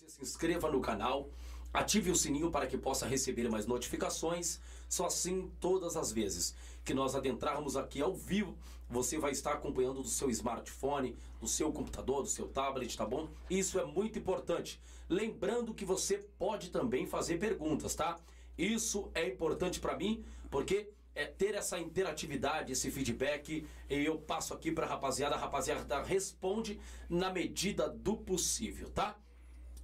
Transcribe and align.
você 0.00 0.08
se 0.08 0.22
inscreva 0.22 0.70
no 0.70 0.80
canal, 0.80 1.28
ative 1.74 2.10
o 2.10 2.16
sininho 2.16 2.50
para 2.50 2.66
que 2.66 2.78
possa 2.78 3.06
receber 3.06 3.50
mais 3.50 3.66
notificações. 3.66 4.58
Só 4.88 5.06
assim, 5.06 5.52
todas 5.60 5.94
as 5.94 6.10
vezes 6.10 6.54
que 6.82 6.94
nós 6.94 7.14
adentrarmos 7.14 7.76
aqui 7.76 8.00
ao 8.00 8.14
vivo, 8.14 8.56
você 8.88 9.18
vai 9.18 9.32
estar 9.32 9.52
acompanhando 9.52 10.00
do 10.00 10.08
seu 10.08 10.30
smartphone, 10.30 11.18
do 11.38 11.46
seu 11.46 11.70
computador, 11.70 12.22
do 12.22 12.30
seu 12.30 12.48
tablet, 12.48 12.96
tá 12.96 13.04
bom? 13.04 13.28
Isso 13.50 13.78
é 13.78 13.84
muito 13.84 14.18
importante. 14.18 14.80
Lembrando 15.06 15.74
que 15.74 15.84
você 15.84 16.16
pode 16.38 16.70
também 16.70 17.06
fazer 17.06 17.38
perguntas, 17.38 17.94
tá? 17.94 18.18
Isso 18.56 19.10
é 19.14 19.28
importante 19.28 19.80
para 19.80 19.98
mim, 19.98 20.24
porque 20.50 20.88
é 21.14 21.26
ter 21.26 21.54
essa 21.54 21.78
interatividade, 21.78 22.72
esse 22.72 22.90
feedback, 22.90 23.66
e 23.90 24.04
eu 24.04 24.18
passo 24.18 24.54
aqui 24.54 24.72
para 24.72 24.86
a 24.86 24.88
rapaziada, 24.88 25.34
a 25.34 25.38
rapaziada 25.38 26.02
responde 26.02 26.80
na 27.06 27.30
medida 27.30 27.86
do 27.86 28.16
possível, 28.16 28.88
tá? 28.88 29.14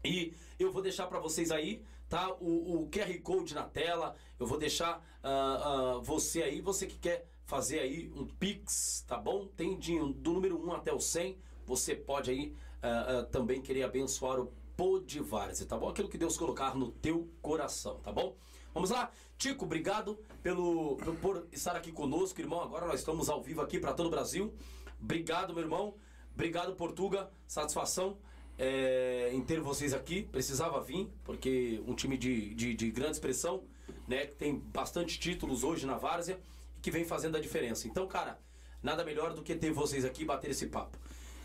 E 0.06 0.34
eu 0.58 0.72
vou 0.72 0.82
deixar 0.82 1.06
para 1.06 1.18
vocês 1.18 1.50
aí, 1.50 1.82
tá? 2.08 2.32
O, 2.40 2.82
o, 2.82 2.88
QR 2.90 3.20
Code 3.22 3.54
na 3.54 3.64
tela. 3.64 4.14
Eu 4.38 4.46
vou 4.46 4.58
deixar 4.58 4.98
uh, 5.22 5.98
uh, 5.98 6.02
você 6.02 6.42
aí, 6.42 6.60
você 6.60 6.86
que 6.86 6.98
quer 6.98 7.26
fazer 7.44 7.80
aí 7.80 8.10
um 8.14 8.26
Pix, 8.26 9.04
tá 9.06 9.16
bom? 9.16 9.46
Tem 9.46 9.78
de, 9.78 9.98
do 10.14 10.32
número 10.32 10.58
1 10.58 10.72
até 10.72 10.92
o 10.92 11.00
100. 11.00 11.38
Você 11.64 11.94
pode 11.94 12.30
aí 12.30 12.54
uh, 12.82 13.26
também 13.26 13.60
querer 13.60 13.82
abençoar 13.82 14.40
o 14.40 14.52
Podivarze, 14.76 15.64
tá 15.64 15.76
bom? 15.78 15.88
Aquilo 15.88 16.08
que 16.08 16.18
Deus 16.18 16.36
colocar 16.36 16.74
no 16.74 16.90
teu 16.90 17.30
coração, 17.40 17.98
tá 18.00 18.12
bom? 18.12 18.36
Vamos 18.74 18.90
lá? 18.90 19.10
Tico, 19.38 19.64
obrigado 19.64 20.18
pelo, 20.42 20.96
pelo 20.96 21.16
por 21.16 21.46
estar 21.50 21.74
aqui 21.74 21.90
conosco, 21.90 22.38
irmão. 22.40 22.60
Agora 22.60 22.86
nós 22.86 23.00
estamos 23.00 23.30
ao 23.30 23.42
vivo 23.42 23.62
aqui 23.62 23.80
para 23.80 23.94
todo 23.94 24.06
o 24.06 24.10
Brasil. 24.10 24.54
Obrigado, 25.00 25.54
meu 25.54 25.62
irmão. 25.62 25.94
Obrigado, 26.34 26.74
Portuga. 26.74 27.30
Satisfação 27.46 28.18
é, 28.58 29.30
em 29.32 29.40
ter 29.42 29.60
vocês 29.60 29.92
aqui. 29.92 30.22
Precisava 30.22 30.80
vir, 30.80 31.08
porque 31.24 31.82
um 31.86 31.94
time 31.94 32.16
de, 32.16 32.54
de, 32.54 32.74
de, 32.74 32.90
grande 32.90 33.12
expressão, 33.12 33.64
né? 34.06 34.26
Que 34.26 34.36
tem 34.36 34.58
bastante 34.58 35.18
títulos 35.18 35.64
hoje 35.64 35.86
na 35.86 35.96
Várzea 35.96 36.40
e 36.76 36.80
que 36.80 36.90
vem 36.90 37.04
fazendo 37.04 37.36
a 37.36 37.40
diferença. 37.40 37.86
Então, 37.86 38.06
cara, 38.06 38.38
nada 38.82 39.04
melhor 39.04 39.34
do 39.34 39.42
que 39.42 39.54
ter 39.54 39.70
vocês 39.70 40.04
aqui 40.04 40.22
e 40.22 40.26
bater 40.26 40.50
esse 40.50 40.66
papo. 40.66 40.98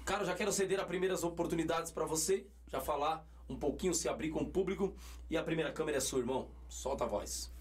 Cara, 0.06 0.26
já 0.26 0.34
quero 0.34 0.52
ceder 0.52 0.80
as 0.80 0.88
primeiras 0.88 1.24
oportunidades 1.24 1.92
para 1.92 2.06
você, 2.06 2.46
já 2.68 2.82
falar 2.82 3.26
um 3.48 3.56
pouquinho, 3.56 3.94
se 3.94 4.08
abrir 4.08 4.30
com 4.30 4.40
o 4.40 4.50
público. 4.50 4.96
E 5.30 5.38
a 5.38 5.44
primeira 5.44 5.72
câmera 5.72 5.98
é 5.98 6.02
sua, 6.02 6.20
irmão. 6.20 6.50
Solta 6.68 7.04
a 7.04 7.08
voz. 7.08 7.52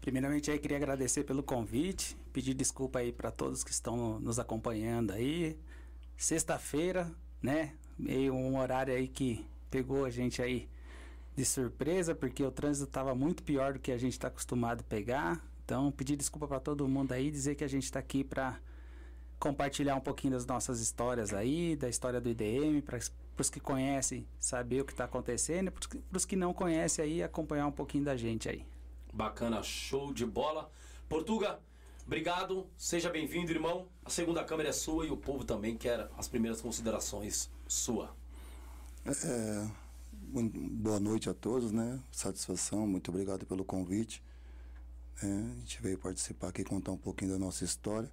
Primeiramente 0.00 0.50
aí 0.50 0.58
queria 0.58 0.76
agradecer 0.76 1.24
pelo 1.24 1.42
convite, 1.42 2.16
pedir 2.32 2.54
desculpa 2.54 3.00
aí 3.00 3.12
para 3.12 3.30
todos 3.30 3.64
que 3.64 3.72
estão 3.72 4.20
nos 4.20 4.38
acompanhando 4.38 5.12
aí. 5.12 5.58
Sexta-feira, 6.16 7.12
né? 7.42 7.74
Meio 7.98 8.34
um 8.34 8.58
horário 8.58 8.94
aí 8.94 9.08
que 9.08 9.44
pegou 9.70 10.04
a 10.04 10.10
gente 10.10 10.40
aí 10.42 10.68
de 11.34 11.44
surpresa, 11.44 12.14
porque 12.14 12.42
o 12.42 12.50
trânsito 12.50 12.88
estava 12.88 13.14
muito 13.14 13.42
pior 13.42 13.74
do 13.74 13.78
que 13.78 13.92
a 13.92 13.98
gente 13.98 14.12
está 14.12 14.28
acostumado 14.28 14.80
a 14.80 14.84
pegar. 14.84 15.44
Então, 15.64 15.90
pedir 15.90 16.16
desculpa 16.16 16.46
para 16.46 16.60
todo 16.60 16.88
mundo 16.88 17.12
aí, 17.12 17.30
dizer 17.30 17.54
que 17.54 17.64
a 17.64 17.68
gente 17.68 17.84
está 17.84 17.98
aqui 17.98 18.24
para 18.24 18.58
compartilhar 19.38 19.96
um 19.96 20.00
pouquinho 20.00 20.32
das 20.32 20.46
nossas 20.46 20.80
histórias 20.80 21.34
aí, 21.34 21.76
da 21.76 21.88
história 21.88 22.20
do 22.20 22.28
IDM, 22.28 22.80
para 22.80 22.98
os 23.38 23.50
que 23.50 23.60
conhecem 23.60 24.26
saber 24.38 24.80
o 24.80 24.84
que 24.84 24.92
está 24.92 25.04
acontecendo, 25.04 25.70
para 25.70 26.16
os 26.16 26.24
que 26.24 26.36
não 26.36 26.54
conhecem 26.54 27.04
aí 27.04 27.22
acompanhar 27.22 27.66
um 27.66 27.72
pouquinho 27.72 28.04
da 28.04 28.16
gente 28.16 28.48
aí. 28.48 28.64
Bacana, 29.12 29.62
show 29.62 30.12
de 30.12 30.24
bola. 30.24 30.70
Portuga, 31.08 31.58
Obrigado, 32.06 32.68
seja 32.76 33.10
bem-vindo, 33.10 33.50
irmão. 33.50 33.88
A 34.04 34.10
segunda 34.10 34.44
câmera 34.44 34.68
é 34.68 34.72
sua 34.72 35.04
e 35.04 35.10
o 35.10 35.16
povo 35.16 35.44
também 35.44 35.76
quer 35.76 36.08
as 36.16 36.28
primeiras 36.28 36.60
considerações 36.60 37.50
sua. 37.66 38.14
É, 39.04 39.68
boa 40.22 41.00
noite 41.00 41.28
a 41.28 41.34
todos, 41.34 41.72
né? 41.72 42.00
Satisfação, 42.10 42.86
muito 42.86 43.10
obrigado 43.10 43.46
pelo 43.46 43.64
convite. 43.64 44.22
É, 45.22 45.26
a 45.26 45.60
gente 45.60 45.80
veio 45.80 45.98
participar 45.98 46.48
aqui 46.48 46.64
contar 46.64 46.92
um 46.92 46.98
pouquinho 46.98 47.32
da 47.32 47.38
nossa 47.38 47.64
história. 47.64 48.10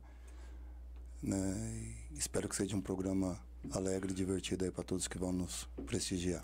Né? 1.22 1.96
espero 2.18 2.50
que 2.50 2.56
seja 2.56 2.76
um 2.76 2.82
programa 2.82 3.40
alegre 3.72 4.12
e 4.12 4.14
divertido 4.14 4.66
aí 4.66 4.72
para 4.72 4.84
todos 4.84 5.08
que 5.08 5.18
vão 5.18 5.32
nos 5.32 5.70
prestigiar. 5.86 6.44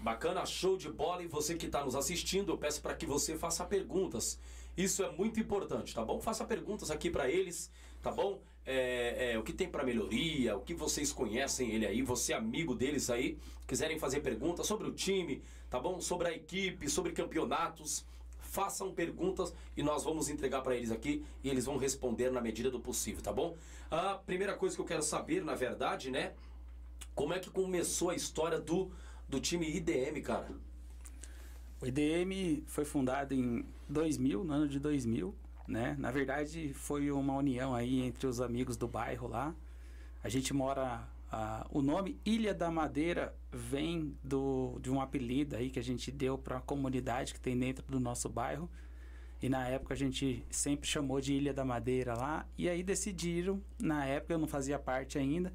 Bacana, 0.00 0.46
show 0.46 0.76
de 0.76 0.88
bola. 0.88 1.22
E 1.22 1.26
você 1.26 1.56
que 1.56 1.66
está 1.66 1.84
nos 1.84 1.94
assistindo, 1.94 2.52
eu 2.52 2.58
peço 2.58 2.80
para 2.80 2.94
que 2.94 3.04
você 3.04 3.36
faça 3.36 3.64
perguntas. 3.64 4.38
Isso 4.76 5.02
é 5.02 5.10
muito 5.10 5.40
importante, 5.40 5.94
tá 5.94 6.04
bom? 6.04 6.20
Faça 6.20 6.44
perguntas 6.44 6.90
aqui 6.90 7.10
para 7.10 7.28
eles, 7.28 7.70
tá 8.02 8.12
bom? 8.12 8.40
É, 8.66 9.32
é, 9.32 9.38
o 9.38 9.44
que 9.44 9.52
tem 9.52 9.68
para 9.68 9.84
melhoria, 9.84 10.56
o 10.56 10.60
que 10.60 10.74
vocês 10.74 11.12
conhecem 11.12 11.70
ele 11.70 11.86
aí, 11.86 12.02
você 12.02 12.32
amigo 12.32 12.74
deles 12.74 13.08
aí, 13.08 13.38
quiserem 13.64 13.96
fazer 13.96 14.20
perguntas 14.20 14.66
sobre 14.66 14.88
o 14.88 14.92
time, 14.92 15.40
tá 15.70 15.78
bom? 15.78 16.00
Sobre 16.00 16.28
a 16.28 16.32
equipe, 16.32 16.88
sobre 16.90 17.12
campeonatos. 17.12 18.04
Façam 18.40 18.92
perguntas 18.92 19.52
e 19.76 19.82
nós 19.82 20.02
vamos 20.02 20.28
entregar 20.28 20.62
para 20.62 20.74
eles 20.74 20.90
aqui 20.90 21.24
e 21.44 21.48
eles 21.48 21.66
vão 21.66 21.76
responder 21.76 22.30
na 22.30 22.40
medida 22.40 22.70
do 22.70 22.80
possível, 22.80 23.22
tá 23.22 23.32
bom? 23.32 23.56
A 23.90 24.14
primeira 24.14 24.54
coisa 24.54 24.74
que 24.74 24.80
eu 24.80 24.86
quero 24.86 25.02
saber, 25.02 25.44
na 25.44 25.54
verdade, 25.54 26.10
né? 26.10 26.32
Como 27.14 27.32
é 27.34 27.38
que 27.38 27.50
começou 27.50 28.10
a 28.10 28.14
história 28.14 28.58
do, 28.58 28.90
do 29.28 29.40
time 29.40 29.68
IDM, 29.68 30.20
cara? 30.22 30.48
O 31.80 31.86
IDM 31.86 32.62
foi 32.66 32.84
fundado 32.84 33.34
em 33.34 33.64
2000, 33.88 34.44
no 34.44 34.52
ano 34.52 34.68
de 34.68 34.78
2000, 34.78 35.34
né? 35.66 35.96
Na 35.98 36.10
verdade, 36.10 36.72
foi 36.74 37.10
uma 37.10 37.34
união 37.34 37.74
aí 37.74 38.02
entre 38.02 38.26
os 38.26 38.40
amigos 38.40 38.76
do 38.76 38.86
bairro 38.86 39.28
lá. 39.28 39.54
A 40.22 40.28
gente 40.28 40.52
mora 40.52 41.06
ah, 41.30 41.66
o 41.70 41.82
nome 41.82 42.18
Ilha 42.24 42.54
da 42.54 42.70
Madeira 42.70 43.34
vem 43.52 44.16
do, 44.22 44.78
de 44.80 44.90
um 44.90 45.00
apelido 45.00 45.56
aí 45.56 45.70
que 45.70 45.78
a 45.78 45.82
gente 45.82 46.10
deu 46.10 46.38
para 46.38 46.58
a 46.58 46.60
comunidade 46.60 47.34
que 47.34 47.40
tem 47.40 47.58
dentro 47.58 47.84
do 47.86 47.98
nosso 47.98 48.28
bairro. 48.28 48.70
E 49.42 49.48
na 49.48 49.68
época 49.68 49.92
a 49.92 49.96
gente 49.96 50.44
sempre 50.50 50.88
chamou 50.88 51.20
de 51.20 51.34
Ilha 51.34 51.52
da 51.52 51.64
Madeira 51.64 52.14
lá. 52.14 52.46
E 52.56 52.68
aí 52.68 52.82
decidiram, 52.82 53.60
na 53.78 54.04
época 54.06 54.32
eu 54.32 54.38
não 54.38 54.46
fazia 54.46 54.78
parte 54.78 55.18
ainda, 55.18 55.52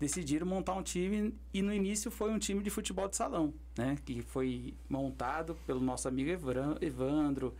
decidiram 0.00 0.46
montar 0.46 0.74
um 0.74 0.82
time. 0.82 1.34
E 1.52 1.60
no 1.60 1.72
início 1.72 2.10
foi 2.10 2.30
um 2.30 2.38
time 2.38 2.62
de 2.62 2.70
futebol 2.70 3.08
de 3.08 3.16
salão, 3.16 3.52
né? 3.76 3.98
Que 4.04 4.22
foi 4.22 4.74
montado 4.88 5.56
pelo 5.66 5.80
nosso 5.80 6.08
amigo 6.08 6.30
Evandro, 6.80 7.54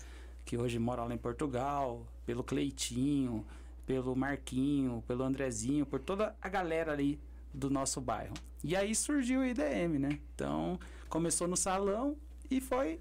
que 0.48 0.56
hoje 0.56 0.78
mora 0.78 1.04
lá 1.04 1.14
em 1.14 1.18
Portugal, 1.18 2.06
pelo 2.24 2.42
Cleitinho, 2.42 3.44
pelo 3.84 4.16
Marquinho, 4.16 5.04
pelo 5.06 5.22
Andrezinho, 5.22 5.84
por 5.84 6.00
toda 6.00 6.34
a 6.40 6.48
galera 6.48 6.90
ali 6.90 7.20
do 7.52 7.68
nosso 7.68 8.00
bairro. 8.00 8.32
E 8.64 8.74
aí 8.74 8.94
surgiu 8.94 9.40
o 9.40 9.44
IDM, 9.44 9.98
né? 9.98 10.18
Então 10.34 10.80
começou 11.06 11.46
no 11.46 11.54
salão 11.54 12.16
e 12.50 12.62
foi 12.62 12.98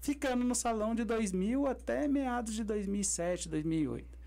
ficando 0.00 0.42
no 0.44 0.54
salão 0.54 0.94
de 0.94 1.04
2000 1.04 1.66
até 1.66 2.08
meados 2.08 2.54
de 2.54 2.64
2007, 2.64 3.50
2008. 3.50 4.18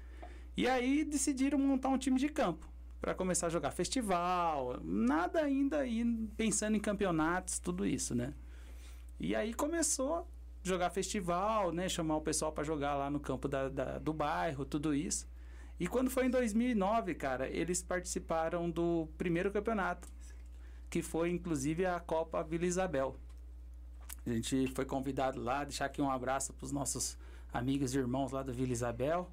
E 0.56 0.68
aí 0.68 1.04
decidiram 1.04 1.58
montar 1.58 1.90
um 1.90 1.98
time 1.98 2.19
de 2.19 2.30
campo 2.30 2.69
para 3.02 3.16
começar 3.16 3.48
a 3.48 3.50
jogar 3.50 3.72
festival, 3.72 4.80
nada 4.84 5.42
ainda 5.42 5.80
aí 5.80 6.06
pensando 6.38 6.78
em 6.78 6.80
campeonatos, 6.80 7.58
tudo 7.58 7.88
isso, 7.88 8.13
né? 8.13 8.36
E 9.19 9.36
aí 9.36 9.52
começou 9.52 10.28
jogar 10.63 10.90
festival, 10.90 11.72
né? 11.72 11.90
Chamar 11.90 12.18
o 12.18 12.22
pessoal 12.22 12.52
para 12.52 12.63
jogar 12.63 12.96
lá 12.96 13.10
no 13.10 13.19
campo 13.19 13.48
da, 13.48 13.69
da, 13.69 14.00
do 14.00 14.13
bairro, 14.13 14.66
tudo 14.66 14.94
isso. 14.94 15.28
E 15.80 15.88
quando 15.88 16.10
foi 16.10 16.28
em 16.28 16.30
2009, 16.30 17.16
cara, 17.16 17.50
eles 17.50 17.81
participaram 17.81 18.69
do 18.69 19.08
primeiro 19.18 19.52
campeonato, 19.52 20.08
que 20.90 21.02
foi 21.02 21.31
inclusive 21.31 21.86
a 21.86 22.00
Copa 22.00 22.44
Vila 22.44 22.66
Isabel. 22.66 23.16
A 24.25 24.30
gente 24.30 24.68
foi 24.75 24.86
convidado 24.86 25.42
lá, 25.42 25.63
deixar 25.63 25.86
aqui 25.86 26.00
um 26.02 26.12
abraço 26.12 26.54
para 26.54 26.66
os 26.66 26.72
nossos 26.72 27.18
amigos 27.52 27.96
e 27.96 27.98
irmãos 27.98 28.31
lá 28.31 28.44
do 28.44 28.54
Vila 28.54 28.72
Isabel. 28.72 29.31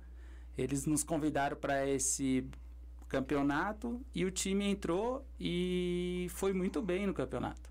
Eles 0.57 0.87
nos 0.87 1.05
convidaram 1.05 1.57
para 1.57 1.87
esse 1.87 2.49
campeonato 3.09 4.01
e 4.15 4.25
o 4.25 4.31
time 4.31 4.65
entrou 4.65 5.27
e 5.39 6.29
foi 6.31 6.53
muito 6.53 6.81
bem 6.81 7.07
no 7.07 7.13
campeonato. 7.13 7.71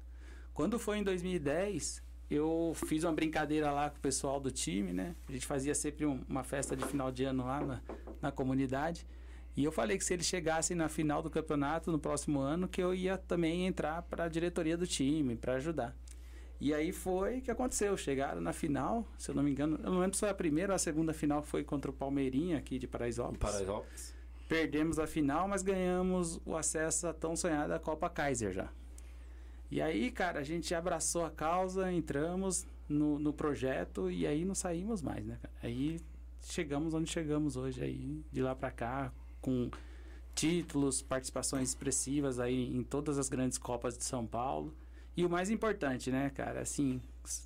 Quando 0.53 0.79
foi 0.79 0.99
em 0.99 1.03
2010, 1.03 2.03
eu 2.29 2.73
fiz 2.75 3.03
uma 3.03 3.13
brincadeira 3.13 3.71
lá 3.71 3.89
com 3.89 3.97
o 3.97 4.01
pessoal 4.01 4.39
do 4.39 4.51
time, 4.51 4.91
né? 4.91 5.15
A 5.27 5.31
gente 5.31 5.45
fazia 5.45 5.73
sempre 5.73 6.05
um, 6.05 6.21
uma 6.27 6.43
festa 6.43 6.75
de 6.75 6.85
final 6.85 7.11
de 7.11 7.23
ano 7.23 7.45
lá 7.45 7.61
na, 7.61 7.81
na 8.21 8.31
comunidade. 8.31 9.07
E 9.55 9.63
eu 9.63 9.71
falei 9.71 9.97
que 9.97 10.03
se 10.03 10.13
eles 10.13 10.25
chegassem 10.25 10.75
na 10.77 10.87
final 10.87 11.21
do 11.23 11.29
campeonato 11.29 11.91
no 11.91 11.97
próximo 11.97 12.39
ano, 12.39 12.67
que 12.67 12.81
eu 12.81 12.93
ia 12.93 13.17
também 13.17 13.65
entrar 13.65 14.03
para 14.03 14.25
a 14.25 14.27
diretoria 14.27 14.77
do 14.77 14.85
time, 14.85 15.35
para 15.35 15.53
ajudar. 15.53 15.95
E 16.59 16.73
aí 16.73 16.91
foi 16.91 17.41
que 17.41 17.49
aconteceu. 17.49 17.95
Chegaram 17.95 18.41
na 18.41 18.51
final, 18.51 19.07
se 19.17 19.31
eu 19.31 19.35
não 19.35 19.41
me 19.41 19.51
engano, 19.51 19.79
eu 19.83 19.91
não 19.91 19.99
lembro 19.99 20.15
se 20.15 20.19
foi 20.19 20.29
a 20.29 20.33
primeira 20.33 20.73
ou 20.73 20.75
a 20.75 20.79
segunda 20.79 21.13
final 21.13 21.41
foi 21.41 21.63
contra 21.63 21.89
o 21.89 21.93
Palmeirinha 21.93 22.57
aqui 22.57 22.77
de 22.77 22.87
Paraisópolis. 22.87 23.39
Paraisópolis. 23.39 24.15
Perdemos 24.47 24.99
a 24.99 25.07
final, 25.07 25.47
mas 25.47 25.61
ganhamos 25.61 26.39
o 26.45 26.55
acesso 26.55 27.07
à 27.07 27.13
tão 27.13 27.35
sonhada 27.35 27.79
Copa 27.79 28.09
Kaiser 28.09 28.53
já. 28.53 28.69
E 29.69 29.81
aí, 29.81 30.11
cara, 30.11 30.39
a 30.39 30.43
gente 30.43 30.73
abraçou 30.73 31.25
a 31.25 31.29
causa, 31.29 31.91
entramos 31.91 32.65
no, 32.87 33.19
no 33.19 33.33
projeto 33.33 34.09
e 34.09 34.25
aí 34.25 34.45
não 34.45 34.55
saímos 34.55 35.01
mais, 35.01 35.25
né? 35.25 35.37
Aí 35.61 35.99
chegamos 36.41 36.93
onde 36.93 37.09
chegamos 37.09 37.57
hoje 37.57 37.83
aí, 37.83 38.23
de 38.31 38.41
lá 38.41 38.55
para 38.55 38.71
cá, 38.71 39.11
com 39.41 39.69
títulos, 40.33 41.01
participações 41.01 41.69
expressivas 41.69 42.39
aí 42.39 42.75
em 42.75 42.83
todas 42.83 43.17
as 43.17 43.27
grandes 43.27 43.57
copas 43.57 43.97
de 43.97 44.03
São 44.03 44.25
Paulo. 44.25 44.73
E 45.15 45.25
o 45.25 45.29
mais 45.29 45.49
importante, 45.49 46.11
né, 46.11 46.29
cara, 46.29 46.61
assim, 46.61 47.01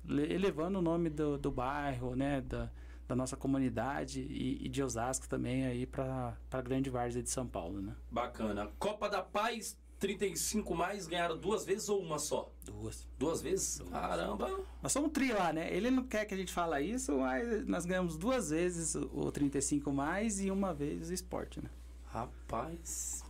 elevando 0.06 0.78
o 0.78 0.82
nome 0.82 1.08
do, 1.08 1.38
do 1.38 1.50
bairro, 1.50 2.14
né, 2.14 2.42
da, 2.42 2.70
da 3.08 3.16
nossa 3.16 3.36
comunidade 3.36 4.20
e, 4.20 4.66
e, 4.66 4.68
de 4.68 4.82
Osasco 4.82 5.26
também 5.26 5.64
aí 5.64 5.86
para 5.86 6.36
a 6.50 6.60
grande 6.60 6.90
várzea 6.90 7.22
de 7.22 7.30
São 7.30 7.46
Paulo, 7.46 7.80
né? 7.80 7.96
Bacana. 8.10 8.70
Copa 8.78 9.08
da 9.08 9.22
Paz 9.22 9.76
35 10.02 10.74
mais 10.74 11.06
ganharam 11.06 11.38
duas 11.38 11.64
vezes 11.64 11.88
ou 11.88 12.00
uma 12.00 12.18
só? 12.18 12.50
Duas. 12.64 13.06
Duas 13.16 13.40
vezes? 13.40 13.78
Duas. 13.78 13.90
Caramba! 13.90 14.60
Nós 14.82 14.90
somos 14.90 15.10
um 15.10 15.12
tri 15.12 15.32
lá, 15.32 15.52
né? 15.52 15.72
Ele 15.72 15.92
não 15.92 16.02
quer 16.02 16.24
que 16.24 16.34
a 16.34 16.36
gente 16.36 16.52
fale 16.52 16.84
isso, 16.84 17.16
mas 17.18 17.64
nós 17.68 17.86
ganhamos 17.86 18.16
duas 18.16 18.50
vezes 18.50 18.96
o 18.96 19.30
35 19.30 19.92
mais 19.92 20.40
e 20.40 20.50
uma 20.50 20.74
vez 20.74 21.08
o 21.08 21.14
esporte, 21.14 21.62
né? 21.62 21.70
Rapaz. 22.06 23.22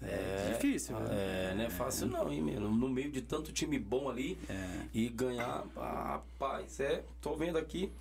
É, 0.00 0.06
é, 0.06 0.46
é 0.48 0.52
difícil, 0.52 0.96
É, 1.10 1.54
não 1.56 1.64
é 1.64 1.70
fácil 1.70 2.06
não, 2.06 2.32
hein, 2.32 2.40
meu? 2.40 2.60
No 2.60 2.88
meio 2.88 3.10
de 3.10 3.20
tanto 3.20 3.52
time 3.52 3.76
bom 3.76 4.08
ali 4.08 4.38
é. 4.48 4.86
e 4.94 5.08
ganhar. 5.08 5.66
Rapaz, 5.74 6.78
é. 6.78 7.04
Tô 7.20 7.34
vendo 7.34 7.58
aqui. 7.58 7.92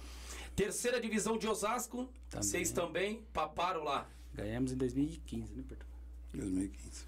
Terceira 0.56 1.02
divisão 1.02 1.40
de 1.40 1.48
Osasco. 1.48 2.08
Também. 2.30 2.48
Vocês 2.48 2.70
também 2.70 3.24
paparam 3.34 3.84
lá. 3.84 4.08
Ganhamos 4.32 4.72
em 4.72 4.78
2015, 4.78 5.56
né, 5.56 5.64
Porto? 5.68 5.95
2015. 6.36 7.04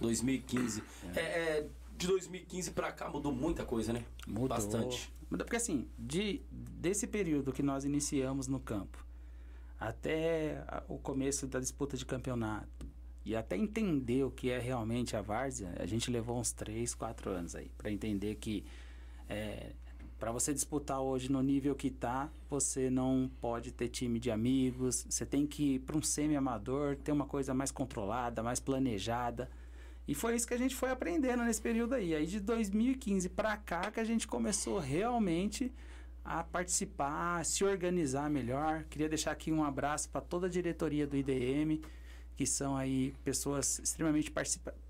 2015. 0.00 0.82
É. 1.14 1.20
É, 1.20 1.68
de 1.96 2.06
2015 2.06 2.70
para 2.72 2.92
cá 2.92 3.08
mudou 3.08 3.32
muita 3.32 3.64
coisa, 3.64 3.92
né? 3.92 4.04
Mudou. 4.26 4.48
Bastante. 4.48 5.12
Mudou 5.30 5.44
porque 5.44 5.56
assim, 5.56 5.88
de, 5.98 6.42
desse 6.50 7.06
período 7.06 7.52
que 7.52 7.62
nós 7.62 7.84
iniciamos 7.84 8.48
no 8.48 8.60
campo 8.60 9.04
até 9.78 10.64
o 10.88 10.98
começo 10.98 11.46
da 11.46 11.60
disputa 11.60 11.96
de 11.96 12.06
campeonato 12.06 12.86
e 13.24 13.34
até 13.34 13.56
entender 13.56 14.24
o 14.24 14.30
que 14.30 14.50
é 14.50 14.58
realmente 14.58 15.16
a 15.16 15.22
várzea, 15.22 15.74
a 15.78 15.86
gente 15.86 16.10
levou 16.10 16.38
uns 16.38 16.52
3, 16.52 16.94
4 16.94 17.30
anos 17.30 17.54
aí 17.54 17.70
para 17.76 17.90
entender 17.90 18.34
que 18.36 18.64
é, 19.28 19.72
para 20.24 20.32
você 20.32 20.54
disputar 20.54 21.02
hoje 21.02 21.30
no 21.30 21.42
nível 21.42 21.74
que 21.74 21.90
tá, 21.90 22.30
você 22.48 22.88
não 22.88 23.30
pode 23.42 23.70
ter 23.70 23.88
time 23.88 24.18
de 24.18 24.30
amigos, 24.30 25.04
você 25.06 25.26
tem 25.26 25.46
que 25.46 25.74
ir 25.74 25.80
para 25.80 25.98
um 25.98 26.02
semi-amador, 26.02 26.96
ter 26.96 27.12
uma 27.12 27.26
coisa 27.26 27.52
mais 27.52 27.70
controlada, 27.70 28.42
mais 28.42 28.58
planejada. 28.58 29.50
E 30.08 30.14
foi 30.14 30.34
isso 30.34 30.48
que 30.48 30.54
a 30.54 30.58
gente 30.58 30.74
foi 30.74 30.90
aprendendo 30.90 31.44
nesse 31.44 31.60
período 31.60 31.94
aí. 31.94 32.14
Aí 32.14 32.24
de 32.24 32.40
2015 32.40 33.28
para 33.28 33.54
cá 33.58 33.90
que 33.90 34.00
a 34.00 34.04
gente 34.04 34.26
começou 34.26 34.78
realmente 34.78 35.70
a 36.24 36.42
participar, 36.42 37.40
a 37.40 37.44
se 37.44 37.62
organizar 37.62 38.30
melhor. 38.30 38.84
Queria 38.84 39.10
deixar 39.10 39.32
aqui 39.32 39.52
um 39.52 39.62
abraço 39.62 40.08
para 40.08 40.22
toda 40.22 40.46
a 40.46 40.50
diretoria 40.50 41.06
do 41.06 41.18
IDM, 41.18 41.82
que 42.34 42.46
são 42.46 42.78
aí 42.78 43.14
pessoas 43.22 43.78
extremamente 43.78 44.32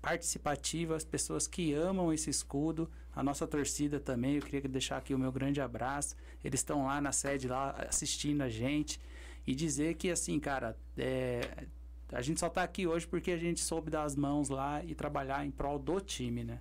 participativas, 0.01 1.03
pessoas 1.03 1.45
que 1.45 1.73
amam 1.73 2.13
esse 2.13 2.29
escudo, 2.29 2.89
a 3.15 3.23
nossa 3.23 3.47
torcida 3.47 3.99
também. 3.99 4.35
Eu 4.35 4.41
queria 4.41 4.69
deixar 4.69 4.97
aqui 4.97 5.13
o 5.13 5.19
meu 5.19 5.31
grande 5.31 5.61
abraço. 5.61 6.15
Eles 6.43 6.59
estão 6.59 6.85
lá 6.85 6.99
na 6.99 7.11
sede, 7.11 7.47
lá 7.47 7.71
assistindo 7.87 8.41
a 8.41 8.49
gente. 8.49 8.99
E 9.47 9.55
dizer 9.55 9.95
que, 9.95 10.09
assim, 10.09 10.39
cara, 10.39 10.75
é, 10.97 11.65
a 12.11 12.21
gente 12.21 12.39
só 12.39 12.47
está 12.47 12.63
aqui 12.63 12.85
hoje 12.85 13.07
porque 13.07 13.31
a 13.31 13.37
gente 13.37 13.61
soube 13.61 13.89
dar 13.89 14.03
as 14.03 14.15
mãos 14.15 14.49
lá 14.49 14.83
e 14.83 14.93
trabalhar 14.93 15.45
em 15.45 15.51
prol 15.51 15.79
do 15.79 15.99
time, 16.01 16.43
né? 16.43 16.59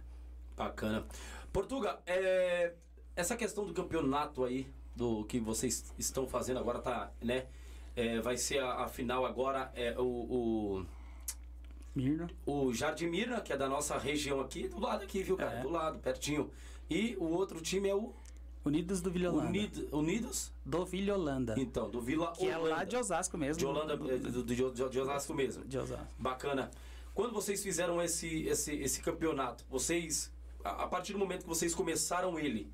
Bacana. 0.56 1.04
Portuga, 1.52 1.98
é, 2.06 2.74
essa 3.16 3.36
questão 3.36 3.64
do 3.66 3.72
campeonato 3.72 4.44
aí, 4.44 4.66
do 4.94 5.24
que 5.24 5.40
vocês 5.40 5.92
estão 5.98 6.26
fazendo 6.26 6.58
agora, 6.58 6.80
tá, 6.80 7.10
né? 7.20 7.46
É, 7.96 8.20
vai 8.20 8.36
ser 8.36 8.58
a, 8.58 8.84
a, 8.84 8.88
final 8.88 9.24
agora, 9.24 9.70
é 9.74 9.94
o, 9.98 10.02
o 10.02 10.86
Mirna. 11.94 12.28
O 12.44 12.72
Jardim 12.72 13.06
Mirna, 13.06 13.40
que 13.40 13.52
é 13.52 13.56
da 13.56 13.68
nossa 13.68 13.96
região 13.96 14.40
aqui, 14.40 14.68
do 14.68 14.80
lado 14.80 15.04
aqui, 15.04 15.22
viu, 15.22 15.36
cara? 15.36 15.58
É. 15.58 15.62
Do 15.62 15.68
lado, 15.68 15.98
pertinho. 15.98 16.50
E 16.90 17.16
o 17.18 17.24
outro 17.24 17.60
time 17.60 17.88
é 17.88 17.94
o. 17.94 18.12
Unidos 18.64 19.00
do 19.02 19.10
Vila 19.10 19.30
Holanda. 19.30 19.48
Unid, 19.48 19.88
Unidos? 19.92 20.52
Do 20.64 20.86
Vila 20.86 21.14
Holanda. 21.14 21.54
Então, 21.58 21.90
do 21.90 22.00
Vila 22.00 22.32
que 22.32 22.44
Holanda. 22.44 22.60
Que 22.60 22.66
é 22.66 22.74
lá 22.74 22.84
de 22.84 22.96
Osasco 22.96 23.36
mesmo. 23.36 23.58
De 23.58 23.66
Holanda, 23.66 23.96
do, 23.96 24.04
do, 24.04 24.42
de, 24.42 24.54
de, 24.54 24.88
de 24.88 25.00
Osasco 25.00 25.34
mesmo. 25.34 25.64
De 25.64 25.78
Osasco. 25.78 26.06
Bacana. 26.18 26.70
Quando 27.14 27.32
vocês 27.32 27.62
fizeram 27.62 28.02
esse, 28.02 28.46
esse, 28.46 28.74
esse 28.74 29.00
campeonato, 29.00 29.64
vocês, 29.70 30.32
a, 30.64 30.84
a 30.84 30.86
partir 30.88 31.12
do 31.12 31.18
momento 31.18 31.42
que 31.42 31.48
vocês 31.48 31.74
começaram 31.74 32.38
ele, 32.38 32.72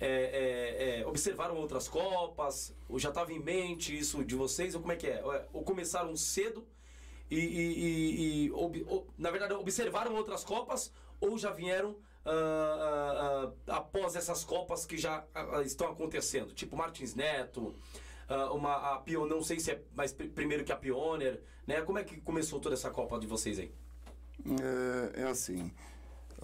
é, 0.00 0.06
é, 0.06 1.00
é, 1.00 1.06
observaram 1.06 1.56
outras 1.56 1.88
Copas? 1.88 2.72
Ou 2.88 2.98
já 2.98 3.08
estava 3.08 3.32
em 3.32 3.40
mente 3.40 3.96
isso 3.96 4.24
de 4.24 4.36
vocês? 4.36 4.74
Ou 4.74 4.80
como 4.80 4.92
é 4.92 4.96
que 4.96 5.08
é? 5.08 5.22
Ou 5.52 5.62
começaram 5.62 6.16
cedo 6.16 6.64
e, 7.30 7.38
e, 7.38 8.46
e, 8.46 8.52
ob, 8.52 8.84
ob, 8.88 9.06
na 9.18 9.30
verdade, 9.30 9.54
observaram 9.54 10.14
outras 10.14 10.44
Copas 10.44 10.92
ou 11.20 11.38
já 11.38 11.50
vieram 11.50 11.90
uh, 11.90 11.94
uh, 12.26 13.48
uh, 13.48 13.54
após 13.68 14.14
essas 14.16 14.44
Copas 14.44 14.84
que 14.84 14.98
já 14.98 15.24
estão 15.64 15.90
acontecendo? 15.90 16.52
Tipo 16.54 16.76
Martins 16.76 17.14
Neto, 17.14 17.74
uma, 18.52 18.74
a 18.74 19.02
não 19.28 19.42
sei 19.42 19.60
se 19.60 19.70
é 19.70 19.82
mais 19.94 20.12
primeiro 20.12 20.64
que 20.64 20.72
a 20.72 20.76
Pioneer, 20.76 21.42
né? 21.66 21.82
Como 21.82 21.98
é 21.98 22.04
que 22.04 22.20
começou 22.20 22.60
toda 22.60 22.74
essa 22.74 22.90
Copa 22.90 23.18
de 23.18 23.26
vocês 23.26 23.58
aí? 23.58 23.72
É, 25.16 25.22
é 25.22 25.24
assim, 25.24 25.70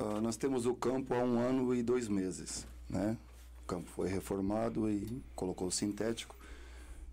Uh, 0.01 0.19
nós 0.21 0.37
temos 0.37 0.65
o 0.65 0.75
campo 0.75 1.13
há 1.15 1.19
um 1.19 1.39
ano 1.39 1.75
e 1.75 1.83
dois 1.83 2.09
meses, 2.09 2.67
né? 2.89 3.19
O 3.63 3.67
campo 3.67 3.89
foi 3.91 4.09
reformado 4.09 4.91
e 4.91 5.23
colocou 5.35 5.71
sintético. 5.71 6.35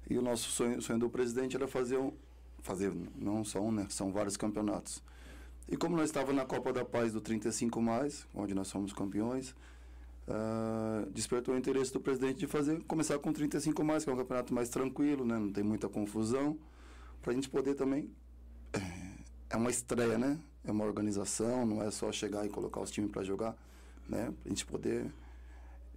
E 0.10 0.18
o 0.18 0.22
nosso 0.22 0.50
sonho, 0.50 0.82
sonho 0.82 0.98
do 0.98 1.10
presidente 1.10 1.58
era 1.58 1.68
fazer 1.68 1.98
um, 1.98 2.14
fazer 2.62 2.94
não 3.16 3.44
só 3.44 3.62
um, 3.62 3.72
né? 3.72 3.88
São 3.90 4.12
vários 4.12 4.38
campeonatos. 4.38 5.02
E 5.70 5.76
como 5.76 5.96
nós 5.96 6.06
estávamos 6.06 6.36
na 6.36 6.46
Copa 6.46 6.72
da 6.72 6.86
Paz 6.86 7.12
do 7.12 7.20
35 7.20 7.82
mais, 7.82 8.26
onde 8.34 8.54
nós 8.54 8.68
somos 8.68 8.94
campeões, 8.94 9.54
uh, 10.28 11.10
despertou 11.12 11.56
o 11.56 11.58
interesse 11.58 11.92
do 11.92 12.00
presidente 12.00 12.40
de 12.40 12.48
fazer 12.48 12.82
começar 12.84 13.20
com 13.20 13.34
35 13.34 13.84
mais, 13.84 14.04
que 14.04 14.10
é 14.10 14.14
um 14.14 14.18
campeonato 14.18 14.54
mais 14.54 14.70
tranquilo, 14.70 15.26
né? 15.26 15.38
Não 15.38 15.52
tem 15.52 15.64
muita 15.64 15.90
confusão, 15.90 16.58
para 17.22 17.32
a 17.32 17.36
gente 17.36 17.50
poder 17.50 17.76
também 17.76 18.10
é, 18.72 18.80
é 19.50 19.58
uma 19.58 19.70
estreia, 19.70 20.18
né? 20.18 20.40
É 20.64 20.72
uma 20.72 20.86
organização, 20.86 21.66
não 21.66 21.82
é 21.82 21.92
só 21.92 22.12
chegar 22.12 22.46
e 22.46 22.50
colocar 22.50 22.82
os 22.82 22.92
times 22.92 23.12
para 23.12 23.24
jogar, 23.24 23.56
né? 24.08 24.32
Para 24.42 24.46
a 24.46 24.50
gente 24.50 24.66
poder 24.66 25.12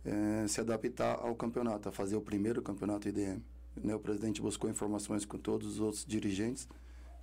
é, 0.05 0.47
se 0.49 0.61
adaptar 0.61 1.19
ao 1.21 1.35
campeonato, 1.35 1.89
a 1.89 1.93
fazer 1.93 2.17
o 2.17 2.21
primeiro 2.21 2.63
campeonato 2.63 3.09
IDM. 3.09 3.41
Né? 3.77 3.95
O 3.95 4.01
presidente 4.01 4.41
buscou 4.41 4.69
informações 4.69 5.25
com 5.25 5.39
todos 5.39 5.67
os 5.67 5.81
outros 5.81 6.05
dirigentes 6.05 6.69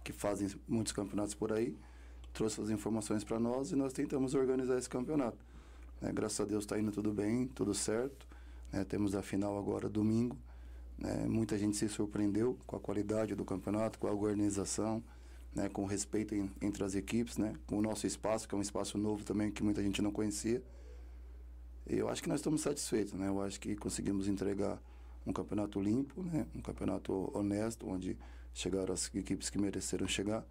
que 0.04 0.14
fazem 0.14 0.50
muitos 0.68 0.94
campeonatos 0.94 1.34
por 1.34 1.52
aí, 1.52 1.78
trouxe 2.34 2.62
as 2.62 2.70
informações 2.70 3.24
para 3.24 3.40
nós 3.40 3.72
e 3.72 3.76
nós 3.76 3.92
tentamos 3.92 4.34
organizar 4.34 4.78
esse 4.78 4.90
campeonato. 4.90 5.38
Né? 6.02 6.12
Graças 6.14 6.40
a 6.40 6.46
Deus 6.46 6.64
está 6.64 6.80
indo 6.80 6.92
tudo 6.92 7.12
bem, 7.12 7.48
tudo 7.48 7.74
certo. 7.74 8.28
Né? 8.72 8.84
Temos 8.84 9.16
a 9.16 9.22
final 9.22 9.58
agora 9.58 9.90
domingo. 9.90 10.38
Né? 10.98 11.26
Muita 11.28 11.58
gente 11.58 11.76
se 11.76 11.90
surpreendeu 11.90 12.58
com 12.66 12.76
a 12.76 12.80
qualidade 12.80 13.36
do 13.36 13.44
campeonato, 13.44 14.00
com 14.00 14.08
a 14.08 14.12
organização, 14.12 15.04
né? 15.54 15.68
com 15.70 15.84
o 15.84 15.86
respeito 15.86 16.36
em, 16.36 16.50
entre 16.62 16.84
as 16.84 16.96
equipes, 16.96 17.38
né? 17.38 17.54
com 17.66 17.78
o 17.78 17.82
nosso 17.82 18.08
espaço, 18.08 18.48
que 18.48 18.56
é 18.56 18.58
um 18.58 18.62
espaço 18.62 18.98
novo 18.98 19.24
também 19.24 19.52
que 19.52 19.64
muita 19.64 19.82
gente 19.82 20.02
não 20.02 20.12
conhecia. 20.12 20.64
E 21.90 21.98
eu 21.98 22.10
acho 22.10 22.22
que 22.22 22.30
nós 22.30 22.40
estamos 22.40 22.62
satisfeitos. 22.62 23.14
Eu 23.20 23.42
acho 23.42 23.60
que 23.60 23.76
conseguimos 23.76 24.28
entregar 24.28 24.82
um 25.28 25.34
campeonato 25.34 25.80
limpo, 25.82 26.24
né? 26.24 26.48
um 26.56 26.62
campeonato 26.62 27.30
honesto, 27.38 27.88
onde 27.88 28.18
chegaram 28.54 28.94
as 28.94 29.14
equipes 29.14 29.50
que 29.50 29.58
mereceram 29.60 30.08
chegar. 30.08 30.46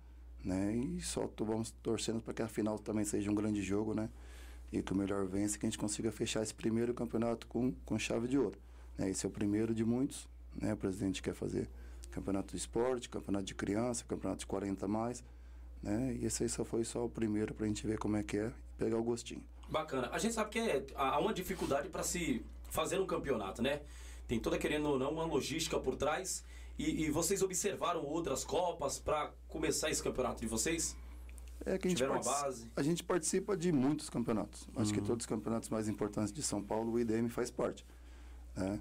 Né? 0.44 0.76
E 0.76 1.00
só 1.00 1.28
vamos 1.38 1.70
torcendo 1.82 2.20
para 2.20 2.34
que 2.34 2.42
a 2.42 2.48
final 2.48 2.78
também 2.78 3.04
seja 3.04 3.30
um 3.30 3.34
grande 3.34 3.62
jogo, 3.62 3.94
né? 3.94 4.08
E 4.70 4.82
que 4.82 4.92
o 4.92 4.96
melhor 4.96 5.26
vença, 5.26 5.58
que 5.58 5.66
a 5.66 5.68
gente 5.68 5.78
consiga 5.78 6.12
fechar 6.12 6.42
esse 6.42 6.54
primeiro 6.54 6.92
campeonato 6.94 7.46
com, 7.46 7.72
com 7.84 7.98
chave 7.98 8.28
de 8.28 8.38
ouro. 8.38 8.56
Né? 8.96 9.10
Esse 9.10 9.26
é 9.26 9.28
o 9.28 9.32
primeiro 9.32 9.74
de 9.74 9.84
muitos, 9.84 10.28
né? 10.54 10.74
O 10.74 10.76
presidente 10.76 11.20
quer 11.20 11.34
fazer 11.34 11.68
campeonato 12.12 12.52
de 12.52 12.58
esporte, 12.58 13.08
campeonato 13.08 13.44
de 13.44 13.54
criança, 13.54 14.04
campeonato 14.04 14.40
de 14.40 14.46
40 14.46 14.86
mais, 14.86 15.24
né? 15.82 16.16
E 16.20 16.26
esse 16.26 16.44
aí 16.44 16.48
só 16.48 16.64
foi 16.64 16.84
só 16.84 17.04
o 17.04 17.08
primeiro 17.08 17.54
para 17.54 17.64
a 17.64 17.68
gente 17.68 17.84
ver 17.86 17.98
como 17.98 18.16
é 18.16 18.22
que 18.22 18.36
é 18.36 18.48
e 18.48 18.52
pegar 18.78 18.98
o 18.98 19.02
gostinho. 19.02 19.42
Bacana. 19.68 20.08
A 20.12 20.18
gente 20.18 20.34
sabe 20.34 20.50
que 20.50 20.58
é, 20.60 20.86
há 20.94 21.18
uma 21.18 21.34
dificuldade 21.34 21.88
para 21.88 22.04
se 22.04 22.44
fazer 22.70 23.00
um 23.00 23.06
campeonato, 23.06 23.62
né? 23.62 23.80
Tem 24.26 24.40
toda, 24.40 24.58
querendo 24.58 24.88
ou 24.88 24.98
não, 24.98 25.12
uma 25.12 25.24
logística 25.24 25.78
por 25.78 25.96
trás. 25.96 26.44
E, 26.78 27.04
e 27.04 27.10
vocês 27.10 27.42
observaram 27.42 28.04
outras 28.04 28.44
Copas 28.44 28.98
para 28.98 29.32
começar 29.48 29.90
esse 29.90 30.02
campeonato 30.02 30.40
de 30.40 30.46
vocês? 30.46 30.96
É 31.64 31.78
que 31.78 31.86
a 31.88 31.90
gente, 31.90 32.04
uma 32.04 32.20
base. 32.20 32.70
a 32.76 32.82
gente 32.82 33.02
participa 33.02 33.56
de 33.56 33.72
muitos 33.72 34.10
campeonatos. 34.10 34.68
Acho 34.76 34.92
que 34.92 35.00
uhum. 35.00 35.06
todos 35.06 35.22
os 35.22 35.26
campeonatos 35.26 35.68
mais 35.68 35.88
importantes 35.88 36.32
de 36.32 36.42
São 36.42 36.62
Paulo, 36.62 36.92
o 36.92 37.00
IDM 37.00 37.28
faz 37.28 37.50
parte. 37.50 37.84
Né? 38.54 38.78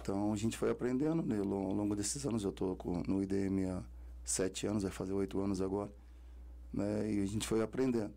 Então 0.00 0.32
a 0.32 0.36
gente 0.36 0.56
foi 0.56 0.70
aprendendo 0.70 1.22
né? 1.22 1.38
ao 1.38 1.44
longo 1.44 1.94
desses 1.94 2.24
anos. 2.26 2.42
Eu 2.44 2.50
estou 2.50 2.76
no 3.06 3.22
IDM 3.22 3.66
há 3.68 3.82
sete 4.24 4.66
anos, 4.66 4.82
vai 4.82 4.92
fazer 4.92 5.12
oito 5.12 5.38
anos 5.40 5.60
agora. 5.60 5.92
Né? 6.72 7.12
E 7.12 7.22
a 7.22 7.26
gente 7.26 7.46
foi 7.46 7.62
aprendendo 7.62 8.12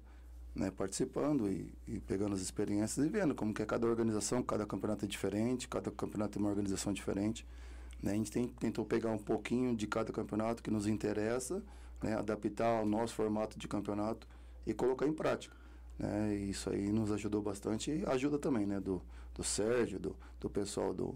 né, 0.57 0.71
participando 0.71 1.47
e, 1.47 1.71
e, 1.87 1.99
pegando 1.99 2.33
as 2.33 2.41
experiências 2.41 3.05
e 3.05 3.09
vendo 3.09 3.35
como 3.35 3.53
que 3.53 3.61
é 3.61 3.65
cada 3.65 3.85
organização, 3.85 4.41
cada 4.41 4.65
campeonato 4.65 5.05
é 5.05 5.07
diferente, 5.07 5.67
cada 5.67 5.91
campeonato 5.91 6.33
tem 6.33 6.41
uma 6.41 6.49
organização 6.49 6.91
diferente. 6.91 7.45
Né? 8.01 8.11
A 8.11 8.15
gente 8.15 8.31
tem, 8.31 8.47
tentou 8.47 8.83
pegar 8.83 9.11
um 9.11 9.19
pouquinho 9.19 9.75
de 9.75 9.85
cada 9.85 10.11
campeonato 10.11 10.63
que 10.63 10.71
nos 10.71 10.87
interessa, 10.87 11.63
né, 12.01 12.15
adaptar 12.15 12.79
ao 12.79 12.85
nosso 12.87 13.13
formato 13.13 13.57
de 13.57 13.67
campeonato 13.67 14.27
e 14.65 14.73
colocar 14.73 15.05
em 15.05 15.13
prática. 15.13 15.55
Né? 15.97 16.35
E 16.35 16.49
isso 16.49 16.71
aí 16.71 16.91
nos 16.91 17.11
ajudou 17.11 17.41
bastante 17.41 17.91
e 17.91 18.03
ajuda 18.07 18.39
também 18.39 18.65
né, 18.65 18.79
do, 18.79 18.99
do 19.35 19.43
Sérgio, 19.43 19.99
do, 19.99 20.15
do 20.39 20.49
pessoal 20.49 20.91
do, 20.91 21.15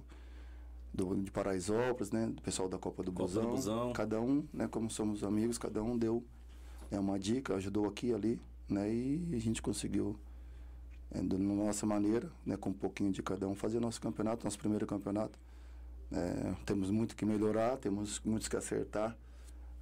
do, 0.94 1.16
de 1.16 1.32
Paraisópolis, 1.32 2.12
né, 2.12 2.28
do 2.28 2.44
pessoal 2.44 2.70
da 2.70 2.78
Copa 2.78 3.02
do, 3.02 3.12
Copa 3.12 3.24
Busão. 3.24 3.44
do 3.44 3.50
Busão. 3.56 3.94
Cada 3.94 4.22
um, 4.22 4.46
né, 4.54 4.68
como 4.68 4.88
somos 4.88 5.24
amigos, 5.24 5.58
cada 5.58 5.82
um 5.82 5.98
deu 5.98 6.24
né, 6.92 7.00
uma 7.00 7.18
dica, 7.18 7.56
ajudou 7.56 7.88
aqui 7.88 8.08
e 8.08 8.14
ali 8.14 8.42
né? 8.72 8.92
E 8.92 9.36
a 9.36 9.40
gente 9.40 9.62
conseguiu, 9.62 10.18
é, 11.12 11.22
da 11.22 11.38
nossa 11.38 11.86
maneira, 11.86 12.32
né, 12.46 12.58
com 12.58 12.70
um 12.70 12.74
pouquinho 12.74 13.12
de 13.12 13.22
cada 13.22 13.48
um, 13.48 13.56
fazer 13.56 13.80
nosso 13.80 14.02
campeonato, 14.02 14.44
nosso 14.44 14.58
primeiro 14.58 14.86
campeonato. 14.86 15.38
É, 16.12 16.54
temos 16.66 16.90
muito 16.90 17.16
que 17.16 17.26
melhorar, 17.26 17.78
temos 17.78 18.20
muito 18.22 18.50
que 18.50 18.56
acertar, 18.56 19.16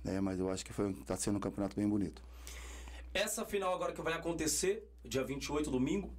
né, 0.03 0.19
mas 0.21 0.39
eu 0.39 0.49
acho 0.49 0.65
que 0.65 0.71
está 0.71 1.15
sendo 1.17 1.37
um 1.37 1.39
campeonato 1.39 1.75
bem 1.75 1.87
bonito. 1.87 2.21
Essa 3.13 3.45
final 3.45 3.73
agora 3.73 3.93
que 3.93 4.01
vai 4.01 4.13
acontecer, 4.13 4.87
dia 5.03 5.23
28, 5.23 5.71
domingo, 5.71 6.11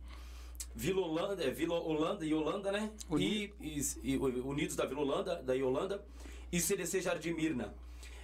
Vila 0.75 1.01
Holanda, 1.01 1.45
é 1.45 1.51
Vila 1.51 1.79
Holanda 1.79 2.25
e 2.25 2.35
Holanda, 2.35 2.73
né? 2.73 2.91
E, 3.19 3.53
e, 3.61 3.81
e, 4.03 4.17
Unidos 4.17 4.77
da 4.77 4.87
Vila 4.87 5.01
Holanda, 5.01 5.43
da 5.43 5.55
Holanda, 5.55 6.05
e 6.53 6.61
CDC 6.61 7.01
Jardim 7.01 7.33
Mirna. 7.33 7.75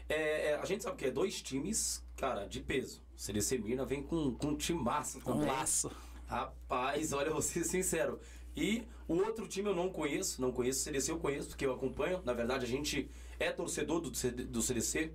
É, 0.09 0.50
é, 0.50 0.55
a 0.57 0.65
gente 0.65 0.83
sabe 0.83 0.97
que 0.97 1.07
é 1.07 1.11
dois 1.11 1.41
times, 1.43 2.03
cara, 2.17 2.47
de 2.47 2.61
peso. 2.61 3.00
O 3.17 3.21
CDC 3.21 3.59
Mirna 3.59 3.85
vem 3.85 4.03
com, 4.03 4.35
com 4.35 4.49
um 4.49 4.57
timaço 4.57 5.21
também. 5.21 5.43
Um 5.43 5.47
laço. 5.47 5.91
Rapaz, 6.27 7.13
olha, 7.13 7.31
vou 7.31 7.41
ser 7.41 7.65
sincero. 7.65 8.21
E 8.55 8.87
o 9.09 9.15
outro 9.15 9.47
time 9.47 9.69
eu 9.69 9.75
não 9.75 9.89
conheço, 9.91 10.41
não 10.41 10.53
conheço. 10.53 10.81
O 10.81 10.83
CDC 10.83 11.11
eu 11.11 11.19
conheço, 11.19 11.49
porque 11.49 11.65
eu 11.65 11.73
acompanho. 11.73 12.21
Na 12.25 12.33
verdade, 12.33 12.65
a 12.65 12.69
gente 12.69 13.09
é 13.39 13.51
torcedor 13.51 14.01
do, 14.01 14.11
do 14.11 14.63
CDC. 14.63 15.13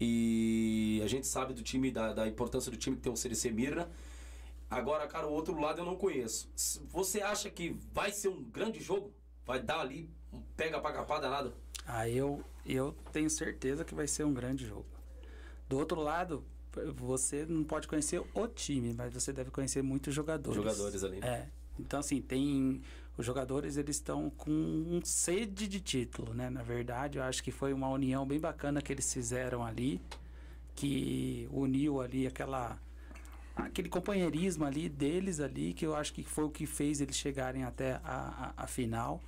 E 0.00 1.00
a 1.04 1.06
gente 1.06 1.26
sabe 1.26 1.52
do 1.52 1.62
time, 1.62 1.90
da, 1.90 2.12
da 2.14 2.26
importância 2.26 2.70
do 2.70 2.76
time 2.76 2.96
que 2.96 3.02
tem 3.02 3.12
o 3.12 3.16
CDC 3.16 3.50
Mirna. 3.50 3.90
Agora, 4.70 5.06
cara, 5.06 5.26
o 5.26 5.32
outro 5.32 5.58
lado 5.60 5.80
eu 5.80 5.84
não 5.84 5.96
conheço. 5.96 6.50
Você 6.88 7.20
acha 7.20 7.50
que 7.50 7.76
vai 7.92 8.12
ser 8.12 8.28
um 8.28 8.42
grande 8.42 8.80
jogo? 8.80 9.12
Vai 9.44 9.60
dar 9.60 9.80
ali 9.80 10.08
pega 10.56 10.80
pra 10.80 10.92
capar 10.92 11.20
danado? 11.20 11.52
Ah, 11.86 12.08
eu, 12.08 12.42
eu 12.64 12.94
tenho 13.12 13.28
certeza 13.28 13.84
que 13.84 13.94
vai 13.94 14.06
ser 14.06 14.24
um 14.24 14.32
grande 14.32 14.66
jogo. 14.66 14.86
Do 15.68 15.78
outro 15.78 16.00
lado, 16.00 16.44
você 16.94 17.44
não 17.46 17.64
pode 17.64 17.88
conhecer 17.88 18.22
o 18.34 18.48
time, 18.48 18.94
mas 18.94 19.12
você 19.12 19.32
deve 19.32 19.50
conhecer 19.50 19.82
muitos 19.82 20.14
jogadores. 20.14 20.56
Jogadores 20.56 21.04
ali. 21.04 21.18
É. 21.22 21.48
Então, 21.78 22.00
assim, 22.00 22.20
tem. 22.20 22.82
Os 23.16 23.26
jogadores 23.26 23.76
eles 23.76 23.96
estão 23.96 24.30
com 24.30 25.00
sede 25.04 25.68
de 25.68 25.80
título, 25.80 26.32
né? 26.32 26.48
Na 26.48 26.62
verdade, 26.62 27.18
eu 27.18 27.24
acho 27.24 27.42
que 27.42 27.50
foi 27.50 27.72
uma 27.72 27.88
união 27.88 28.26
bem 28.26 28.40
bacana 28.40 28.80
que 28.80 28.92
eles 28.92 29.12
fizeram 29.12 29.64
ali, 29.64 30.00
que 30.74 31.46
uniu 31.52 32.00
ali 32.00 32.26
aquela 32.26 32.78
aquele 33.54 33.88
companheirismo 33.88 34.64
ali 34.64 34.88
deles 34.88 35.38
ali, 35.40 35.74
que 35.74 35.84
eu 35.84 35.94
acho 35.94 36.14
que 36.14 36.22
foi 36.22 36.44
o 36.44 36.50
que 36.50 36.64
fez 36.64 37.00
eles 37.00 37.16
chegarem 37.16 37.64
até 37.64 38.00
a, 38.04 38.52
a, 38.56 38.64
a 38.64 38.66
final. 38.66 39.20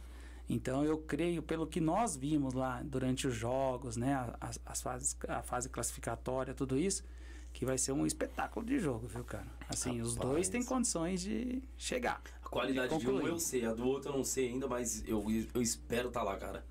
Então 0.49 0.85
eu 0.85 0.99
creio, 0.99 1.43
pelo 1.43 1.67
que 1.67 1.81
nós 1.81 2.17
vimos 2.17 2.55
lá 2.55 2.83
durante 2.83 3.27
os 3.27 3.35
jogos, 3.35 3.97
né, 3.97 4.33
as, 4.41 4.61
as 4.65 4.83
fases, 4.83 5.17
a 5.29 5.43
fase 5.43 5.69
classificatória, 5.69 6.55
tudo 6.55 6.79
isso, 6.79 7.05
que 7.53 7.65
vai 7.65 7.77
ser 7.77 7.93
um 7.93 8.07
espetáculo 8.07 8.65
de 8.65 8.79
jogo, 8.79 9.07
viu, 9.07 9.25
cara? 9.25 9.47
Assim, 9.69 9.91
Rapaz. 9.91 10.09
os 10.09 10.17
dois 10.17 10.49
têm 10.49 10.65
condições 10.65 11.21
de 11.21 11.63
chegar. 11.77 12.21
A 12.43 12.49
qualidade 12.49 12.97
de, 12.97 13.01
de, 13.01 13.11
um 13.11 13.27
eu 13.27 13.39
sei, 13.39 13.65
a 13.67 13.73
do 13.73 13.87
outro 13.87 14.11
eu 14.11 14.17
não 14.17 14.25
sei 14.25 14.49
ainda, 14.49 14.67
mas 14.67 15.07
eu, 15.07 15.25
eu 15.55 15.61
espero 15.61 16.09
estar 16.09 16.21
tá 16.21 16.27
lá, 16.27 16.37
cara. 16.37 16.65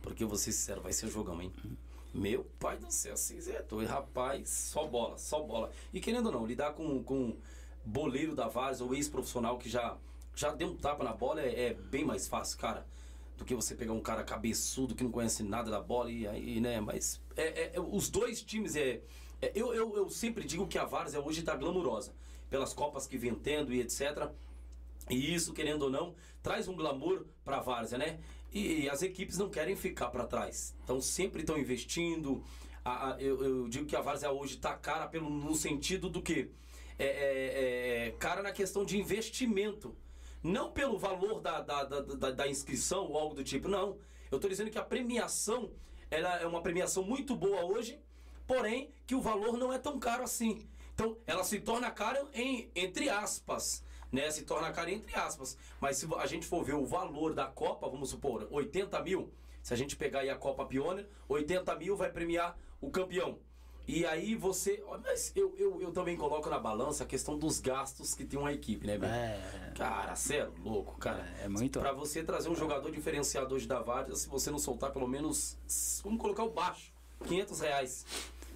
Porque 0.00 0.22
eu 0.22 0.28
vou 0.28 0.38
ser 0.38 0.52
sincero, 0.52 0.80
vai 0.80 0.92
ser 0.92 1.08
jogão, 1.08 1.40
hein? 1.42 1.52
Meu 2.14 2.44
pai 2.58 2.78
do 2.78 2.90
céu, 2.90 3.14
assim, 3.14 3.38
é 3.50 3.62
doido, 3.62 3.88
rapaz, 3.88 4.48
só 4.48 4.86
bola, 4.86 5.18
só 5.18 5.42
bola. 5.42 5.70
E 5.92 6.00
querendo 6.00 6.26
ou 6.26 6.32
não, 6.32 6.46
lidar 6.46 6.72
com, 6.72 7.02
com 7.02 7.36
boleiro 7.84 8.34
da 8.34 8.48
Vars 8.48 8.80
ou 8.80 8.94
ex-profissional 8.94 9.58
que 9.58 9.68
já, 9.68 9.96
já 10.34 10.52
deu 10.52 10.68
um 10.68 10.76
tapa 10.76 11.04
na 11.04 11.12
bola 11.12 11.40
é, 11.40 11.66
é, 11.66 11.74
bem 11.74 12.04
mais 12.04 12.26
fácil, 12.28 12.58
cara. 12.58 12.86
Do 13.36 13.44
que 13.44 13.54
você 13.54 13.74
pegar 13.74 13.92
um 13.92 14.00
cara 14.00 14.24
cabeçudo 14.24 14.94
que 14.94 15.04
não 15.04 15.12
conhece 15.12 15.44
nada 15.44 15.70
da 15.70 15.80
bola 15.80 16.10
e 16.10 16.26
aí, 16.26 16.60
né? 16.60 16.80
Mas 16.80 17.20
é, 17.36 17.76
é 17.76 17.80
os 17.80 18.10
dois 18.10 18.42
times 18.42 18.74
é 18.74 18.80
é, 18.80 19.00
eu, 19.54 19.72
eu, 19.72 19.96
eu 19.96 20.10
sempre 20.10 20.44
digo 20.44 20.66
que 20.66 20.78
a 20.78 20.84
Várzea 20.84 21.20
hoje 21.20 21.40
está 21.40 21.54
glamurosa, 21.54 22.14
pelas 22.50 22.72
copas 22.72 23.06
que 23.06 23.16
vem 23.16 23.34
tendo 23.34 23.72
e 23.72 23.80
etc. 23.80 24.30
E 25.08 25.34
isso, 25.34 25.52
querendo 25.52 25.82
ou 25.82 25.90
não, 25.90 26.14
traz 26.42 26.68
um 26.68 26.74
glamour 26.74 27.24
para 27.44 27.58
a 27.58 27.60
Várzea, 27.60 27.98
né? 27.98 28.18
E, 28.52 28.88
as 28.88 29.02
equipes 29.02 29.38
não 29.38 29.48
querem 29.48 29.76
ficar 29.76 30.08
para 30.08 30.26
trás. 30.26 30.74
Então 30.82 31.00
sempre 31.00 31.42
estão 31.42 31.58
investindo. 31.58 32.42
A, 32.84 33.12
a, 33.14 33.20
eu, 33.20 33.42
eu, 33.44 33.68
digo 33.68 33.86
que 33.86 33.96
a 33.96 34.00
Várzea 34.00 34.30
hoje 34.30 34.54
está 34.54 34.74
cara 34.74 35.06
pelo, 35.06 35.28
no 35.28 35.54
sentido 35.54 36.08
do 36.08 36.22
que? 36.22 36.50
É, 36.98 37.04
é, 37.06 38.06
é, 38.08 38.10
cara 38.18 38.42
na 38.42 38.50
questão 38.50 38.84
de 38.84 38.98
investimento. 38.98 39.94
Não 40.42 40.72
pelo 40.72 40.98
valor 40.98 41.40
da, 41.40 41.60
da, 41.60 41.84
da, 41.84 42.30
da 42.30 42.48
inscrição 42.48 43.06
ou 43.06 43.18
algo 43.18 43.34
do 43.34 43.44
tipo, 43.44 43.68
não. 43.68 43.98
Eu 44.30 44.36
estou 44.36 44.48
dizendo 44.48 44.70
que 44.70 44.78
a 44.78 44.84
premiação 44.84 45.70
ela 46.10 46.40
é 46.40 46.46
uma 46.46 46.62
premiação 46.62 47.02
muito 47.02 47.36
boa 47.36 47.64
hoje 47.64 47.98
porém 48.48 48.90
que 49.06 49.14
o 49.14 49.20
valor 49.20 49.56
não 49.58 49.72
é 49.72 49.78
tão 49.78 50.00
caro 50.00 50.24
assim. 50.24 50.66
Então, 50.94 51.16
ela 51.26 51.44
se 51.44 51.60
torna 51.60 51.90
cara 51.90 52.26
em 52.34 52.68
entre 52.74 53.08
aspas, 53.08 53.84
né? 54.10 54.28
Se 54.32 54.42
torna 54.42 54.72
cara 54.72 54.90
entre 54.90 55.14
aspas. 55.14 55.56
Mas 55.80 55.98
se 55.98 56.08
a 56.16 56.26
gente 56.26 56.46
for 56.46 56.64
ver 56.64 56.74
o 56.74 56.84
valor 56.84 57.34
da 57.34 57.46
Copa, 57.46 57.88
vamos 57.88 58.10
supor, 58.10 58.48
80 58.50 59.00
mil, 59.02 59.30
se 59.62 59.72
a 59.72 59.76
gente 59.76 59.94
pegar 59.94 60.20
aí 60.20 60.30
a 60.30 60.34
Copa 60.34 60.64
Pioneer, 60.64 61.06
80 61.28 61.72
mil 61.76 61.96
vai 61.96 62.10
premiar 62.10 62.58
o 62.80 62.90
campeão. 62.90 63.38
E 63.86 64.04
aí 64.04 64.34
você. 64.34 64.82
Mas 65.02 65.32
eu, 65.34 65.54
eu, 65.56 65.80
eu 65.80 65.92
também 65.92 66.16
coloco 66.16 66.50
na 66.50 66.58
balança 66.58 67.04
a 67.04 67.06
questão 67.06 67.38
dos 67.38 67.58
gastos 67.58 68.14
que 68.14 68.24
tem 68.24 68.38
uma 68.38 68.52
equipe, 68.52 68.86
né, 68.86 68.98
velho? 68.98 69.12
É. 69.12 69.72
Cara, 69.76 70.14
você 70.14 70.38
é 70.38 70.48
louco, 70.62 70.98
cara. 70.98 71.26
É, 71.40 71.44
é 71.44 71.48
muito. 71.48 71.80
Pra 71.80 71.92
você 71.92 72.22
trazer 72.22 72.50
um 72.50 72.54
jogador 72.54 72.90
diferenciado 72.90 73.54
hoje 73.54 73.66
da 73.66 73.80
Várzea, 73.80 74.14
se 74.14 74.28
você 74.28 74.50
não 74.50 74.58
soltar 74.58 74.90
pelo 74.90 75.08
menos. 75.08 75.56
Vamos 76.02 76.20
colocar 76.20 76.44
o 76.44 76.50
baixo. 76.50 76.92
500 77.26 77.60
reais 77.60 78.04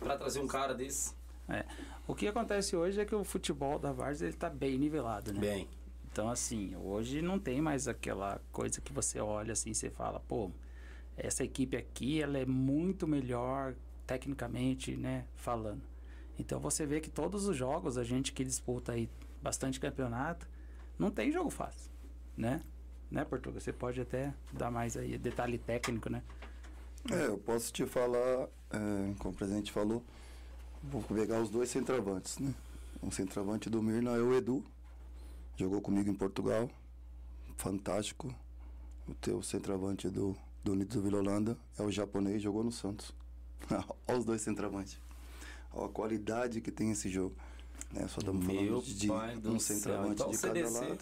pra 0.03 0.17
trazer 0.17 0.41
um 0.41 0.47
cara 0.47 0.75
desse. 0.75 1.15
É. 1.49 1.65
O 2.07 2.15
que 2.15 2.27
acontece 2.27 2.77
hoje 2.77 3.01
é 3.01 3.05
que 3.05 3.15
o 3.15 3.25
futebol 3.25 3.79
da 3.79 3.93
Várzea 3.93 4.29
ele 4.29 4.37
tá 4.37 4.51
bem 4.51 4.79
nivelado, 4.79 5.33
né? 5.33 5.41
Bem. 5.41 5.69
Então, 6.11 6.29
assim, 6.29 6.77
hoje 6.77 7.23
não 7.23 7.39
tem 7.39 7.61
mais 7.61 7.89
aquela 7.89 8.41
coisa 8.53 8.81
que 8.81 8.93
você 8.93 9.19
olha 9.19 9.53
assim 9.53 9.71
e 9.71 9.75
você 9.75 9.89
fala, 9.89 10.21
pô, 10.21 10.51
essa 11.17 11.43
equipe 11.43 11.77
aqui, 11.77 12.21
ela 12.21 12.39
é 12.39 12.45
muito 12.45 13.07
melhor 13.07 13.75
tecnicamente, 14.07 14.97
né, 14.97 15.25
falando. 15.35 15.83
Então 16.39 16.61
você 16.61 16.85
vê 16.85 17.01
que 17.01 17.09
todos 17.09 17.47
os 17.47 17.57
jogos, 17.57 17.97
a 17.97 18.05
gente 18.05 18.33
que 18.33 18.45
disputa 18.45 18.93
aí 18.93 19.09
bastante 19.41 19.81
campeonato, 19.81 20.47
não 20.99 21.11
tem 21.11 21.31
jogo 21.33 21.51
fácil, 21.51 21.91
né? 22.37 22.61
Né, 23.11 23.25
Portugal? 23.25 23.61
Você 23.61 23.73
pode 23.73 24.01
até 24.01 24.35
dar 24.53 24.71
mais 24.71 24.97
aí 24.97 25.17
detalhe 25.19 25.59
técnico, 25.59 26.11
né? 26.11 26.23
É, 27.11 27.27
eu 27.27 27.39
posso 27.39 27.73
te 27.73 27.85
falar, 27.85 28.49
é, 28.73 29.15
como 29.19 29.35
o 29.35 29.37
presidente 29.37 29.71
falou, 29.73 30.03
vou 30.83 31.03
pegar 31.03 31.41
os 31.41 31.51
dois 31.51 31.71
centroavantes, 31.71 32.39
né? 32.39 32.55
O 33.03 33.11
centroavante 33.11 33.69
do 33.69 33.83
Mirna 33.83 34.13
é 34.13 34.21
o 34.21 34.33
Edu, 34.35 34.65
jogou 35.57 35.81
comigo 35.81 36.09
em 36.11 36.15
Portugal, 36.15 36.71
fantástico. 37.57 38.35
O 39.09 39.15
teu 39.15 39.43
centroavante 39.43 40.09
do, 40.09 40.37
do 40.63 40.73
Unidos 40.73 40.95
do 40.95 41.03
Vila 41.03 41.19
Holanda 41.19 41.59
é 41.79 41.83
o 41.83 41.91
japonês, 41.91 42.41
jogou 42.41 42.63
no 42.63 42.71
Santos. 42.73 43.13
Olha 44.07 44.19
os 44.19 44.25
dois 44.25 44.41
centroavantes. 44.43 44.99
Olha 45.73 45.87
a 45.87 45.89
qualidade 45.89 46.61
que 46.61 46.71
tem 46.71 46.91
esse 46.93 47.09
jogo. 47.09 47.35
Né? 47.93 48.07
Só 48.09 48.21
estamos 48.21 48.47
Meu 48.47 48.55
falando 48.55 48.83
de 48.85 49.07
do 49.41 49.53
um 49.53 49.59
céu. 49.59 49.77
centroavante 49.77 50.13
Então, 50.23 50.31
de 50.31 50.39
cada 50.39 50.55
CDC. 50.55 50.79
lado. 50.81 50.99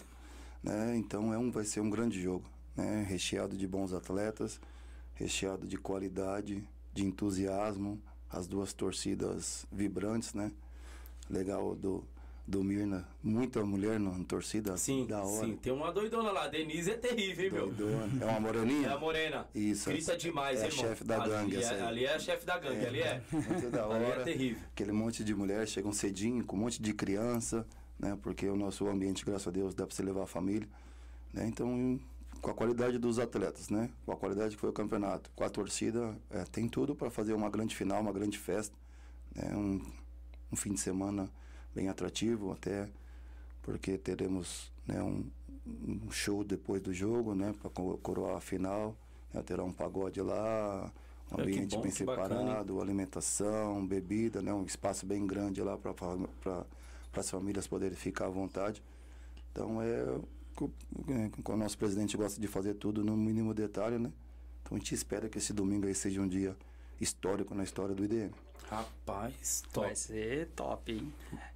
Né? 0.63 0.97
Então 0.97 1.33
é 1.33 1.37
um, 1.37 1.51
vai 1.51 1.63
ser 1.65 1.81
um 1.81 1.89
grande 1.89 2.21
jogo. 2.21 2.45
Né? 2.75 3.03
Recheado 3.07 3.55
de 3.55 3.67
bons 3.67 3.93
atletas, 3.93 4.59
recheado 5.13 5.67
de 5.67 5.77
qualidade, 5.77 6.67
de 6.93 7.05
entusiasmo, 7.05 8.01
as 8.29 8.47
duas 8.47 8.73
torcidas 8.73 9.65
vibrantes, 9.71 10.33
né? 10.33 10.51
Legal 11.29 11.75
do, 11.75 12.03
do 12.45 12.63
Mirna, 12.63 13.07
muita 13.23 13.63
mulher 13.63 13.99
na 13.99 14.11
torcida, 14.25 14.75
Sim, 14.75 15.05
da 15.05 15.23
hora. 15.23 15.45
sim. 15.47 15.55
Tem 15.55 15.71
uma 15.71 15.91
doidona 15.91 16.31
lá. 16.31 16.47
Denise 16.47 16.91
é 16.91 16.97
terrível, 16.97 17.45
hein, 17.45 17.51
meu? 17.51 17.71
Doidona. 17.71 18.23
É 18.23 18.25
uma 18.25 18.39
moreninha? 18.39 18.87
É 18.89 18.93
a 18.93 18.97
morena. 18.99 19.47
Isso, 19.55 19.89
Grita 19.89 20.17
demais, 20.17 20.59
é 20.59 20.63
a 20.63 20.65
hein, 20.65 20.71
irmão? 20.73 20.85
chefe 20.89 21.03
da 21.05 21.21
ali 21.21 21.29
gangue, 21.29 21.55
É, 21.55 21.59
essa 21.59 21.73
aí. 21.75 21.81
ali 21.81 22.05
é 22.05 22.13
a 22.15 22.19
chefe 22.19 22.45
da 22.45 22.57
gangue, 22.59 22.85
ali 22.85 22.99
é. 23.01 23.21
Muito 23.31 23.69
da 23.69 23.85
Ali 23.85 24.03
hora. 24.05 24.21
é 24.21 24.23
terrível. 24.23 24.61
Aquele 24.73 24.91
monte 24.91 25.23
de 25.23 25.33
mulher 25.33 25.67
chegam 25.67 25.93
cedinho, 25.93 26.43
com 26.43 26.55
um 26.57 26.59
monte 26.59 26.81
de 26.81 26.93
criança, 26.93 27.65
né? 27.97 28.17
Porque 28.21 28.47
o 28.47 28.55
nosso 28.57 28.87
ambiente, 28.87 29.23
graças 29.25 29.47
a 29.47 29.51
Deus, 29.51 29.73
dá 29.73 29.85
para 29.85 29.95
você 29.95 30.03
levar 30.03 30.23
a 30.23 30.27
família. 30.27 30.67
Né? 31.33 31.47
Então, 31.47 31.97
com 32.41 32.49
a 32.51 32.53
qualidade 32.53 32.97
dos 32.97 33.19
atletas, 33.19 33.69
né? 33.69 33.89
Com 34.05 34.11
a 34.11 34.17
qualidade 34.17 34.55
que 34.55 34.61
foi 34.61 34.69
o 34.69 34.73
campeonato, 34.73 35.29
com 35.35 35.43
a 35.43 35.49
torcida, 35.49 36.15
é, 36.31 36.43
tem 36.45 36.67
tudo 36.67 36.95
para 36.95 37.09
fazer 37.09 37.33
uma 37.33 37.49
grande 37.49 37.75
final, 37.75 38.01
uma 38.01 38.11
grande 38.11 38.37
festa. 38.37 38.75
Né? 39.35 39.55
Um, 39.55 39.81
um 40.51 40.55
fim 40.55 40.73
de 40.73 40.79
semana 40.79 41.29
bem 41.73 41.87
atrativo, 41.87 42.51
até 42.51 42.89
porque 43.61 43.97
teremos 43.97 44.71
né, 44.87 45.01
um, 45.03 45.29
um 45.67 46.11
show 46.11 46.43
depois 46.43 46.81
do 46.81 46.91
jogo, 46.93 47.35
né? 47.35 47.53
Para 47.61 47.69
coroar 47.69 48.37
a 48.37 48.41
final. 48.41 48.95
Né? 49.33 49.41
Terá 49.43 49.63
um 49.63 49.71
pagode 49.71 50.21
lá, 50.21 50.91
um 51.31 51.39
É, 51.39 51.43
ambiente 51.43 51.75
bom, 51.75 51.81
bem 51.83 51.91
que 51.91 52.03
bacana, 52.03 52.39
separado, 52.39 52.81
alimentação, 52.81 53.85
bebida, 53.85 54.41
né? 54.41 54.51
Um 54.53 54.65
espaço 54.65 55.05
bem 55.05 55.25
grande 55.27 55.61
lá 55.61 55.77
para 55.77 56.65
as 57.13 57.29
famílias 57.29 57.67
poderem 57.67 57.95
ficar 57.95 58.25
à 58.25 58.29
vontade. 58.29 58.81
Então 59.51 59.81
é 59.81 60.19
co- 60.67 60.71
é, 61.11 61.29
com 61.43 61.53
o 61.53 61.57
nosso 61.57 61.77
presidente 61.77 62.15
gosta 62.17 62.39
de 62.39 62.47
fazer 62.47 62.75
tudo 62.75 63.03
no 63.03 63.15
mínimo 63.17 63.53
detalhe, 63.53 63.97
né? 63.97 64.11
Então 64.63 64.75
a 64.75 64.79
gente 64.79 64.93
espera 64.93 65.27
que 65.29 65.37
esse 65.37 65.53
domingo 65.53 65.87
aí 65.87 65.95
seja 65.95 66.21
um 66.21 66.27
dia 66.27 66.55
histórico 66.99 67.53
na 67.55 67.63
história 67.63 67.95
do 67.95 68.03
IDM. 68.03 68.31
Rapaz, 68.69 69.63
top. 69.73 69.87
Vai 69.87 69.95
ser 69.95 70.47
top, 70.55 70.91
hein? 70.93 71.13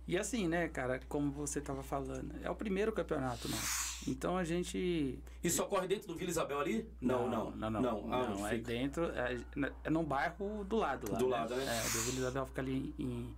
E 0.08 0.18
assim, 0.18 0.48
né, 0.48 0.68
cara, 0.68 1.00
como 1.08 1.32
você 1.32 1.62
tava 1.62 1.82
falando, 1.82 2.34
é 2.44 2.50
o 2.50 2.56
primeiro 2.56 2.92
campeonato 2.92 3.48
nosso. 3.48 3.86
Então 4.08 4.38
a 4.38 4.44
gente. 4.44 5.18
Isso 5.44 5.64
ocorre 5.64 5.88
dentro 5.88 6.08
do 6.10 6.16
Vila 6.16 6.30
Isabel 6.30 6.60
ali? 6.60 6.90
Não, 7.00 7.30
não. 7.30 7.52
Não, 7.52 7.70
não. 7.70 7.82
Não, 7.82 8.14
Ah, 8.14 8.28
não, 8.30 8.48
é 8.48 8.52
fica? 8.58 8.68
dentro. 8.68 9.06
É, 9.12 9.40
é 9.84 9.90
num 9.90 10.04
bairro 10.04 10.64
do 10.66 10.76
lado 10.76 11.12
lá. 11.12 11.18
Do 11.18 11.28
lado, 11.28 11.56
né? 11.56 11.64
É, 11.66 11.84
do 11.84 12.00
Vila 12.04 12.18
Isabel 12.18 12.46
fica 12.48 12.62
ali 12.62 12.94
em. 13.00 13.34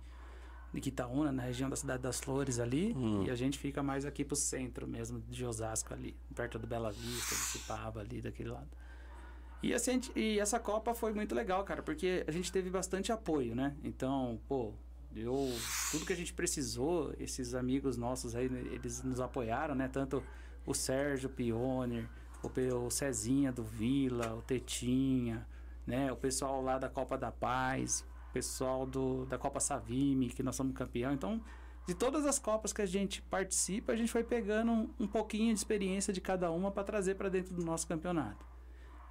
Em 0.74 0.80
Quitaúna, 0.80 1.32
na 1.32 1.42
região 1.44 1.70
da 1.70 1.76
Cidade 1.76 2.02
das 2.02 2.20
Flores 2.20 2.58
ali, 2.60 2.92
Hum. 2.94 3.24
e 3.24 3.30
a 3.30 3.34
gente 3.34 3.58
fica 3.58 3.82
mais 3.82 4.04
aqui 4.04 4.24
pro 4.24 4.36
centro 4.36 4.86
mesmo 4.86 5.20
de 5.28 5.44
Osasco 5.44 5.94
ali, 5.94 6.14
perto 6.34 6.58
do 6.58 6.66
Bela 6.66 6.92
Vista, 6.92 7.34
do 7.34 7.40
Cipaba 7.40 8.00
ali, 8.00 8.20
daquele 8.20 8.50
lado. 8.50 8.68
E, 9.62 9.72
assim, 9.74 10.00
e 10.14 10.38
essa 10.38 10.60
Copa 10.60 10.94
foi 10.94 11.12
muito 11.12 11.34
legal, 11.34 11.64
cara, 11.64 11.82
porque 11.82 12.24
a 12.28 12.30
gente 12.30 12.52
teve 12.52 12.70
bastante 12.70 13.10
apoio, 13.10 13.56
né? 13.56 13.74
Então, 13.82 14.38
pô, 14.46 14.72
eu, 15.16 15.34
tudo 15.90 16.04
que 16.06 16.12
a 16.12 16.16
gente 16.16 16.32
precisou, 16.32 17.12
esses 17.18 17.54
amigos 17.54 17.96
nossos 17.96 18.36
aí, 18.36 18.48
né, 18.48 18.60
eles 18.70 19.02
nos 19.02 19.20
apoiaram, 19.20 19.74
né? 19.74 19.88
Tanto 19.88 20.22
o 20.64 20.74
Sérgio 20.74 21.28
Pioner, 21.30 22.06
o, 22.42 22.48
o 22.86 22.90
Cezinha 22.90 23.50
do 23.50 23.64
Vila, 23.64 24.34
o 24.36 24.42
Tetinha, 24.42 25.44
né? 25.86 26.12
O 26.12 26.16
pessoal 26.16 26.62
lá 26.62 26.78
da 26.78 26.88
Copa 26.88 27.18
da 27.18 27.32
Paz, 27.32 28.04
pessoal 28.38 28.86
do, 28.86 29.26
da 29.26 29.36
Copa 29.36 29.58
Savime, 29.58 30.28
que 30.28 30.44
nós 30.44 30.54
somos 30.54 30.72
campeão. 30.72 31.12
Então, 31.12 31.42
de 31.88 31.92
todas 31.94 32.24
as 32.24 32.38
Copas 32.38 32.72
que 32.72 32.80
a 32.80 32.86
gente 32.86 33.20
participa, 33.22 33.92
a 33.92 33.96
gente 33.96 34.12
foi 34.12 34.22
pegando 34.22 34.70
um, 34.70 34.90
um 35.00 35.08
pouquinho 35.08 35.52
de 35.52 35.58
experiência 35.58 36.12
de 36.12 36.20
cada 36.20 36.48
uma 36.52 36.70
para 36.70 36.84
trazer 36.84 37.16
para 37.16 37.28
dentro 37.28 37.52
do 37.52 37.64
nosso 37.64 37.88
campeonato. 37.88 38.46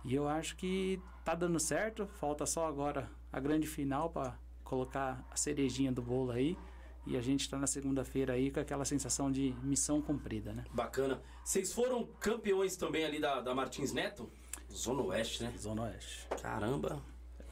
E 0.06 0.16
eu 0.16 0.30
acho 0.30 0.56
que 0.56 1.02
tá 1.26 1.36
dando 1.36 1.60
certo. 1.60 2.08
Falta 2.08 2.46
só 2.46 2.66
agora 2.66 3.12
a 3.34 3.40
grande 3.42 3.68
final 3.68 4.10
para 4.10 4.40
colocar 4.64 5.22
a 5.30 5.36
cerejinha 5.36 5.92
do 5.92 6.02
bolo 6.02 6.32
aí. 6.32 6.58
E 7.06 7.18
a 7.18 7.22
gente 7.22 7.50
tá 7.50 7.58
na 7.58 7.68
segunda-feira 7.68 8.34
aí 8.34 8.50
com 8.50 8.62
aquela 8.62 8.86
sensação 8.86 9.30
de 9.30 9.54
missão 9.62 10.02
cumprida, 10.02 10.54
né? 10.54 10.64
Bacana. 10.72 11.22
Vocês 11.44 11.74
foram 11.74 12.06
campeões 12.20 12.78
também 12.78 13.04
ali 13.04 13.20
da, 13.20 13.42
da 13.42 13.54
Martins 13.54 13.92
Neto? 13.92 14.30
Zona 14.72 15.02
Oeste, 15.02 15.44
né? 15.44 15.54
Zona 15.58 15.84
Oeste. 15.84 16.28
Caramba. 16.42 17.04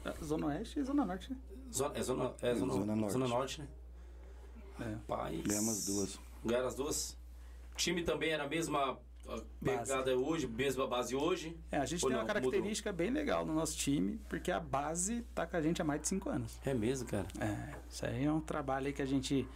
É, 0.06 0.24
Zona 0.24 0.46
Oeste 0.46 0.78
e 0.78 0.84
Zona 0.84 1.04
Norte, 1.04 1.30
né? 1.32 1.38
Zona, 1.72 1.98
é 1.98 2.02
zona, 2.02 2.34
é 2.42 2.54
zona, 2.54 2.72
Zona 2.72 2.96
Norte. 2.96 3.12
Zona 3.12 3.28
Norte, 3.28 3.60
né? 3.60 3.68
É. 4.80 4.96
Paz. 5.06 5.40
Ganhamos 5.40 5.78
as 5.78 5.86
duas. 5.86 6.20
Ganharam 6.44 6.68
as 6.68 6.74
duas? 6.74 7.18
O 7.72 7.76
time 7.76 8.02
também 8.02 8.30
era 8.30 8.44
a 8.44 8.48
mesma 8.48 8.98
pegada 9.62 10.16
hoje, 10.16 10.46
mesma 10.46 10.86
base 10.86 11.14
hoje? 11.14 11.58
É, 11.70 11.78
a 11.78 11.84
gente 11.84 12.04
Ou 12.04 12.10
tem 12.10 12.16
não, 12.16 12.24
uma 12.24 12.26
característica 12.26 12.92
bem 12.92 13.10
legal 13.10 13.44
no 13.44 13.54
nosso 13.54 13.76
time, 13.76 14.20
porque 14.28 14.50
a 14.50 14.60
base 14.60 15.22
tá 15.34 15.46
com 15.46 15.56
a 15.56 15.60
gente 15.60 15.82
há 15.82 15.84
mais 15.84 16.00
de 16.00 16.08
cinco 16.08 16.28
anos. 16.30 16.58
É 16.64 16.72
mesmo, 16.72 17.08
cara. 17.08 17.26
É, 17.40 17.74
isso 17.88 18.06
aí 18.06 18.24
é 18.24 18.32
um 18.32 18.40
trabalho 18.40 18.86
aí 18.86 18.92
que 18.92 19.02
a 19.02 19.06
gente 19.06 19.46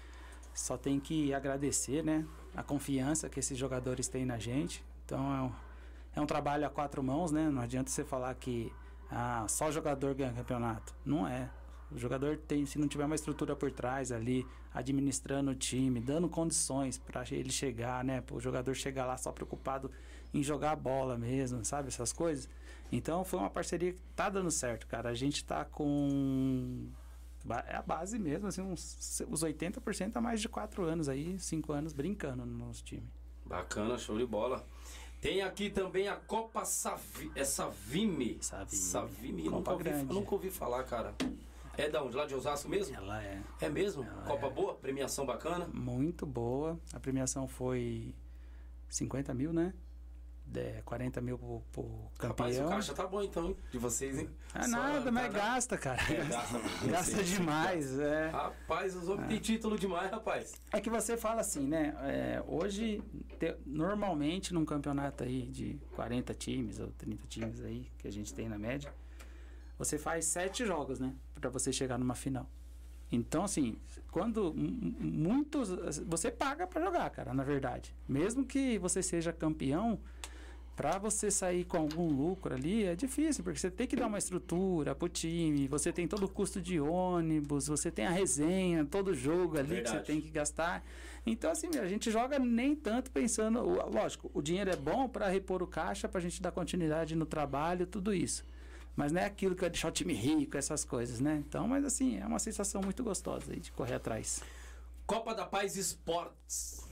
só 0.53 0.77
tem 0.77 0.99
que 0.99 1.33
agradecer, 1.33 2.03
né? 2.03 2.27
A 2.55 2.63
confiança 2.63 3.29
que 3.29 3.39
esses 3.39 3.57
jogadores 3.57 4.09
têm 4.09 4.25
na 4.27 4.39
gente. 4.39 4.85
Então 5.05 5.33
é 5.33 5.43
um, 5.43 5.53
é 6.17 6.21
um 6.21 6.27
trabalho 6.27 6.67
a 6.67 6.71
quatro 6.71 7.03
mãos, 7.03 7.31
né? 7.31 7.49
Não 7.49 7.63
adianta 7.63 7.91
você 7.91 8.05
falar 8.05 8.35
que 8.35 8.73
ah, 9.11 9.47
só 9.49 9.71
jogador 9.71 10.15
ganha 10.15 10.33
campeonato. 10.33 10.95
Não 11.05 11.27
é. 11.27 11.49
O 11.93 11.99
jogador 11.99 12.37
tem, 12.37 12.65
se 12.67 12.79
não 12.79 12.87
tiver 12.87 13.05
uma 13.05 13.15
estrutura 13.15 13.57
por 13.57 13.71
trás 13.73 14.13
ali, 14.13 14.47
administrando 14.73 15.51
o 15.51 15.55
time, 15.55 16.01
dando 16.01 16.29
condições 16.29 16.99
para 16.99 17.25
ele 17.31 17.51
chegar, 17.51 18.05
né? 18.05 18.23
O 18.31 18.39
jogador 18.41 18.75
chegar 18.75 19.07
lá 19.07 19.17
só 19.17 19.33
preocupado 19.33 19.91
em 20.33 20.43
jogar 20.43 20.73
a 20.73 20.77
bola 20.77 21.19
mesmo, 21.19 21.65
sabe? 21.65 21.89
Essas 21.89 22.13
coisas. 22.13 22.49
Então 22.93 23.25
foi 23.25 23.39
uma 23.41 23.51
parceria 23.51 23.93
que 23.93 24.01
tá 24.15 24.29
dando 24.29 24.51
certo, 24.51 24.87
cara. 24.87 25.09
A 25.11 25.15
gente 25.15 25.45
tá 25.45 25.65
com 25.65 26.89
É 27.67 27.77
a 27.77 27.83
base 27.83 28.19
mesmo, 28.19 28.47
assim, 28.47 28.61
uns, 28.63 29.23
os 29.29 29.43
80% 29.43 30.13
há 30.15 30.21
mais 30.21 30.41
de 30.41 30.49
4 30.49 30.85
anos 30.85 31.09
aí, 31.09 31.39
5 31.39 31.73
anos 31.73 31.93
brincando 31.93 32.45
no 32.45 32.67
nosso 32.67 32.85
time. 32.85 33.09
Bacana, 33.47 33.97
show 33.99 34.17
de 34.19 34.27
bola. 34.27 34.65
Tem 35.21 35.43
aqui 35.43 35.69
também 35.69 36.09
a 36.09 36.17
Copa 36.17 36.65
Savi, 36.65 37.31
é 37.35 37.45
Savime. 37.45 38.39
Savime. 38.41 38.77
Savime. 38.77 39.43
Copa 39.45 39.57
Nunca 39.57 39.73
ouvi, 39.73 39.85
grande. 39.85 40.15
nunca 40.15 40.35
ouvi 40.35 40.51
falar, 40.51 40.85
cara. 40.85 41.15
É 41.81 41.89
da 41.89 42.03
onde? 42.03 42.17
Lá 42.17 42.27
de 42.27 42.35
Osasco 42.35 42.69
mesmo? 42.69 42.95
Ela 42.97 43.23
é 43.23 43.41
É 43.61 43.69
mesmo? 43.69 44.05
Ela 44.05 44.23
Copa 44.23 44.47
é. 44.47 44.51
boa? 44.51 44.75
Premiação 44.75 45.25
bacana? 45.27 45.69
muito 45.73 46.27
boa. 46.27 46.79
A 46.93 47.01
premiação 47.01 47.47
foi 47.49 48.15
50 48.89 49.33
mil, 49.35 49.53
né? 49.53 49.73
É, 50.53 50.83
40 50.85 51.21
mil 51.21 51.39
pro, 51.39 51.63
pro 51.71 52.29
Rapaz, 52.29 52.57
o 52.57 52.59
campeão. 52.59 52.69
caixa 52.71 52.93
tá 52.93 53.07
bom 53.07 53.23
então, 53.23 53.47
hein? 53.47 53.57
De 53.71 53.79
vocês, 53.79 54.19
hein? 54.19 54.29
Ah, 54.53 54.65
Só 54.65 54.69
nada, 54.71 55.13
mas 55.13 55.33
tá 55.33 55.39
gasta, 55.39 55.79
cara. 55.79 56.03
É, 56.13 56.25
gasta. 56.25 56.59
Gasta 56.91 57.23
demais, 57.23 58.01
é. 58.01 58.31
Rapaz, 58.31 58.97
os 58.97 59.09
homens 59.09 59.29
têm 59.29 59.39
título 59.39 59.79
demais, 59.79 60.11
rapaz. 60.11 60.55
É 60.73 60.81
que 60.81 60.91
você 60.91 61.17
fala 61.17 61.41
assim, 61.41 61.69
né? 61.69 61.95
é, 62.01 62.43
hoje 62.49 63.01
te- 63.39 63.57
normalmente 63.65 64.53
num 64.53 64.65
campeonato 64.65 65.23
aí 65.23 65.43
de 65.47 65.81
40 65.95 66.35
times 66.35 66.81
ou 66.81 66.89
30 66.99 67.27
times 67.29 67.61
aí 67.61 67.89
que 67.99 68.09
a 68.09 68.13
gente 68.13 68.35
tem 68.35 68.49
na 68.49 68.59
média, 68.59 68.93
você 69.79 69.97
faz 69.99 70.25
sete 70.25 70.67
jogos, 70.67 70.99
né? 70.99 71.15
Pra 71.41 71.51
você 71.51 71.73
chegar 71.73 71.99
numa 71.99 72.15
final. 72.15 72.49
Então, 73.11 73.43
assim, 73.43 73.77
quando 74.11 74.55
muitos. 74.55 75.71
Você 76.07 76.31
paga 76.31 76.67
pra 76.67 76.81
jogar, 76.81 77.11
cara, 77.11 77.35
na 77.35 77.43
verdade. 77.43 77.95
Mesmo 78.09 78.45
que 78.45 78.79
você 78.79 79.03
seja 79.03 79.33
campeão, 79.33 79.99
pra 80.77 80.97
você 80.97 81.31
sair 81.31 81.65
com 81.65 81.77
algum 81.77 82.09
lucro 82.11 82.55
ali 82.55 82.85
é 82.85 82.95
difícil, 82.95 83.43
porque 83.43 83.59
você 83.59 83.71
tem 83.71 83.87
que 83.87 83.97
dar 83.97 84.07
uma 84.07 84.17
estrutura 84.17 84.95
pro 84.95 85.09
time, 85.09 85.67
você 85.67 85.93
tem 85.93 86.07
todo 86.07 86.25
o 86.25 86.29
custo 86.29 86.61
de 86.61 86.81
ônibus, 86.81 87.67
você 87.67 87.91
tem 87.91 88.07
a 88.07 88.11
resenha, 88.11 88.85
todo 88.85 89.13
jogo 89.13 89.59
ali 89.59 89.69
que 89.69 89.75
Verdade. 89.75 89.99
você 89.99 90.05
tem 90.05 90.21
que 90.21 90.31
gastar. 90.31 90.85
Então, 91.27 91.51
assim, 91.51 91.69
a 91.79 91.87
gente 91.87 92.11
joga 92.11 92.39
nem 92.39 92.75
tanto 92.75 93.11
pensando. 93.11 93.61
Lógico, 93.63 94.31
o 94.33 94.41
dinheiro 94.41 94.71
é 94.71 94.77
bom 94.77 95.09
pra 95.09 95.29
repor 95.29 95.63
o 95.63 95.67
caixa, 95.67 96.09
pra 96.09 96.21
gente 96.21 96.41
dar 96.41 96.53
continuidade 96.53 97.15
no 97.15 97.27
trabalho, 97.27 97.87
tudo 97.87 98.15
isso. 98.15 98.45
Mas 98.97 99.13
não 99.13 99.21
é 99.21 99.25
aquilo 99.25 99.55
que 99.55 99.61
vai 99.63 99.71
deixar 99.71 99.89
o 99.89 99.93
time 99.93 100.13
rico, 100.13 100.57
essas 100.57 100.85
coisas, 100.85 101.21
né? 101.21 101.43
Então, 101.47 101.67
mas 101.67 101.85
assim, 101.85 102.19
é 102.19 102.27
uma 102.27 102.39
sensação 102.39 102.83
muito 102.83 103.03
gostosa 103.03 103.53
aí 103.53 103.61
de 103.61 103.71
correr 103.73 103.95
atrás. 103.95 104.43
Copa 105.07 105.35
da 105.35 105.47
Paz 105.47 105.77
Esportes. 105.77 106.87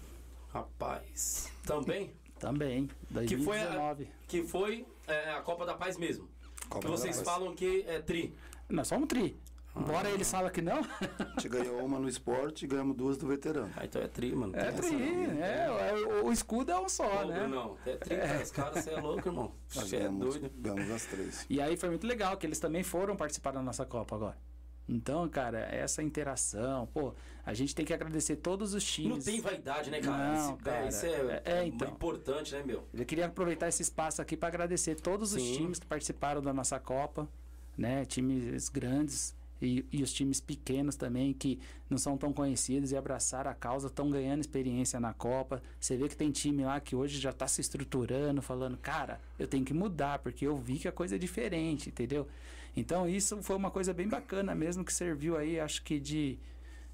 Rapaz. 0.52 1.50
Também? 1.64 2.12
Também, 2.38 2.88
Que 3.26 3.36
foi 3.36 3.58
a, 3.58 3.64
2019. 3.64 4.08
que 4.28 4.42
foi 4.44 4.86
é, 5.08 5.32
a 5.32 5.40
Copa 5.40 5.66
da 5.66 5.74
Paz 5.74 5.96
mesmo. 5.98 6.28
Copa 6.68 6.80
que 6.80 6.86
da 6.86 6.96
vocês 6.96 7.16
Paz. 7.16 7.24
falam 7.28 7.54
que 7.54 7.82
é 7.86 8.00
tri. 8.00 8.32
Nós 8.68 8.86
somos 8.86 9.08
tri. 9.08 9.36
Embora 9.80 10.10
eles 10.10 10.30
falem 10.30 10.50
que 10.52 10.60
não, 10.62 10.78
A 10.80 11.24
gente 11.40 11.48
ganhou 11.48 11.84
uma 11.84 11.98
no 11.98 12.08
esporte 12.08 12.64
e 12.64 12.68
ganhamos 12.68 12.96
duas 12.96 13.16
do 13.16 13.26
veterano. 13.26 13.70
Ah, 13.76 13.84
então 13.84 14.02
é 14.02 14.08
tri, 14.08 14.34
mano. 14.34 14.54
é 14.56 14.72
tri. 14.72 14.90
não. 14.90 15.42
É, 15.44 15.94
o, 16.22 16.26
o 16.26 16.32
escudo 16.32 16.72
é 16.72 16.78
um 16.78 16.88
só, 16.88 17.24
né? 17.24 17.46
Não, 17.46 17.76
é 17.86 17.96
tri, 17.96 18.16
cara. 18.16 18.42
Os 18.42 18.50
caras, 18.50 18.84
você 18.84 18.90
é 18.90 19.00
louco, 19.00 19.28
irmão. 19.28 19.52
Você 19.68 19.96
é 19.96 19.98
ganhamos, 20.00 20.34
doido. 20.38 20.50
ganhamos 20.56 20.90
as 20.90 21.04
três. 21.06 21.46
E 21.48 21.60
aí 21.60 21.76
foi 21.76 21.88
muito 21.90 22.06
legal 22.06 22.36
que 22.36 22.46
eles 22.46 22.58
também 22.58 22.82
foram 22.82 23.16
participar 23.16 23.52
da 23.52 23.62
nossa 23.62 23.84
Copa 23.86 24.14
agora. 24.16 24.36
Então, 24.90 25.28
cara, 25.28 25.58
essa 25.70 26.02
interação, 26.02 26.86
pô, 26.86 27.12
a 27.44 27.52
gente 27.52 27.74
tem 27.74 27.84
que 27.84 27.92
agradecer 27.92 28.36
todos 28.36 28.72
os 28.72 28.82
times. 28.82 29.18
Não 29.18 29.32
tem 29.32 29.38
vaidade, 29.38 29.90
né, 29.90 30.00
cara? 30.00 30.32
Não, 30.32 30.54
Esse- 30.54 30.62
cara, 30.62 30.88
Isso 30.88 31.04
é, 31.06 31.10
é- 31.10 31.42
é, 31.44 31.52
é 31.58 31.66
então. 31.66 31.88
importante, 31.88 32.54
né, 32.54 32.62
meu? 32.64 32.84
Eu 32.94 33.04
queria 33.04 33.26
aproveitar 33.26 33.68
esse 33.68 33.82
espaço 33.82 34.22
aqui 34.22 34.34
para 34.34 34.48
agradecer 34.48 34.94
todos 34.94 35.34
os 35.34 35.42
Sim. 35.42 35.56
times 35.58 35.78
que 35.78 35.86
participaram 35.86 36.40
da 36.40 36.54
nossa 36.54 36.80
Copa, 36.80 37.28
né? 37.76 38.06
Times 38.06 38.70
grandes 38.70 39.36
e, 39.60 39.84
e 39.90 40.02
os 40.02 40.12
times 40.12 40.40
pequenos 40.40 40.96
também 40.96 41.32
que 41.32 41.58
não 41.88 41.98
são 41.98 42.16
tão 42.16 42.32
conhecidos 42.32 42.92
e 42.92 42.96
abraçaram 42.96 43.50
a 43.50 43.54
causa, 43.54 43.88
estão 43.88 44.10
ganhando 44.10 44.40
experiência 44.40 45.00
na 45.00 45.12
Copa. 45.12 45.62
Você 45.80 45.96
vê 45.96 46.08
que 46.08 46.16
tem 46.16 46.30
time 46.30 46.64
lá 46.64 46.80
que 46.80 46.94
hoje 46.94 47.18
já 47.18 47.30
está 47.30 47.46
se 47.46 47.60
estruturando, 47.60 48.42
falando, 48.42 48.76
cara, 48.76 49.20
eu 49.38 49.46
tenho 49.46 49.64
que 49.64 49.74
mudar 49.74 50.18
porque 50.20 50.46
eu 50.46 50.56
vi 50.56 50.78
que 50.78 50.88
a 50.88 50.92
coisa 50.92 51.16
é 51.16 51.18
diferente, 51.18 51.88
entendeu? 51.88 52.26
Então 52.76 53.08
isso 53.08 53.42
foi 53.42 53.56
uma 53.56 53.70
coisa 53.70 53.92
bem 53.92 54.08
bacana 54.08 54.54
mesmo 54.54 54.84
que 54.84 54.92
serviu 54.92 55.36
aí, 55.36 55.58
acho 55.58 55.82
que 55.82 55.98
de 55.98 56.38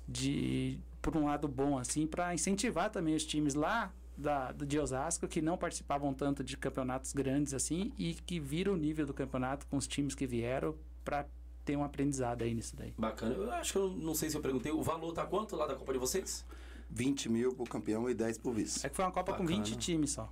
de 0.07 0.79
por 1.01 1.17
um 1.17 1.25
lado 1.25 1.49
bom 1.49 1.79
assim 1.79 2.07
para 2.07 2.35
incentivar 2.35 2.91
também 2.91 3.15
os 3.15 3.25
times 3.25 3.55
lá 3.55 3.91
da, 4.17 4.53
de 4.53 4.79
Osasco 4.79 5.27
que 5.27 5.43
não 5.43 5.57
participavam 5.57 6.13
tanto 6.13 6.45
de 6.45 6.57
campeonatos 6.57 7.13
grandes 7.13 7.55
assim 7.55 7.93
e 7.99 8.15
que 8.15 8.39
viram 8.39 8.75
o 8.75 8.77
nível 8.77 9.07
do 9.07 9.15
campeonato 9.15 9.67
com 9.67 9.77
os 9.77 9.87
times 9.87 10.15
que 10.15 10.27
vieram 10.27 10.75
para 11.05 11.27
ter 11.65 11.77
um 11.77 11.85
aprendizado 11.85 12.43
aí 12.43 12.55
nisso 12.55 12.77
daí. 12.77 12.93
Bacana. 12.99 13.35
Eu 13.35 13.51
acho 13.53 13.73
que 13.73 13.79
eu 13.79 13.89
não 13.91 14.15
sei 14.15 14.31
se 14.31 14.37
eu 14.37 14.41
perguntei. 14.41 14.71
O 14.73 14.83
valor 14.83 15.13
tá 15.13 15.25
quanto 15.25 15.57
lá 15.57 15.67
da 15.67 15.75
Copa 15.75 15.93
de 15.93 15.99
vocês? 15.99 16.45
20 16.91 17.29
mil 17.29 17.55
pro 17.55 17.65
campeão 17.65 18.09
e 18.09 18.15
10 18.15 18.39
pro 18.39 18.53
vice. 18.53 18.87
É 18.87 18.89
que 18.91 18.97
foi 18.97 19.05
uma 19.05 19.11
Copa 19.11 19.33
com 19.33 19.45
Bacana. 19.45 19.65
20 19.65 19.77
times 19.79 20.11
só. 20.13 20.31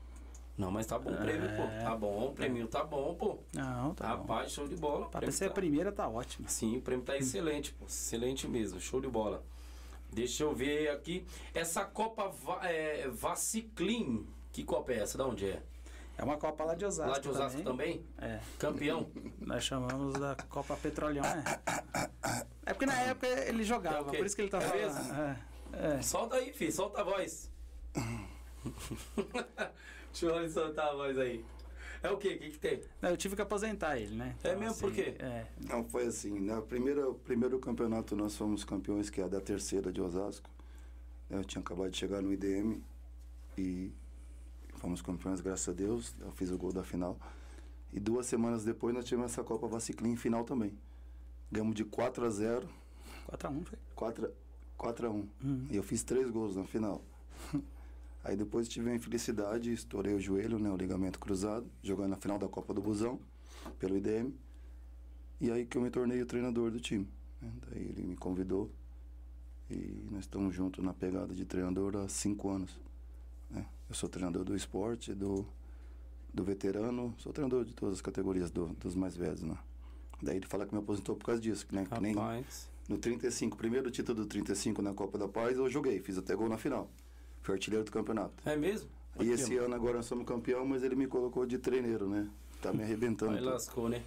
Não, 0.57 0.71
mas 0.71 0.87
tá 0.87 0.99
bom 0.99 1.11
o 1.13 1.17
prêmio, 1.17 1.49
pô. 1.57 1.63
Tá 1.83 1.97
bom, 1.97 2.27
o 2.29 2.33
prêmio 2.33 2.69
tá 2.69 2.85
bom, 2.85 3.15
pô. 3.15 3.39
Não, 3.55 3.95
tá 3.95 4.15
bom. 4.15 4.23
Rapaz, 4.23 4.53
show 4.53 4.69
de 4.69 4.77
bola. 4.77 5.09
prêmio 5.09 5.33
ser 5.33 5.47
a 5.47 5.49
tá- 5.49 5.55
primeira 5.55 5.91
tá 5.91 6.07
ótimo. 6.07 6.47
Sim, 6.49 6.77
o 6.77 6.83
prêmio 6.83 7.05
tá 7.05 7.17
excelente, 7.17 7.73
pô. 7.73 7.87
Excelente 7.87 8.47
mesmo. 8.47 8.79
Show 8.79 9.01
de 9.01 9.09
bola. 9.09 9.43
Deixa 10.13 10.43
eu 10.45 10.55
ver 10.55 10.91
aqui. 10.91 11.25
Essa 11.55 11.87
Copa 11.87 12.29
Va 12.29 12.61
é, 12.69 13.09
Vaciclin. 13.09 14.27
Que 14.53 14.63
Copa 14.63 14.93
é 14.93 14.99
essa? 14.99 15.17
Da 15.17 15.27
onde 15.27 15.47
é? 15.47 15.63
É 16.23 16.25
uma 16.25 16.37
Copa 16.37 16.63
lá 16.63 16.77
de 16.77 16.85
Osasco. 16.85 17.11
Lá 17.11 17.19
de 17.19 17.29
Osasco 17.29 17.63
também? 17.63 18.07
É. 18.17 18.39
Campeão? 18.57 19.11
Nós 19.41 19.65
chamamos 19.65 20.15
da 20.15 20.37
Copa 20.49 20.77
Petroleão, 20.77 21.25
né? 21.25 21.43
É 22.65 22.73
porque 22.73 22.87
na 22.87 22.97
época 23.01 23.27
ele 23.27 23.65
jogava, 23.65 24.15
É 24.15 24.19
por 24.19 24.25
isso 24.25 24.37
que 24.37 24.43
ele 24.43 24.49
tá 24.49 24.59
É 24.59 24.61
falando. 24.61 24.95
mesmo? 24.95 25.13
É, 25.73 25.97
é. 25.97 26.03
Solta 26.03 26.37
aí, 26.37 26.53
filho. 26.53 26.71
Solta 26.71 27.01
a 27.01 27.03
voz. 27.03 27.51
Deixa 30.13 30.27
eu 30.27 30.49
soltar 30.49 30.91
a 30.91 30.95
voz 30.95 31.19
aí. 31.19 31.45
É 32.05 32.09
o 32.09 32.17
quê? 32.17 32.35
O 32.35 32.39
que, 32.39 32.51
que 32.51 32.59
tem? 32.61 32.81
Não, 33.01 33.11
eu 33.11 33.17
tive 33.17 33.35
que 33.35 33.43
aposentar 33.43 33.99
ele, 33.99 34.15
né? 34.15 34.37
É 34.45 34.55
mesmo? 34.55 34.79
Por 34.79 34.93
quê? 34.93 35.17
É. 35.19 35.47
Não, 35.69 35.83
foi 35.89 36.07
assim. 36.07 36.39
No 36.39 36.63
primeiro, 36.63 37.15
primeiro 37.25 37.59
campeonato 37.59 38.15
nós 38.15 38.37
fomos 38.37 38.63
campeões, 38.65 39.11
que 39.11 39.21
é 39.21 39.25
a 39.25 39.29
da 39.29 39.41
terceira 39.41 39.93
de 39.93 40.01
Osasco. 40.01 40.49
Eu 41.29 41.43
tinha 41.43 41.61
acabado 41.61 41.91
de 41.91 41.99
chegar 41.99 42.23
no 42.23 42.33
IDM 42.33 42.81
e 43.59 43.93
fomos 44.83 45.01
campeões, 45.01 45.41
graças 45.41 45.69
a 45.69 45.73
Deus. 45.73 46.13
Eu 46.21 46.33
fiz 46.33 46.51
o 46.51 46.59
gol 46.59 46.73
da 46.73 46.83
final. 46.83 47.17
E 47.93 48.01
duas 48.01 48.27
semanas 48.27 48.65
depois 48.65 48.93
nós 48.93 49.05
tivemos 49.05 49.31
essa 49.31 49.45
Copa 49.45 49.69
Vaciclin 49.69 50.17
final 50.17 50.43
também. 50.45 50.77
Ganhamos 51.51 51.77
de 51.77 51.85
4 51.85 52.27
a 52.27 52.31
0 52.31 52.69
4x1 53.31 53.65
foi. 53.65 53.79
4, 53.95 54.31
4 54.77 55.07
a 55.07 55.11
1 55.11 55.29
E 55.71 55.77
eu 55.77 55.83
fiz 55.85 56.03
três 56.03 56.29
gols 56.29 56.57
na 56.57 56.65
final. 56.65 57.01
Aí 58.25 58.37
depois 58.37 58.69
tive 58.69 58.91
a 58.91 58.95
infelicidade, 58.95 59.73
estourei 59.73 60.15
o 60.15 60.21
joelho, 60.21 60.59
né, 60.59 60.71
o 60.71 60.77
ligamento 60.77 61.19
cruzado, 61.19 61.67
jogando 61.83 62.11
na 62.11 62.17
final 62.17 62.39
da 62.39 62.49
Copa 62.49 62.75
do 62.75 62.81
Busão, 62.81 63.21
pelo 63.79 63.97
IDM. 63.97 64.33
E 65.41 65.51
aí 65.51 65.67
que 65.67 65.77
eu 65.77 65.83
me 65.83 65.91
tornei 65.91 66.23
o 66.23 66.27
treinador 66.27 66.71
do 66.71 66.79
time. 66.79 67.09
né. 67.41 67.53
Daí 67.69 67.83
ele 67.83 68.03
me 68.03 68.17
convidou 68.17 68.71
e 69.69 70.07
nós 70.11 70.21
estamos 70.21 70.55
juntos 70.55 70.85
na 70.85 70.95
pegada 70.95 71.35
de 71.35 71.45
treinador 71.45 71.97
há 71.97 72.09
cinco 72.09 72.49
anos. 72.49 72.79
né. 73.51 73.67
Eu 73.93 73.95
sou 73.95 74.09
treinador 74.09 74.43
do 74.43 74.57
esporte, 74.57 75.13
do, 75.13 75.47
do 76.33 76.43
veterano, 76.43 77.15
sou 77.19 77.31
treinador 77.31 77.63
de 77.63 77.75
todas 77.75 77.97
as 77.97 78.01
categorias 78.01 78.51
do- 78.51 78.69
dos 78.81 78.95
mais 78.95 79.15
velhos, 79.15 79.43
né. 79.43 79.55
Daí 80.23 80.37
ele 80.39 80.47
fala 80.47 80.65
que 80.65 80.73
me 80.75 80.81
aposentou 80.81 81.15
por 81.15 81.27
causa 81.27 81.39
disso, 81.39 81.67
né? 81.71 81.85
que 81.85 82.01
nem 82.01 82.15
Rapaz. 82.15 82.71
no 82.89 82.97
35, 82.97 83.55
primeiro 83.55 83.91
título 83.91 84.23
do 84.23 84.27
35 84.27 84.81
na 84.81 84.95
Copa 84.95 85.19
da 85.19 85.29
Paz, 85.29 85.59
eu 85.59 85.69
joguei, 85.69 86.01
fiz 86.01 86.17
até 86.17 86.35
gol 86.35 86.49
na 86.49 86.57
final. 86.57 86.89
Fui 87.43 87.53
artilheiro 87.53 87.85
do 87.85 87.93
campeonato. 87.93 88.33
É 88.49 88.57
mesmo? 88.57 88.89
E 89.21 89.29
esse 89.29 89.59
ano 89.59 89.75
agora 89.75 89.99
nós 89.99 90.07
somos 90.07 90.25
campeão, 90.25 90.65
mas 90.65 90.83
ele 90.83 90.97
me 90.97 91.07
colocou 91.07 91.45
de 91.45 91.59
treineiro, 91.59 92.09
né? 92.09 92.31
Tá 92.63 92.73
me 92.73 92.83
arrebentando. 92.83 93.33
Aí 93.33 93.41
lascou, 93.43 93.91
né? 93.91 94.03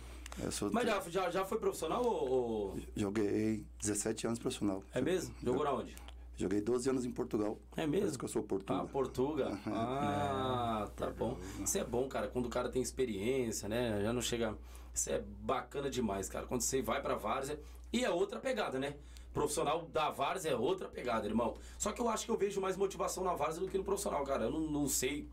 Sou 0.50 0.72
Mas 0.74 0.88
já, 0.88 1.00
já, 1.12 1.30
já 1.30 1.46
foi 1.46 1.60
profissional 1.60 2.04
ou. 2.04 2.30
ou- 2.72 2.80
Joguei 2.96 3.64
17 3.84 4.26
anos 4.26 4.40
profissional. 4.40 4.84
É 4.96 5.00
mesmo? 5.00 5.32
Jogou 5.44 5.64
na 5.64 5.74
onde? 5.74 5.96
Joguei 6.38 6.60
12 6.60 6.90
anos 6.90 7.06
em 7.06 7.12
Portugal. 7.12 7.58
É 7.78 7.88
mesmo? 7.88 8.18
que 8.18 8.26
eu 8.26 8.30
sou 8.30 8.42
Ah, 8.42 8.46
português. 8.46 8.92
Portuga. 8.92 9.60
Ah, 9.68 10.90
tá 10.96 11.10
bom. 11.10 11.38
Isso 11.64 11.78
é 11.78 11.84
bom, 11.84 12.08
cara. 12.10 12.28
Quando 12.28 12.48
o 12.48 12.50
cara 12.50 12.70
tem 12.70 12.82
experiência, 12.82 13.70
né? 13.70 14.02
Já 14.02 14.12
não 14.12 14.22
chega. 14.22 14.58
Isso 14.94 15.10
é 15.10 15.22
bacana 15.42 15.90
demais, 15.90 16.28
cara. 16.28 16.46
Quando 16.46 16.62
você 16.62 16.82
vai 16.82 17.02
pra 17.02 17.16
Várzea. 17.16 17.60
E 17.94 18.04
é 18.04 18.10
outra 18.10 18.40
pegada, 18.40 18.78
né? 18.78 18.96
Profissional 19.34 19.84
da 19.94 20.10
Várzea 20.10 20.52
é 20.52 20.56
outra 20.56 20.88
pegada, 20.90 21.26
irmão. 21.26 21.56
Só 21.78 21.92
que 21.92 22.02
eu 22.02 22.10
acho 22.10 22.26
que 22.26 22.32
eu 22.32 22.38
vejo 22.38 22.60
mais 22.60 22.76
motivação 22.76 23.24
na 23.24 23.34
Várzea 23.34 23.62
do 23.62 23.70
que 23.70 23.78
no 23.78 23.84
profissional, 23.84 24.24
cara. 24.26 24.44
Eu 24.46 24.52
não, 24.52 24.60
não 24.62 24.88
sei 24.88 25.30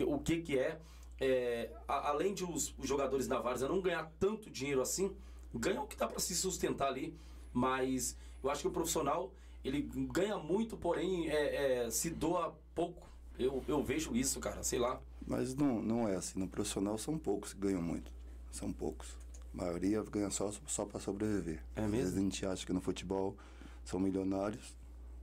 o 0.00 0.18
que 0.18 0.40
que 0.42 0.58
é. 0.58 0.80
É, 1.20 1.70
a- 1.86 2.08
além 2.08 2.34
de 2.34 2.44
os, 2.44 2.74
os 2.76 2.88
jogadores 2.88 3.28
da 3.28 3.40
Várzea 3.40 3.68
não 3.68 3.80
ganhar 3.80 4.10
tanto 4.18 4.50
dinheiro 4.50 4.80
assim, 4.80 5.14
ganham 5.54 5.84
o 5.84 5.86
que 5.86 5.96
dá 5.96 6.08
pra 6.08 6.18
se 6.18 6.34
sustentar 6.34 6.88
ali. 6.88 7.16
Mas 7.52 8.16
eu 8.42 8.50
acho 8.50 8.62
que 8.62 8.68
o 8.68 8.72
profissional, 8.72 9.32
ele 9.64 9.82
ganha 10.12 10.36
muito, 10.38 10.76
porém 10.76 11.28
é, 11.28 11.84
é, 11.84 11.90
se 11.90 12.10
doa 12.10 12.56
pouco. 12.74 13.08
Eu, 13.38 13.62
eu 13.66 13.82
vejo 13.82 14.14
isso, 14.14 14.40
cara, 14.40 14.62
sei 14.62 14.78
lá. 14.78 15.00
Mas 15.26 15.54
não, 15.54 15.80
não 15.80 16.08
é 16.08 16.16
assim. 16.16 16.38
No 16.38 16.48
profissional 16.48 16.98
são 16.98 17.18
poucos 17.18 17.52
que 17.52 17.60
ganham 17.60 17.80
muito. 17.80 18.12
São 18.50 18.72
poucos. 18.72 19.08
A 19.54 19.56
maioria 19.56 20.02
ganha 20.02 20.30
só, 20.30 20.50
só 20.66 20.84
para 20.84 21.00
sobreviver. 21.00 21.62
É 21.76 21.82
Às 21.82 21.90
mesmo? 21.90 21.96
vezes 22.04 22.16
a 22.16 22.20
gente 22.20 22.46
acha 22.46 22.66
que 22.66 22.72
no 22.72 22.80
futebol 22.80 23.36
são 23.84 24.00
milionários. 24.00 24.76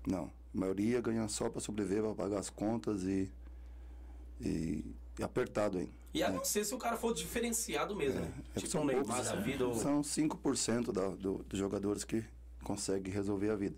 Não. 0.08 0.32
A 0.54 0.58
maioria 0.58 1.02
ganha 1.02 1.28
só 1.28 1.49
para 1.49 1.60
sobreviver, 1.60 2.04
para 2.04 2.15
pagar 2.15 2.39
as 2.39 2.49
contas 2.49 3.04
e, 3.04 3.32
e, 4.41 4.84
e 5.17 5.23
apertado 5.23 5.78
ainda. 5.78 5.99
E 6.13 6.23
a 6.23 6.32
não 6.32 6.43
ser 6.43 6.65
se 6.65 6.73
o 6.73 6.78
cara 6.78 6.97
for 6.97 7.13
diferenciado 7.13 7.95
mesmo, 7.95 8.21
né? 8.21 8.34
É 8.56 8.60
Tipo 8.60 8.80
um 8.80 8.86
Neymar 8.86 9.23
da 9.23 9.36
né? 9.36 9.41
vida. 9.43 9.67
Ou... 9.67 9.75
São 9.75 10.02
5% 10.02 10.91
da, 10.91 11.10
do, 11.10 11.43
dos 11.43 11.60
jogadores 11.60 12.04
que 12.04 12.23
conseguem 12.63 13.13
resolver 13.13 13.52
a 13.52 13.56
vida. 13.56 13.75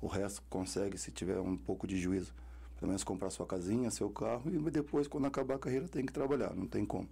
O 0.00 0.06
resto 0.06 0.42
consegue 0.48 0.96
se 0.96 1.10
tiver 1.10 1.38
um 1.40 1.56
pouco 1.56 1.86
de 1.86 1.98
juízo. 1.98 2.34
Pelo 2.78 2.88
menos 2.88 3.04
comprar 3.04 3.28
sua 3.30 3.46
casinha, 3.46 3.90
seu 3.90 4.08
carro 4.08 4.50
e 4.50 4.70
depois, 4.70 5.06
quando 5.06 5.26
acabar 5.26 5.56
a 5.56 5.58
carreira, 5.58 5.86
tem 5.86 6.06
que 6.06 6.12
trabalhar, 6.12 6.54
não 6.54 6.66
tem 6.66 6.84
como. 6.86 7.08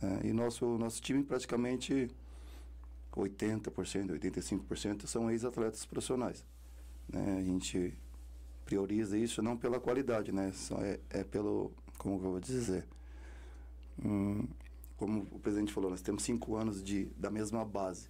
É, 0.00 0.28
e 0.28 0.32
nosso, 0.32 0.78
nosso 0.78 1.02
time 1.02 1.22
praticamente 1.22 2.08
80%, 3.14 4.18
85% 4.18 5.06
são 5.06 5.30
ex-atletas 5.30 5.84
profissionais. 5.84 6.44
né? 7.08 7.38
A 7.38 7.42
gente 7.42 7.94
prioriza 8.64 9.18
isso 9.18 9.42
não 9.42 9.56
pela 9.56 9.80
qualidade, 9.80 10.30
né? 10.32 10.52
Só 10.52 10.76
é, 10.80 11.00
é 11.10 11.24
pelo, 11.24 11.72
como 11.98 12.14
eu 12.16 12.20
vou 12.20 12.40
dizer? 12.40 12.86
Hum, 14.04 14.46
como 14.96 15.26
o 15.32 15.38
presidente 15.38 15.72
falou, 15.72 15.90
nós 15.90 16.02
temos 16.02 16.22
cinco 16.22 16.56
anos 16.56 16.82
de, 16.82 17.06
da 17.16 17.30
mesma 17.30 17.64
base, 17.64 18.08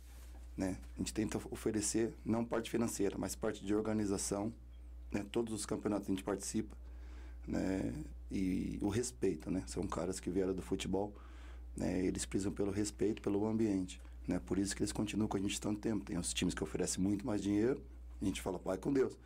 né? 0.58 0.76
A 0.94 0.98
gente 0.98 1.14
tenta 1.14 1.38
oferecer 1.50 2.12
não 2.24 2.44
parte 2.44 2.70
financeira, 2.70 3.16
mas 3.16 3.34
parte 3.34 3.64
de 3.64 3.74
organização, 3.74 4.52
né? 5.10 5.24
Todos 5.32 5.54
os 5.54 5.64
campeonatos 5.64 6.08
a 6.08 6.10
gente 6.10 6.22
participa, 6.22 6.76
né? 7.46 7.94
E 8.30 8.78
o 8.82 8.90
respeito, 8.90 9.50
né? 9.50 9.62
São 9.66 9.84
caras 9.86 10.20
que 10.20 10.28
vieram 10.28 10.52
do 10.52 10.60
futebol, 10.60 11.14
né? 11.74 12.04
Eles 12.04 12.26
precisam 12.26 12.52
pelo 12.52 12.70
respeito, 12.70 13.22
pelo 13.22 13.46
ambiente, 13.46 14.02
né? 14.26 14.38
Por 14.44 14.58
isso 14.58 14.76
que 14.76 14.82
eles 14.82 14.92
continuam 14.92 15.28
com 15.28 15.38
a 15.38 15.40
gente 15.40 15.58
tanto 15.58 15.80
tempo. 15.80 16.04
Tem 16.04 16.18
os 16.18 16.34
times 16.34 16.52
que 16.52 16.62
oferecem 16.62 17.02
muito 17.02 17.26
mais 17.26 17.40
dinheiro, 17.40 17.80
a 18.20 18.24
gente 18.26 18.42
fala, 18.42 18.58
vai 18.58 18.76
com 18.76 18.92
Deus 18.92 19.16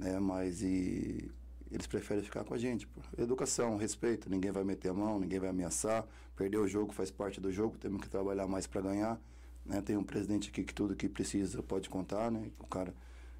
né? 0.00 0.18
Mas 0.18 0.62
e 0.62 1.30
eles 1.70 1.86
preferem 1.86 2.24
ficar 2.24 2.42
com 2.42 2.54
a 2.54 2.58
gente. 2.58 2.88
Educação, 3.16 3.76
respeito, 3.76 4.28
ninguém 4.28 4.50
vai 4.50 4.64
meter 4.64 4.88
a 4.88 4.94
mão, 4.94 5.20
ninguém 5.20 5.38
vai 5.38 5.50
ameaçar. 5.50 6.04
Perder 6.34 6.56
o 6.56 6.66
jogo 6.66 6.92
faz 6.92 7.10
parte 7.10 7.40
do 7.40 7.52
jogo, 7.52 7.76
temos 7.78 8.00
que 8.00 8.08
trabalhar 8.08 8.48
mais 8.48 8.66
para 8.66 8.80
ganhar. 8.80 9.20
Né? 9.70 9.80
Tem 9.80 9.96
um 9.96 10.02
presidente 10.02 10.48
aqui 10.50 10.64
que 10.64 10.74
tudo 10.74 10.96
que 10.96 11.08
precisa 11.08 11.62
pode 11.62 11.88
contar, 11.88 12.28
né? 12.28 12.50
O 12.58 12.66
cara 12.66 12.92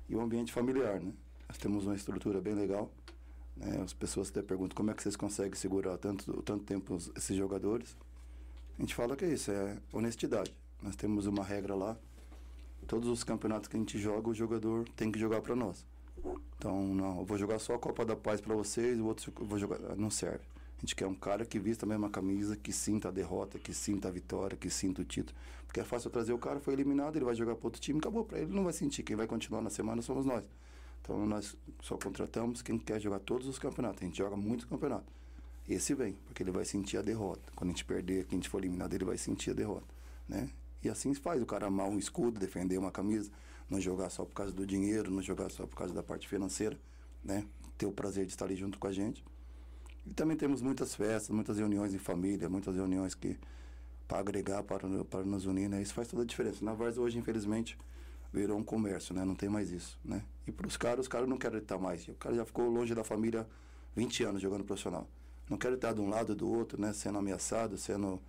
e 0.09 0.15
o 0.15 0.21
ambiente 0.21 0.53
familiar, 0.53 1.01
né? 1.01 1.13
Nós 1.49 1.59
temos 1.59 1.85
uma 1.85 1.97
estrutura 1.97 2.41
bem 2.41 2.55
legal. 2.55 2.89
Né? 3.57 3.81
As 3.83 3.93
pessoas 3.93 4.31
até 4.31 4.41
perguntam 4.41 4.77
como 4.77 4.93
é 4.93 4.95
que 4.95 5.03
vocês 5.03 5.17
conseguem 5.17 5.57
segurar 5.57 5.99
tanto 5.99 6.41
tanto 6.43 6.63
tempo 6.63 6.97
esses 7.17 7.37
jogadores. 7.37 7.97
A 8.79 8.81
gente 8.81 8.95
fala 8.95 9.17
que 9.17 9.25
é 9.25 9.33
isso, 9.33 9.51
é 9.51 9.77
honestidade. 9.93 10.55
Nós 10.81 10.95
temos 10.95 11.27
uma 11.27 11.43
regra 11.43 11.75
lá. 11.75 11.99
Todos 12.87 13.09
os 13.09 13.25
campeonatos 13.25 13.69
que 13.69 13.77
a 13.77 13.81
gente 13.81 13.99
joga, 13.99 14.31
o 14.31 14.35
jogador 14.35 14.89
tem 14.91 15.11
que 15.11 15.19
jogar 15.19 15.43
para 15.43 15.57
nós. 15.57 15.85
Então, 16.57 16.95
não, 16.95 17.19
eu 17.19 17.25
vou 17.25 17.37
jogar 17.37 17.59
só 17.59 17.75
a 17.75 17.79
Copa 17.79 18.05
da 18.05 18.15
Paz 18.15 18.41
para 18.41 18.55
vocês, 18.55 19.01
o 19.01 19.07
outro 19.07 19.33
eu 19.37 19.47
vou 19.47 19.59
jogar. 19.59 19.79
Não 19.97 20.11
serve. 20.11 20.45
A 20.81 20.87
gente 20.87 20.97
quer 20.97 21.07
um 21.07 21.15
cara 21.15 21.45
que 21.45 21.59
vista 21.59 21.85
a 21.85 21.89
mesma 21.89 22.09
camisa, 22.09 22.57
que 22.57 22.73
sinta 22.73 23.09
a 23.09 23.11
derrota, 23.11 23.59
que 23.59 23.75
sinta 23.75 24.09
a 24.09 24.11
vitória, 24.11 24.57
que 24.57 24.71
sinta 24.71 25.03
o 25.03 25.05
título. 25.05 25.39
Porque 25.67 25.79
é 25.79 25.85
fácil 25.85 26.11
trazer 26.11 26.33
o 26.33 26.39
cara, 26.39 26.59
foi 26.59 26.73
eliminado, 26.73 27.17
ele 27.17 27.25
vai 27.25 27.35
jogar 27.35 27.55
para 27.55 27.67
outro 27.67 27.81
time, 27.81 27.99
acabou 27.99 28.25
para 28.25 28.39
ele, 28.39 28.53
não 28.53 28.65
vai 28.65 28.73
sentir. 28.73 29.03
Quem 29.03 29.15
vai 29.15 29.27
continuar 29.27 29.61
na 29.61 29.71
semana 29.71 30.01
somos 30.01 30.25
nós. 30.25 30.43
Então 31.03 31.27
nós 31.27 31.55
só 31.83 31.97
contratamos 31.97 32.63
quem 32.63 32.79
quer 32.79 32.99
jogar 32.99 33.21
todos 33.21 33.47
os 33.47 33.59
campeonatos. 33.59 34.03
A 34.03 34.07
gente 34.07 34.17
joga 34.17 34.37
muitos 34.37 34.65
campeonatos. 34.65 35.13
Esse 35.69 35.95
vem, 35.95 36.15
porque 36.25 36.43
ele 36.43 36.51
vai 36.51 36.65
sentir 36.65 36.97
a 36.97 37.03
derrota. 37.03 37.53
Quando 37.55 37.71
a 37.71 37.73
gente 37.73 37.85
perder, 37.85 38.25
quem 38.25 38.39
a 38.39 38.41
gente 38.41 38.49
for 38.49 38.59
eliminado, 38.59 38.95
ele 38.95 39.05
vai 39.05 39.19
sentir 39.19 39.51
a 39.51 39.55
derrota. 39.55 39.95
Né? 40.27 40.49
E 40.83 40.89
assim 40.89 41.13
se 41.13 41.21
faz 41.21 41.43
o 41.43 41.47
cara 41.47 41.67
amar 41.67 41.89
um 41.89 41.99
escudo, 41.99 42.41
defender 42.41 42.79
uma 42.79 42.91
camisa 42.91 43.31
não 43.71 43.81
jogar 43.81 44.11
só 44.11 44.25
por 44.25 44.35
causa 44.35 44.53
do 44.53 44.67
dinheiro, 44.67 45.11
não 45.11 45.23
jogar 45.23 45.49
só 45.51 45.65
por 45.65 45.77
causa 45.77 45.95
da 45.95 46.03
parte 46.03 46.29
financeira, 46.29 46.77
né? 47.23 47.47
Ter 47.79 47.87
o 47.87 47.93
prazer 47.93 48.27
de 48.27 48.33
estar 48.33 48.45
ali 48.45 48.57
junto 48.57 48.79
com 48.79 48.89
a 48.89 48.93
gente. 48.93 49.25
E 50.07 50.15
também 50.15 50.37
temos 50.37 50.63
muitas 50.63 50.95
festas, 50.95 51.31
muitas 51.31 51.59
reuniões 51.59 51.95
em 51.95 51.99
família, 51.99 52.49
muitas 52.49 52.75
reuniões 52.75 53.15
que 53.15 53.39
para 54.09 54.19
agregar, 54.19 54.63
para, 54.65 54.89
para 55.05 55.23
nos 55.23 55.47
unir, 55.47 55.69
né? 55.69 55.81
Isso 55.81 55.95
faz 55.95 56.09
toda 56.09 56.23
a 56.23 56.27
diferença. 56.27 56.65
Na 56.65 56.75
Vars 56.75 56.99
hoje, 56.99 57.17
infelizmente, 57.17 57.79
virou 58.33 58.59
um 58.59 58.65
comércio, 58.65 59.15
né? 59.15 59.25
Não 59.25 59.37
tem 59.37 59.49
mais 59.49 59.71
isso, 59.71 59.99
né? 60.05 60.25
E 60.47 60.53
para 60.53 60.67
os 60.67 60.77
caras, 60.77 61.01
os 61.01 61.09
caras 61.09 61.29
não 61.29 61.37
querem 61.37 61.59
estar 61.59 61.79
mais. 61.79 62.09
O 62.09 62.15
cara 62.15 62.35
já 62.35 62.45
ficou 62.45 62.69
longe 62.69 62.95
da 62.95 63.05
família 63.05 63.47
20 63.95 64.25
anos 64.25 64.43
jogando 64.43 64.65
profissional. 64.65 65.07
Não 65.49 65.57
querem 65.57 65.77
estar 65.77 65.93
de 65.93 66.01
um 66.01 66.09
lado 66.09 66.35
do 66.35 66.51
outro, 66.51 66.81
né? 66.81 66.93
Sendo 66.93 67.19
ameaçado, 67.19 67.77
sendo... 67.77 68.21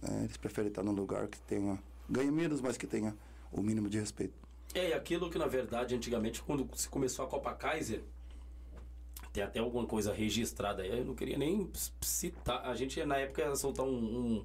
Né? 0.00 0.24
Eles 0.24 0.36
preferem 0.36 0.68
estar 0.68 0.82
num 0.82 0.92
lugar 0.92 1.26
que 1.26 1.40
tenha... 1.40 1.78
Ganhe 2.08 2.30
menos, 2.30 2.60
mas 2.60 2.76
que 2.76 2.86
tenha 2.86 3.16
o 3.50 3.60
mínimo 3.62 3.88
de 3.88 3.98
respeito. 3.98 4.34
É, 4.74 4.92
aquilo 4.92 5.30
que 5.30 5.38
na 5.38 5.46
verdade 5.46 5.94
antigamente, 5.94 6.42
quando 6.42 6.68
se 6.74 6.88
começou 6.88 7.24
a 7.24 7.28
Copa 7.28 7.52
Kaiser, 7.54 8.04
tem 9.36 9.44
até 9.44 9.60
alguma 9.60 9.84
coisa 9.86 10.14
registrada 10.14 10.82
aí, 10.82 10.98
eu 10.98 11.04
não 11.04 11.14
queria 11.14 11.36
nem 11.36 11.70
citar. 12.00 12.64
A 12.64 12.74
gente 12.74 13.02
na 13.04 13.18
época 13.18 13.42
ia 13.42 13.54
soltar 13.54 13.84
um, 13.84 13.90
um 13.90 14.44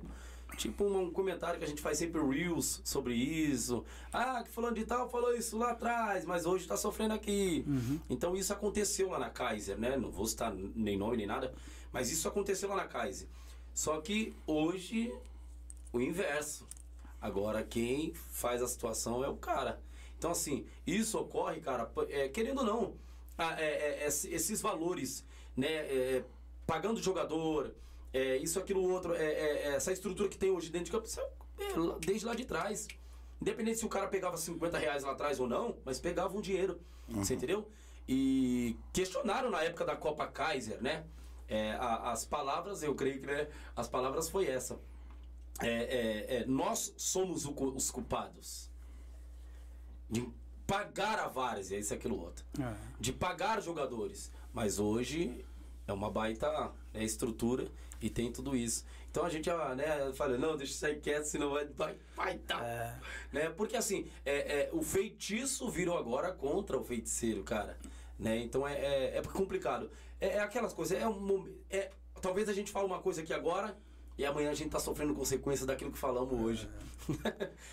tipo 0.58 0.84
um 0.84 1.10
comentário 1.10 1.58
que 1.58 1.64
a 1.64 1.68
gente 1.68 1.82
faz 1.82 1.98
sempre 1.98 2.22
reels 2.22 2.82
sobre 2.84 3.14
isso. 3.14 3.86
Ah, 4.12 4.44
que 4.44 4.50
falando 4.50 4.76
de 4.76 4.86
tal 4.86 5.10
falou 5.10 5.34
isso 5.34 5.58
lá 5.58 5.72
atrás, 5.72 6.26
mas 6.26 6.46
hoje 6.46 6.64
está 6.64 6.76
sofrendo 6.76 7.14
aqui. 7.14 7.64
Uhum. 7.66 8.00
Então 8.10 8.36
isso 8.36 8.52
aconteceu 8.52 9.10
lá 9.10 9.18
na 9.18 9.30
Kaiser, 9.30 9.78
né? 9.78 9.96
Não 9.96 10.12
vou 10.12 10.28
citar 10.28 10.54
nem 10.54 10.98
nome 10.98 11.16
nem 11.16 11.28
nada, 11.28 11.54
mas 11.94 12.12
isso 12.12 12.28
aconteceu 12.28 12.68
lá 12.68 12.76
na 12.76 12.86
Kaiser. 12.86 13.30
Só 13.74 14.02
que 14.02 14.34
hoje 14.46 15.14
o 15.94 16.02
inverso. 16.02 16.68
Agora 17.22 17.64
quem 17.64 18.14
faz 18.14 18.62
a 18.62 18.68
situação 18.68 19.24
é 19.24 19.30
o 19.30 19.38
cara. 19.38 19.80
Então, 20.18 20.32
assim, 20.32 20.66
isso 20.86 21.18
ocorre, 21.18 21.62
cara, 21.62 21.90
é, 22.10 22.28
querendo 22.28 22.60
ou 22.60 22.66
não, 22.66 22.94
é, 23.60 23.66
é, 23.66 24.04
é 24.04 24.08
esses 24.08 24.62
valores, 24.62 25.26
né? 25.56 25.68
É, 25.68 26.24
pagando 26.66 27.02
jogador, 27.02 27.74
isso, 28.42 28.60
aquilo, 28.60 28.82
outro, 28.90 29.14
essa 29.14 29.92
estrutura 29.92 30.30
que 30.30 30.38
tem 30.38 30.52
hoje 30.52 30.70
dentro 30.70 30.86
de 30.86 30.92
campo, 30.92 31.08
desde 32.00 32.26
lá 32.26 32.34
de 32.34 32.46
trás. 32.46 32.88
Independente 33.42 33.80
se 33.80 33.86
o 33.86 33.90
cara 33.90 34.08
pegava 34.08 34.38
50 34.38 34.78
reais 34.78 35.04
lá 35.04 35.12
atrás 35.12 35.40
ou 35.40 35.48
não, 35.48 35.76
mas 35.84 36.00
pegava 36.00 36.38
um 36.38 36.42
dinheiro. 36.42 36.80
Uhum. 37.10 37.24
Você 37.24 37.34
entendeu? 37.34 37.68
E 38.08 38.78
questionaram 38.94 39.50
na 39.50 39.64
época 39.64 39.84
da 39.84 39.96
Copa 39.96 40.28
Kaiser, 40.28 40.82
né? 40.82 41.06
É, 41.48 41.72
a, 41.74 42.12
as 42.12 42.24
palavras, 42.24 42.84
eu 42.84 42.96
creio 42.96 43.20
que 43.20 43.28
né, 43.28 43.48
as 43.76 43.88
palavras 43.88 44.30
foi 44.30 44.48
essa. 44.48 44.80
É, 45.60 45.68
é, 45.68 46.36
é, 46.38 46.46
nós 46.46 46.94
somos 46.98 47.46
o, 47.46 47.52
os 47.52 47.92
culpados 47.92 48.70
de 50.10 50.28
pagar 50.72 51.20
a 51.20 51.28
várzea, 51.28 51.78
isso 51.78 51.94
e 51.94 51.98
aquilo 51.98 52.18
outro. 52.18 52.46
É. 52.58 52.74
De 52.98 53.12
pagar 53.12 53.62
jogadores. 53.62 54.32
Mas 54.54 54.80
hoje 54.80 55.46
é 55.86 55.92
uma 55.92 56.10
baita 56.10 56.72
né, 56.94 57.04
estrutura 57.04 57.68
e 58.02 58.10
tem 58.10 58.32
tudo 58.32 58.56
isso. 58.56 58.86
Então 59.10 59.26
a 59.26 59.30
gente 59.30 59.50
né, 59.50 60.14
fala, 60.14 60.38
não, 60.38 60.56
deixa 60.56 60.72
isso 60.72 60.86
aí 60.86 60.96
quieto, 60.96 61.26
senão 61.26 61.50
vai, 61.50 61.66
vai, 61.66 61.98
vai 62.16 62.38
dar. 62.38 62.64
É. 62.64 63.00
Né? 63.34 63.50
Porque 63.50 63.76
assim, 63.76 64.10
é, 64.26 64.62
é, 64.62 64.70
o 64.72 64.82
feitiço 64.82 65.70
virou 65.70 65.98
agora 65.98 66.32
contra 66.32 66.78
o 66.78 66.84
feiticeiro, 66.86 67.44
cara. 67.44 67.78
Né? 68.18 68.38
Então 68.40 68.66
é, 68.66 68.76
é, 68.76 69.18
é 69.18 69.22
complicado. 69.24 69.92
É, 70.22 70.38
é, 70.38 70.40
aquelas 70.40 70.74
coisas, 70.74 70.98
é 70.98 71.06
um 71.06 71.54
é, 71.70 71.92
talvez 72.22 72.48
a 72.48 72.54
gente 72.54 72.72
fale 72.72 72.86
uma 72.86 73.00
coisa 73.00 73.22
aqui 73.22 73.34
agora 73.34 73.76
e 74.22 74.26
amanhã 74.26 74.52
a 74.52 74.54
gente 74.54 74.70
tá 74.70 74.80
sofrendo 74.80 75.16
consequências 75.16 75.66
daquilo 75.66 75.92
que 75.92 75.98
falamos 75.98 76.40
hoje. 76.40 76.70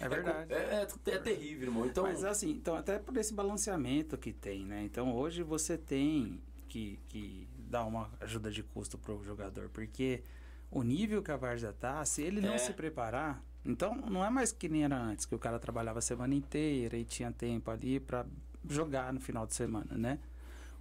É 0.01 0.09
verdade. 0.09 0.51
É, 0.51 0.57
é, 0.57 0.87
é, 1.07 1.15
é, 1.15 1.19
terrível, 1.19 1.69
irmão. 1.69 1.85
Então... 1.85 2.05
Mas 2.05 2.25
assim, 2.25 2.51
então, 2.51 2.75
até 2.75 2.99
por 2.99 3.15
esse 3.19 3.35
balanceamento 3.35 4.17
que 4.17 4.33
tem, 4.33 4.65
né? 4.65 4.83
Então 4.83 5.15
hoje 5.15 5.43
você 5.43 5.77
tem 5.77 6.41
que, 6.67 6.99
que 7.09 7.47
dar 7.59 7.85
uma 7.85 8.11
ajuda 8.19 8.51
de 8.51 8.63
custo 8.63 8.97
pro 8.97 9.23
jogador, 9.23 9.69
porque 9.69 10.23
o 10.71 10.83
nível 10.83 11.23
que 11.23 11.31
a 11.31 11.37
Várzea 11.37 11.73
tá, 11.73 12.03
se 12.07 12.23
ele 12.23 12.41
não 12.41 12.55
é. 12.55 12.59
se 12.59 12.73
preparar, 12.73 13.45
então 13.63 13.95
não 13.95 14.25
é 14.25 14.31
mais 14.31 14.51
que 14.51 14.71
nem 14.71 14.85
era 14.85 14.97
antes, 14.97 15.27
que 15.27 15.35
o 15.35 15.39
cara 15.39 15.59
trabalhava 15.59 15.99
a 15.99 16.03
semana 16.03 16.35
inteira 16.35 16.97
e 16.97 17.05
tinha 17.05 17.31
tempo 17.31 17.71
ali 17.71 18.01
para 18.01 18.25
jogar 18.67 19.13
no 19.13 19.21
final 19.21 19.47
de 19.47 19.55
semana, 19.55 19.99
né? 19.99 20.19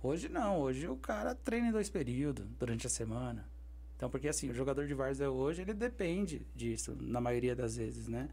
Hoje 0.01 0.29
não, 0.29 0.61
hoje 0.61 0.87
o 0.87 0.95
cara 0.95 1.35
treina 1.35 1.67
em 1.67 1.71
dois 1.71 1.89
períodos 1.89 2.45
durante 2.57 2.87
a 2.87 2.89
semana. 2.89 3.46
Então, 3.97 4.09
porque 4.09 4.27
assim, 4.27 4.49
o 4.49 4.53
jogador 4.53 4.87
de 4.87 4.93
várzea 4.93 5.29
hoje, 5.29 5.63
ele 5.63 5.73
depende 5.73 6.45
disso, 6.55 6.95
na 7.01 7.19
maioria 7.19 7.55
das 7.55 7.75
vezes, 7.75 8.07
né? 8.07 8.29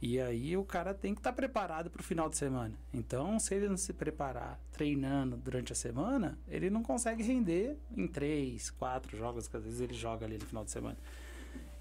E 0.00 0.20
aí 0.20 0.54
o 0.58 0.64
cara 0.64 0.92
tem 0.92 1.14
que 1.14 1.20
estar 1.20 1.30
tá 1.30 1.36
preparado 1.36 1.90
para 1.90 2.00
o 2.00 2.04
final 2.04 2.28
de 2.28 2.36
semana. 2.36 2.78
Então, 2.92 3.38
se 3.38 3.54
ele 3.54 3.66
não 3.66 3.78
se 3.78 3.94
preparar 3.94 4.60
treinando 4.70 5.38
durante 5.38 5.72
a 5.72 5.74
semana, 5.74 6.38
ele 6.46 6.68
não 6.68 6.82
consegue 6.82 7.22
render 7.22 7.78
em 7.96 8.06
três, 8.06 8.70
quatro 8.70 9.16
jogos 9.16 9.48
que 9.48 9.56
às 9.56 9.64
vezes 9.64 9.80
ele 9.80 9.94
joga 9.94 10.26
ali 10.26 10.36
no 10.36 10.44
final 10.44 10.64
de 10.64 10.70
semana. 10.70 10.98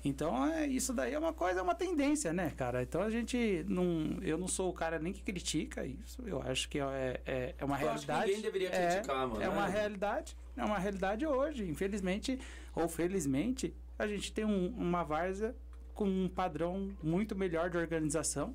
Então, 0.01 0.45
é, 0.45 0.67
isso 0.67 0.93
daí 0.93 1.13
é 1.13 1.19
uma 1.19 1.33
coisa, 1.33 1.59
é 1.59 1.63
uma 1.63 1.75
tendência, 1.75 2.31
né, 2.31 2.53
cara? 2.55 2.83
Então 2.83 3.01
a 3.01 3.09
gente 3.09 3.65
não. 3.67 4.19
Eu 4.21 4.37
não 4.37 4.47
sou 4.47 4.69
o 4.69 4.73
cara 4.73 4.99
nem 4.99 5.11
que 5.11 5.23
critica 5.23 5.83
isso. 5.83 6.21
Eu 6.25 6.41
acho 6.43 6.69
que 6.69 6.79
é, 6.79 7.19
é, 7.25 7.55
é 7.57 7.65
uma 7.65 7.75
eu 7.75 7.79
realidade. 7.79 8.11
Acho 8.11 8.21
que 8.21 8.35
ninguém 8.35 8.41
deveria 8.41 8.69
criticar, 8.69 9.23
é, 9.23 9.25
mano. 9.25 9.41
É 9.41 9.49
uma 9.49 9.65
realidade. 9.65 10.37
É 10.57 10.63
uma 10.63 10.79
realidade 10.79 11.25
hoje. 11.25 11.67
Infelizmente, 11.67 12.39
ou 12.75 12.87
felizmente, 12.87 13.73
a 13.97 14.07
gente 14.07 14.31
tem 14.31 14.45
um, 14.45 14.67
uma 14.69 15.03
várzea 15.03 15.55
com 15.93 16.05
um 16.05 16.27
padrão 16.27 16.91
muito 17.01 17.35
melhor 17.35 17.69
de 17.69 17.77
organização, 17.77 18.53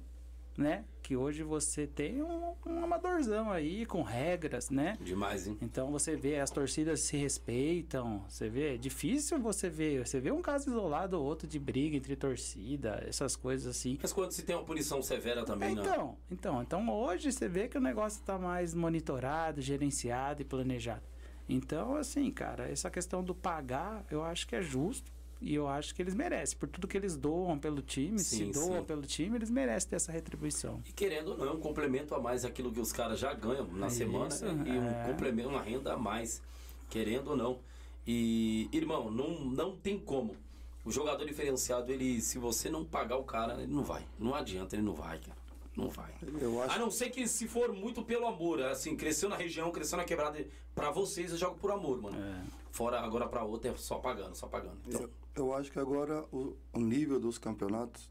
né? 0.57 0.85
Que 1.03 1.17
hoje 1.17 1.43
você 1.43 1.87
tem 1.87 2.23
um, 2.23 2.55
um 2.67 2.85
amadorzão 2.85 3.51
aí 3.51 3.87
com 3.87 4.03
regras, 4.03 4.69
né? 4.69 4.99
Demais, 5.01 5.47
hein? 5.47 5.57
Então 5.63 5.91
você 5.91 6.15
vê 6.17 6.39
as 6.39 6.51
torcidas 6.51 7.01
se 7.01 7.17
respeitam, 7.17 8.23
você 8.29 8.51
vê, 8.51 8.75
é 8.75 8.77
difícil 8.77 9.39
você 9.41 9.71
ver, 9.71 10.07
você 10.07 10.21
vê 10.21 10.31
um 10.31 10.43
caso 10.43 10.69
isolado 10.69 11.19
ou 11.19 11.25
outro 11.25 11.49
de 11.49 11.59
briga 11.59 11.97
entre 11.97 12.15
torcida, 12.15 13.03
essas 13.09 13.35
coisas 13.35 13.67
assim. 13.67 13.99
Mas 14.03 14.13
quando 14.13 14.33
se 14.33 14.43
tem 14.43 14.55
uma 14.55 14.65
punição 14.65 15.03
severa 15.03 15.45
também, 15.45 15.71
é, 15.71 15.73
então, 15.73 16.19
Então, 16.31 16.63
então 16.63 16.91
hoje 16.91 17.33
você 17.33 17.49
vê 17.49 17.67
que 17.67 17.79
o 17.79 17.81
negócio 17.81 18.21
está 18.21 18.39
mais 18.39 18.75
monitorado, 18.75 19.63
gerenciado 19.63 20.43
e 20.43 20.45
planejado. 20.45 21.10
Então, 21.53 21.97
assim, 21.97 22.31
cara, 22.31 22.71
essa 22.71 22.89
questão 22.89 23.25
do 23.25 23.35
pagar, 23.35 24.05
eu 24.11 24.23
acho 24.23 24.47
que 24.47 24.55
é 24.55 24.63
justo. 24.63 25.11
E 25.43 25.55
eu 25.55 25.67
acho 25.67 25.95
que 25.95 26.03
eles 26.03 26.15
merecem. 26.15 26.59
Por 26.59 26.69
tudo 26.69 26.87
que 26.87 26.95
eles 26.97 27.17
doam 27.17 27.59
pelo 27.59 27.81
time, 27.81 28.19
Sim, 28.19 28.53
se 28.53 28.53
doam 28.53 28.81
sim. 28.81 28.85
pelo 28.85 29.03
time, 29.03 29.37
eles 29.37 29.49
merecem 29.49 29.89
ter 29.89 29.97
essa 29.97 30.13
retribuição. 30.13 30.83
E 30.87 30.93
querendo 30.93 31.29
ou 31.31 31.39
não, 31.39 31.47
é 31.47 31.51
um 31.51 31.59
complemento 31.59 32.15
a 32.15 32.21
mais 32.21 32.45
aquilo 32.45 32.71
que 32.71 32.79
os 32.79 32.93
caras 32.93 33.19
já 33.19 33.33
ganham 33.33 33.67
na 33.69 33.87
Isso, 33.87 33.97
semana 33.97 34.29
e 34.67 34.71
um 34.79 34.87
é. 34.87 35.07
complemento, 35.07 35.49
uma 35.49 35.63
renda 35.63 35.95
a 35.95 35.97
mais, 35.97 36.43
querendo 36.91 37.31
ou 37.31 37.37
não. 37.37 37.59
E, 38.07 38.69
irmão, 38.71 39.11
não, 39.11 39.41
não 39.41 39.75
tem 39.75 39.99
como. 39.99 40.37
O 40.85 40.91
jogador 40.91 41.25
diferenciado, 41.25 41.91
ele, 41.91 42.21
se 42.21 42.39
você 42.39 42.69
não 42.69 42.85
pagar 42.85 43.17
o 43.17 43.25
cara, 43.25 43.55
ele 43.63 43.73
não 43.73 43.83
vai. 43.83 44.07
Não 44.19 44.35
adianta, 44.35 44.77
ele 44.77 44.83
não 44.83 44.95
vai, 44.95 45.19
cara. 45.19 45.40
Não 45.81 45.89
vai. 45.89 46.13
Eu 46.41 46.63
acho 46.63 46.75
A 46.75 46.79
não 46.79 46.91
ser 46.91 47.11
que 47.11 47.27
se 47.27 47.47
for 47.49 47.73
muito 47.73 48.03
pelo 48.05 48.27
amor, 48.27 48.63
assim, 48.63 48.97
cresceu 48.97 49.29
na 49.29 49.37
região, 49.37 49.71
cresceu 49.71 49.97
na 49.99 50.05
quebrada, 50.05 50.45
pra 50.75 50.91
vocês 50.91 51.31
eu 51.33 51.39
jogo 51.39 51.57
por 51.59 51.71
amor, 51.71 52.01
mano. 52.01 52.19
É. 52.23 52.43
Fora 52.73 53.01
agora 53.01 53.27
pra 53.27 53.43
outra 53.45 53.71
é 53.71 53.77
só 53.77 53.99
pagando, 53.99 54.35
só 54.37 54.47
pagando. 54.47 54.79
Então, 54.87 55.03
Eu, 55.03 55.11
eu 55.37 55.55
acho 55.55 55.71
que 55.73 55.79
agora 55.79 56.25
o, 56.33 56.57
o 56.73 56.81
nível 56.81 57.19
dos 57.19 57.39
campeonatos. 57.39 58.09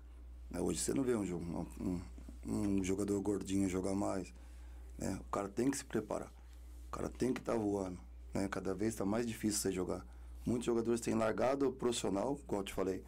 né, 0.49 0.59
hoje 0.59 0.79
você 0.79 0.93
não 0.93 1.03
vê 1.03 1.15
um, 1.15 1.65
um, 1.79 2.01
um 2.45 2.83
jogador 2.83 3.19
gordinho 3.21 3.69
jogar 3.69 3.93
mais. 3.95 4.33
né, 4.97 5.17
o 5.21 5.31
cara 5.31 5.47
tem 5.47 5.69
que 5.71 5.77
se 5.77 5.85
preparar. 5.85 6.31
O 6.87 6.91
cara 6.91 7.07
tem 7.09 7.31
que 7.33 7.39
estar 7.39 7.55
voando. 7.55 7.99
Né, 8.33 8.47
cada 8.49 8.73
vez 8.73 8.93
está 8.93 9.05
mais 9.05 9.25
difícil 9.25 9.59
você 9.61 9.71
jogar. 9.71 10.05
Muitos 10.45 10.65
jogadores 10.65 10.99
têm 11.01 11.13
largado 11.13 11.67
o 11.69 11.71
profissional, 11.71 12.37
como 12.47 12.61
eu 12.61 12.65
te 12.65 12.73
falei. 12.73 13.03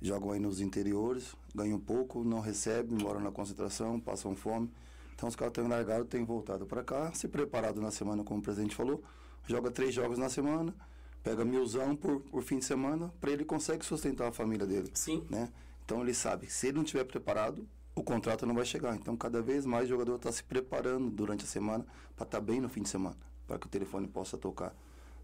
Jogam 0.00 0.32
aí 0.32 0.40
nos 0.40 0.60
interiores, 0.60 1.34
ganham 1.54 1.78
pouco, 1.78 2.22
não 2.22 2.40
recebem, 2.40 2.98
moram 2.98 3.20
na 3.20 3.30
concentração, 3.30 3.98
passam 3.98 4.36
fome. 4.36 4.70
Então 5.14 5.28
os 5.28 5.34
caras 5.34 5.54
têm 5.54 5.66
largado, 5.66 6.04
têm 6.04 6.24
voltado 6.24 6.66
para 6.66 6.84
cá, 6.84 7.12
se 7.12 7.26
preparado 7.26 7.80
na 7.80 7.90
semana, 7.90 8.22
como 8.22 8.40
o 8.40 8.42
presidente 8.42 8.76
falou. 8.76 9.02
Joga 9.46 9.70
três 9.70 9.94
jogos 9.94 10.18
na 10.18 10.28
semana, 10.28 10.74
pega 11.22 11.44
milzão 11.44 11.96
por, 11.96 12.20
por 12.20 12.42
fim 12.42 12.58
de 12.58 12.64
semana, 12.64 13.12
para 13.20 13.30
ele 13.30 13.44
consegue 13.44 13.84
sustentar 13.84 14.28
a 14.28 14.32
família 14.32 14.66
dele. 14.66 14.90
Sim. 14.92 15.24
Né? 15.30 15.50
Então 15.84 16.02
ele 16.02 16.12
sabe, 16.12 16.50
se 16.50 16.66
ele 16.66 16.76
não 16.76 16.82
estiver 16.82 17.04
preparado, 17.04 17.66
o 17.94 18.02
contrato 18.02 18.44
não 18.44 18.54
vai 18.54 18.64
chegar. 18.66 18.94
Então 18.94 19.16
cada 19.16 19.40
vez 19.40 19.64
mais 19.64 19.86
o 19.86 19.88
jogador 19.88 20.16
está 20.16 20.30
se 20.30 20.44
preparando 20.44 21.08
durante 21.10 21.44
a 21.44 21.48
semana 21.48 21.86
para 22.14 22.26
estar 22.26 22.40
bem 22.40 22.60
no 22.60 22.68
fim 22.68 22.82
de 22.82 22.88
semana, 22.90 23.16
para 23.46 23.58
que 23.58 23.66
o 23.66 23.70
telefone 23.70 24.06
possa 24.06 24.36
tocar. 24.36 24.74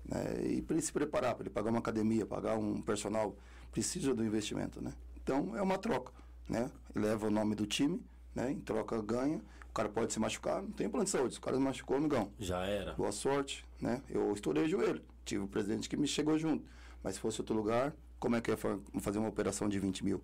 Né? 0.05 0.47
E 0.47 0.63
para 0.63 0.77
ele 0.77 0.83
se 0.83 0.93
preparar, 0.93 1.35
para 1.35 1.43
ele 1.43 1.51
pagar 1.51 1.71
uma 1.71 1.81
academia, 1.81 2.25
pagar 2.25 2.57
um 2.57 2.81
personal, 2.81 3.37
precisa 3.73 4.15
do 4.15 4.25
investimento. 4.25 4.81
Né? 4.81 4.93
Então 5.23 5.57
é 5.57 5.63
uma 5.63 5.79
troca. 5.79 6.13
Né? 6.49 6.71
Leva 6.95 7.27
o 7.27 7.31
nome 7.31 7.55
do 7.55 7.67
time, 7.67 8.01
né? 8.35 8.53
em 8.53 8.61
troca 8.61 9.01
ganha. 9.03 9.41
O 9.71 9.73
cara 9.75 9.89
pode 9.89 10.13
se 10.13 10.21
machucar, 10.21 10.61
não 10.63 10.71
tem 10.71 10.89
plano 10.89 11.05
de 11.05 11.11
saúde. 11.11 11.33
Se 11.35 11.39
o 11.41 11.43
cara 11.43 11.57
se 11.57 11.63
machucou, 11.63 11.97
amigão, 11.97 12.31
já 12.39 12.63
era. 12.67 12.93
boa 12.93 13.11
sorte, 13.11 13.65
né? 13.81 14.03
Eu 14.11 14.31
estourei 14.35 14.65
o 14.65 14.69
joelho, 14.69 15.01
tive 15.25 15.43
o 15.45 15.49
presidente 15.49 15.89
que 15.89 15.97
me 15.97 16.07
chegou 16.07 16.37
junto. 16.39 16.63
Mas 17.03 17.15
se 17.15 17.21
fosse 17.21 17.41
outro 17.41 17.57
lugar, 17.57 17.95
como 18.21 18.37
é 18.37 18.41
que 18.43 18.51
ia 18.51 18.57
fa- 18.59 18.79
fazer 19.01 19.19
uma 19.19 19.29
operação 19.31 19.71
de 19.71 19.79
20 19.79 20.05
mil, 20.05 20.21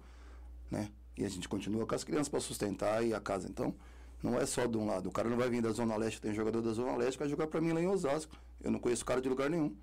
né? 0.71 0.91
E 1.17 1.25
a 1.25 1.29
gente 1.31 1.49
continua 1.49 1.87
com 1.87 1.95
as 1.95 2.05
crianças 2.05 2.29
para 2.29 2.41
sustentar 2.41 3.03
e 3.03 3.15
a 3.15 3.21
casa. 3.21 3.49
Então, 3.49 3.75
não 4.23 4.39
é 4.39 4.45
só 4.45 4.67
de 4.67 4.77
um 4.77 4.87
lado. 4.87 5.09
O 5.09 5.13
cara 5.13 5.31
não 5.31 5.39
vai 5.39 5.49
vir 5.49 5.63
da 5.63 5.71
Zona 5.73 5.97
Leste, 5.97 6.21
tem 6.21 6.35
jogador 6.35 6.61
da 6.61 6.73
Zona 6.73 6.95
Leste 6.97 7.13
que 7.17 7.21
vai 7.21 7.29
jogar 7.31 7.47
para 7.47 7.59
mim 7.61 7.73
lá 7.73 7.81
em 7.81 7.87
Osasco. 7.89 8.37
Eu 8.63 8.71
não 8.71 8.79
conheço 8.79 9.03
o 9.03 9.07
cara 9.07 9.21
de 9.23 9.31
lugar 9.31 9.49
nenhum. 9.49 9.75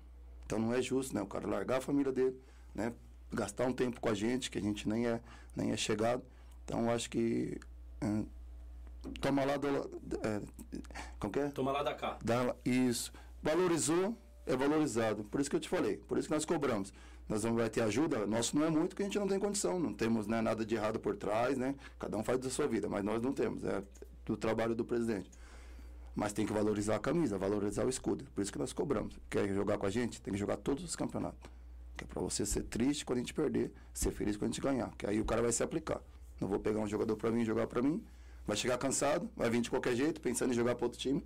Então 0.46 0.60
não 0.60 0.72
é 0.72 0.80
justo, 0.80 1.12
né? 1.12 1.20
O 1.22 1.26
cara 1.26 1.44
largar 1.48 1.78
a 1.78 1.80
família 1.80 2.12
dele, 2.12 2.40
né? 2.72 2.92
Gastar 3.32 3.66
um 3.66 3.72
tempo 3.72 4.00
com 4.00 4.08
a 4.08 4.14
gente, 4.14 4.50
que 4.50 4.58
a 4.58 4.62
gente 4.62 4.88
nem 4.88 5.06
é, 5.06 5.20
nem 5.54 5.72
é 5.72 5.76
chegado. 5.76 6.22
Então, 6.64 6.90
acho 6.90 7.10
que... 7.10 7.60
eh, 8.00 8.24
toma 9.20 9.44
lá 9.44 9.56
do... 9.56 9.68
É, 10.22 10.42
como 11.18 11.32
que 11.32 11.40
é? 11.40 11.48
Toma 11.48 11.72
lá 11.72 11.82
da 11.82 11.94
cá. 11.94 12.18
Dá, 12.24 12.54
isso. 12.64 13.12
Valorizou, 13.42 14.16
é 14.46 14.56
valorizado. 14.56 15.24
Por 15.24 15.40
isso 15.40 15.50
que 15.50 15.56
eu 15.56 15.60
te 15.60 15.68
falei, 15.68 15.96
por 15.96 16.18
isso 16.18 16.28
que 16.28 16.34
nós 16.34 16.44
cobramos. 16.44 16.92
Nós 17.28 17.42
vamos 17.42 17.58
vai 17.58 17.68
ter 17.68 17.80
ajuda, 17.82 18.24
nosso 18.24 18.56
não 18.56 18.64
é 18.64 18.70
muito, 18.70 18.90
porque 18.90 19.02
a 19.02 19.06
gente 19.06 19.18
não 19.18 19.26
tem 19.26 19.38
condição, 19.38 19.80
não 19.80 19.92
temos 19.92 20.28
né, 20.28 20.40
nada 20.40 20.64
de 20.64 20.76
errado 20.76 21.00
por 21.00 21.16
trás, 21.16 21.58
né? 21.58 21.74
Cada 21.98 22.16
um 22.16 22.22
faz 22.22 22.38
da 22.38 22.48
sua 22.48 22.68
vida, 22.68 22.88
mas 22.88 23.04
nós 23.04 23.20
não 23.20 23.32
temos, 23.32 23.64
é 23.64 23.82
do 24.24 24.36
trabalho 24.36 24.76
do 24.76 24.84
presidente. 24.84 25.28
Mas 26.14 26.32
tem 26.32 26.46
que 26.46 26.52
valorizar 26.52 26.96
a 26.96 26.98
camisa, 27.00 27.36
valorizar 27.36 27.84
o 27.84 27.88
escudo. 27.88 28.24
Por 28.34 28.42
isso 28.42 28.52
que 28.52 28.58
nós 28.58 28.72
cobramos. 28.72 29.18
Quer 29.28 29.52
jogar 29.52 29.76
com 29.76 29.86
a 29.86 29.90
gente? 29.90 30.22
Tem 30.22 30.32
que 30.32 30.38
jogar 30.38 30.56
todos 30.56 30.82
os 30.82 30.96
campeonatos. 30.96 31.50
Que 31.96 32.04
é 32.04 32.06
pra 32.06 32.20
você 32.20 32.44
ser 32.44 32.64
triste 32.64 33.04
quando 33.04 33.18
a 33.18 33.20
gente 33.20 33.34
perder, 33.34 33.72
ser 33.92 34.10
feliz 34.10 34.36
quando 34.36 34.50
a 34.50 34.52
gente 34.52 34.60
ganhar. 34.60 34.90
Que 34.96 35.06
aí 35.06 35.20
o 35.20 35.24
cara 35.24 35.42
vai 35.42 35.52
se 35.52 35.62
aplicar. 35.62 36.00
Não 36.40 36.48
vou 36.48 36.58
pegar 36.58 36.80
um 36.80 36.86
jogador 36.86 37.16
pra 37.16 37.30
mim 37.30 37.42
e 37.42 37.44
jogar 37.44 37.66
pra 37.66 37.80
mim. 37.82 38.04
Vai 38.46 38.56
chegar 38.56 38.78
cansado, 38.78 39.28
vai 39.34 39.50
vir 39.50 39.60
de 39.60 39.70
qualquer 39.70 39.96
jeito, 39.96 40.20
pensando 40.20 40.52
em 40.52 40.54
jogar 40.54 40.74
para 40.74 40.86
outro 40.86 40.98
time. 40.98 41.24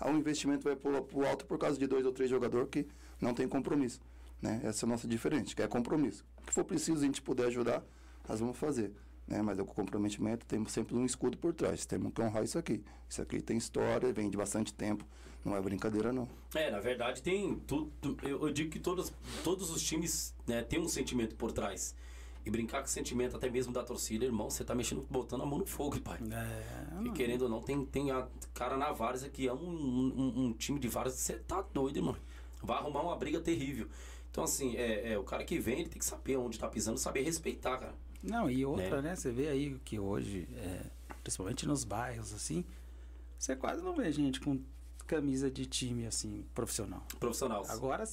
Aí 0.00 0.12
o 0.12 0.16
investimento 0.16 0.64
vai 0.64 0.76
pro, 0.76 1.02
pro 1.02 1.26
alto 1.26 1.46
por 1.46 1.58
causa 1.58 1.78
de 1.78 1.86
dois 1.86 2.04
ou 2.04 2.12
três 2.12 2.28
jogadores 2.28 2.68
que 2.70 2.86
não 3.20 3.32
tem 3.32 3.48
compromisso. 3.48 4.00
Né? 4.40 4.60
Essa 4.64 4.84
é 4.84 4.86
a 4.86 4.90
nossa 4.90 5.08
diferente, 5.08 5.56
que 5.56 5.62
é 5.62 5.66
compromisso. 5.66 6.24
O 6.36 6.46
que 6.46 6.52
for 6.52 6.64
preciso 6.64 6.98
a 6.98 7.06
gente 7.06 7.22
puder 7.22 7.46
ajudar, 7.46 7.82
nós 8.28 8.40
vamos 8.40 8.56
fazer. 8.56 8.92
Né? 9.28 9.42
Mas 9.42 9.58
o 9.58 9.64
comprometimento 9.64 10.46
temos 10.46 10.72
sempre 10.72 10.96
um 10.96 11.04
escudo 11.04 11.36
por 11.36 11.52
trás. 11.52 11.84
Temos 11.84 12.12
que 12.12 12.22
honrar 12.22 12.42
isso 12.42 12.58
aqui. 12.58 12.82
Isso 13.08 13.20
aqui 13.20 13.40
tem 13.40 13.58
história, 13.58 14.12
vem 14.12 14.30
de 14.30 14.36
bastante 14.36 14.72
tempo. 14.72 15.04
Não 15.44 15.54
é 15.54 15.60
brincadeira, 15.60 16.12
não. 16.12 16.28
É, 16.54 16.70
na 16.70 16.80
verdade 16.80 17.22
tem 17.22 17.56
tudo. 17.60 17.92
Eu, 18.22 18.46
eu 18.46 18.52
digo 18.52 18.70
que 18.70 18.78
todos, 18.78 19.12
todos 19.44 19.70
os 19.70 19.82
times 19.82 20.34
né, 20.46 20.62
têm 20.62 20.80
um 20.80 20.88
sentimento 20.88 21.36
por 21.36 21.52
trás. 21.52 21.94
E 22.44 22.50
brincar 22.50 22.80
com 22.80 22.86
o 22.86 22.90
sentimento 22.90 23.36
até 23.36 23.50
mesmo 23.50 23.72
da 23.72 23.82
torcida, 23.82 24.24
irmão, 24.24 24.48
você 24.48 24.64
tá 24.64 24.74
mexendo, 24.74 25.06
botando 25.10 25.42
a 25.42 25.46
mão 25.46 25.58
no 25.58 25.66
fogo, 25.66 26.00
pai. 26.00 26.18
É, 26.32 27.04
E 27.04 27.12
querendo 27.12 27.42
ou 27.42 27.48
não, 27.48 27.60
tem, 27.60 27.84
tem 27.84 28.10
a 28.10 28.26
cara 28.54 28.76
na 28.76 28.90
Várzea 28.90 29.28
aqui, 29.28 29.46
é 29.46 29.52
um, 29.52 29.58
um, 29.58 30.44
um 30.46 30.52
time 30.54 30.78
de 30.78 30.88
Várzea, 30.88 31.18
você 31.18 31.34
tá 31.34 31.62
doido, 31.74 31.98
irmão. 31.98 32.16
Vai 32.62 32.78
arrumar 32.78 33.02
uma 33.02 33.16
briga 33.16 33.40
terrível. 33.40 33.88
Então, 34.30 34.44
assim, 34.44 34.76
é, 34.76 35.12
é, 35.12 35.18
o 35.18 35.24
cara 35.24 35.44
que 35.44 35.58
vem, 35.58 35.80
ele 35.80 35.88
tem 35.88 35.98
que 35.98 36.04
saber 36.04 36.36
onde 36.36 36.58
tá 36.58 36.68
pisando, 36.68 36.98
saber 36.98 37.22
respeitar, 37.22 37.76
cara. 37.76 37.94
Não, 38.22 38.50
e 38.50 38.64
outra, 38.64 39.00
né? 39.02 39.14
Você 39.16 39.30
vê 39.30 39.48
aí 39.48 39.78
que 39.84 39.98
hoje, 39.98 40.48
é, 40.56 40.82
principalmente 41.22 41.66
nos 41.66 41.84
bairros, 41.84 42.32
assim, 42.32 42.64
você 43.38 43.54
quase 43.54 43.82
não 43.82 43.94
vê 43.94 44.10
gente 44.12 44.40
com 44.40 44.60
camisa 45.06 45.50
de 45.50 45.64
time, 45.64 46.06
assim, 46.06 46.44
profissional. 46.54 47.02
Profissional. 47.18 47.64
Agora, 47.68 48.04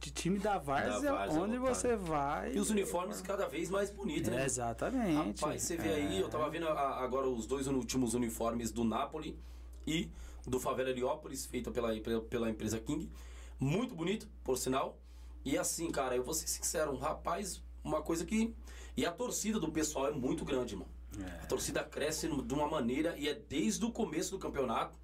de 0.00 0.10
time 0.10 0.38
da 0.40 0.58
Várzea, 0.58 1.14
onde 1.30 1.56
lotado. 1.56 1.74
você 1.74 1.94
vai... 1.96 2.52
E 2.54 2.58
os 2.58 2.68
uniformes 2.70 3.20
cada 3.20 3.46
vez 3.46 3.70
mais 3.70 3.90
bonitos, 3.90 4.28
É, 4.28 4.36
né? 4.36 4.44
exatamente. 4.44 5.40
Rapaz, 5.40 5.62
você 5.62 5.76
vê 5.76 5.90
aí, 5.90 6.20
eu 6.20 6.28
tava 6.28 6.48
vendo 6.50 6.66
a- 6.68 6.98
agora 7.04 7.28
os 7.28 7.46
dois 7.46 7.68
últimos 7.68 8.14
uniformes 8.14 8.72
do 8.72 8.82
Napoli 8.82 9.38
e 9.86 10.10
do 10.44 10.58
Favela 10.58 10.90
Heliópolis, 10.90 11.46
feito 11.46 11.70
pela, 11.70 11.94
pela, 12.00 12.20
pela 12.22 12.50
empresa 12.50 12.80
King. 12.80 13.08
Muito 13.60 13.94
bonito, 13.94 14.26
por 14.42 14.58
sinal. 14.58 14.98
E 15.44 15.56
assim, 15.56 15.90
cara, 15.92 16.16
eu 16.16 16.24
vou 16.24 16.34
ser 16.34 16.48
sincero, 16.48 16.90
um 16.92 16.96
rapaz, 16.98 17.62
uma 17.84 18.02
coisa 18.02 18.24
que. 18.24 18.52
E 18.96 19.04
a 19.04 19.12
torcida 19.12 19.60
do 19.60 19.70
pessoal 19.70 20.08
é 20.08 20.10
muito 20.12 20.44
grande, 20.44 20.74
irmão. 20.74 20.88
É. 21.18 21.42
A 21.42 21.46
torcida 21.46 21.82
cresce 21.84 22.28
de 22.28 22.54
uma 22.54 22.66
maneira 22.68 23.14
e 23.16 23.28
é 23.28 23.34
desde 23.34 23.84
o 23.84 23.90
começo 23.92 24.30
do 24.30 24.38
campeonato 24.38 24.98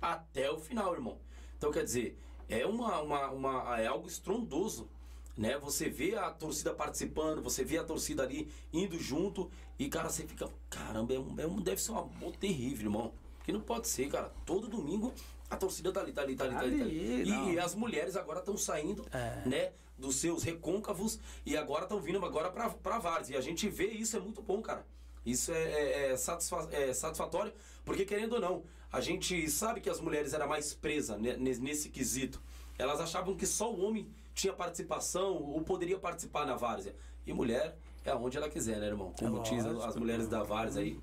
até 0.00 0.50
o 0.50 0.58
final, 0.58 0.92
irmão. 0.94 1.18
Então, 1.56 1.70
quer 1.70 1.84
dizer, 1.84 2.18
é, 2.48 2.64
uma, 2.66 3.00
uma, 3.00 3.30
uma- 3.30 3.80
é 3.80 3.86
algo 3.86 4.06
estrondoso. 4.08 4.88
Né? 5.36 5.56
Você 5.58 5.88
vê 5.88 6.14
a 6.14 6.30
torcida 6.30 6.74
participando, 6.74 7.40
você 7.42 7.64
vê 7.64 7.78
a 7.78 7.84
torcida 7.84 8.22
ali 8.22 8.52
indo 8.72 8.98
junto 8.98 9.50
e, 9.78 9.88
cara, 9.88 10.10
você 10.10 10.26
fica, 10.26 10.46
caramba, 10.68 11.14
é 11.14 11.18
um, 11.18 11.40
é 11.40 11.46
um- 11.46 11.60
deve 11.60 11.80
ser 11.80 11.92
um 11.92 11.98
amor 11.98 12.36
terrível, 12.36 12.84
irmão. 12.86 13.12
Que 13.42 13.50
não 13.50 13.60
pode 13.60 13.88
ser, 13.88 14.08
cara. 14.08 14.30
Todo 14.44 14.68
domingo 14.68 15.12
a 15.48 15.56
torcida 15.56 15.90
tá 15.90 16.00
ali, 16.00 16.12
tá 16.12 16.20
ali, 16.22 16.36
tá 16.36 16.44
ali, 16.44 16.54
tá 16.54 16.60
ali. 16.60 16.78
Tá 16.78 16.84
ali. 16.84 17.30
E, 17.50 17.52
e 17.54 17.58
as 17.58 17.74
mulheres 17.74 18.14
agora 18.14 18.40
estão 18.40 18.56
saindo, 18.58 19.06
É. 19.10 19.42
né, 19.48 19.72
dos 20.02 20.16
seus 20.16 20.42
recôncavos 20.42 21.18
e 21.46 21.56
agora 21.56 21.84
estão 21.84 22.00
vindo 22.00 22.22
agora 22.26 22.50
pra 22.50 22.98
Várzea. 22.98 23.36
E 23.36 23.38
a 23.38 23.40
gente 23.40 23.68
vê 23.68 23.86
isso, 23.86 24.16
é 24.16 24.20
muito 24.20 24.42
bom, 24.42 24.60
cara. 24.60 24.84
Isso 25.24 25.52
é, 25.52 25.62
é- 25.62 26.10
é 26.12 26.16
satisfa- 26.16 26.68
é 26.72 26.92
satisfatório, 26.92 27.52
porque 27.84 28.04
querendo 28.04 28.34
ou 28.34 28.40
não, 28.40 28.64
a 28.92 29.00
gente 29.00 29.48
sabe 29.48 29.80
que 29.80 29.88
as 29.88 30.00
mulheres 30.00 30.34
eram 30.34 30.48
mais 30.48 30.74
presas 30.74 31.18
ne- 31.20 31.36
ne- 31.36 31.58
nesse 31.58 31.88
quesito. 31.88 32.42
Elas 32.76 33.00
achavam 33.00 33.36
que 33.36 33.46
só 33.46 33.72
o 33.72 33.80
homem 33.84 34.10
tinha 34.34 34.52
participação 34.52 35.34
ou 35.36 35.62
poderia 35.62 35.98
participar 35.98 36.44
na 36.44 36.56
várzea. 36.56 36.94
E 37.24 37.32
mulher 37.32 37.76
é 38.04 38.12
onde 38.14 38.36
ela 38.36 38.48
quiser, 38.48 38.80
né, 38.80 38.86
irmão? 38.88 39.14
Como 39.16 39.38
É 39.38 39.42
diz 39.42 39.64
as 39.64 39.94
mulheres 39.94 40.26
da 40.26 40.42
várzea 40.42 40.82
aí. 40.82 40.98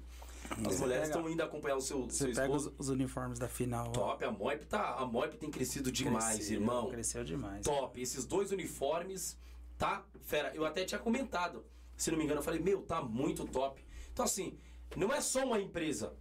As 0.51 0.57
Você 0.57 0.79
mulheres 0.81 1.07
pega- 1.07 1.17
estão 1.19 1.29
indo 1.29 1.41
acompanhar 1.43 1.75
o 1.75 1.81
seu, 1.81 2.03
Você 2.05 2.33
seu 2.33 2.33
pega 2.33 2.53
os, 2.53 2.71
os 2.77 2.89
uniformes 2.89 3.37
da 3.39 3.47
final. 3.47 3.91
Top, 3.91 4.23
a 4.23 4.31
Moip 4.31 4.65
tá, 4.65 4.95
a 4.95 5.05
Moip 5.05 5.37
tem 5.37 5.49
crescido 5.51 5.91
demais, 5.91 6.35
cresceu, 6.35 6.53
irmão. 6.55 6.89
Cresceu 6.89 7.23
demais. 7.23 7.63
Top. 7.63 8.01
Esses 8.01 8.25
dois 8.25 8.51
uniformes, 8.51 9.37
tá? 9.77 10.03
Fera, 10.21 10.53
eu 10.55 10.65
até 10.65 10.83
tinha 10.85 10.99
comentado. 10.99 11.63
Se 11.95 12.09
não 12.11 12.17
me 12.17 12.23
engano, 12.23 12.39
eu 12.39 12.43
falei, 12.43 12.59
meu, 12.59 12.81
tá 12.81 13.01
muito 13.01 13.45
top. 13.45 13.83
Então, 14.11 14.25
assim, 14.25 14.57
não 14.95 15.13
é 15.13 15.21
só 15.21 15.45
uma 15.45 15.59
empresa 15.59 16.13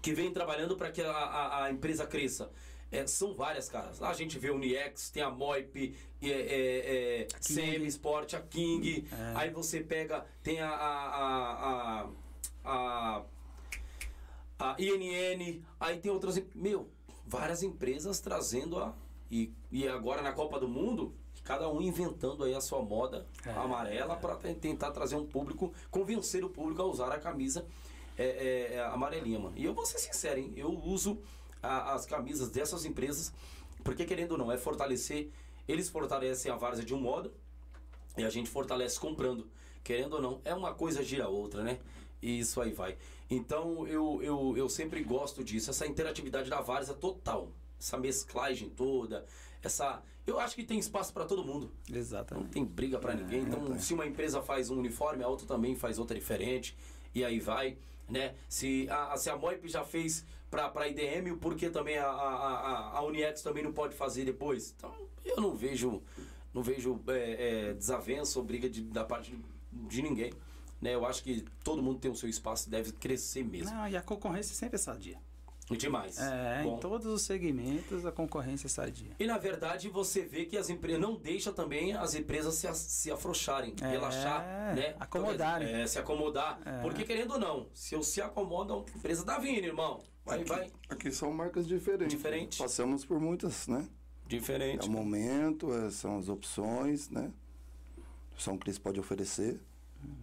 que 0.00 0.12
vem 0.14 0.32
trabalhando 0.32 0.76
para 0.76 0.90
que 0.90 1.02
a, 1.02 1.10
a, 1.10 1.64
a 1.64 1.70
empresa 1.70 2.06
cresça. 2.06 2.50
É, 2.90 3.06
são 3.06 3.34
várias, 3.34 3.68
caras. 3.68 3.98
Lá 3.98 4.08
a 4.08 4.14
gente 4.14 4.38
vê 4.38 4.48
a 4.48 4.54
Uniex, 4.54 5.10
tem 5.10 5.22
a 5.22 5.30
Moip, 5.30 5.94
é, 6.22 6.28
é, 6.28 7.20
é, 7.22 7.26
CM 7.40 7.86
Sport, 7.86 8.32
a 8.34 8.40
King. 8.40 9.06
Aí 9.34 9.50
você 9.50 9.80
pega, 9.80 10.24
tem 10.42 10.60
a, 10.60 10.70
a, 10.70 12.00
a, 12.04 12.08
a, 12.64 13.22
a, 14.58 14.76
INN, 14.78 15.62
aí 15.78 15.98
tem 15.98 16.10
outras. 16.10 16.40
Meu, 16.54 16.88
várias 17.26 17.62
empresas 17.62 18.20
trazendo 18.20 18.78
a. 18.78 18.94
E, 19.30 19.52
e 19.70 19.86
agora 19.86 20.22
na 20.22 20.32
Copa 20.32 20.58
do 20.58 20.66
Mundo, 20.66 21.14
cada 21.44 21.68
um 21.68 21.80
inventando 21.82 22.44
aí 22.44 22.54
a 22.54 22.60
sua 22.60 22.80
moda 22.82 23.26
É. 23.44 23.50
amarela 23.50 24.16
para 24.16 24.36
tentar 24.36 24.90
trazer 24.90 25.16
um 25.16 25.26
público, 25.26 25.72
convencer 25.90 26.42
o 26.44 26.48
público 26.48 26.80
a 26.80 26.86
usar 26.86 27.12
a 27.12 27.18
camisa 27.18 27.66
é, 28.16 28.24
é, 28.24 28.74
é, 28.76 28.80
amarelinha, 28.86 29.38
mano. 29.38 29.54
E 29.56 29.64
eu 29.64 29.74
vou 29.74 29.84
ser 29.84 29.98
sincero, 29.98 30.40
hein? 30.40 30.52
Eu 30.56 30.70
uso 30.70 31.18
a- 31.62 31.92
as 31.92 32.06
camisas 32.06 32.48
dessas 32.48 32.84
empresas, 32.86 33.32
porque 33.84 34.04
querendo 34.06 34.32
ou 34.32 34.38
não, 34.38 34.50
é 34.50 34.56
fortalecer. 34.56 35.30
Eles 35.68 35.88
fortalecem 35.90 36.50
a 36.50 36.56
várzea 36.56 36.84
de 36.84 36.94
um 36.94 37.00
modo 37.00 37.30
e 38.16 38.24
a 38.24 38.30
gente 38.30 38.48
fortalece 38.48 38.98
comprando. 38.98 39.46
Querendo 39.84 40.14
ou 40.14 40.22
não, 40.22 40.40
é 40.44 40.54
uma 40.54 40.72
coisa 40.74 41.02
gira 41.04 41.26
a 41.26 41.28
outra, 41.28 41.62
né? 41.62 41.78
E 42.22 42.38
isso 42.40 42.60
aí 42.62 42.72
vai. 42.72 42.96
Então 43.30 43.86
eu, 43.86 44.22
eu, 44.22 44.56
eu 44.56 44.68
sempre 44.68 45.02
gosto 45.02 45.44
disso, 45.44 45.70
essa 45.70 45.86
interatividade 45.86 46.48
da 46.48 46.60
várzea 46.60 46.94
total. 46.94 47.52
Essa 47.78 47.96
mesclagem 47.96 48.68
toda, 48.70 49.24
essa. 49.62 50.02
Eu 50.26 50.38
acho 50.40 50.54
que 50.54 50.64
tem 50.64 50.78
espaço 50.78 51.12
para 51.12 51.24
todo 51.24 51.44
mundo. 51.44 51.70
Não 51.88 51.96
Exatamente. 51.96 52.50
tem 52.50 52.64
briga 52.64 52.98
pra 52.98 53.14
ninguém. 53.14 53.42
Então, 53.42 53.78
se 53.78 53.94
uma 53.94 54.04
empresa 54.06 54.42
faz 54.42 54.68
um 54.68 54.78
uniforme, 54.78 55.22
a 55.22 55.28
outra 55.28 55.46
também 55.46 55.74
faz 55.76 55.98
outra 55.98 56.18
diferente. 56.18 56.76
E 57.14 57.24
aí 57.24 57.38
vai, 57.40 57.78
né? 58.08 58.34
Se 58.48 58.86
a, 58.90 59.16
se 59.16 59.30
a 59.30 59.36
Moip 59.36 59.66
já 59.68 59.84
fez 59.84 60.24
pra, 60.50 60.68
pra 60.68 60.86
IDM, 60.88 61.36
por 61.40 61.54
que 61.54 61.70
também 61.70 61.96
a, 61.98 62.06
a, 62.08 62.10
a, 62.14 62.98
a 62.98 63.02
Uniex 63.04 63.40
também 63.42 63.62
não 63.64 63.72
pode 63.72 63.94
fazer 63.94 64.24
depois? 64.26 64.74
Então, 64.76 64.92
eu 65.24 65.36
não 65.40 65.54
vejo, 65.54 66.02
não 66.52 66.62
vejo 66.62 67.00
é, 67.08 67.68
é, 67.70 67.74
desavença 67.74 68.38
ou 68.38 68.44
briga 68.44 68.68
de- 68.68 68.82
da 68.82 69.04
parte 69.04 69.30
de, 69.30 69.42
de 69.72 70.02
ninguém. 70.02 70.30
Né? 70.80 70.94
Eu 70.94 71.04
acho 71.06 71.22
que 71.22 71.44
todo 71.64 71.82
mundo 71.82 71.98
tem 71.98 72.10
o 72.10 72.14
seu 72.14 72.28
espaço, 72.28 72.70
deve 72.70 72.92
crescer 72.92 73.44
mesmo. 73.44 73.74
Não, 73.74 73.88
e 73.88 73.96
a 73.96 74.02
concorrência 74.02 74.54
sempre 74.54 74.76
é 74.76 74.78
sadia. 74.78 75.18
Demais. 75.76 76.18
É, 76.18 76.62
Bom. 76.62 76.76
em 76.76 76.80
todos 76.80 77.06
os 77.06 77.22
segmentos 77.22 78.06
a 78.06 78.10
concorrência 78.12 78.66
é 78.66 78.70
sadia. 78.70 79.10
E 79.18 79.26
na 79.26 79.36
verdade 79.36 79.90
você 79.90 80.22
vê 80.22 80.46
que 80.46 80.56
as 80.56 80.70
empresas 80.70 80.98
não 81.00 81.14
deixa 81.16 81.52
também 81.52 81.92
as 81.92 82.14
empresas 82.14 82.54
se, 82.54 82.72
se 82.74 83.10
afrouxarem, 83.10 83.74
É, 83.82 83.86
relaxar, 83.90 84.74
né? 84.74 84.94
acomodarem. 84.98 85.68
É, 85.68 85.86
se 85.86 85.98
acomodar. 85.98 86.58
Porque 86.80 87.04
querendo 87.04 87.32
ou 87.32 87.38
não, 87.38 87.66
se 87.74 87.94
eu 87.94 88.02
se 88.02 88.22
acomodo, 88.22 88.72
a 88.94 88.96
empresa 88.98 89.24
dá 89.26 89.38
vindo, 89.38 89.64
irmão. 89.66 90.00
Vai, 90.24 90.40
aqui, 90.40 90.48
vai. 90.48 90.72
aqui 90.88 91.12
são 91.12 91.32
marcas 91.32 91.66
diferentes. 91.66 92.16
Diferente. 92.16 92.56
Passamos 92.58 93.04
por 93.04 93.20
muitas, 93.20 93.66
né? 93.68 93.86
É 94.24 94.28
Diferente. 94.28 94.88
o 94.88 94.90
momento, 94.90 95.72
é, 95.72 95.90
são 95.90 96.18
as 96.18 96.28
opções, 96.30 97.10
né? 97.10 97.30
São 98.38 98.54
o 98.54 98.58
que 98.58 98.68
eles 98.68 98.78
podem 98.78 99.00
oferecer. 99.00 99.60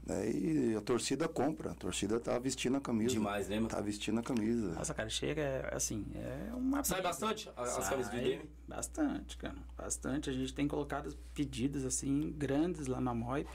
Né? 0.05 0.29
E 0.31 0.75
a 0.75 0.81
torcida 0.81 1.27
compra. 1.27 1.71
A 1.71 1.73
torcida 1.75 2.19
tá 2.19 2.37
vestindo 2.39 2.77
a 2.77 2.81
camisa. 2.81 3.13
Demais, 3.13 3.49
né, 3.49 3.55
mano? 3.55 3.67
Tá 3.69 3.81
vestindo 3.81 4.19
a 4.19 4.23
camisa. 4.23 4.73
Nossa, 4.73 4.93
cara, 4.93 5.09
chega, 5.09 5.41
é, 5.41 5.75
assim, 5.75 6.05
é 6.15 6.53
uma... 6.53 6.83
Sai 6.83 6.97
briga. 6.97 7.09
bastante 7.09 7.49
a- 7.55 7.61
as 7.63 7.69
Sai 7.71 7.89
camisas 7.89 8.11
do 8.11 8.17
IDM? 8.17 8.41
Bastante, 8.67 9.37
cara. 9.37 9.55
Bastante. 9.77 10.29
A 10.29 10.33
gente 10.33 10.53
tem 10.53 10.67
colocado 10.67 11.15
pedidos, 11.33 11.83
assim, 11.85 12.33
grandes 12.37 12.87
lá 12.87 13.01
na 13.01 13.13
Moip. 13.13 13.49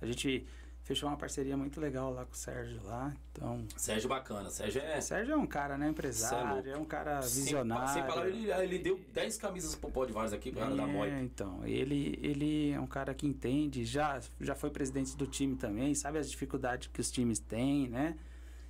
A 0.00 0.06
gente 0.06 0.46
fechou 0.88 1.06
uma 1.06 1.18
parceria 1.18 1.54
muito 1.54 1.78
legal 1.78 2.10
lá 2.10 2.24
com 2.24 2.32
o 2.32 2.36
Sérgio 2.36 2.80
lá. 2.82 3.14
Então, 3.30 3.62
Sérgio 3.76 4.08
bacana. 4.08 4.48
Sérgio 4.48 4.80
é. 4.80 4.96
o 4.96 5.02
Sérgio 5.02 5.34
é 5.34 5.36
um 5.36 5.46
cara, 5.46 5.76
né, 5.76 5.86
é 5.86 5.90
empresário, 5.90 6.54
louco. 6.54 6.68
é 6.70 6.76
um 6.78 6.84
cara 6.86 7.20
Sem, 7.20 7.42
visionário. 7.42 7.92
sem 7.92 8.02
palavra, 8.06 8.30
ele, 8.30 8.50
ele 8.50 8.78
deu 8.78 8.98
10 9.12 9.36
camisas 9.36 9.74
pro 9.74 9.90
pó 9.90 10.06
de 10.06 10.14
Vários 10.14 10.32
aqui, 10.32 10.50
cara 10.50 10.74
da 10.74 10.84
É, 10.84 10.86
Moip. 10.86 11.12
então, 11.22 11.60
ele, 11.66 12.18
ele 12.22 12.70
é 12.70 12.80
um 12.80 12.86
cara 12.86 13.12
que 13.12 13.26
entende, 13.26 13.84
já, 13.84 14.18
já 14.40 14.54
foi 14.54 14.70
presidente 14.70 15.14
do 15.14 15.26
time 15.26 15.56
também, 15.56 15.94
sabe 15.94 16.16
as 16.16 16.30
dificuldades 16.30 16.88
que 16.90 17.02
os 17.02 17.10
times 17.10 17.38
têm, 17.38 17.88
né? 17.90 18.16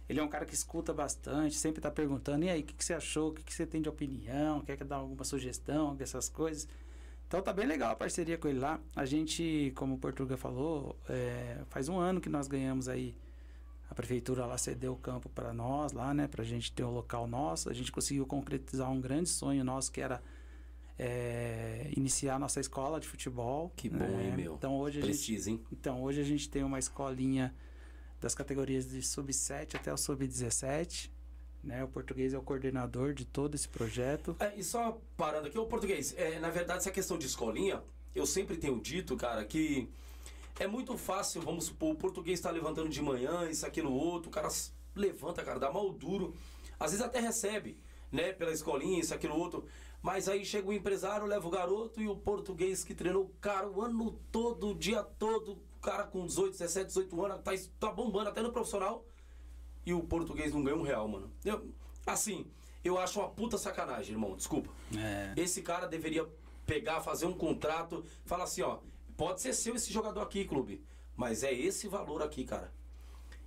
Ele 0.08 0.18
é 0.18 0.22
um 0.22 0.28
cara 0.28 0.44
que 0.44 0.54
escuta 0.54 0.92
bastante, 0.92 1.54
sempre 1.54 1.80
tá 1.80 1.90
perguntando, 1.90 2.44
e 2.44 2.50
aí, 2.50 2.62
o 2.62 2.64
que, 2.64 2.74
que 2.74 2.84
você 2.84 2.94
achou, 2.94 3.28
o 3.28 3.32
que, 3.32 3.44
que 3.44 3.54
você 3.54 3.64
tem 3.64 3.80
de 3.80 3.88
opinião, 3.88 4.60
quer 4.62 4.76
que 4.76 4.82
dar 4.82 4.96
alguma 4.96 5.22
sugestão, 5.22 5.94
dessas 5.94 6.28
coisas. 6.28 6.66
Então 7.28 7.42
tá 7.42 7.52
bem 7.52 7.66
legal 7.66 7.92
a 7.92 7.94
parceria 7.94 8.38
com 8.38 8.48
ele 8.48 8.58
lá. 8.58 8.80
A 8.96 9.04
gente, 9.04 9.70
como 9.76 9.96
o 9.96 9.98
Portuga 9.98 10.38
falou, 10.38 10.98
é, 11.10 11.58
faz 11.68 11.86
um 11.86 11.98
ano 11.98 12.22
que 12.22 12.28
nós 12.28 12.48
ganhamos 12.48 12.88
aí, 12.88 13.14
a 13.90 13.94
prefeitura 13.94 14.46
lá 14.46 14.56
cedeu 14.56 14.94
o 14.94 14.96
campo 14.96 15.28
para 15.28 15.52
nós 15.52 15.92
lá, 15.92 16.14
né? 16.14 16.26
Pra 16.26 16.42
gente 16.42 16.72
ter 16.72 16.84
o 16.84 16.90
local 16.90 17.26
nosso. 17.26 17.68
A 17.68 17.74
gente 17.74 17.92
conseguiu 17.92 18.26
concretizar 18.26 18.90
um 18.90 18.98
grande 18.98 19.28
sonho 19.28 19.62
nosso 19.62 19.92
que 19.92 20.00
era 20.00 20.22
é, 20.98 21.90
iniciar 21.94 22.36
a 22.36 22.38
nossa 22.38 22.60
escola 22.60 22.98
de 22.98 23.06
futebol. 23.06 23.70
Que 23.76 23.90
bom, 23.90 23.98
né? 23.98 24.28
hein, 24.28 24.34
meu? 24.34 24.54
Então 24.54 24.78
hoje, 24.78 24.98
a 24.98 25.04
gente, 25.04 25.50
hein? 25.50 25.62
então 25.70 26.02
hoje 26.02 26.22
a 26.22 26.24
gente 26.24 26.48
tem 26.48 26.64
uma 26.64 26.78
escolinha 26.78 27.54
das 28.18 28.34
categorias 28.34 28.88
de 28.88 29.02
sub-7 29.02 29.74
até 29.74 29.92
o 29.92 29.98
sub-17. 29.98 31.10
Né? 31.62 31.82
O 31.84 31.88
português 31.88 32.32
é 32.32 32.38
o 32.38 32.42
coordenador 32.42 33.12
de 33.12 33.24
todo 33.24 33.54
esse 33.54 33.68
projeto. 33.68 34.36
É, 34.38 34.54
e 34.56 34.62
só 34.62 35.00
parando 35.16 35.48
aqui, 35.48 35.58
o 35.58 35.66
português, 35.66 36.14
é, 36.16 36.38
na 36.38 36.50
verdade, 36.50 36.80
essa 36.80 36.90
questão 36.90 37.18
de 37.18 37.26
escolinha, 37.26 37.82
eu 38.14 38.26
sempre 38.26 38.56
tenho 38.56 38.80
dito, 38.80 39.16
cara, 39.16 39.44
que 39.44 39.88
é 40.58 40.66
muito 40.66 40.96
fácil, 40.96 41.40
vamos 41.40 41.66
supor, 41.66 41.94
o 41.94 41.98
português 41.98 42.38
está 42.38 42.50
levantando 42.50 42.88
de 42.88 43.00
manhã, 43.00 43.48
isso, 43.48 43.66
aquilo, 43.66 43.92
outro, 43.92 44.28
o 44.28 44.32
cara 44.32 44.48
levanta, 44.94 45.42
cara, 45.44 45.58
dá 45.58 45.70
mal 45.70 45.90
duro, 45.92 46.34
às 46.78 46.90
vezes 46.90 47.04
até 47.04 47.20
recebe, 47.20 47.78
né, 48.10 48.32
pela 48.32 48.52
escolinha, 48.52 49.00
isso, 49.00 49.14
aquilo, 49.14 49.36
outro, 49.36 49.66
mas 50.02 50.28
aí 50.28 50.44
chega 50.44 50.68
o 50.68 50.72
empresário, 50.72 51.26
leva 51.26 51.46
o 51.46 51.50
garoto 51.50 52.00
e 52.00 52.08
o 52.08 52.16
português 52.16 52.84
que 52.84 52.94
treinou 52.94 53.32
cara 53.40 53.68
o 53.68 53.82
ano 53.82 54.12
todo, 54.32 54.70
o 54.70 54.74
dia 54.74 55.02
todo, 55.02 55.52
o 55.52 55.80
cara 55.80 56.04
com 56.04 56.26
18, 56.26 56.52
17, 56.52 56.86
18 56.86 57.24
anos, 57.24 57.42
tá, 57.42 57.52
tá 57.78 57.92
bombando 57.92 58.28
até 58.28 58.42
no 58.42 58.52
profissional, 58.52 59.04
e 59.88 59.94
o 59.94 60.02
português 60.02 60.52
não 60.52 60.62
ganha 60.62 60.76
um 60.76 60.82
real, 60.82 61.08
mano. 61.08 61.30
Eu, 61.42 61.66
assim, 62.06 62.44
eu 62.84 62.98
acho 62.98 63.18
uma 63.20 63.30
puta 63.30 63.56
sacanagem, 63.56 64.12
irmão, 64.12 64.36
desculpa. 64.36 64.70
É. 64.94 65.32
Esse 65.34 65.62
cara 65.62 65.88
deveria 65.88 66.28
pegar, 66.66 67.00
fazer 67.00 67.24
um 67.24 67.32
contrato, 67.32 68.04
falar 68.26 68.44
assim, 68.44 68.60
ó, 68.60 68.80
pode 69.16 69.40
ser 69.40 69.54
seu 69.54 69.74
esse 69.74 69.90
jogador 69.90 70.20
aqui, 70.20 70.44
clube, 70.44 70.84
mas 71.16 71.42
é 71.42 71.54
esse 71.54 71.88
valor 71.88 72.22
aqui, 72.22 72.44
cara. 72.44 72.70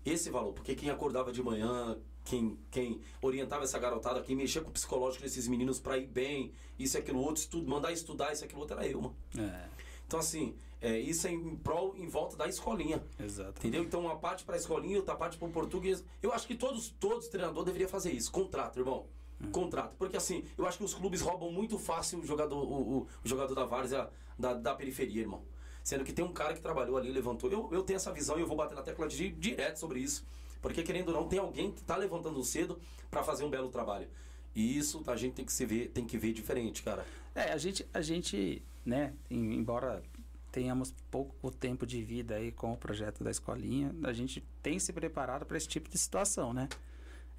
Esse 0.04 0.32
valor, 0.32 0.54
porque 0.54 0.74
quem 0.74 0.90
acordava 0.90 1.32
de 1.32 1.44
manhã, 1.44 1.96
quem, 2.26 2.58
quem 2.72 3.00
orientava 3.22 3.64
essa 3.64 3.78
garotada, 3.78 4.24
quem 4.24 4.36
mexia 4.36 4.64
com 4.64 4.72
o 4.72 4.74
psicológico 4.74 5.24
desses 5.24 5.48
meninos 5.48 5.80
pra 5.80 5.96
ir 5.96 6.08
bem, 6.08 6.52
isso 6.80 6.98
e 6.98 7.00
aquilo 7.00 7.20
outro, 7.20 7.44
estudo, 7.44 7.70
mandar 7.70 7.92
estudar 7.92 8.34
isso 8.34 8.44
e 8.44 8.46
aquilo 8.46 8.62
outro 8.62 8.78
era 8.78 8.88
eu, 8.88 9.00
mano. 9.00 9.16
É, 9.38 9.70
Então 10.08 10.20
assim, 10.20 10.56
é, 10.82 10.98
isso 11.00 11.28
é 11.28 11.32
em 11.32 11.56
prol, 11.58 11.96
em 11.96 12.08
volta 12.08 12.36
da 12.36 12.48
escolinha. 12.48 13.02
exato. 13.20 13.60
Entendeu? 13.60 13.84
Então 13.84 14.02
uma 14.02 14.18
parte 14.18 14.44
para 14.44 14.58
escolinha, 14.58 14.98
outra 14.98 15.16
parte 15.16 15.38
para 15.38 15.48
o 15.48 15.52
português. 15.52 16.04
Eu 16.22 16.34
acho 16.34 16.48
que 16.48 16.56
todos, 16.56 16.90
todos 17.00 17.28
treinador 17.28 17.64
deveria 17.64 17.88
fazer 17.88 18.12
isso. 18.12 18.32
Contrato, 18.32 18.80
irmão. 18.80 19.06
Contrato. 19.52 19.96
Porque 19.98 20.18
assim, 20.18 20.44
eu 20.58 20.66
acho 20.68 20.78
que 20.78 20.84
os 20.84 20.94
clubes 20.94 21.22
roubam 21.22 21.52
muito 21.52 21.78
fácil 21.80 22.20
o 22.20 22.26
jogador, 22.26 22.58
o, 22.64 22.82
o- 23.00 23.08
o 23.24 23.28
jogador 23.28 23.56
da 23.56 23.66
várzea 23.66 24.10
da, 24.38 24.54
da 24.54 24.74
periferia, 24.76 25.22
irmão. 25.22 25.44
Sendo 25.84 26.04
que 26.04 26.14
tem 26.14 26.24
um 26.24 26.32
cara 26.32 26.54
que 26.54 26.62
trabalhou 26.62 26.96
ali, 26.98 27.12
levantou. 27.12 27.52
Eu, 27.52 27.68
eu 27.72 27.82
tenho 27.84 27.98
essa 27.98 28.12
visão 28.12 28.38
e 28.38 28.42
eu 28.42 28.48
vou 28.48 28.56
bater 28.56 28.76
na 28.76 28.84
tecla 28.84 29.08
di- 29.08 29.32
direto 29.32 29.78
sobre 29.78 30.00
isso. 30.00 30.24
Porque 30.62 30.84
querendo 30.84 31.10
ou 31.10 31.16
não, 31.16 31.28
tem 31.28 31.40
alguém 31.40 31.72
que 31.72 31.82
tá 31.84 31.96
levantando 31.98 32.44
cedo 32.44 32.80
para 33.10 33.24
fazer 33.24 33.44
um 33.44 33.50
belo 33.50 33.70
trabalho. 33.70 34.08
E 34.54 34.78
isso 34.78 35.02
a 35.08 35.16
gente 35.16 35.34
tem 35.34 35.44
que 35.46 35.52
se 35.54 35.66
ver, 35.66 35.90
tem 35.90 36.06
que 36.06 36.20
ver 36.20 36.34
diferente, 36.34 36.84
cara. 36.84 37.04
É, 37.34 37.52
a 37.52 37.58
gente, 37.58 37.88
a 37.92 38.00
gente, 38.02 38.62
né, 38.86 39.14
em- 39.28 39.56
embora 39.56 40.04
tenhamos 40.52 40.94
pouco 41.10 41.50
tempo 41.52 41.86
de 41.86 42.04
vida 42.04 42.36
aí 42.36 42.52
com 42.52 42.74
o 42.74 42.78
projeto 42.78 43.24
da 43.24 43.32
escolinha, 43.32 43.96
a 44.04 44.14
gente 44.14 44.44
tem 44.62 44.78
se 44.80 44.92
preparado 44.92 45.46
para 45.46 45.58
esse 45.58 45.68
tipo 45.68 45.90
de 45.90 45.98
situação, 45.98 46.54
né? 46.54 46.68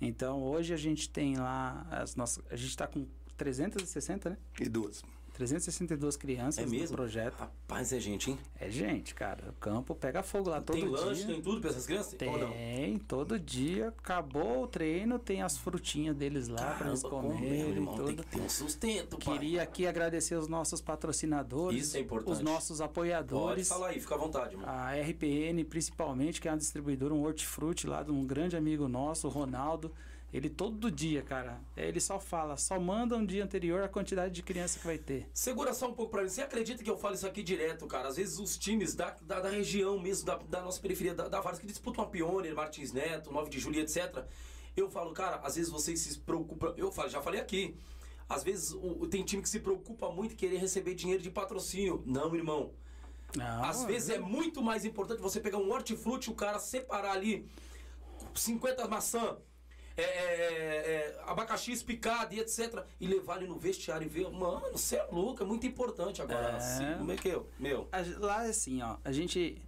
Então, 0.01 0.43
hoje 0.43 0.73
a 0.75 0.77
gente 0.77 1.09
tem 1.09 1.37
lá 1.37 1.87
as 1.91 2.17
nossas, 2.17 2.43
a 2.51 2.57
gente 2.57 2.71
está 2.71 2.87
com 2.87 3.07
360, 3.37 4.31
né? 4.31 4.37
E 4.61 4.69
duas. 4.69 5.03
362 5.47 6.17
crianças 6.17 6.63
É 6.63 6.67
no 6.67 6.71
mesmo? 6.71 6.97
projeto. 6.97 7.35
Rapaz, 7.35 7.93
é 7.93 7.99
gente, 7.99 8.31
hein? 8.31 8.39
É 8.61 8.71
gente, 8.71 9.13
cara, 9.15 9.51
o 9.51 9.53
campo 9.55 9.93
pega 9.95 10.23
fogo 10.23 10.49
lá 10.51 10.61
todo 10.61 10.77
tem 10.79 10.89
dia. 10.89 10.97
lanche, 10.97 11.27
tem 11.27 11.43
tudo 11.43 11.61
pra 11.61 11.71
essas 11.71 11.85
crianças? 11.85 12.15
Tem, 12.15 12.99
todo 13.09 13.39
dia. 13.41 13.89
Acabou 13.89 14.63
o 14.63 14.67
treino, 14.69 15.19
tem 15.19 15.43
as 15.43 15.57
frutinhas 15.59 16.15
deles 16.17 16.47
lá 16.47 16.75
para 16.77 16.89
eles 16.89 17.03
como, 17.03 17.33
comerem 17.33 17.71
e 17.71 17.71
irmão, 17.73 17.97
tem 17.97 18.07
tudo. 18.07 18.23
que 18.25 18.31
ter 18.37 18.41
um 18.41 18.49
sustento, 18.49 19.19
pai. 19.19 19.39
Queria 19.39 19.63
aqui 19.63 19.85
agradecer 19.87 20.37
os 20.37 20.47
nossos 20.47 20.81
patrocinadores, 20.81 21.87
Isso 21.89 21.97
é 21.97 22.01
importante. 22.01 22.33
os 22.33 22.41
nossos 22.41 22.79
Pode 22.79 22.91
apoiadores, 22.91 23.69
falar 23.69 23.89
aí, 23.89 24.01
fica 24.01 24.15
à 24.15 24.19
vontade, 24.19 24.57
mano. 24.57 24.69
a 24.69 24.93
RPN 24.93 25.65
principalmente, 25.65 26.41
que 26.41 26.47
é 26.47 26.51
uma 26.53 26.57
distribuidora, 26.59 27.13
um 27.15 27.25
hortifruti 27.25 27.87
lá 27.87 28.03
de 28.03 28.13
um 28.13 28.25
grande 28.25 28.57
amigo 28.57 28.87
nosso, 28.89 29.27
o 29.27 29.31
Ronaldo. 29.31 29.93
Ele 30.33 30.49
todo 30.49 30.91
dia, 30.91 31.21
cara, 31.23 31.61
ele 31.77 32.01
só 32.01 32.19
fala, 32.19 32.57
só 32.57 32.81
manda 32.81 33.15
um 33.17 33.25
dia 33.27 33.45
anterior 33.45 33.83
a 33.83 33.89
quantidade 33.89 34.33
de 34.33 34.43
criança 34.43 34.79
que 34.79 34.87
vai 34.87 34.97
ter. 34.97 35.29
Segura 35.35 35.75
só 35.75 35.89
um 35.91 35.93
pouco 35.93 36.11
pra 36.11 36.23
mim. 36.23 36.29
Você 36.31 36.41
acredita 36.41 36.83
que 36.83 36.89
eu 36.89 36.97
falo 36.97 37.15
isso 37.15 37.27
aqui 37.27 37.43
direto, 37.43 37.87
cara? 37.87 38.09
Às 38.09 38.17
vezes 38.17 38.39
os 38.39 38.57
times 38.57 38.95
da, 38.95 39.11
da, 39.21 39.41
da 39.41 39.51
região 39.51 39.99
mesmo, 40.01 40.25
da, 40.25 40.37
da 40.39 40.63
nossa 40.63 40.81
periferia, 40.81 41.15
da, 41.15 41.29
da 41.29 41.41
Várzea, 41.43 41.61
que 41.61 41.67
disputam 41.67 42.03
a 42.03 42.07
Pioneer, 42.07 42.55
Martins 42.55 42.93
Neto, 42.93 43.31
9 43.31 43.51
de 43.51 43.59
julho, 43.59 43.79
etc. 43.81 44.25
Eu 44.75 44.89
falo, 44.91 45.13
cara, 45.13 45.37
às 45.45 45.57
vezes 45.57 45.71
vocês 45.71 46.01
se 46.01 46.19
preocupam. 46.21 46.73
Eu 46.79 46.91
falo, 46.91 47.11
já 47.11 47.21
falei 47.21 47.39
aqui. 47.39 47.77
Às 48.27 48.43
vezes 48.43 48.73
o- 48.73 49.07
tem 49.07 49.23
time 49.23 49.43
que 49.43 49.49
se 49.51 49.61
preocupa 49.61 50.11
muito 50.11 50.33
em 50.33 50.37
querer 50.37 50.57
receber 50.57 50.95
dinheiro 50.95 51.23
de 51.23 51.31
patrocínio. 51.31 52.03
Não, 52.07 52.35
irmão. 52.35 52.73
Não, 53.37 53.65
Às 53.65 53.85
vezes 53.85 54.09
é 54.09 54.19
muito 54.19 54.63
mais 54.63 54.87
importante 54.87 55.21
você 55.21 55.41
pegar 55.41 55.59
um 55.59 55.71
hortifruti, 55.71 56.31
o 56.31 56.35
cara 56.35 56.59
separar 56.59 57.13
ali 57.13 57.47
50 58.35 58.87
maçã, 58.89 59.37
é, 60.03 60.07
é, 60.07 60.45
é, 60.45 61.17
é, 61.19 61.21
abacaxi 61.27 61.77
picado 61.85 62.35
e 62.35 62.41
etc. 62.41 62.85
E 63.01 63.07
levar 63.07 63.39
ele 63.39 63.47
no 63.49 63.59
vestiário 63.59 64.05
e 64.05 64.09
ver, 64.09 64.29
mano, 64.31 64.63
você 64.73 64.97
é 64.97 65.07
louco, 65.11 65.43
é 65.43 65.47
muito 65.47 65.67
importante 65.67 66.21
agora. 66.23 66.49
É. 66.51 66.57
Assim, 66.57 66.85
como 66.99 67.13
é 67.13 67.17
que 67.17 67.29
eu? 67.29 67.47
Meu. 67.59 67.89
A- 67.93 68.03
Lá, 68.19 68.43
assim, 68.43 68.83
ó, 68.83 68.97
a 69.05 69.13
gente 69.13 69.61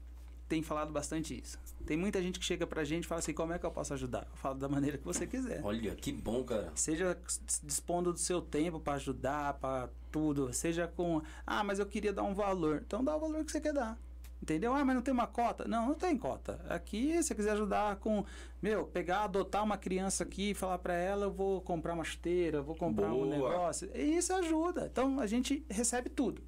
tem 0.49 0.63
falado 0.63 0.93
bastante 0.93 1.39
isso. 1.41 1.59
Tem 1.87 1.97
muita 1.99 2.21
gente 2.23 2.39
que 2.39 2.45
chega 2.45 2.67
pra 2.67 2.83
gente 2.85 3.05
e 3.05 3.07
fala 3.07 3.19
assim, 3.19 3.35
como 3.35 3.53
é 3.53 3.59
que 3.59 3.67
eu 3.67 3.71
posso 3.71 3.93
ajudar? 3.93 4.27
Eu 4.31 4.37
falo 4.37 4.55
da 4.59 4.69
maneira 4.69 4.97
que 4.97 5.05
você 5.05 5.27
quiser. 5.27 5.61
Olha, 5.63 5.95
que 5.95 6.11
bom, 6.13 6.43
cara. 6.43 6.73
Seja 6.75 7.17
dispondo 7.63 8.11
do 8.13 8.19
seu 8.19 8.41
tempo 8.41 8.81
pra 8.81 8.95
ajudar, 8.95 9.55
pra 9.55 9.89
tudo. 10.11 10.51
Seja 10.53 10.87
com, 10.87 11.21
ah, 11.47 11.63
mas 11.63 11.79
eu 11.79 11.85
queria 11.87 12.13
dar 12.13 12.23
um 12.23 12.33
valor. 12.35 12.83
Então 12.87 13.05
dá 13.05 13.15
o 13.15 13.21
valor 13.21 13.45
que 13.45 13.53
você 13.53 13.61
quer 13.61 13.75
dar. 13.75 13.99
Entendeu? 14.43 14.75
Ah, 14.75 14.85
mas 14.85 14.95
não 14.95 15.03
tem 15.03 15.15
uma 15.15 15.27
cota? 15.27 15.67
Não, 15.67 15.89
não 15.89 15.95
tem 15.95 16.19
cota. 16.19 16.61
Aqui, 16.69 17.13
se 17.15 17.29
você 17.29 17.35
quiser 17.35 17.53
ajudar 17.53 17.97
com, 17.97 18.25
meu, 18.61 18.85
pegar, 18.85 19.25
adotar 19.25 19.65
uma 19.65 19.79
criança 19.79 20.23
aqui 20.23 20.51
e 20.51 20.55
falar 20.55 20.79
pra 20.79 20.95
ela, 20.95 21.27
eu 21.27 21.33
vou 21.33 21.63
comprar 21.63 21.95
uma 21.95 22.05
chuteira, 22.05 22.59
eu 22.59 22.65
vou 22.65 22.75
comprar 22.75 23.09
um 23.13 23.21
Boa. 23.21 23.27
negócio. 23.27 23.91
E 23.95 24.17
isso 24.17 24.35
ajuda. 24.35 24.87
Então 24.93 25.19
a 25.19 25.27
gente 25.27 25.65
recebe 25.71 26.11
tudo. 26.11 26.43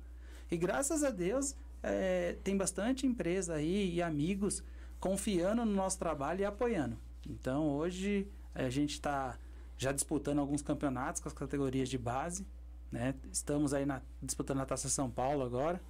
E 0.50 0.56
graças 0.58 1.02
a 1.02 1.10
Deus, 1.10 1.56
é, 1.82 2.36
tem 2.44 2.56
bastante 2.56 3.06
empresa 3.06 3.54
aí 3.54 3.94
e 3.94 4.02
amigos 4.02 4.62
confiando 5.00 5.64
no 5.64 5.72
nosso 5.72 5.98
trabalho 5.98 6.40
e 6.40 6.44
apoiando. 6.44 6.98
Então 7.26 7.70
hoje 7.70 8.28
a 8.54 8.68
gente 8.68 8.92
está 8.92 9.38
já 9.78 9.92
disputando 9.92 10.38
alguns 10.38 10.62
campeonatos 10.62 11.20
com 11.20 11.28
as 11.28 11.34
categorias 11.34 11.88
de 11.88 11.98
base. 11.98 12.46
Né? 12.90 13.14
Estamos 13.32 13.74
aí 13.74 13.84
na, 13.84 14.00
disputando 14.22 14.60
a 14.60 14.66
Taça 14.66 14.88
São 14.88 15.10
Paulo 15.10 15.42
agora, 15.42 15.80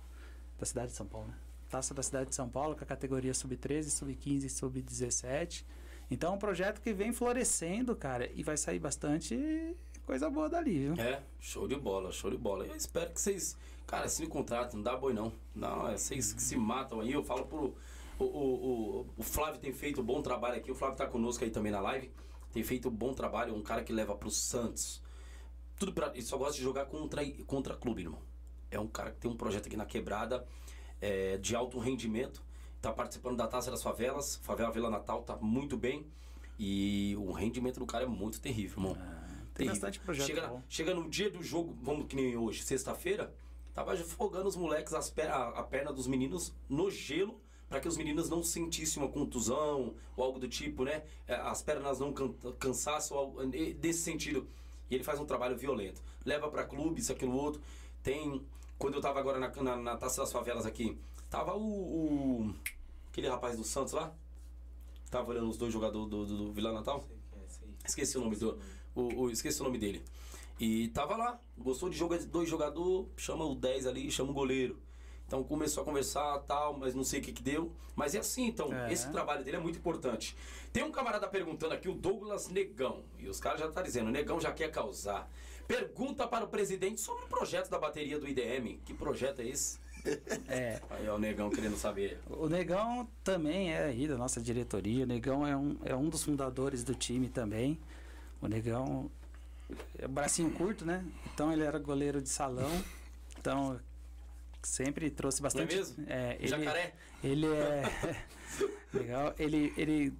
da 0.58 0.64
cidade 0.64 0.88
de 0.88 0.96
São 0.96 1.06
Paulo, 1.06 1.28
né? 1.28 1.34
Taça 1.68 1.92
da 1.92 2.02
cidade 2.02 2.30
de 2.30 2.34
São 2.34 2.48
Paulo, 2.48 2.76
com 2.76 2.84
a 2.84 2.86
categoria 2.86 3.34
sub-13, 3.34 3.90
sub-15 3.90 4.44
e 4.44 4.48
sub-17. 4.48 5.64
Então 6.10 6.32
é 6.32 6.36
um 6.36 6.38
projeto 6.38 6.80
que 6.80 6.92
vem 6.92 7.12
florescendo, 7.12 7.96
cara, 7.96 8.30
e 8.34 8.42
vai 8.42 8.56
sair 8.56 8.78
bastante 8.78 9.74
coisa 10.04 10.30
boa 10.30 10.48
dali, 10.48 10.78
viu? 10.78 10.94
É, 10.94 11.20
show 11.40 11.66
de 11.66 11.74
bola, 11.74 12.12
show 12.12 12.30
de 12.30 12.36
bola. 12.36 12.64
Eu 12.64 12.76
espero 12.76 13.10
que 13.10 13.20
vocês. 13.20 13.56
Cara, 13.86 14.08
se 14.08 14.22
me 14.22 14.28
contratam, 14.28 14.76
não 14.76 14.82
dá 14.82 14.96
boi 14.96 15.12
não. 15.12 15.32
Não, 15.54 15.88
é 15.88 15.98
vocês 15.98 16.32
que 16.32 16.40
se 16.40 16.56
matam 16.56 17.00
aí. 17.00 17.12
Eu 17.12 17.24
falo 17.24 17.46
pro. 17.46 17.74
O, 18.18 18.24
o, 18.24 19.00
o, 19.00 19.06
o 19.18 19.22
Flávio 19.22 19.60
tem 19.60 19.72
feito 19.72 20.00
um 20.00 20.04
bom 20.04 20.22
trabalho 20.22 20.56
aqui. 20.56 20.70
O 20.70 20.74
Flávio 20.74 20.96
tá 20.96 21.06
conosco 21.06 21.44
aí 21.44 21.50
também 21.50 21.72
na 21.72 21.80
live. 21.80 22.10
Tem 22.52 22.62
feito 22.62 22.88
um 22.88 22.92
bom 22.92 23.12
trabalho. 23.12 23.54
Um 23.54 23.62
cara 23.62 23.82
que 23.82 23.92
leva 23.92 24.14
pro 24.14 24.30
Santos. 24.30 25.02
Tudo 25.76 25.92
pra. 25.92 26.12
Ele 26.14 26.22
só 26.22 26.38
gosta 26.38 26.54
de 26.54 26.62
jogar 26.62 26.86
contra, 26.86 27.22
contra 27.44 27.76
clube, 27.76 28.02
irmão. 28.02 28.22
É 28.70 28.78
um 28.78 28.86
cara 28.86 29.10
que 29.10 29.18
tem 29.18 29.30
um 29.30 29.36
projeto 29.36 29.66
aqui 29.66 29.76
na 29.76 29.86
quebrada 29.86 30.46
é, 31.06 31.36
de 31.38 31.54
alto 31.54 31.78
rendimento. 31.78 32.42
Tá 32.82 32.92
participando 32.92 33.36
da 33.36 33.46
Taça 33.46 33.70
das 33.70 33.82
Favelas. 33.82 34.36
Favela 34.42 34.70
Vila 34.70 34.90
Natal 34.90 35.22
tá 35.22 35.36
muito 35.36 35.76
bem. 35.76 36.04
E 36.58 37.14
o 37.18 37.32
rendimento 37.32 37.78
do 37.78 37.86
cara 37.86 38.04
é 38.04 38.08
muito 38.08 38.40
terrível, 38.40 38.78
irmão. 38.78 38.94
Tem 38.94 39.66
Terrível. 39.66 39.74
bastante 39.74 40.00
projeto 40.00 40.26
Chega, 40.26 40.48
bom. 40.48 40.62
chega 40.68 40.94
no 40.94 41.08
dia 41.08 41.30
do 41.30 41.42
jogo, 41.42 41.74
vamos 41.82 42.06
que 42.06 42.16
nem 42.16 42.36
hoje, 42.36 42.62
sexta-feira, 42.62 43.32
tava 43.74 43.92
afogando 43.92 44.48
os 44.48 44.56
moleques 44.56 44.92
as 44.92 45.08
per 45.10 45.30
a, 45.30 45.48
a 45.48 45.62
perna 45.62 45.92
dos 45.92 46.06
meninos 46.06 46.52
no 46.68 46.90
gelo 46.90 47.40
para 47.68 47.80
que 47.80 47.88
os 47.88 47.96
meninos 47.96 48.28
não 48.28 48.42
sentissem 48.42 49.02
uma 49.02 49.10
contusão 49.10 49.94
ou 50.16 50.24
algo 50.24 50.38
do 50.38 50.48
tipo, 50.48 50.84
né? 50.84 51.02
É, 51.26 51.34
As 51.34 51.62
pernas 51.62 51.98
não 51.98 52.12
can 52.12 52.32
cansassem 52.58 53.16
desse 53.78 54.00
sentido. 54.02 54.46
E 54.90 54.94
ele 54.94 55.04
faz 55.04 55.18
um 55.18 55.24
trabalho 55.26 55.56
violento. 55.56 56.00
Leva 56.24 56.48
para 56.48 56.64
clube, 56.64 57.00
isso, 57.00 57.10
aquilo, 57.12 57.34
outro. 57.36 57.60
Tem. 58.02 58.40
Quando 58.78 58.94
eu 58.94 59.00
tava 59.00 59.18
agora 59.20 59.38
na, 59.38 59.48
na, 59.62 59.76
na 59.76 59.96
Taça 59.96 60.20
das 60.22 60.32
Favelas 60.32 60.66
aqui, 60.66 60.98
tava 61.30 61.54
o, 61.54 61.60
o- 62.48 62.54
Aquele 63.10 63.28
rapaz 63.28 63.56
do 63.56 63.64
Santos 63.64 63.94
lá? 63.94 64.12
Tava 65.10 65.30
olhando 65.30 65.48
os 65.48 65.56
dois 65.56 65.72
jogadores 65.72 66.08
do, 66.10 66.26
do, 66.26 66.36
do 66.46 66.52
Vila 66.52 66.70
Natal? 66.72 67.02
Esqueci 67.84 68.18
o 68.18 68.20
nome 68.20 68.36
do. 68.36 68.58
O, 68.94 69.22
o- 69.22 69.30
esqueci 69.30 69.60
o 69.60 69.64
nome 69.64 69.78
dele. 69.78 70.04
E 70.60 70.88
tava 70.88 71.16
lá, 71.16 71.38
gostou 71.56 71.88
de 71.88 71.96
jogar 71.96 72.18
dois 72.18 72.48
jogadores, 72.48 73.08
chama 73.16 73.44
o 73.44 73.54
10 73.54 73.86
ali, 73.86 74.10
chama 74.10 74.30
o 74.30 74.34
goleiro. 74.34 74.78
Então 75.26 75.42
começou 75.42 75.82
a 75.82 75.84
conversar 75.86 76.38
tal, 76.40 76.76
mas 76.78 76.94
não 76.94 77.02
sei 77.04 77.20
o 77.20 77.22
que 77.22 77.32
que 77.32 77.42
deu. 77.42 77.72
Mas 77.94 78.14
é 78.14 78.18
assim, 78.18 78.46
então, 78.46 78.72
É. 78.72 78.92
esse 78.92 79.10
trabalho 79.10 79.42
dele 79.44 79.56
é 79.56 79.60
muito 79.60 79.78
importante. 79.78 80.36
Tem 80.72 80.82
um 80.84 80.92
camarada 80.92 81.26
perguntando 81.26 81.74
aqui, 81.74 81.88
o 81.88 81.94
Douglas 81.94 82.48
Negão. 82.48 83.02
E 83.18 83.28
os 83.28 83.40
caras 83.40 83.60
já 83.60 83.70
tá 83.70 83.80
dizendo, 83.82 84.08
o 84.08 84.12
Negão 84.12 84.38
já 84.40 84.52
quer 84.52 84.70
causar. 84.70 85.28
Pergunta 85.66 86.26
para 86.26 86.44
o 86.44 86.48
presidente 86.48 87.00
sobre 87.00 87.24
o 87.24 87.28
projeto 87.28 87.68
da 87.68 87.78
bateria 87.78 88.18
do 88.18 88.28
IDM. 88.28 88.78
Que 88.84 88.94
projeto 88.94 89.40
é 89.40 89.46
esse? 89.46 89.78
É. 90.48 90.80
Aí 90.88 91.08
ó, 91.08 91.16
o 91.16 91.18
Negão 91.18 91.50
querendo 91.50 91.76
saber. 91.76 92.20
O 92.30 92.48
Negão 92.48 93.08
também 93.24 93.72
é 93.72 93.86
aí 93.86 94.06
da 94.06 94.16
nossa 94.16 94.40
diretoria. 94.40 95.02
O 95.02 95.06
Negão 95.06 95.44
é 95.44 95.56
um, 95.56 95.76
é 95.84 95.96
um 95.96 96.08
dos 96.08 96.22
fundadores 96.22 96.84
do 96.84 96.94
time 96.94 97.28
também. 97.28 97.76
O 98.40 98.46
Negão 98.46 99.10
é 99.98 100.06
bracinho 100.06 100.48
curto, 100.52 100.84
né? 100.84 101.04
Então 101.34 101.52
ele 101.52 101.64
era 101.64 101.76
goleiro 101.80 102.22
de 102.22 102.28
salão. 102.28 102.70
Então 103.36 103.80
sempre 104.62 105.10
trouxe 105.10 105.42
bastante. 105.42 105.74
mesmo? 105.74 106.04
É, 106.08 106.36
ele, 106.38 106.48
Jacaré? 106.48 106.94
ele 107.24 107.46
é 107.46 107.82
legal. 108.94 109.34
Ele, 109.38 109.72
ele 109.76 110.12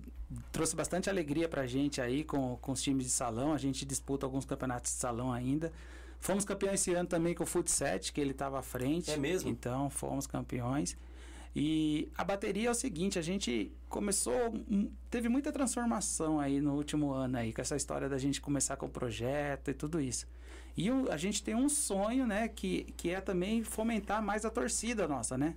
trouxe 0.53 0.74
bastante 0.74 1.09
alegria 1.09 1.49
pra 1.49 1.66
gente 1.66 2.01
aí 2.01 2.24
com, 2.24 2.57
com 2.57 2.72
os 2.72 2.83
times 2.83 3.07
de 3.07 3.11
salão. 3.11 3.53
A 3.53 3.59
gente 3.59 3.85
disputa 3.85 4.27
alguns 4.27 4.45
campeonatos 4.45 4.93
de 4.93 4.99
salão 4.99 5.33
ainda. 5.33 5.72
Fomos 6.18 6.45
campeões 6.45 6.81
esse 6.81 6.95
ano 6.95 7.09
também 7.09 7.35
com 7.35 7.45
o 7.45 7.47
Fut 7.47 7.70
7, 7.70 8.12
que 8.12 8.20
ele 8.20 8.33
estava 8.33 8.59
à 8.59 8.62
frente. 8.62 9.11
É 9.11 9.16
mesmo? 9.16 9.51
Então 9.51 9.91
fomos 9.91 10.27
campeões. 10.27 10.97
E 11.59 12.11
a 12.14 12.22
bateria 12.22 12.68
é 12.68 12.70
o 12.70 12.74
seguinte, 12.74 13.18
a 13.18 13.22
gente 13.22 13.72
começou, 13.89 14.53
hum, 14.70 14.91
teve 15.09 15.27
muita 15.27 15.51
transformação 15.51 16.39
aí 16.39 16.61
no 16.61 16.74
último 16.74 17.12
ano 17.12 17.39
aí, 17.39 17.51
com 17.51 17.62
essa 17.62 17.74
história 17.74 18.11
da 18.11 18.18
gente 18.18 18.43
começar 18.43 18.77
com 18.77 18.85
o 18.85 18.91
projeto 18.91 19.70
e 19.70 19.74
tudo 19.74 19.99
isso. 19.99 20.27
E 20.77 20.91
a 21.11 21.16
gente 21.16 21.43
tem 21.43 21.55
um 21.55 21.70
sonho, 21.70 22.27
né, 22.27 22.47
que, 22.49 22.85
que 22.95 23.09
é 23.09 23.22
também 23.22 23.64
fomentar 23.64 24.22
mais 24.22 24.45
a 24.45 24.51
torcida 24.51 25.09
nossa, 25.09 25.39
né? 25.39 25.57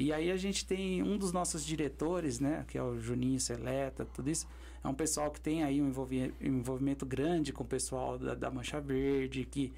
E 0.00 0.14
aí 0.14 0.30
a 0.30 0.36
gente 0.38 0.64
tem 0.64 1.02
um 1.02 1.18
dos 1.18 1.30
nossos 1.30 1.62
diretores, 1.62 2.40
né, 2.40 2.64
que 2.66 2.78
é 2.78 2.82
o 2.82 2.98
Juninho 2.98 3.38
Seleta, 3.38 4.06
tudo 4.06 4.30
isso. 4.30 4.46
É 4.82 4.88
um 4.88 4.94
pessoal 4.94 5.30
que 5.30 5.38
tem 5.38 5.62
aí 5.62 5.82
um 5.82 5.88
envolvi- 5.88 6.32
envolvimento 6.40 7.04
grande 7.04 7.52
com 7.52 7.64
o 7.64 7.66
pessoal 7.66 8.18
da, 8.18 8.34
da 8.34 8.50
Mancha 8.50 8.80
Verde, 8.80 9.44
que 9.44 9.74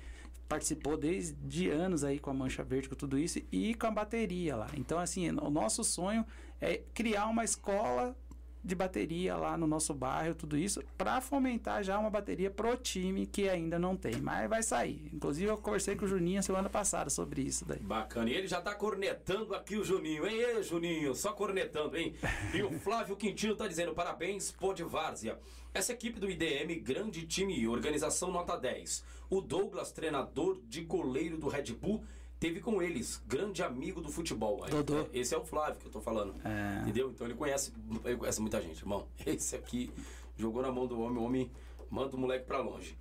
participou 0.49 0.97
desde 0.97 1.69
anos 1.71 2.05
aí 2.05 2.21
com 2.21 2.31
a 2.31 2.35
Mancha 2.35 2.63
Verde, 2.63 2.89
com 2.89 2.95
tudo 2.95 3.19
isso, 3.19 3.41
e 3.51 3.75
com 3.75 3.89
a 3.89 3.91
bateria 3.91 4.55
lá. 4.55 4.69
Então, 4.77 4.97
assim, 5.01 5.29
o 5.29 5.51
nosso 5.51 5.83
sonho 5.83 6.25
é 6.61 6.81
criar 6.95 7.27
uma 7.27 7.43
escola 7.43 8.17
de 8.65 8.75
bateria 8.75 9.37
lá 9.37 9.57
no 9.57 9.67
nosso 9.67 9.93
bairro, 9.93 10.35
tudo 10.35 10.57
isso, 10.57 10.83
para 10.97 11.21
fomentar 11.21 11.83
já 11.83 11.99
uma 11.99 12.11
bateria 12.11 12.51
pro 12.51 12.77
time 12.77 13.27
que 13.27 13.49
ainda 13.49 13.79
não 13.79 13.97
tem, 13.97 14.21
mas 14.21 14.49
vai 14.49 14.63
sair. 14.63 15.11
Inclusive, 15.13 15.51
eu 15.51 15.57
conversei 15.57 15.97
com 15.97 16.05
o 16.05 16.09
Juninho 16.09 16.43
semana 16.43 16.69
passada 16.69 17.11
sobre 17.11 17.43
isso 17.43 17.65
daí. 17.65 17.81
Bacana. 17.81 18.31
E 18.31 18.35
ele 18.35 18.47
já 18.47 18.61
tá 18.61 18.75
cornetando 18.75 19.55
aqui 19.55 19.77
o 19.77 19.85
Juninho, 19.85 20.27
hein? 20.27 20.41
Ei, 20.41 20.63
Juninho, 20.63 21.15
só 21.15 21.33
cornetando, 21.33 21.97
hein? 21.97 22.15
E 22.55 22.63
o 22.63 22.73
Flávio 22.79 23.17
Quintino 23.17 23.57
tá 23.57 23.67
dizendo: 23.67 23.95
parabéns, 23.95 24.53
pô 24.53 24.73
de 24.73 24.85
várzea. 24.85 25.39
Essa 25.75 25.93
equipe 25.93 26.21
do 26.21 26.31
IDM, 26.31 26.81
grande 26.83 27.27
time 27.27 27.67
organização 27.67 28.31
nota 28.31 28.57
10. 28.57 29.05
O 29.31 29.41
Douglas, 29.41 29.91
treinador 29.91 30.61
de 30.69 30.83
goleiro 30.83 31.39
do 31.39 31.49
Red 31.49 31.73
Bull, 31.73 32.05
teve 32.43 32.61
com 32.61 32.83
eles, 32.83 33.23
grande 33.25 33.63
amigo 33.63 34.01
do 34.01 34.11
futebol. 34.11 34.67
Dodô. 34.69 35.07
Esse 35.13 35.33
é 35.33 35.39
o 35.39 35.45
Flávio 35.45 35.79
que 35.79 35.87
eu 35.87 35.93
tô 35.93 36.01
falando. 36.01 36.35
É. 36.45 36.83
Entendeu? 36.83 37.09
Então 37.09 37.25
ele 37.25 37.37
conhece, 37.37 37.73
ele 38.05 38.17
conhece 38.17 38.41
muita 38.41 38.61
gente, 38.61 38.81
irmão. 38.81 39.07
Esse 39.25 39.55
aqui 39.55 39.93
jogou 40.37 40.61
na 40.61 40.73
mão 40.73 40.89
do 40.89 41.01
homem, 41.01 41.19
o 41.19 41.25
homem 41.25 41.51
manda 41.89 42.17
o 42.17 42.19
moleque 42.19 42.45
pra 42.45 42.59
longe. 42.59 42.99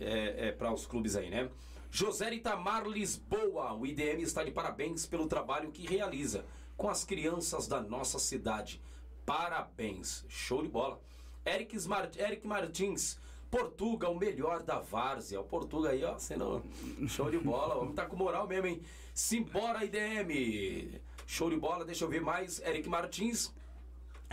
É, 0.00 0.48
é 0.48 0.52
para 0.52 0.72
os 0.72 0.86
clubes 0.86 1.14
aí, 1.14 1.30
né? 1.30 1.48
José 1.88 2.34
Itamar 2.34 2.84
Lisboa, 2.88 3.74
o 3.74 3.86
IDM 3.86 4.22
está 4.22 4.42
de 4.42 4.50
parabéns 4.50 5.06
pelo 5.06 5.28
trabalho 5.28 5.70
que 5.70 5.86
realiza 5.86 6.44
com 6.76 6.88
as 6.88 7.04
crianças 7.04 7.68
da 7.68 7.80
nossa 7.80 8.18
cidade. 8.18 8.80
Parabéns, 9.24 10.24
show 10.28 10.62
de 10.62 10.68
bola. 10.68 11.00
Eric, 11.46 11.76
Smart, 11.76 12.20
Eric 12.20 12.44
Martins, 12.44 13.20
Portuga, 13.50 14.08
o 14.08 14.16
melhor 14.18 14.62
da 14.62 14.78
várzea. 14.78 15.40
O 15.40 15.44
Portuga 15.44 15.90
aí, 15.90 16.04
ó, 16.04 16.16
sendo 16.18 16.62
show 17.08 17.30
de 17.30 17.38
bola. 17.38 17.74
Vamos 17.74 17.94
tá 17.94 18.06
com 18.06 18.16
moral 18.16 18.46
mesmo, 18.46 18.66
hein? 18.68 18.80
Simbora, 19.12 19.84
IDM! 19.84 21.00
Show 21.26 21.50
de 21.50 21.56
bola, 21.56 21.84
deixa 21.84 22.04
eu 22.04 22.08
ver 22.08 22.20
mais. 22.20 22.60
Eric 22.60 22.88
Martins, 22.88 23.52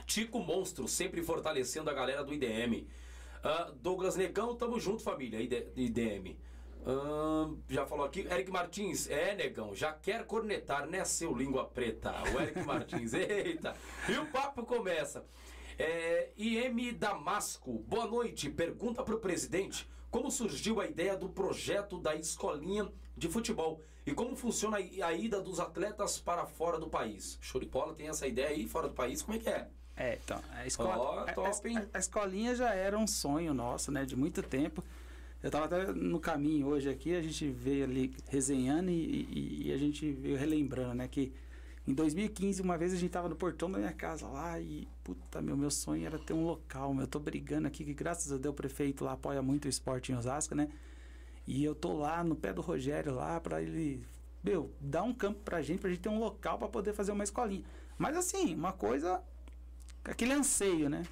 Tico 0.05 0.39
Monstro, 0.39 0.87
sempre 0.87 1.21
fortalecendo 1.23 1.89
a 1.89 1.93
galera 1.93 2.23
do 2.23 2.33
IDM. 2.33 2.87
Ah, 3.43 3.71
Douglas 3.81 4.15
Negão, 4.15 4.55
tamo 4.55 4.79
junto, 4.79 5.01
família, 5.03 5.39
ID- 5.41 5.67
IDM. 5.75 6.37
Ah, 6.85 7.49
já 7.69 7.85
falou 7.85 8.05
aqui, 8.05 8.21
Eric 8.21 8.49
Martins, 8.51 9.09
é, 9.09 9.35
negão, 9.35 9.75
já 9.75 9.91
quer 9.93 10.25
cornetar, 10.25 10.87
né, 10.87 11.03
seu 11.03 11.35
língua 11.35 11.65
preta? 11.65 12.13
O 12.33 12.39
Eric 12.39 12.63
Martins, 12.63 13.13
eita! 13.15 13.75
E 14.07 14.13
o 14.13 14.25
papo 14.27 14.63
começa. 14.65 15.25
É, 15.77 16.29
IM 16.37 16.93
Damasco, 16.93 17.83
boa 17.87 18.07
noite. 18.07 18.49
Pergunta 18.49 19.03
pro 19.03 19.19
presidente 19.19 19.87
como 20.09 20.31
surgiu 20.31 20.79
a 20.81 20.87
ideia 20.87 21.15
do 21.15 21.29
projeto 21.29 21.99
da 21.99 22.15
escolinha 22.15 22.89
de 23.15 23.27
futebol 23.27 23.81
e 24.05 24.13
como 24.13 24.35
funciona 24.35 24.77
a 24.77 25.13
ida 25.13 25.39
dos 25.41 25.59
atletas 25.59 26.17
para 26.17 26.45
fora 26.45 26.79
do 26.79 26.87
país. 26.87 27.37
Bola, 27.69 27.93
tem 27.93 28.07
essa 28.07 28.25
ideia 28.25 28.47
aí 28.49 28.67
fora 28.67 28.87
do 28.87 28.93
país, 28.95 29.21
como 29.21 29.37
é 29.37 29.39
que 29.41 29.49
é? 29.49 29.67
É, 29.95 30.17
então, 30.23 30.41
a, 30.51 30.65
escola, 30.65 30.97
Ó, 30.97 31.19
a- 31.19 31.25
a, 31.77 31.87
a 31.93 31.99
escolinha 31.99 32.55
já 32.55 32.73
era 32.73 32.97
um 32.97 33.05
sonho 33.07 33.53
nosso, 33.53 33.91
né, 33.91 34.05
de 34.05 34.15
muito 34.15 34.41
tempo. 34.41 34.83
Eu 35.43 35.51
tava 35.51 35.65
até 35.65 35.91
no 35.91 36.19
caminho 36.19 36.67
hoje 36.67 36.89
aqui, 36.89 37.15
a 37.15 37.21
gente 37.21 37.47
veio 37.49 37.83
ali 37.83 38.15
resenhando 38.29 38.89
e, 38.89 38.93
e- 38.93 39.67
e 39.67 39.73
a 39.73 39.77
gente 39.77 40.09
veio 40.11 40.37
relembrando, 40.37 40.95
né, 40.95 41.07
que 41.07 41.31
em 41.87 41.93
2015, 41.93 42.61
uma 42.61 42.77
vez 42.77 42.93
a 42.93 42.97
gente 42.97 43.09
tava 43.09 43.29
no 43.29 43.35
portão 43.35 43.71
da 43.71 43.77
minha 43.77 43.93
casa 43.93 44.27
lá 44.27 44.59
e, 44.59 44.87
puta, 45.03 45.41
meu, 45.41 45.55
meu 45.55 45.71
sonho 45.71 46.05
era 46.05 46.19
ter 46.19 46.33
um 46.33 46.45
local, 46.45 46.93
meu, 46.93 47.03
eu 47.03 47.07
tô 47.07 47.19
brigando 47.19 47.67
aqui, 47.67 47.85
que 47.85 47.93
graças 47.93 48.31
a 48.31 48.37
Deus 48.37 48.51
o 48.51 48.55
prefeito 48.55 49.05
lá 49.05 49.13
apoia 49.13 49.41
muito 49.41 49.65
o 49.65 49.69
esporte 49.69 50.11
em 50.11 50.15
Osasco, 50.15 50.53
né, 50.53 50.69
e 51.47 51.63
eu 51.63 51.73
tô 51.73 51.93
lá 51.93 52.23
no 52.23 52.35
pé 52.35 52.51
do 52.51 52.61
Rogério 52.61 53.15
lá 53.15 53.39
pra 53.39 53.61
ele, 53.61 54.05
meu, 54.43 54.71
dar 54.81 55.03
um 55.03 55.13
campo 55.13 55.39
pra 55.45 55.61
gente, 55.61 55.79
pra 55.79 55.89
gente 55.89 56.01
ter 56.01 56.09
um 56.09 56.19
local 56.19 56.57
pra 56.57 56.67
poder 56.67 56.93
fazer 56.93 57.11
uma 57.13 57.23
escolinha. 57.23 57.63
Mas 57.97 58.15
assim, 58.15 58.53
uma 58.53 58.73
coisa 58.73 59.21
aquele 60.03 60.33
anseio, 60.33 60.89
né? 60.89 61.03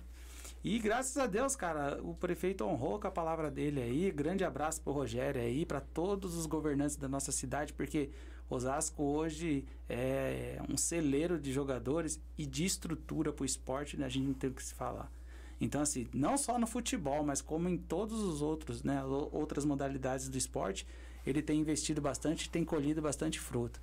E 0.64 0.80
graças 0.80 1.16
a 1.18 1.28
Deus, 1.28 1.56
cara, 1.56 2.02
o 2.02 2.16
prefeito 2.16 2.64
honrou 2.64 3.00
com 3.00 3.08
a 3.08 3.12
palavra 3.12 3.52
dele 3.52 3.82
aí. 3.82 4.12
Grande 4.12 4.44
abraço 4.44 4.82
pro 4.82 4.94
Rogério 4.94 5.40
aí, 5.40 5.64
para 5.64 5.80
todos 5.80 6.36
os 6.36 6.48
governantes 6.48 6.96
da 6.96 7.08
nossa 7.08 7.32
cidade, 7.32 7.72
porque 7.74 8.10
Osasco 8.50 9.02
hoje 9.04 9.66
é 9.90 10.60
um 10.70 10.78
celeiro 10.78 11.40
de 11.40 11.52
jogadores 11.52 12.20
e 12.38 12.46
de 12.46 12.66
estrutura 12.66 13.34
pro 13.34 13.46
esporte, 13.46 13.98
né? 13.98 14.06
A 14.06 14.10
gente 14.10 14.26
não 14.28 14.34
tem 14.34 14.50
o 14.50 14.54
que 14.54 14.64
se 14.64 14.74
falar. 14.74 15.12
Então, 15.60 15.82
assim, 15.82 16.08
não 16.14 16.38
só 16.38 16.60
no 16.60 16.68
futebol, 16.68 17.24
mas 17.24 17.42
como 17.42 17.68
em 17.70 17.78
todos 17.78 18.20
os 18.22 18.42
outros, 18.42 18.84
né? 18.84 19.04
o- 19.04 19.30
Outras 19.32 19.64
modalidades 19.66 20.28
do 20.30 20.38
esporte, 20.38 20.86
ele 21.26 21.42
tem 21.42 21.60
investido 21.60 22.02
bastante 22.02 22.50
tem 22.50 22.64
colhido 22.64 23.02
bastante 23.02 23.40
fruta. 23.40 23.80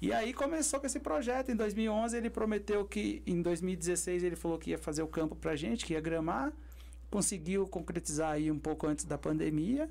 E 0.00 0.12
aí 0.12 0.32
começou 0.34 0.78
com 0.80 0.86
esse 0.86 1.00
projeto. 1.00 1.50
Em 1.50 1.56
2011 1.56 2.16
ele 2.16 2.28
prometeu 2.30 2.84
que 2.84 3.22
em 3.26 3.40
2016 3.40 4.22
ele 4.22 4.36
falou 4.36 4.58
que 4.58 4.70
ia 4.70 4.78
fazer 4.78 5.02
o 5.02 5.08
campo 5.08 5.34
pra 5.34 5.56
gente, 5.56 5.84
que 5.84 5.94
ia 5.94 6.00
gramar. 6.00 6.52
Conseguiu 7.10 7.66
concretizar 7.66 8.32
aí 8.32 8.50
um 8.50 8.58
pouco 8.58 8.86
antes 8.86 9.04
da 9.04 9.16
pandemia. 9.16 9.88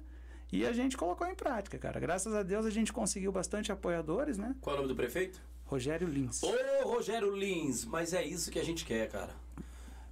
E 0.53 0.67
a 0.67 0.71
gente 0.71 0.95
colocou 0.95 1.25
em 1.25 1.33
prática, 1.33 1.79
cara. 1.79 1.99
Graças 1.99 2.31
a 2.35 2.43
Deus 2.43 2.63
a 2.63 2.69
gente 2.69 2.93
conseguiu 2.93 3.31
bastante 3.31 3.71
apoiadores, 3.71 4.37
né? 4.37 4.55
Qual 4.61 4.75
é 4.75 4.77
o 4.77 4.81
nome 4.83 4.93
do 4.93 4.95
prefeito? 4.95 5.41
Rogério 5.65 6.07
Lins. 6.07 6.43
Ô, 6.43 6.53
Rogério 6.83 7.35
Lins, 7.35 7.85
mas 7.85 8.13
é 8.13 8.23
isso 8.23 8.51
que 8.51 8.59
a 8.59 8.63
gente 8.63 8.85
quer, 8.85 9.09
cara. 9.09 9.31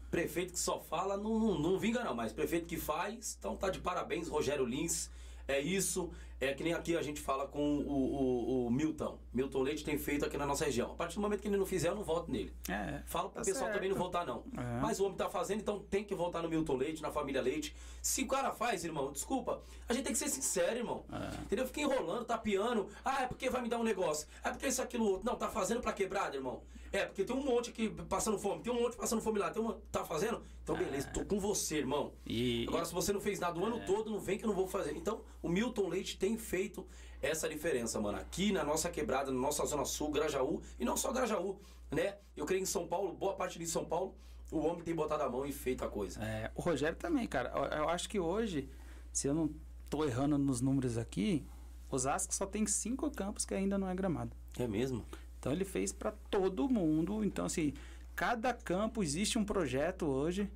Prefeito 0.09 0.53
que 0.53 0.59
só 0.59 0.79
fala 0.79 1.15
não, 1.15 1.37
não, 1.37 1.59
não 1.59 1.77
vinga 1.77 2.03
não, 2.03 2.15
mas 2.15 2.33
prefeito 2.33 2.65
que 2.65 2.75
faz, 2.75 3.37
então 3.37 3.55
tá 3.55 3.69
de 3.69 3.79
parabéns, 3.81 4.27
Rogério 4.27 4.65
Lins. 4.65 5.11
É 5.47 5.59
isso, 5.59 6.09
é 6.41 6.53
que 6.53 6.63
nem 6.63 6.73
aqui 6.73 6.97
a 6.97 7.01
gente 7.01 7.21
fala 7.21 7.47
com 7.47 7.77
o, 7.79 7.91
o, 7.91 8.65
o 8.67 8.71
Milton. 8.71 9.17
Milton 9.33 9.61
Leite 9.61 9.83
tem 9.83 9.97
feito 9.97 10.25
aqui 10.25 10.37
na 10.37 10.45
nossa 10.45 10.65
região. 10.65 10.91
A 10.91 10.95
partir 10.95 11.15
do 11.15 11.21
momento 11.21 11.41
que 11.41 11.47
ele 11.47 11.57
não 11.57 11.65
fizer, 11.65 11.89
eu 11.89 11.95
não 11.95 12.03
voto 12.03 12.31
nele. 12.31 12.51
É. 12.67 13.01
Fala 13.05 13.29
pro 13.29 13.39
Tá 13.39 13.45
pessoal 13.45 13.65
certo. 13.65 13.75
também 13.75 13.89
não 13.89 13.97
votar, 13.97 14.25
não. 14.25 14.43
É. 14.57 14.81
Mas 14.81 14.99
o 14.99 15.05
homem 15.05 15.17
tá 15.17 15.29
fazendo, 15.29 15.59
então 15.61 15.79
tem 15.79 16.03
que 16.03 16.15
votar 16.15 16.41
no 16.41 16.49
Milton 16.49 16.75
Leite, 16.75 17.01
na 17.01 17.11
família 17.11 17.41
Leite. 17.41 17.75
Se 18.01 18.23
o 18.23 18.27
cara 18.27 18.51
faz, 18.51 18.83
irmão, 18.83 19.11
desculpa, 19.11 19.61
a 19.87 19.93
gente 19.93 20.03
tem 20.03 20.13
que 20.13 20.19
ser 20.19 20.29
sincero, 20.29 20.77
irmão. 20.77 21.05
É. 21.11 21.41
Entendeu? 21.43 21.65
Fica 21.67 21.81
enrolando, 21.81 22.25
tapeando. 22.25 22.87
Ah, 23.05 23.23
é 23.23 23.27
porque 23.27 23.49
vai 23.49 23.61
me 23.61 23.69
dar 23.69 23.77
um 23.77 23.83
negócio. 23.83 24.27
É 24.43 24.49
porque 24.49 24.67
isso, 24.67 24.81
aquilo, 24.81 25.05
outro. 25.05 25.25
Não, 25.25 25.35
tá 25.35 25.47
fazendo 25.47 25.81
pra 25.81 25.93
quebrada, 25.93 26.35
irmão. 26.35 26.61
É, 26.93 27.05
porque 27.05 27.23
tem 27.23 27.33
um 27.33 27.41
monte 27.41 27.69
aqui 27.69 27.89
passando 28.09 28.37
fome. 28.37 28.61
Tem 28.61 28.73
um 28.73 28.81
monte 28.81 28.97
passando 28.97 29.21
fome 29.21 29.39
lá. 29.39 29.49
Tem 29.49 29.61
uma... 29.61 29.79
Tá 29.89 30.03
fazendo? 30.03 30.43
Então, 30.61 30.75
beleza, 30.75 31.07
tô 31.13 31.23
com 31.23 31.39
você, 31.39 31.77
irmão. 31.77 32.11
E, 32.27 32.65
Agora, 32.67 32.83
se 32.83 32.93
você 32.93 33.13
não 33.13 33.21
fez 33.21 33.39
nada 33.39 33.57
o 33.57 33.65
ano 33.65 33.81
todo, 33.85 34.11
não 34.11 34.19
vem 34.19 34.37
que 34.37 34.43
eu 34.43 34.49
não 34.49 34.55
vou 34.55 34.67
fazer. 34.67 34.91
Então, 34.91 35.21
o 35.41 35.47
Milton 35.47 35.87
Leite 35.87 36.17
tem 36.17 36.30
feito 36.37 36.85
essa 37.21 37.47
diferença, 37.47 37.99
mano. 37.99 38.17
Aqui 38.17 38.51
na 38.51 38.63
nossa 38.63 38.89
quebrada, 38.89 39.31
na 39.31 39.39
nossa 39.39 39.65
Zona 39.65 39.85
Sul, 39.85 40.11
Grajaú, 40.11 40.61
e 40.79 40.85
não 40.85 40.97
só 40.97 41.11
Grajaú, 41.11 41.59
né? 41.91 42.15
Eu 42.35 42.45
creio 42.45 42.61
em 42.61 42.65
São 42.65 42.87
Paulo, 42.87 43.13
boa 43.13 43.33
parte 43.35 43.59
de 43.59 43.67
São 43.67 43.85
Paulo, 43.85 44.15
o 44.51 44.59
homem 44.59 44.83
tem 44.83 44.93
botado 44.93 45.23
a 45.23 45.29
mão 45.29 45.45
e 45.45 45.51
feito 45.51 45.83
a 45.83 45.87
coisa. 45.87 46.21
É, 46.21 46.51
o 46.55 46.61
Rogério 46.61 46.97
também, 46.97 47.25
cara. 47.27 47.51
Eu, 47.55 47.79
eu 47.79 47.89
acho 47.89 48.09
que 48.09 48.19
hoje, 48.19 48.67
se 49.13 49.27
eu 49.27 49.33
não 49.33 49.49
tô 49.89 50.03
errando 50.03 50.37
nos 50.37 50.61
números 50.61 50.97
aqui, 50.97 51.45
Osasco 51.89 52.33
só 52.33 52.45
tem 52.45 52.65
cinco 52.65 53.09
campos 53.11 53.45
que 53.45 53.53
ainda 53.53 53.77
não 53.77 53.89
é 53.89 53.95
gramado. 53.95 54.35
É 54.57 54.67
mesmo? 54.67 55.05
Então 55.39 55.51
ele 55.51 55.65
fez 55.65 55.91
para 55.91 56.11
todo 56.29 56.67
mundo. 56.69 57.23
Então 57.23 57.45
assim, 57.45 57.73
cada 58.15 58.53
campo 58.53 59.03
existe 59.03 59.37
um 59.37 59.45
projeto 59.45 60.05
hoje. 60.05 60.49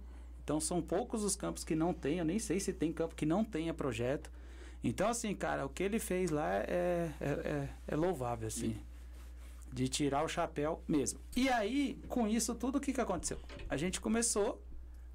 Então 0.43 0.59
são 0.59 0.81
poucos 0.81 1.23
os 1.23 1.35
campos 1.35 1.63
que 1.63 1.75
não 1.75 1.93
tem. 1.93 2.19
Eu 2.19 2.25
nem 2.25 2.39
sei 2.39 2.59
se 2.59 2.71
tem 2.71 2.93
campo 2.93 3.15
que 3.15 3.25
não 3.25 3.43
tenha 3.43 3.73
projeto. 3.73 4.31
Então 4.87 5.09
assim, 5.09 5.33
cara, 5.35 5.65
o 5.65 5.69
que 5.69 5.81
ele 5.83 5.99
fez 5.99 6.29
lá 6.29 6.47
é, 6.53 7.09
é, 7.19 7.25
é- 7.25 7.69
é 7.87 7.95
louvável 7.95 8.47
assim. 8.47 8.75
De 9.73 9.89
tirar 9.89 10.23
o 10.23 10.27
chapéu 10.29 10.81
mesmo. 10.87 11.19
E 11.35 11.49
aí, 11.49 11.99
com 12.07 12.25
isso 12.27 12.55
tudo, 12.55 12.77
o 12.77 12.79
que, 12.79 12.93
que 12.93 13.01
aconteceu? 13.01 13.37
A 13.67 13.75
gente 13.75 13.99
começou 13.99 14.63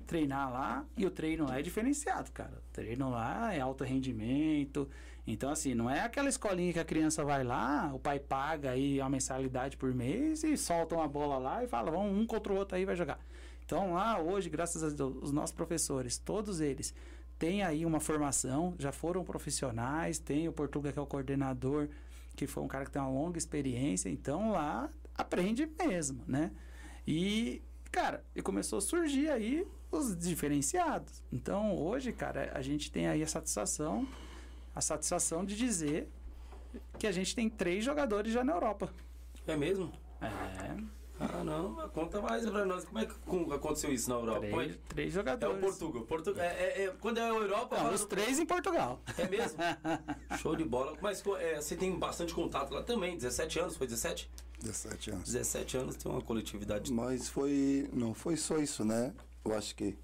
a 0.02 0.04
treinar 0.04 0.52
lá 0.52 0.84
e 0.98 1.06
o 1.06 1.10
treino 1.10 1.46
lá 1.46 1.58
é 1.58 1.62
diferenciado, 1.62 2.30
cara. 2.32 2.52
O 2.58 2.72
treino 2.72 3.08
lá 3.10 3.54
é 3.54 3.60
alto 3.60 3.84
rendimento. 3.84 4.86
Então, 5.26 5.50
assim, 5.50 5.74
não 5.74 5.88
é 5.88 6.00
aquela 6.00 6.28
escolinha 6.28 6.72
que 6.74 6.78
a 6.78 6.84
criança 6.84 7.24
vai 7.24 7.42
lá, 7.44 7.90
o 7.94 7.98
pai 7.98 8.18
paga 8.18 8.72
aí 8.72 9.00
uma 9.00 9.08
mensalidade 9.08 9.76
por 9.76 9.94
mês 9.94 10.42
e 10.44 10.56
solta 10.56 10.94
uma 10.94 11.06
bola 11.08 11.38
lá 11.38 11.62
e 11.64 11.68
fala, 11.68 11.90
vamos 11.90 12.12
um 12.18 12.26
contra 12.26 12.52
o 12.52 12.56
outro 12.56 12.76
aí 12.76 12.84
vai 12.84 12.96
jogar. 12.96 13.18
Então, 13.64 13.94
lá 13.94 14.20
hoje, 14.20 14.50
graças 14.50 14.82
a 14.82 14.88
Deus, 14.90 15.16
os 15.22 15.30
nossos 15.32 15.54
professores, 15.54 16.18
todos 16.18 16.60
eles, 16.60 16.92
têm 17.40 17.62
aí 17.62 17.86
uma 17.86 17.98
formação, 17.98 18.74
já 18.78 18.92
foram 18.92 19.24
profissionais, 19.24 20.18
tem 20.18 20.46
o 20.46 20.52
Portuga 20.52 20.92
que 20.92 20.98
é 20.98 21.02
o 21.02 21.06
coordenador, 21.06 21.88
que 22.36 22.46
foi 22.46 22.62
um 22.62 22.68
cara 22.68 22.84
que 22.84 22.90
tem 22.90 23.00
uma 23.00 23.10
longa 23.10 23.38
experiência, 23.38 24.10
então 24.10 24.52
lá 24.52 24.90
aprende 25.16 25.66
mesmo, 25.66 26.22
né? 26.28 26.52
E, 27.06 27.62
cara, 27.90 28.22
e 28.36 28.42
começou 28.42 28.76
a 28.76 28.82
surgir 28.82 29.30
aí 29.30 29.66
os 29.90 30.14
diferenciados. 30.14 31.24
Então, 31.32 31.74
hoje, 31.76 32.12
cara, 32.12 32.52
a 32.54 32.60
gente 32.60 32.92
tem 32.92 33.08
aí 33.08 33.22
a 33.22 33.26
satisfação, 33.26 34.06
a 34.74 34.82
satisfação 34.82 35.42
de 35.42 35.56
dizer 35.56 36.08
que 36.98 37.06
a 37.06 37.12
gente 37.12 37.34
tem 37.34 37.48
três 37.48 37.82
jogadores 37.82 38.34
já 38.34 38.44
na 38.44 38.52
Europa. 38.52 38.92
É 39.46 39.56
mesmo? 39.56 39.90
É, 40.20 40.99
Ah, 41.20 41.44
não. 41.44 41.74
Conta 41.90 42.20
mais 42.22 42.48
pra 42.48 42.64
nós. 42.64 42.84
Como 42.84 42.98
é 42.98 43.04
que 43.06 43.14
aconteceu 43.54 43.92
isso 43.92 44.08
na 44.08 44.16
Europa? 44.16 44.40
Como 44.48 44.60
é 44.62 44.64
três, 44.64 44.78
três 44.88 45.08
É 45.08 45.10
jogadores. 45.12 45.56
o 45.56 45.60
Portugal. 45.60 46.02
Portugal. 46.04 46.42
É, 46.44 46.48
é- 46.48 46.82
é- 46.84 46.94
quando 46.98 47.18
é 47.18 47.22
a 47.22 47.28
Europa, 47.28 47.76
Não, 47.76 47.92
os 47.92 48.04
três 48.06 48.38
em 48.38 48.46
Portugal. 48.46 49.02
É 49.18 49.28
mesmo? 49.28 49.58
Show 50.40 50.56
de 50.56 50.64
bola. 50.64 50.96
Mas 51.02 51.22
é, 51.38 51.60
você 51.60 51.76
tem 51.76 51.98
bastante 51.98 52.32
contato 52.32 52.72
lá 52.72 52.82
também. 52.82 53.16
17 53.18 53.58
anos, 53.60 53.76
foi 53.76 53.86
17? 53.86 54.30
17 54.60 55.10
anos. 55.10 55.24
17 55.24 55.76
anos 55.76 55.96
tem 55.96 56.10
uma 56.10 56.22
coletividade. 56.22 56.90
Mas 56.92 57.28
foi. 57.28 57.88
Não 57.92 58.14
foi 58.14 58.36
só 58.36 58.56
isso, 58.58 58.82
né? 58.84 59.12
Eu 59.44 59.54
acho 59.54 59.74
que 59.76 59.98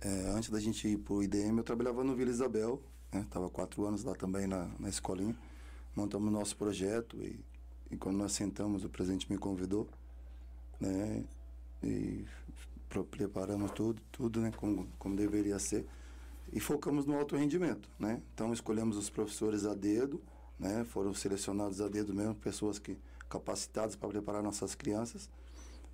é, 0.00 0.08
antes 0.34 0.48
da 0.50 0.58
gente 0.60 0.88
ir 0.88 0.96
pro 0.98 1.22
IDM, 1.22 1.58
eu 1.58 1.64
trabalhava 1.64 2.02
no 2.02 2.14
Vila 2.14 2.30
Isabel, 2.30 2.82
né? 3.12 3.26
Tava 3.30 3.50
quatro 3.50 3.84
anos 3.86 4.04
lá 4.04 4.14
também 4.14 4.46
na, 4.46 4.70
na 4.78 4.88
escolinha. 4.88 5.36
Montamos 5.94 6.32
nosso 6.32 6.56
projeto 6.56 7.16
e, 7.22 7.38
e 7.90 7.96
quando 7.96 8.16
nós 8.16 8.32
sentamos, 8.32 8.84
o 8.84 8.88
presidente 8.88 9.30
me 9.30 9.38
convidou, 9.38 9.88
né? 10.84 11.24
E 11.82 12.24
preparamos 13.10 13.70
tudo, 13.72 14.00
tudo, 14.12 14.40
né? 14.40 14.52
Como, 14.56 14.88
como 14.98 15.16
deveria 15.16 15.58
ser. 15.58 15.86
E 16.52 16.60
focamos 16.60 17.06
no 17.06 17.16
alto 17.18 17.36
rendimento, 17.36 17.88
né? 17.98 18.22
Então 18.32 18.52
escolhemos 18.52 18.96
os 18.96 19.10
professores 19.10 19.64
a 19.64 19.74
dedo, 19.74 20.22
né? 20.58 20.84
Foram 20.84 21.12
selecionados 21.14 21.80
a 21.80 21.88
dedo 21.88 22.14
mesmo, 22.14 22.34
pessoas 22.34 22.78
que 22.78 22.96
capacitadas 23.28 23.96
para 23.96 24.08
preparar 24.08 24.42
nossas 24.42 24.74
crianças. 24.74 25.28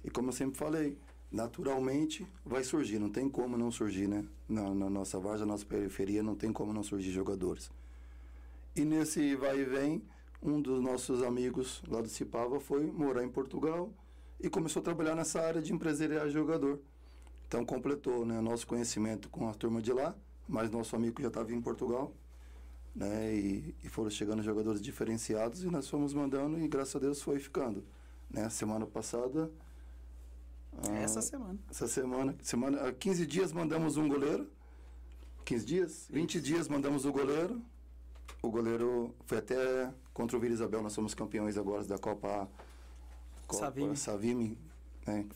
E 0.05 0.11
como 0.11 0.28
eu 0.28 0.32
sempre 0.32 0.59
falei, 0.59 0.99
naturalmente 1.30 2.26
vai 2.45 2.62
surgir, 2.64 2.99
não 2.99 3.09
tem 3.09 3.28
como 3.28 3.57
não 3.57 3.70
surgir, 3.70 4.09
né? 4.09 4.24
Na, 4.49 4.74
na 4.74 4.91
nossa 4.91 5.18
várzea, 5.18 5.47
na 5.47 5.53
nossa 5.53 5.64
periferia, 5.64 6.22
não 6.22 6.34
tem 6.34 6.53
como 6.53 6.72
não 6.72 6.82
surgir 6.82 7.11
jogadores. 7.11 7.70
E 8.76 8.84
nesse 8.84 9.34
vai 9.36 9.61
e 9.61 9.64
vem, 9.64 10.03
um 10.43 10.61
dos 10.61 10.82
nossos 10.82 11.22
amigos 11.22 11.82
lá 11.88 12.01
do 12.01 12.09
Cipava 12.09 12.61
foi 12.61 12.86
morar 12.91 13.24
em 13.24 13.28
Portugal 13.28 13.91
e 14.43 14.49
começou 14.49 14.80
a 14.80 14.84
trabalhar 14.84 15.14
nessa 15.14 15.41
área 15.41 15.61
de 15.61 15.72
empresariar 15.72 16.28
jogador. 16.28 16.80
Então 17.47 17.64
completou 17.64 18.24
né, 18.24 18.41
nosso 18.41 18.66
conhecimento 18.66 19.28
com 19.28 19.49
a 19.49 19.55
turma 19.55 19.82
de 19.82 19.93
lá, 19.93 20.14
mas 20.49 20.70
nosso 20.70 20.95
amigo 20.97 21.20
já 21.20 21.28
estava 21.28 21.53
em 21.53 21.61
Portugal, 21.61 22.14
né? 22.95 23.34
E, 23.34 23.74
e 23.82 23.88
foram 23.88 24.11
chegando 24.11 24.43
jogadores 24.43 24.80
diferenciados 24.80 25.62
e 25.62 25.66
nós 25.66 25.88
fomos 25.88 26.14
mandando 26.14 26.59
e 26.59 26.68
graças 26.68 26.97
a 26.97 26.99
Deus 26.99 27.20
foi 27.22 27.38
ficando. 27.38 27.84
Né? 28.30 28.49
Semana 28.51 28.86
passada. 28.86 29.51
ah, 30.78 30.97
Essa 30.97 31.20
semana. 31.20 31.59
essa 31.68 31.88
semana, 31.88 32.36
semana, 32.43 32.88
há 32.88 32.93
15 32.93 33.26
dias 33.26 33.53
mandamos 33.53 33.97
um 33.97 34.09
goleiro. 34.09 34.49
15 35.45 35.66
dias? 35.66 36.07
20 36.11 36.41
dias 36.41 36.68
mandamos 36.68 37.05
o 37.05 37.12
goleiro. 37.12 37.61
O 38.43 38.49
goleiro 38.51 39.14
foi 39.26 39.38
até 39.38 39.93
contra 40.14 40.36
o 40.36 40.41
Vila 40.41 40.55
Isabel, 40.55 40.82
nós 40.82 40.93
somos 40.93 41.14
campeões 41.14 41.59
agora 41.59 41.84
da 41.84 41.99
Copa, 41.99 42.28
Copa 42.28 42.51
Savime. 43.55 43.97
Savime, 43.97 44.59
né? 45.07 45.27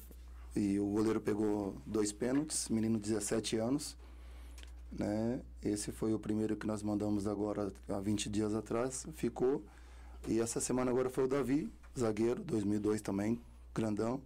E 0.56 0.78
o 0.78 0.86
goleiro 0.86 1.20
pegou 1.20 1.74
dois 1.84 2.12
pênaltis, 2.12 2.68
menino 2.68 2.98
de 2.98 3.10
17 3.10 3.56
anos. 3.56 3.96
né? 4.92 5.40
Esse 5.62 5.90
foi 5.90 6.14
o 6.14 6.18
primeiro 6.18 6.56
que 6.56 6.66
nós 6.66 6.82
mandamos 6.82 7.26
agora 7.26 7.72
há 7.88 7.98
20 7.98 8.28
dias 8.30 8.54
atrás, 8.54 9.06
ficou. 9.16 9.62
E 10.28 10.40
essa 10.40 10.60
semana 10.60 10.90
agora 10.90 11.10
foi 11.10 11.24
o 11.24 11.28
Davi, 11.28 11.70
zagueiro, 11.98 12.42
2002 12.44 13.00
também, 13.02 13.40
grandão. 13.74 14.20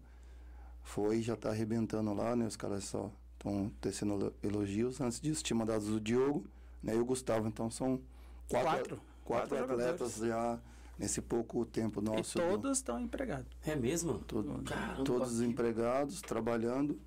Foi, 0.83 1.21
já 1.23 1.35
está 1.35 1.51
arrebentando 1.51 2.13
lá, 2.15 2.37
né? 2.37 2.47
Os 2.47 2.57
caras 2.57 2.85
só 2.85 3.11
estão 3.39 3.71
tecendo 3.81 4.33
elogios. 4.43 5.01
Antes 5.01 5.21
disso, 5.21 5.43
tinha 5.43 5.57
mandado 5.57 5.85
o 5.95 6.01
Diogo 6.01 6.45
né? 6.83 6.95
e 6.95 6.99
o 6.99 7.05
Gustavo. 7.05 7.47
Então 7.49 7.71
são 7.71 8.01
quatro, 8.49 8.69
Quatro. 8.71 9.01
quatro, 9.25 9.49
Quatro 9.57 9.73
atletas 9.75 10.17
já 10.17 10.59
nesse 10.99 11.21
pouco 11.23 11.65
tempo 11.65 12.01
nosso. 12.01 12.39
e 12.39 12.41
do- 12.43 12.49
todos 12.51 12.79
estão 12.79 12.99
empregados. 13.01 13.47
É 13.65 13.77
mesmo? 13.77 14.19
Todo- 14.21 14.63
todos 15.05 15.41
empregados, 15.41 16.21
trabalhando, 16.21 16.99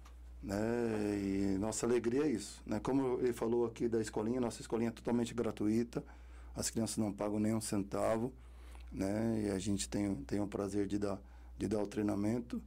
né? 0.42 1.20
E 1.22 1.58
nossa 1.60 1.86
alegria 1.86 2.24
é 2.24 2.28
isso, 2.30 2.62
né? 2.66 2.80
Como 2.80 3.20
ele 3.20 3.34
falou 3.34 3.66
aqui 3.66 3.88
da 3.88 4.00
escolinha, 4.02 4.40
nossa 4.40 4.62
escolinha 4.62 4.90
é 4.90 4.92
totalmente 4.94 5.34
gratuita, 5.34 6.04
as 6.56 6.70
crianças 6.70 6.98
não 6.98 7.12
pagam 7.12 7.40
nem 7.40 7.54
um 7.54 7.62
centavo, 7.62 8.34
né? 8.92 9.44
E 9.46 9.50
a 9.52 9.60
gente 9.60 9.88
tem, 9.90 10.16
tem 10.24 10.40
o 10.40 10.48
prazer 10.48 10.88
de 10.88 10.98
dar, 10.98 11.20
de 11.58 11.68
dar 11.68 11.82
o 11.82 11.88
treinamento, 11.88 12.62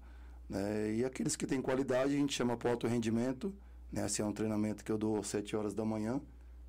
né? 0.48 0.94
E 0.94 1.04
aqueles 1.04 1.36
que 1.36 1.46
têm 1.46 1.60
qualidade, 1.60 2.14
a 2.14 2.18
gente 2.18 2.32
chama 2.34 2.56
para 2.56 2.70
alto 2.70 2.86
rendimento, 2.86 3.52
né? 3.90 4.06
Esse 4.06 4.22
é 4.22 4.24
um 4.24 4.32
treinamento 4.32 4.84
que 4.84 4.92
eu 4.92 4.98
dou 4.98 5.18
às 5.18 5.26
7 5.28 5.56
horas 5.56 5.74
da 5.74 5.84
manhã, 5.84 6.20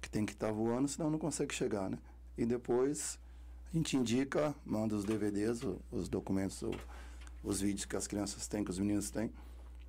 que 0.01 0.09
tem 0.09 0.25
que 0.25 0.33
estar 0.33 0.51
voando, 0.51 0.87
senão 0.87 1.09
não 1.09 1.19
consegue 1.19 1.53
chegar, 1.53 1.89
né? 1.89 1.97
E 2.37 2.45
depois 2.45 3.17
a 3.75 3.77
gente 3.77 3.97
indica, 3.97 4.55
manda 4.65 4.95
os 4.95 5.03
DVDs, 5.03 5.59
os 5.91 6.07
documentos, 6.07 6.63
os 7.43 7.59
vídeos 7.59 7.83
que 7.83 7.97
as 7.97 8.07
crianças 8.07 8.47
têm, 8.47 8.63
que 8.63 8.71
os 8.71 8.79
meninos 8.79 9.09
têm, 9.11 9.29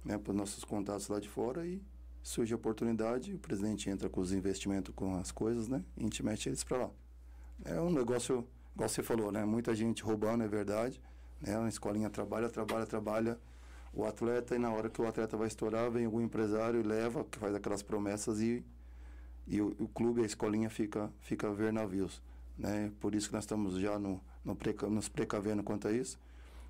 né, 0.05 0.19
para 0.19 0.33
os 0.33 0.37
nossos 0.37 0.65
contatos 0.65 1.07
lá 1.07 1.21
de 1.21 1.29
fora 1.29 1.65
e 1.65 1.81
surge 2.21 2.53
a 2.53 2.57
oportunidade, 2.57 3.33
o 3.33 3.39
presidente 3.39 3.89
entra 3.89 4.09
com 4.09 4.21
os 4.21 4.33
investimentos, 4.33 4.93
com 4.93 5.15
as 5.15 5.31
coisas, 5.31 5.69
né, 5.69 5.85
e 5.97 6.01
a 6.01 6.03
gente 6.03 6.21
mete 6.25 6.49
eles 6.49 6.65
para 6.65 6.79
lá. 6.79 6.91
É 7.65 7.81
um 7.81 7.93
negócio, 7.93 8.45
igual 8.75 8.89
você 8.89 9.05
falou, 9.05 9.31
né, 9.31 9.45
muita 9.45 9.73
gente 9.73 10.03
roubando, 10.03 10.43
é 10.43 10.49
verdade, 10.49 11.01
né, 11.41 11.57
a 11.57 11.69
escolinha 11.69 12.11
trabalha, 12.11 12.49
trabalha, 12.49 12.87
trabalha, 12.87 13.39
o 13.93 14.05
atleta 14.05 14.57
e 14.57 14.59
na 14.59 14.73
hora 14.73 14.91
que 14.91 15.01
o 15.01 15.07
atleta 15.07 15.37
vai 15.37 15.47
estourar, 15.47 15.89
vem 15.93 16.07
algum 16.07 16.21
empresário 16.21 16.81
e 16.81 16.83
leva, 16.83 17.23
que 17.23 17.39
faz 17.39 17.55
aquelas 17.55 17.85
promessas 17.85 18.41
e, 18.41 18.65
e 19.47 19.61
o, 19.61 19.77
o 19.79 19.87
clube, 19.87 20.23
a 20.23 20.27
escolinha 20.27 20.69
fica, 20.69 21.09
fica 21.21 21.49
a 21.49 21.53
ver 21.53 21.73
navios, 21.73 22.21
né, 22.59 22.91
por 23.01 23.15
isso 23.15 23.29
que 23.29 23.35
nós 23.35 23.45
estamos 23.45 23.79
já 23.79 23.99
no, 23.99 24.21
no 24.45 24.55
preca, 24.57 24.87
nos 24.89 25.09
precavendo 25.09 25.63
quanto 25.63 25.89
a 25.89 25.93
isso, 25.93 26.19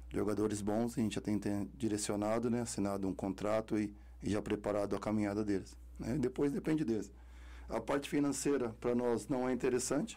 jogadores 0.08 0.60
bons, 0.60 0.96
a 0.98 1.00
gente 1.00 1.14
já 1.16 1.20
tem, 1.20 1.38
tem 1.38 1.70
direcionado, 1.76 2.50
né, 2.50 2.62
assinado 2.62 3.06
um 3.08 3.14
contrato 3.14 3.78
e, 3.78 3.92
e 4.22 4.30
já 4.30 4.40
preparado 4.40 4.94
a 4.96 4.98
caminhada 4.98 5.44
deles. 5.44 5.76
Né? 5.98 6.16
Depois 6.18 6.52
depende 6.52 6.84
deles. 6.84 7.10
A 7.68 7.80
parte 7.80 8.08
financeira 8.08 8.74
para 8.80 8.94
nós 8.94 9.28
não 9.28 9.48
é 9.48 9.52
interessante. 9.52 10.16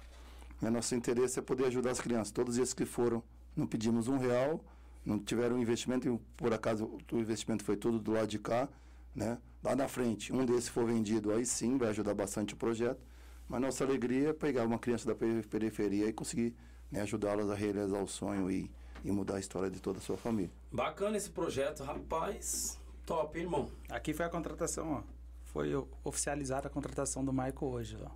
Né? 0.62 0.70
Nosso 0.70 0.94
interesse 0.96 1.40
é 1.40 1.42
poder 1.42 1.66
ajudar 1.66 1.92
as 1.92 2.00
crianças. 2.00 2.32
Todos 2.32 2.58
esses 2.58 2.74
que 2.74 2.86
foram, 2.86 3.24
não 3.56 3.66
pedimos 3.66 4.08
um 4.08 4.18
real, 4.18 4.64
não 5.06 5.18
tiveram 5.18 5.58
investimento, 5.60 6.08
e 6.08 6.20
por 6.38 6.54
acaso 6.54 6.98
o 7.12 7.18
investimento 7.18 7.64
foi 7.64 7.76
tudo 7.76 8.00
do 8.00 8.12
lado 8.12 8.28
de 8.28 8.38
cá, 8.38 8.70
né? 9.16 9.38
Lá 9.64 9.76
na 9.76 9.88
frente, 9.88 10.32
um 10.32 10.46
desses 10.46 10.70
for 10.70 10.86
vendido, 10.86 11.34
aí 11.34 11.46
sim 11.46 11.78
vai 11.78 11.90
ajudar 11.90 12.14
bastante 12.14 12.54
o 12.54 12.58
projeto. 12.58 13.02
Mas 13.50 13.60
nossa 13.62 13.84
alegria 13.84 14.30
é 14.30 14.34
pegar 14.34 14.64
uma 14.66 14.78
criança 14.80 15.08
da 15.08 15.16
peri- 15.16 15.42
periferia 15.48 16.08
e 16.08 16.14
conseguir 16.14 16.56
né, 16.92 17.02
ajudá-las 17.02 17.50
a 17.50 17.56
realizar 17.56 18.00
o 18.02 18.08
sonho 18.08 18.50
e, 18.52 18.70
e 19.04 19.12
mudar 19.12 19.36
a 19.38 19.40
história 19.40 19.70
de 19.72 19.80
toda 19.82 19.98
a 19.98 20.02
sua 20.02 20.18
família. 20.18 20.52
Bacana 20.72 21.18
esse 21.18 21.30
projeto, 21.32 21.84
rapaz. 21.84 22.80
Top, 23.06 23.36
hein, 23.38 23.46
irmão. 23.46 23.70
Aqui 23.90 24.14
foi 24.14 24.26
a 24.26 24.30
contratação, 24.30 24.92
ó. 24.94 25.04
Foi 25.46 25.72
oficializada 26.04 26.68
a 26.68 26.70
contratação 26.70 27.26
do 27.26 27.34
Michael 27.34 27.56
hoje, 27.64 27.98
ó. 28.00 28.12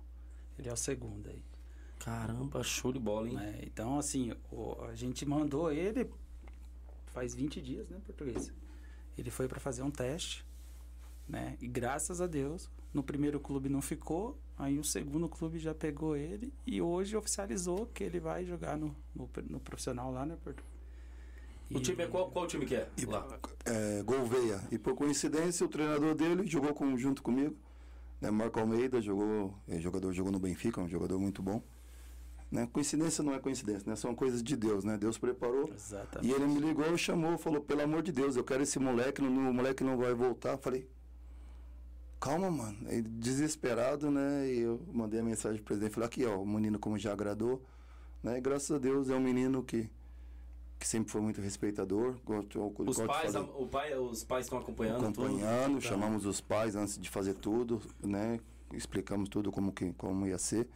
Ele 0.56 0.68
é 0.68 0.72
o 0.72 0.76
segundo 0.76 1.28
aí. 1.28 1.42
Caramba, 1.98 2.62
show 2.62 2.92
de 2.92 2.98
bola, 3.00 3.28
hein? 3.28 3.34
né? 3.34 3.58
Então, 3.62 3.98
assim, 3.98 4.32
o- 4.52 4.76
a 4.84 4.94
gente 4.94 5.26
mandou 5.26 5.72
ele 5.72 6.08
faz 7.06 7.34
20 7.34 7.60
dias, 7.60 7.88
né, 7.88 7.98
português? 8.04 8.52
Ele 9.18 9.30
foi 9.30 9.48
para 9.48 9.58
fazer 9.58 9.82
um 9.82 9.90
teste, 9.90 10.44
né? 11.28 11.56
E 11.60 11.66
graças 11.66 12.20
a 12.20 12.26
Deus, 12.26 12.70
no 12.92 13.02
primeiro 13.02 13.40
clube 13.40 13.68
não 13.68 13.80
ficou, 13.82 14.38
aí 14.58 14.78
o 14.78 14.84
segundo 14.84 15.28
clube 15.28 15.58
já 15.58 15.74
pegou 15.74 16.16
ele 16.16 16.52
e 16.66 16.80
hoje 16.80 17.16
oficializou 17.16 17.86
que 17.92 18.04
ele 18.04 18.20
vai 18.20 18.44
jogar 18.44 18.76
no, 18.76 18.94
no, 19.14 19.28
no 19.48 19.60
profissional 19.60 20.12
lá, 20.12 20.24
né, 20.24 20.36
Porto? 20.42 20.62
O 21.70 21.80
time 21.80 22.04
é 22.04 22.06
qual, 22.06 22.30
qual 22.30 22.46
time 22.46 22.66
que 22.66 22.74
é? 22.76 22.88
E, 22.96 23.06
Lá. 23.06 23.26
é, 23.64 24.02
Gouveia. 24.02 24.60
E 24.70 24.78
por 24.78 24.94
coincidência, 24.94 25.64
o 25.64 25.68
treinador 25.68 26.14
dele 26.14 26.46
jogou 26.46 26.74
com, 26.74 26.96
junto 26.96 27.22
comigo. 27.22 27.56
Né, 28.20 28.30
Marco 28.30 28.60
Almeida 28.60 29.00
jogou, 29.00 29.54
é 29.66 29.80
jogador 29.80 30.12
jogou 30.12 30.30
no 30.30 30.38
Benfica, 30.38 30.80
um 30.80 30.88
jogador 30.88 31.18
muito 31.18 31.42
bom. 31.42 31.62
Né, 32.50 32.68
coincidência 32.72 33.24
não 33.24 33.34
é 33.34 33.38
coincidência, 33.40 33.82
né, 33.88 33.96
são 33.96 34.14
coisas 34.14 34.42
de 34.42 34.54
Deus, 34.56 34.84
né? 34.84 34.96
Deus 34.96 35.18
preparou. 35.18 35.68
Exatamente. 35.74 36.30
E 36.30 36.32
ele 36.32 36.46
me 36.46 36.60
ligou, 36.60 36.96
chamou, 36.96 37.36
falou: 37.36 37.60
pelo 37.60 37.82
amor 37.82 38.02
de 38.02 38.12
Deus, 38.12 38.36
eu 38.36 38.44
quero 38.44 38.62
esse 38.62 38.78
moleque, 38.78 39.20
não- 39.20 39.50
o 39.50 39.54
moleque 39.54 39.82
não 39.82 39.96
vai 39.96 40.14
voltar. 40.14 40.56
Falei: 40.58 40.88
calma, 42.24 42.50
mano. 42.50 42.78
Ele 42.88 43.02
desesperado, 43.02 44.10
né? 44.10 44.48
E 44.48 44.60
eu 44.60 44.80
mandei 44.90 45.20
a 45.20 45.22
mensagem 45.22 45.58
pro 45.58 45.66
presidente: 45.66 45.92
falei: 45.92 46.06
aqui, 46.06 46.24
ó, 46.24 46.40
o 46.40 46.46
menino 46.46 46.78
como 46.78 46.98
já 46.98 47.12
agradou. 47.12 47.62
Né? 48.22 48.38
E 48.38 48.40
graças 48.40 48.70
a 48.70 48.78
Deus 48.78 49.10
é 49.10 49.14
um 49.14 49.20
menino 49.20 49.62
que, 49.62 49.90
que 50.78 50.88
sempre 50.88 51.12
foi 51.12 51.20
muito 51.20 51.42
respeitador. 51.42 52.16
Gosto, 52.24 52.74
Os 52.78 52.96
te 52.96 53.04
pais, 53.04 53.34
o 53.34 53.66
pai, 53.66 53.94
os 53.98 54.24
pais 54.24 54.46
estão 54.46 54.58
acompanhando, 54.58 55.12
tudo. 55.12 55.26
acompanhando, 55.26 55.80
chamamos 55.82 56.24
os 56.24 56.40
pais 56.40 56.74
antes 56.74 56.98
de 56.98 57.10
fazer 57.10 57.34
tudo, 57.34 57.82
né? 58.02 58.40
Explicamos 58.72 59.28
tudo 59.28 59.52
como 59.52 59.70
que 59.70 59.92
como 59.92 60.26
ia 60.26 60.38
ser. 60.38 60.66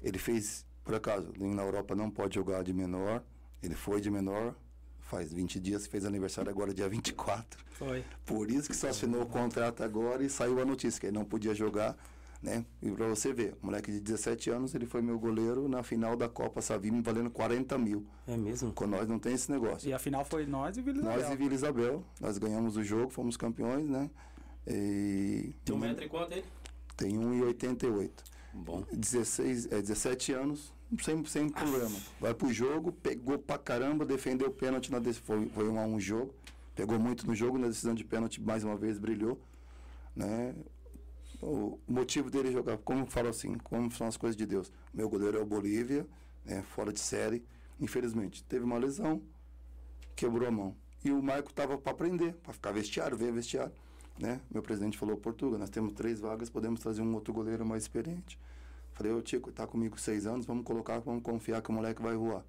Ele 0.00 0.18
fez, 0.18 0.64
por 0.84 0.94
acaso, 0.94 1.32
na 1.36 1.62
Europa 1.62 1.96
não 1.96 2.08
pode 2.08 2.36
jogar 2.36 2.62
de 2.62 2.72
menor. 2.72 3.24
Ele 3.60 3.74
foi 3.74 4.00
de 4.00 4.10
menor, 4.10 4.54
faz 5.06 5.32
20 5.32 5.58
dias, 5.60 5.86
fez 5.86 6.04
aniversário 6.04 6.50
agora 6.50 6.74
dia 6.74 6.88
24. 6.88 7.64
Foi. 7.72 8.04
Por 8.24 8.50
isso 8.50 8.68
que 8.68 8.76
só 8.76 8.88
assinou 8.88 9.22
o 9.22 9.26
contrato 9.26 9.82
agora 9.82 10.22
e 10.24 10.28
saiu 10.28 10.60
a 10.60 10.64
notícia 10.64 11.00
que 11.00 11.06
ele 11.06 11.16
não 11.16 11.24
podia 11.24 11.54
jogar, 11.54 11.96
né? 12.42 12.64
E 12.82 12.90
pra 12.90 13.06
você 13.08 13.32
ver, 13.32 13.54
o 13.62 13.66
moleque 13.66 13.90
de 13.92 14.00
17 14.00 14.50
anos, 14.50 14.74
ele 14.74 14.86
foi 14.86 15.00
meu 15.02 15.18
goleiro 15.18 15.68
na 15.68 15.82
final 15.82 16.16
da 16.16 16.28
Copa 16.28 16.60
Savime, 16.60 17.00
valendo 17.02 17.30
40 17.30 17.78
mil. 17.78 18.06
É 18.26 18.36
mesmo? 18.36 18.72
Com 18.72 18.86
nós 18.86 19.08
não 19.08 19.18
tem 19.18 19.34
esse 19.34 19.50
negócio. 19.50 19.88
E 19.88 19.92
a 19.92 19.98
final 19.98 20.24
foi 20.24 20.44
nós 20.46 20.76
e 20.76 20.82
Vila 20.82 21.02
Nós 21.02 21.16
Isabel. 21.18 21.32
e 21.34 21.36
Vila 21.36 21.54
Isabel, 21.54 22.04
nós 22.20 22.38
ganhamos 22.38 22.76
o 22.76 22.82
jogo, 22.82 23.10
fomos 23.10 23.36
campeões, 23.36 23.88
né? 23.88 24.10
E 24.66 25.54
Tem 25.64 25.74
um 25.74 25.78
metro 25.78 26.04
e 26.04 26.08
quanto 26.08 26.32
ele? 26.32 26.44
tem 26.96 27.12
1,88. 27.16 28.10
Bom. 28.56 28.84
16, 28.92 29.66
é, 29.66 29.82
17 29.82 30.32
anos, 30.32 30.72
sem, 31.02 31.24
sem 31.26 31.48
problema. 31.48 31.96
Vai 32.18 32.32
pro 32.32 32.52
jogo, 32.52 32.90
pegou 32.90 33.38
pra 33.38 33.58
caramba, 33.58 34.04
defendeu 34.04 34.48
o 34.48 34.50
pênalti 34.50 34.90
na 34.90 35.00
foi, 35.12 35.46
foi 35.50 35.68
um 35.68 35.78
a 35.78 35.84
um 35.84 36.00
jogo. 36.00 36.34
Pegou 36.74 36.98
muito 36.98 37.26
no 37.26 37.34
jogo, 37.34 37.58
na 37.58 37.68
decisão 37.68 37.94
de 37.94 38.04
pênalti, 38.04 38.40
mais 38.40 38.64
uma 38.64 38.76
vez 38.76 38.98
brilhou. 38.98 39.40
Né? 40.14 40.54
O 41.40 41.78
motivo 41.86 42.30
dele 42.30 42.50
jogar, 42.50 42.78
como 42.78 43.00
eu 43.00 43.06
falo 43.06 43.28
assim, 43.28 43.54
como 43.58 43.90
são 43.90 44.06
as 44.06 44.16
coisas 44.16 44.36
de 44.36 44.46
Deus. 44.46 44.72
Meu 44.92 45.08
goleiro 45.08 45.38
é 45.38 45.40
o 45.40 45.46
Bolívia, 45.46 46.06
né, 46.44 46.62
fora 46.74 46.92
de 46.92 47.00
série. 47.00 47.44
Infelizmente, 47.78 48.42
teve 48.44 48.64
uma 48.64 48.78
lesão, 48.78 49.22
quebrou 50.14 50.48
a 50.48 50.50
mão. 50.50 50.74
E 51.04 51.10
o 51.10 51.22
Marco 51.22 51.52
tava 51.52 51.76
para 51.76 51.92
aprender, 51.92 52.34
para 52.42 52.52
ficar 52.52 52.72
vestiário, 52.72 53.16
ver 53.16 53.32
vestiário. 53.32 53.72
Né? 54.18 54.40
Meu 54.50 54.62
presidente 54.62 54.96
falou, 54.96 55.16
Portugal, 55.16 55.58
nós 55.58 55.70
temos 55.70 55.92
três 55.92 56.20
vagas, 56.20 56.48
podemos 56.48 56.80
trazer 56.80 57.02
um 57.02 57.14
outro 57.14 57.32
goleiro 57.34 57.64
mais 57.66 57.82
experiente. 57.82 58.38
Falei, 58.92 59.12
ô 59.12 59.20
Tico, 59.20 59.52
tá 59.52 59.66
comigo 59.66 60.00
seis 60.00 60.26
anos, 60.26 60.46
vamos 60.46 60.64
colocar, 60.64 60.98
vamos 61.00 61.22
confiar 61.22 61.60
que 61.60 61.68
o 61.68 61.72
moleque 61.72 62.00
vai 62.00 62.16
voar. 62.16 62.42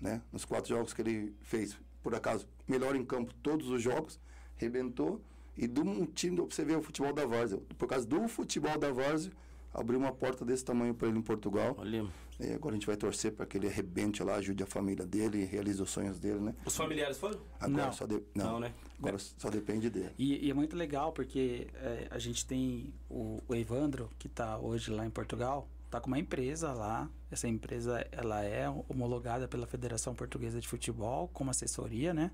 Né? 0.00 0.20
Nos 0.30 0.44
quatro 0.44 0.68
jogos 0.68 0.92
que 0.92 1.00
ele 1.00 1.34
fez, 1.40 1.78
por 2.02 2.14
acaso, 2.14 2.46
melhor 2.68 2.94
em 2.94 3.04
campo 3.04 3.32
todos 3.42 3.70
os 3.70 3.82
jogos, 3.82 4.20
rebentou. 4.56 5.20
E 5.56 5.66
do 5.66 5.82
um 5.82 6.04
time, 6.04 6.36
pra 6.36 6.44
você 6.46 6.64
ver 6.64 6.76
o 6.76 6.82
futebol 6.82 7.12
da 7.12 7.24
Várzea, 7.24 7.58
por 7.78 7.88
causa 7.88 8.04
do 8.04 8.26
futebol 8.28 8.76
da 8.76 8.90
Várzea, 8.92 9.32
abriu 9.72 9.98
uma 9.98 10.12
porta 10.12 10.44
desse 10.44 10.64
tamanho 10.64 10.94
para 10.94 11.08
ele 11.08 11.18
em 11.18 11.22
Portugal. 11.22 11.74
Olha. 11.78 12.06
E 12.40 12.52
agora 12.52 12.74
a 12.74 12.78
gente 12.78 12.86
vai 12.86 12.96
torcer 12.96 13.32
para 13.32 13.46
que 13.46 13.56
ele 13.56 13.68
arrebente 13.68 14.22
lá, 14.22 14.34
ajude 14.34 14.62
a 14.62 14.66
família 14.66 15.06
dele 15.06 15.42
e 15.42 15.44
realize 15.44 15.80
os 15.80 15.90
sonhos 15.90 16.18
dele, 16.18 16.40
né? 16.40 16.54
Os 16.66 16.76
familiares 16.76 17.16
foram? 17.16 17.38
Agora 17.60 17.86
Não. 17.86 17.92
só 17.92 18.06
de- 18.06 18.22
não, 18.34 18.44
Não, 18.52 18.60
né? 18.60 18.72
Agora 18.98 19.18
só 19.18 19.48
depende 19.50 19.88
dele. 19.88 20.10
E, 20.18 20.46
e 20.46 20.50
é 20.50 20.54
muito 20.54 20.74
legal 20.76 21.12
porque 21.12 21.68
é, 21.74 22.08
a 22.10 22.18
gente 22.18 22.44
tem 22.44 22.92
o, 23.08 23.40
o 23.46 23.54
Evandro, 23.54 24.10
que 24.18 24.26
está 24.26 24.58
hoje 24.58 24.90
lá 24.90 25.06
em 25.06 25.10
Portugal, 25.10 25.68
está 25.86 26.00
com 26.00 26.08
uma 26.08 26.18
empresa 26.18 26.72
lá. 26.72 27.08
Essa 27.30 27.46
empresa 27.46 28.04
ela 28.10 28.42
é 28.44 28.68
homologada 28.88 29.46
pela 29.46 29.66
Federação 29.66 30.14
Portuguesa 30.14 30.60
de 30.60 30.66
Futebol 30.66 31.28
como 31.32 31.50
assessoria, 31.50 32.12
né? 32.12 32.30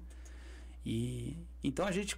E 0.85 1.37
então 1.63 1.87
a 1.87 1.93
gente 1.93 2.17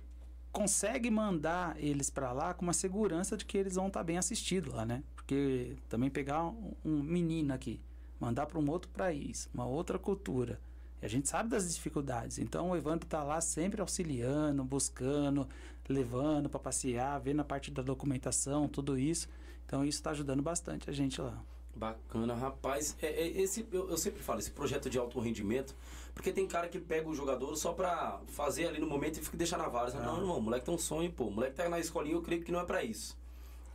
consegue 0.53 1.11
mandar 1.11 1.83
eles 1.83 2.11
para 2.11 2.31
lá 2.33 2.53
com 2.53 2.63
uma 2.63 2.75
segurança 2.75 3.37
de 3.37 3.45
que 3.45 3.57
eles 3.57 3.75
vão 3.75 3.89
estar 3.89 4.05
bem 4.05 4.19
assistidos 4.19 4.73
lá, 4.73 4.85
né? 4.85 5.03
Porque 5.17 5.77
também 5.89 6.11
pegar 6.11 6.45
um, 6.45 6.75
um 6.85 7.03
menino 7.03 7.55
aqui, 7.55 7.81
mandar 8.21 8.47
para 8.47 8.59
um 8.59 8.71
outro 8.71 8.91
país, 8.91 9.49
uma 9.53 9.67
outra 9.67 9.99
cultura, 9.99 10.61
E 11.01 11.07
a 11.07 11.09
gente 11.09 11.29
sabe 11.29 11.49
das 11.49 11.75
dificuldades. 11.75 12.39
Então 12.39 12.71
o 12.71 12.77
Evandro 12.77 13.07
está 13.07 13.25
lá 13.25 13.41
sempre 13.41 13.81
auxiliando, 13.81 14.63
buscando, 14.63 15.49
levando 15.89 16.49
para 16.49 16.61
passear, 16.61 17.19
vendo 17.19 17.41
a 17.41 17.45
parte 17.45 17.71
da 17.71 17.83
documentação, 17.83 18.69
tudo 18.69 18.99
isso. 18.99 19.29
Então 19.65 19.83
isso 19.83 19.99
está 19.99 20.11
ajudando 20.11 20.43
bastante 20.43 20.91
a 20.91 20.93
gente 20.93 21.21
lá. 21.21 21.43
Bacana, 21.75 22.35
rapaz. 22.35 22.97
É, 23.01 23.07
é 23.07 23.27
esse, 23.41 23.67
eu, 23.73 23.89
eu, 23.89 23.97
sempre 23.97 24.23
falo, 24.23 24.39
esse 24.39 24.51
projeto 24.51 24.91
de 24.91 24.99
alto 24.99 25.19
rendimento, 25.19 25.75
porque 26.15 26.33
tem 26.33 26.47
cara 26.47 26.69
que 26.69 26.79
pega 26.79 27.09
o 27.09 27.15
jogador 27.15 27.55
só 27.57 27.73
pra 27.73 28.21
fazer 28.29 28.67
ali 28.67 28.79
no 28.79 28.87
momento 28.87 29.19
e 29.19 29.23
fica 29.23 29.37
deixar 29.37 29.59
na 29.59 29.69
vara. 29.69 29.93
Não, 29.95 30.19
irmão, 30.19 30.39
o 30.39 30.43
moleque 30.43 30.67
tem 30.67 30.75
um 30.75 30.79
sonho, 30.79 31.11
pô. 31.11 31.25
O 31.25 31.31
moleque 31.31 31.57
tá 31.57 31.69
na 31.69 31.79
escolinha, 31.79 32.15
eu 32.15 32.23
creio 32.23 32.43
que 32.43 32.53
não 32.53 32.61
é 32.61 32.65
para 32.65 32.85
isso. 32.85 33.17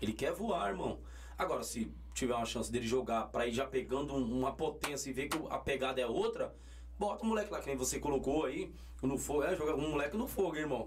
Ele 0.02 0.14
quer 0.14 0.32
voar, 0.32 0.70
irmão. 0.70 1.00
Agora, 1.38 1.64
se 1.64 1.92
tiver 2.14 2.34
uma 2.34 2.46
chance 2.46 2.72
dele 2.72 2.88
jogar 2.88 3.28
para 3.28 3.48
ir 3.48 3.54
já 3.54 3.66
pegando 3.66 4.16
uma 4.16 4.52
potência 4.52 5.10
e 5.10 5.14
ver 5.14 5.30
que 5.30 5.38
a 5.50 5.58
pegada 5.58 6.02
é 6.02 6.06
outra, 6.06 6.54
bota 6.98 7.24
o 7.24 7.28
moleque 7.28 7.52
lá, 7.52 7.60
que 7.60 7.68
nem 7.68 7.76
você 7.76 8.00
colocou 8.00 8.46
aí, 8.46 8.72
no 9.02 9.18
fogo, 9.18 9.44
é, 9.44 9.56
joga 9.56 9.76
um 9.76 9.92
moleque 9.92 10.18
no 10.18 10.28
fogo, 10.28 10.56
irmão. 10.56 10.86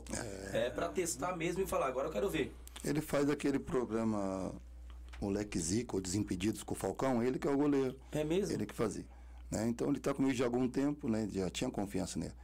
É, 0.53 0.67
é 0.67 0.71
para 0.71 0.89
testar 0.89 1.37
mesmo 1.37 1.63
e 1.63 1.67
falar, 1.67 1.87
agora 1.87 2.09
eu 2.09 2.13
quero 2.13 2.29
ver. 2.29 2.53
Ele 2.85 3.01
faz 3.01 3.31
aquele 3.31 3.59
programa 3.59 4.53
Moleque 5.21 5.59
Zico, 5.59 5.97
ou 5.97 6.03
Desimpedidos 6.03 6.63
com 6.63 6.75
o 6.75 6.77
Falcão, 6.77 7.23
ele 7.23 7.39
que 7.39 7.47
é 7.47 7.51
o 7.51 7.57
goleiro. 7.57 7.97
É 8.11 8.25
mesmo? 8.25 8.55
Ele 8.55 8.67
que 8.67 8.75
fazia. 8.75 9.05
Né? 9.51 9.69
Então 9.69 9.89
ele 9.89 9.99
está 9.99 10.15
comigo 10.15 10.35
já 10.35 10.45
há 10.45 10.47
algum 10.47 10.69
tempo, 10.69 11.09
né? 11.09 11.29
já 11.31 11.51
tinha 11.51 11.71
confiança 11.71 12.19
nele. 12.19 12.35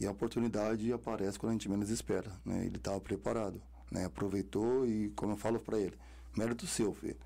E 0.00 0.06
a 0.06 0.10
oportunidade 0.10 0.92
aparece 0.92 1.38
quando 1.38 1.50
a 1.50 1.52
gente 1.52 1.68
menos 1.68 1.90
espera. 1.90 2.32
Né? 2.44 2.66
Ele 2.66 2.76
estava 2.76 3.00
preparado, 3.00 3.62
né? 3.90 4.04
aproveitou 4.04 4.86
e, 4.86 5.10
como 5.10 5.32
eu 5.32 5.36
falo 5.36 5.60
para 5.60 5.78
ele, 5.78 5.96
mérito 6.36 6.66
seu, 6.66 6.92
filho 6.92 7.16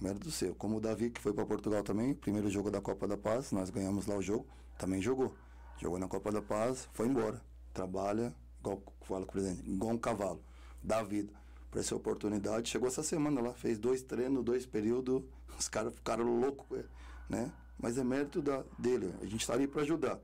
mérito 0.00 0.30
seu. 0.30 0.54
Como 0.54 0.76
o 0.76 0.80
Davi, 0.80 1.10
que 1.10 1.20
foi 1.20 1.32
para 1.32 1.44
Portugal 1.46 1.82
também, 1.82 2.14
primeiro 2.14 2.50
jogo 2.50 2.70
da 2.70 2.80
Copa 2.80 3.06
da 3.06 3.16
Paz, 3.16 3.52
nós 3.52 3.70
ganhamos 3.70 4.06
lá 4.06 4.16
o 4.16 4.22
jogo, 4.22 4.46
também 4.78 5.00
jogou. 5.00 5.34
Jogou 5.80 5.98
na 5.98 6.08
Copa 6.08 6.30
da 6.30 6.42
Paz, 6.42 6.88
foi 6.92 7.08
embora. 7.08 7.40
Trabalha, 7.72 8.34
igual 8.60 8.82
fala 9.02 9.24
com 9.24 9.30
o 9.30 9.32
presidente, 9.32 9.68
igual 9.68 9.92
um 9.92 9.98
cavalo, 9.98 10.42
dá 10.82 11.02
vida. 11.02 11.32
Para 11.70 11.80
essa 11.80 11.96
oportunidade, 11.96 12.68
chegou 12.68 12.86
essa 12.86 13.02
semana 13.02 13.40
lá, 13.40 13.52
fez 13.52 13.78
dois 13.78 14.02
treinos, 14.02 14.44
dois 14.44 14.64
períodos, 14.64 15.22
os 15.58 15.68
caras 15.68 15.92
ficaram 15.92 16.24
loucos, 16.38 16.84
né? 17.28 17.50
Mas 17.78 17.98
é 17.98 18.04
mérito 18.04 18.40
da, 18.40 18.64
dele, 18.78 19.12
a 19.20 19.24
gente 19.24 19.40
está 19.40 19.54
ali 19.54 19.66
para 19.66 19.82
ajudar, 19.82 20.20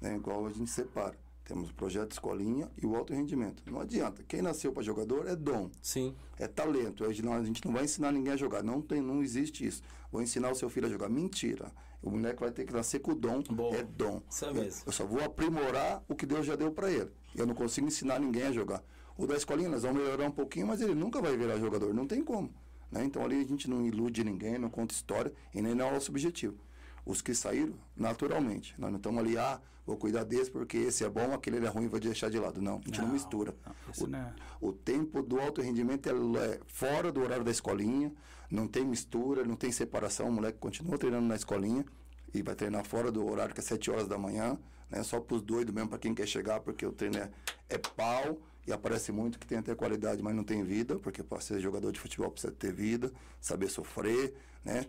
né? 0.00 0.16
Igual 0.16 0.46
a 0.46 0.50
gente 0.50 0.70
separa. 0.70 1.16
Temos 1.50 1.70
o 1.70 1.74
projeto 1.74 2.12
escolinha 2.12 2.70
e 2.80 2.86
o 2.86 2.94
alto 2.94 3.12
rendimento. 3.12 3.60
Não 3.68 3.80
adianta. 3.80 4.22
Quem 4.22 4.40
nasceu 4.40 4.72
para 4.72 4.84
jogador 4.84 5.26
é 5.26 5.34
dom. 5.34 5.68
Sim. 5.82 6.14
É 6.38 6.46
talento. 6.46 7.04
A 7.04 7.12
gente 7.12 7.64
não 7.64 7.72
vai 7.72 7.84
ensinar 7.84 8.12
ninguém 8.12 8.34
a 8.34 8.36
jogar. 8.36 8.62
Não 8.62 8.80
tem, 8.80 9.00
não 9.00 9.20
existe 9.20 9.66
isso. 9.66 9.82
Vou 10.12 10.22
ensinar 10.22 10.52
o 10.52 10.54
seu 10.54 10.70
filho 10.70 10.86
a 10.86 10.88
jogar. 10.88 11.08
Mentira. 11.08 11.72
O 12.00 12.08
moleque 12.08 12.38
vai 12.38 12.52
ter 12.52 12.64
que 12.64 12.72
nascer 12.72 13.00
com 13.00 13.10
o 13.10 13.14
dom. 13.16 13.42
Bom, 13.50 13.74
é 13.74 13.82
dom. 13.82 14.22
Isso 14.30 14.44
é 14.44 14.52
mesmo. 14.52 14.82
Eu 14.86 14.92
só 14.92 15.04
vou 15.04 15.24
aprimorar 15.24 16.04
o 16.08 16.14
que 16.14 16.24
Deus 16.24 16.46
já 16.46 16.54
deu 16.54 16.70
para 16.70 16.88
ele. 16.88 17.10
Eu 17.34 17.46
não 17.46 17.54
consigo 17.56 17.88
ensinar 17.88 18.20
ninguém 18.20 18.44
a 18.44 18.52
jogar. 18.52 18.80
O 19.18 19.26
da 19.26 19.34
escolinha 19.34 19.68
nós 19.68 19.82
vamos 19.82 20.00
melhorar 20.00 20.26
um 20.26 20.30
pouquinho, 20.30 20.68
mas 20.68 20.80
ele 20.80 20.94
nunca 20.94 21.20
vai 21.20 21.36
virar 21.36 21.58
jogador. 21.58 21.92
Não 21.92 22.06
tem 22.06 22.22
como. 22.22 22.54
Né? 22.92 23.04
Então 23.04 23.24
ali 23.24 23.40
a 23.40 23.44
gente 23.44 23.68
não 23.68 23.84
ilude 23.84 24.22
ninguém, 24.22 24.56
não 24.56 24.70
conta 24.70 24.94
história 24.94 25.32
e 25.52 25.60
nem 25.60 25.74
não 25.74 25.86
é 25.86 25.90
o 25.90 25.94
nosso 25.94 26.12
objetivo 26.12 26.56
os 27.04 27.22
que 27.22 27.34
saíram 27.34 27.74
naturalmente. 27.96 28.74
Nós 28.78 28.90
não 28.90 28.98
estamos 28.98 29.20
ali, 29.20 29.36
ah, 29.36 29.60
vou 29.86 29.96
cuidar 29.96 30.24
desse 30.24 30.50
porque 30.50 30.76
esse 30.76 31.04
é 31.04 31.08
bom, 31.08 31.32
aquele 31.32 31.64
é 31.64 31.68
ruim, 31.68 31.88
vou 31.88 32.00
deixar 32.00 32.30
de 32.30 32.38
lado. 32.38 32.60
Não, 32.60 32.76
a 32.76 32.86
gente 32.86 32.98
não, 32.98 33.06
não 33.06 33.14
mistura. 33.14 33.54
Não, 33.64 34.04
o, 34.04 34.08
não 34.08 34.18
é... 34.18 34.34
o, 34.60 34.72
tempo 34.72 35.22
do 35.22 35.40
alto 35.40 35.60
rendimento 35.60 36.08
é, 36.08 36.12
é, 36.44 36.60
fora 36.66 37.10
do 37.10 37.20
horário 37.20 37.44
da 37.44 37.50
escolinha, 37.50 38.12
não 38.50 38.66
tem 38.66 38.84
mistura, 38.84 39.44
não 39.44 39.56
tem 39.56 39.70
separação. 39.72 40.28
O 40.28 40.32
moleque 40.32 40.58
continua 40.58 40.98
treinando 40.98 41.26
na 41.26 41.36
escolinha 41.36 41.84
e 42.32 42.42
vai 42.42 42.54
treinar 42.54 42.84
fora 42.84 43.10
do 43.10 43.26
horário 43.26 43.54
que 43.54 43.60
é 43.60 43.64
7 43.64 43.90
horas 43.90 44.08
da 44.08 44.18
manhã, 44.18 44.58
né? 44.88 45.02
Só 45.02 45.20
para 45.20 45.36
os 45.36 45.42
doidos 45.42 45.74
mesmo, 45.74 45.88
para 45.88 45.98
quem 45.98 46.14
quer 46.14 46.26
chegar, 46.26 46.60
porque 46.60 46.84
o 46.84 46.92
treino 46.92 47.18
é, 47.18 47.30
é 47.68 47.78
pau 47.78 48.38
e 48.66 48.72
aparece 48.72 49.10
muito 49.10 49.38
que 49.38 49.46
tem 49.46 49.58
até 49.58 49.74
qualidade, 49.74 50.22
mas 50.22 50.34
não 50.34 50.44
tem 50.44 50.62
vida, 50.62 50.96
porque 50.96 51.22
para 51.22 51.40
ser 51.40 51.60
jogador 51.60 51.90
de 51.92 51.98
futebol 51.98 52.30
precisa 52.30 52.52
ter 52.52 52.72
vida, 52.72 53.10
saber 53.40 53.68
sofrer, 53.68 54.34
né? 54.64 54.86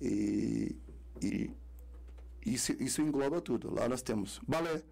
E, 0.00 0.76
e 1.22 1.50
isso, 2.44 2.72
isso 2.80 3.00
engloba 3.00 3.40
tudo. 3.40 3.74
Lá 3.74 3.88
nós 3.88 4.02
temos 4.02 4.40
balé, 4.46 4.82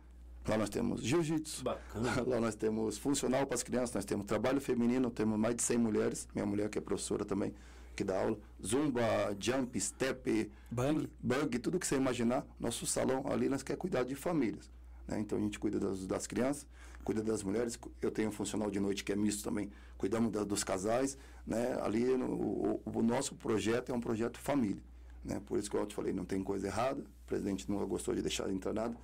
lá 0.46 0.56
nós 0.56 0.70
temos 0.70 1.02
jiu-jitsu, 1.02 1.64
lá 2.26 2.40
nós 2.40 2.54
temos 2.54 2.98
funcional 2.98 3.46
para 3.46 3.54
as 3.54 3.62
crianças, 3.62 3.94
nós 3.94 4.04
temos 4.04 4.26
trabalho 4.26 4.60
feminino, 4.60 5.10
temos 5.10 5.38
mais 5.38 5.54
de 5.54 5.62
100 5.62 5.78
mulheres, 5.78 6.28
minha 6.34 6.46
mulher 6.46 6.68
que 6.70 6.78
é 6.78 6.80
professora 6.80 7.24
também, 7.24 7.52
que 7.94 8.02
dá 8.02 8.20
aula, 8.20 8.38
zumba, 8.64 9.02
jump, 9.38 9.78
step, 9.78 10.50
bang, 10.70 11.10
bang 11.22 11.58
tudo 11.58 11.78
que 11.78 11.86
você 11.86 11.96
imaginar. 11.96 12.46
Nosso 12.58 12.86
salão 12.86 13.24
ali 13.26 13.48
nós 13.48 13.62
quer 13.62 13.76
cuidar 13.76 14.04
de 14.04 14.14
famílias. 14.14 14.70
Né? 15.06 15.20
Então 15.20 15.36
a 15.36 15.40
gente 15.40 15.58
cuida 15.58 15.78
das, 15.78 16.06
das, 16.06 16.26
crianças, 16.26 16.66
cuida 17.04 17.22
das 17.22 17.42
mulheres. 17.42 17.78
Eu 18.00 18.10
tenho 18.10 18.30
um 18.30 18.32
funcional 18.32 18.70
de 18.70 18.80
noite 18.80 19.04
que 19.04 19.12
é 19.12 19.16
misto 19.16 19.44
também, 19.44 19.70
cuidamos 19.98 20.32
da, 20.32 20.42
dos 20.42 20.64
casais. 20.64 21.18
Né? 21.46 21.78
Ali 21.82 22.16
no, 22.16 22.32
o, 22.32 22.82
o 22.84 23.02
nosso 23.02 23.34
projeto 23.34 23.92
é 23.92 23.94
um 23.94 24.00
projeto 24.00 24.38
família. 24.38 24.82
Né? 25.24 25.40
Por 25.46 25.58
isso 25.58 25.70
que 25.70 25.76
eu 25.76 25.86
te 25.86 25.94
falei, 25.94 26.12
não 26.12 26.24
tem 26.24 26.42
coisa 26.42 26.66
errada, 26.66 27.00
o 27.00 27.26
presidente 27.26 27.70
nunca 27.70 27.84
gostou 27.84 28.14
de 28.14 28.22
deixar 28.22 28.50
entrar 28.50 28.72
nada. 28.72 28.96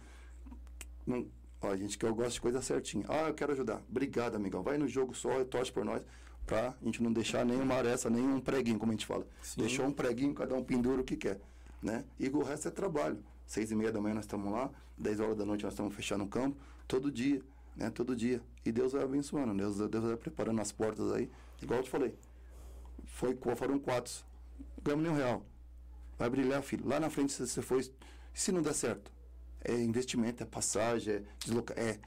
Não, 1.06 1.26
ó, 1.60 1.70
a 1.70 1.76
gente 1.76 1.96
que 1.96 2.04
eu 2.04 2.14
gosto 2.14 2.34
de 2.34 2.40
coisa 2.40 2.60
certinha. 2.60 3.04
Ah, 3.08 3.28
eu 3.28 3.34
quero 3.34 3.52
ajudar. 3.52 3.82
Obrigado, 3.88 4.34
amigão. 4.34 4.62
Vai 4.62 4.76
no 4.78 4.88
jogo 4.88 5.14
só 5.14 5.40
e 5.40 5.44
torce 5.44 5.72
por 5.72 5.84
nós, 5.84 6.02
pra 6.46 6.74
a 6.80 6.84
gente 6.84 7.02
não 7.02 7.12
deixar 7.12 7.44
nenhuma 7.44 7.74
aresta, 7.74 8.10
nenhum 8.10 8.40
preguinho, 8.40 8.78
como 8.78 8.92
a 8.92 8.94
gente 8.94 9.06
fala. 9.06 9.26
Sim. 9.42 9.60
Deixou 9.60 9.86
um 9.86 9.92
preguinho, 9.92 10.34
cada 10.34 10.54
um 10.54 10.62
pendura 10.62 11.00
o 11.00 11.04
que 11.04 11.16
quer. 11.16 11.40
Né? 11.82 12.04
E 12.18 12.28
o 12.28 12.42
resto 12.42 12.68
é 12.68 12.70
trabalho. 12.70 13.22
Seis 13.46 13.70
e 13.70 13.74
meia 13.74 13.90
da 13.90 14.00
manhã 14.00 14.14
nós 14.14 14.24
estamos 14.24 14.52
lá, 14.52 14.70
dez 14.96 15.20
horas 15.20 15.36
da 15.36 15.46
noite 15.46 15.64
nós 15.64 15.72
estamos 15.72 15.94
fechando 15.94 16.24
o 16.24 16.28
campo, 16.28 16.56
todo 16.86 17.10
dia, 17.10 17.40
né? 17.74 17.88
Todo 17.88 18.14
dia. 18.14 18.42
E 18.62 18.70
Deus 18.70 18.92
vai 18.92 19.02
abençoando, 19.02 19.54
Deus, 19.54 19.78
Deus 19.88 20.04
vai 20.04 20.16
preparando 20.16 20.60
as 20.60 20.70
portas 20.70 21.10
aí. 21.12 21.30
Igual 21.62 21.80
eu 21.80 21.84
te 21.84 21.88
falei. 21.88 22.14
Foi, 23.04 23.38
foram 23.56 23.78
quatro. 23.78 24.12
Ganhamos 24.82 25.04
nenhum 25.04 25.16
real. 25.16 25.42
Vai 26.18 26.28
brilhar, 26.28 26.62
filho. 26.62 26.86
Lá 26.86 26.98
na 26.98 27.08
frente, 27.08 27.32
se 27.32 27.46
você 27.46 27.62
for. 27.62 27.82
Se 28.34 28.52
não 28.52 28.60
der 28.60 28.74
certo, 28.74 29.10
é 29.64 29.74
investimento, 29.74 30.42
é 30.42 30.46
passagem, 30.46 31.14
é 31.14 31.22
deslocar. 31.38 31.78
É. 31.78 31.98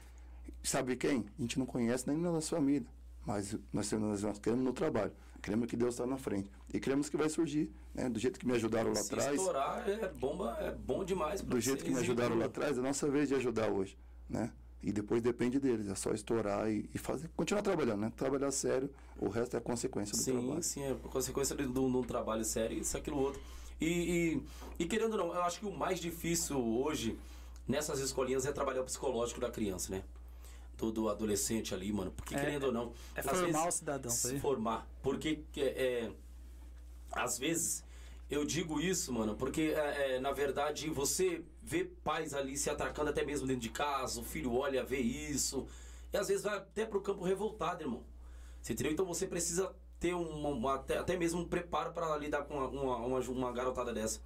Sabe 0.62 0.96
quem? 0.96 1.26
A 1.38 1.42
gente 1.42 1.58
não 1.58 1.66
conhece 1.66 2.06
nem 2.06 2.16
na 2.16 2.30
nossa 2.30 2.54
família. 2.54 2.86
Mas 3.26 3.56
nós, 3.72 3.90
nós, 3.92 4.22
nós 4.22 4.38
queremos 4.38 4.64
no 4.64 4.72
trabalho. 4.72 5.12
Queremos 5.40 5.66
que 5.66 5.76
Deus 5.76 5.94
está 5.94 6.06
na 6.06 6.16
frente. 6.16 6.50
E 6.72 6.78
queremos 6.78 7.08
que 7.08 7.16
vai 7.16 7.28
surgir. 7.28 7.70
Né? 7.94 8.08
Do 8.08 8.18
jeito 8.18 8.38
que 8.38 8.46
me 8.46 8.54
ajudaram 8.54 8.90
lá 8.90 8.96
Se 8.96 9.12
atrás. 9.12 9.34
estourar 9.34 9.88
é 9.88 10.08
bomba, 10.08 10.56
é 10.60 10.72
bom 10.72 11.04
demais. 11.04 11.40
Do 11.40 11.60
jeito 11.60 11.84
que 11.84 11.90
me 11.90 11.98
ajudaram 11.98 12.36
lá 12.36 12.46
atrás, 12.46 12.76
é 12.76 12.80
a 12.80 12.82
nossa 12.82 13.08
vez 13.08 13.28
de 13.28 13.34
ajudar 13.34 13.70
hoje. 13.70 13.98
Né? 14.28 14.52
E 14.82 14.92
depois 14.92 15.22
depende 15.22 15.60
deles, 15.60 15.88
é 15.88 15.94
só 15.94 16.12
estourar 16.12 16.68
e, 16.68 16.88
e, 16.92 16.98
fazer, 16.98 17.30
continuar 17.36 17.62
trabalhando, 17.62 18.00
né? 18.00 18.12
Trabalhar 18.16 18.50
sério, 18.50 18.90
o 19.16 19.28
resto 19.28 19.56
é 19.56 19.60
consequência 19.60 20.16
do 20.16 20.20
sim, 20.20 20.32
trabalho. 20.32 20.62
Sim, 20.62 20.80
sim, 20.80 20.82
é 20.82 20.94
consequência 21.08 21.54
de, 21.54 21.64
de, 21.64 21.72
de 21.72 21.78
um 21.78 22.02
trabalho 22.02 22.44
sério, 22.44 22.76
isso, 22.76 22.96
aquilo, 22.96 23.18
outro. 23.18 23.40
E, 23.82 23.86
e, 23.88 24.42
e, 24.78 24.86
querendo 24.86 25.12
ou 25.12 25.18
não, 25.18 25.34
eu 25.34 25.42
acho 25.42 25.58
que 25.58 25.66
o 25.66 25.72
mais 25.72 25.98
difícil 25.98 26.56
hoje 26.56 27.18
nessas 27.66 27.98
escolinhas 27.98 28.46
é 28.46 28.52
trabalhar 28.52 28.82
o 28.82 28.84
psicológico 28.84 29.40
da 29.40 29.50
criança, 29.50 29.90
né? 29.90 30.04
Do, 30.78 30.92
do 30.92 31.08
adolescente 31.08 31.74
ali, 31.74 31.92
mano. 31.92 32.12
Porque 32.12 32.34
é, 32.34 32.38
querendo 32.38 32.64
ou 32.64 32.72
não. 32.72 32.92
É 33.14 33.22
formar 33.22 33.42
vezes, 33.42 33.66
o 33.66 33.70
cidadão, 33.70 34.10
se 34.10 34.38
formar. 34.38 34.88
Porque 35.02 35.42
é, 35.56 35.60
é, 35.62 36.12
às 37.10 37.38
vezes 37.38 37.84
eu 38.30 38.44
digo 38.44 38.80
isso, 38.80 39.12
mano, 39.12 39.34
porque 39.34 39.74
é, 39.76 40.14
é, 40.14 40.20
na 40.20 40.32
verdade 40.32 40.88
você 40.88 41.44
vê 41.60 41.84
pais 41.84 42.32
ali 42.32 42.56
se 42.56 42.70
atracando 42.70 43.10
até 43.10 43.24
mesmo 43.24 43.46
dentro 43.46 43.62
de 43.62 43.68
casa, 43.68 44.20
o 44.20 44.24
filho 44.24 44.54
olha, 44.54 44.84
vê 44.84 44.98
isso. 44.98 45.66
E 46.12 46.16
às 46.16 46.28
vezes 46.28 46.44
vai 46.44 46.56
até 46.56 46.86
pro 46.86 47.00
campo 47.00 47.24
revoltado, 47.24 47.82
irmão. 47.82 48.04
Você 48.60 48.74
entendeu? 48.74 48.92
Então 48.92 49.04
você 49.04 49.26
precisa 49.26 49.74
ter 50.02 50.14
uma 50.14 50.74
até, 50.74 50.98
até 50.98 51.16
mesmo 51.16 51.42
um 51.42 51.44
preparo 51.44 51.92
para 51.92 52.16
lidar 52.16 52.42
com 52.42 52.54
uma, 52.54 52.96
uma, 52.96 53.20
uma, 53.20 53.52
garotada 53.52 53.94
dessa. 53.94 54.20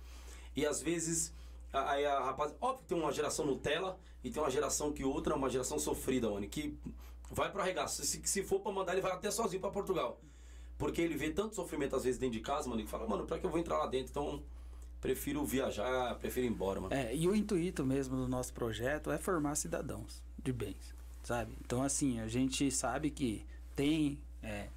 E 0.57 0.65
às 0.65 0.81
vezes, 0.81 1.35
aí 1.71 2.07
a, 2.07 2.15
a 2.15 2.25
rapaz, 2.25 2.55
óbvio 2.59 2.83
que 2.83 2.89
tem 2.89 2.99
uma 2.99 3.13
geração 3.13 3.45
Nutella 3.45 3.99
e 4.25 4.31
tem 4.31 4.43
uma 4.43 4.51
geração 4.51 4.91
que 4.91 5.05
outra, 5.05 5.37
uma 5.37 5.51
geração 5.51 5.79
sofrida, 5.79 6.31
mano, 6.31 6.49
que 6.49 6.79
vai 7.31 7.53
pro 7.53 7.61
arregaço. 7.61 8.03
Se, 8.07 8.23
se 8.25 8.43
for 8.43 8.61
para 8.61 8.73
mandar, 8.73 8.93
ele 8.93 9.03
vai 9.03 9.13
até 9.13 9.31
sozinho 9.31 9.61
para 9.61 9.71
Portugal. 9.71 10.19
Porque 10.79 11.03
ele 11.03 11.15
vê 11.15 11.31
tanto 11.31 11.55
sofrimento 11.55 11.95
às 11.95 12.05
vezes 12.05 12.19
dentro 12.19 12.39
de 12.39 12.43
casa, 12.43 12.71
mano, 12.71 12.83
que 12.83 12.89
fala, 12.89 13.07
mano, 13.07 13.27
pra 13.27 13.39
que 13.39 13.45
eu 13.45 13.51
vou 13.51 13.61
entrar 13.61 13.77
lá 13.77 13.87
dentro? 13.87 14.09
Então, 14.11 14.43
prefiro 14.99 15.45
viajar, 15.45 16.15
prefiro 16.17 16.47
ir 16.47 16.51
embora, 16.51 16.81
mano. 16.81 16.95
É, 16.95 17.15
e 17.15 17.29
o 17.29 17.37
intuito 17.37 17.85
mesmo 17.85 18.17
do 18.17 18.27
nosso 18.27 18.55
projeto 18.55 19.11
é 19.11 19.19
formar 19.19 19.57
cidadãos 19.57 20.23
de 20.43 20.55
bens, 20.55 20.95
sabe? 21.23 21.55
Então, 21.61 21.83
assim, 21.83 22.19
a 22.19 22.29
gente 22.29 22.71
sabe 22.71 23.11
que 23.11 23.45
tem 23.75 24.19
é, 24.43 24.69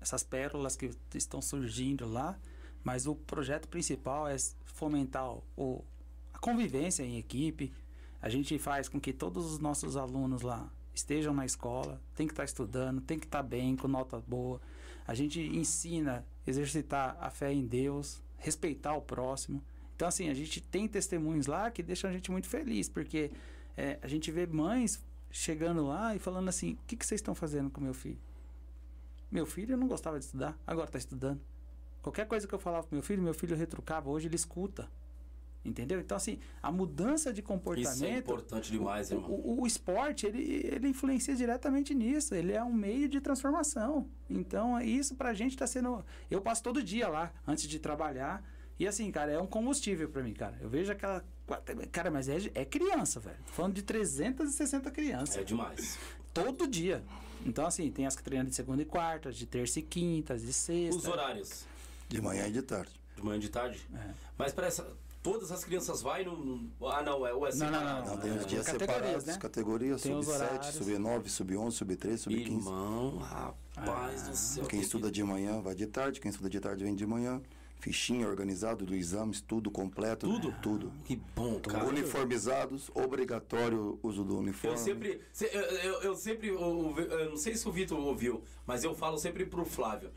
essas 0.00 0.22
pérolas 0.22 0.76
que 0.76 0.90
estão 1.14 1.40
surgindo 1.42 2.06
lá, 2.06 2.38
mas 2.82 3.06
o 3.06 3.14
projeto 3.14 3.68
principal 3.68 4.28
é 4.28 4.36
fomentar 4.64 5.28
o, 5.56 5.84
a 6.32 6.38
convivência 6.38 7.02
em 7.02 7.18
equipe. 7.18 7.72
A 8.20 8.28
gente 8.28 8.58
faz 8.58 8.88
com 8.88 9.00
que 9.00 9.12
todos 9.12 9.52
os 9.52 9.58
nossos 9.58 9.96
alunos 9.96 10.42
lá 10.42 10.70
estejam 10.94 11.34
na 11.34 11.44
escola, 11.44 12.00
tem 12.14 12.26
que 12.26 12.32
estar 12.32 12.44
estudando, 12.44 13.00
tem 13.00 13.18
que 13.18 13.26
estar 13.26 13.42
bem, 13.42 13.76
com 13.76 13.86
nota 13.86 14.22
boa. 14.26 14.60
A 15.06 15.14
gente 15.14 15.40
ensina 15.40 16.26
exercitar 16.46 17.16
a 17.20 17.30
fé 17.30 17.52
em 17.52 17.66
Deus, 17.66 18.22
respeitar 18.38 18.94
o 18.94 19.02
próximo. 19.02 19.62
Então, 19.94 20.08
assim, 20.08 20.28
a 20.28 20.34
gente 20.34 20.60
tem 20.60 20.88
testemunhos 20.88 21.46
lá 21.46 21.70
que 21.70 21.82
deixam 21.82 22.10
a 22.10 22.12
gente 22.12 22.30
muito 22.30 22.48
feliz, 22.48 22.88
porque 22.88 23.30
é, 23.76 23.98
a 24.02 24.08
gente 24.08 24.30
vê 24.30 24.46
mães 24.46 25.02
chegando 25.30 25.86
lá 25.86 26.14
e 26.14 26.18
falando 26.18 26.48
assim: 26.48 26.72
o 26.72 26.78
que, 26.86 26.96
que 26.96 27.06
vocês 27.06 27.20
estão 27.20 27.34
fazendo 27.34 27.70
com 27.70 27.80
meu 27.80 27.94
filho? 27.94 28.18
Meu 29.30 29.46
filho 29.46 29.76
não 29.76 29.88
gostava 29.88 30.18
de 30.18 30.24
estudar, 30.24 30.58
agora 30.66 30.88
está 30.88 30.98
estudando. 30.98 31.40
Qualquer 32.02 32.26
coisa 32.26 32.46
que 32.46 32.54
eu 32.54 32.58
falava 32.58 32.86
pro 32.86 32.94
meu 32.94 33.02
filho, 33.02 33.22
meu 33.22 33.34
filho 33.34 33.56
retrucava, 33.56 34.08
hoje 34.08 34.28
ele 34.28 34.36
escuta. 34.36 34.88
Entendeu? 35.64 35.98
Então, 35.98 36.16
assim, 36.16 36.38
a 36.62 36.70
mudança 36.70 37.32
de 37.32 37.42
comportamento. 37.42 37.94
Isso 37.94 38.04
é 38.04 38.18
importante 38.18 38.70
demais, 38.70 39.10
o, 39.10 39.14
irmão. 39.14 39.30
O, 39.30 39.62
o, 39.62 39.66
esporte, 39.66 40.24
ele, 40.24 40.40
ele 40.64 40.88
influencia 40.88 41.34
diretamente 41.34 41.92
nisso. 41.92 42.36
Ele 42.36 42.52
é 42.52 42.62
um 42.62 42.72
meio 42.72 43.08
de 43.08 43.20
transformação. 43.20 44.08
Então, 44.30 44.80
isso 44.80 45.16
pra 45.16 45.34
gente 45.34 45.56
tá 45.56 45.66
sendo. 45.66 46.04
Eu 46.30 46.40
passo 46.40 46.62
todo 46.62 46.80
dia 46.80 47.08
lá, 47.08 47.32
antes 47.44 47.66
de 47.66 47.80
trabalhar. 47.80 48.44
E 48.78 48.86
assim, 48.86 49.10
cara, 49.10 49.32
é 49.32 49.40
um 49.40 49.46
combustível 49.46 50.08
para 50.08 50.22
mim, 50.22 50.34
cara. 50.34 50.56
Eu 50.60 50.68
vejo 50.68 50.92
aquela. 50.92 51.24
Cara, 51.90 52.10
mas 52.10 52.28
é, 52.28 52.36
é 52.54 52.64
criança, 52.64 53.18
velho. 53.18 53.38
Falando 53.46 53.74
de 53.74 53.82
360 53.82 54.90
crianças. 54.92 55.36
É 55.36 55.42
demais. 55.42 55.98
Todo 56.32 56.68
dia. 56.68 57.02
Então, 57.46 57.66
assim, 57.66 57.90
tem 57.90 58.06
as 58.06 58.16
que 58.16 58.22
treinam 58.22 58.46
de 58.46 58.54
segunda 58.54 58.82
e 58.82 58.84
quarta, 58.84 59.32
de 59.32 59.46
terça 59.46 59.78
e 59.78 59.82
quinta, 59.82 60.36
de 60.36 60.52
sexta. 60.52 60.96
Os 60.96 61.06
horários? 61.06 61.64
De 62.08 62.20
manhã 62.20 62.46
e 62.46 62.52
de 62.52 62.62
tarde. 62.62 62.92
De 63.14 63.24
manhã 63.24 63.36
e 63.36 63.40
de 63.40 63.48
tarde? 63.48 63.80
É. 63.94 64.10
Mas 64.36 64.52
para 64.52 64.66
essa. 64.66 64.86
Todas 65.22 65.50
as 65.50 65.64
crianças 65.64 66.02
vai 66.02 66.24
no. 66.24 66.70
Ah, 66.82 67.02
não, 67.02 67.26
é 67.26 67.34
o 67.34 67.44
é 67.44 67.54
não, 67.56 67.68
não, 67.68 67.82
não, 67.82 68.06
não, 68.06 68.16
tem 68.18 68.30
os 68.30 68.46
dias 68.46 68.64
separados, 68.64 69.24
né? 69.24 69.36
categorias, 69.38 70.00
sub-7, 70.00 70.72
sub-9, 70.72 71.28
sub-11, 71.28 71.70
sub-13, 71.72 72.16
sub-15. 72.18 72.46
Irmão, 72.46 73.18
rapaz 73.18 74.22
ah. 74.22 74.30
do 74.30 74.36
céu. 74.36 74.66
Quem 74.66 74.80
estuda 74.80 75.10
de 75.10 75.24
manhã 75.24 75.60
vai 75.60 75.74
de 75.74 75.86
tarde, 75.86 76.20
quem 76.20 76.30
estuda 76.30 76.48
de 76.48 76.60
tarde 76.60 76.84
vem 76.84 76.94
de 76.94 77.04
manhã 77.04 77.42
fichinha 77.78 78.26
organizado 78.26 78.84
do 78.84 78.94
exames, 78.94 79.40
tudo 79.40 79.70
completo. 79.70 80.26
Tudo? 80.26 80.54
Tudo. 80.62 80.92
Que 81.04 81.16
bom, 81.16 81.60
cara. 81.60 81.86
Uniformizados, 81.86 82.90
obrigatório 82.94 83.98
uso 84.02 84.24
do 84.24 84.38
uniforme. 84.38 84.76
Eu 84.76 84.82
sempre, 84.82 85.20
eu, 85.52 85.60
eu, 85.60 86.02
eu 86.02 86.16
sempre, 86.16 86.48
eu 86.48 87.30
não 87.30 87.36
sei 87.36 87.54
se 87.54 87.68
o 87.68 87.72
Vitor 87.72 87.98
ouviu, 87.98 88.42
mas 88.66 88.84
eu 88.84 88.94
falo 88.94 89.18
sempre 89.18 89.46
pro 89.46 89.64
Flávio. 89.64 90.10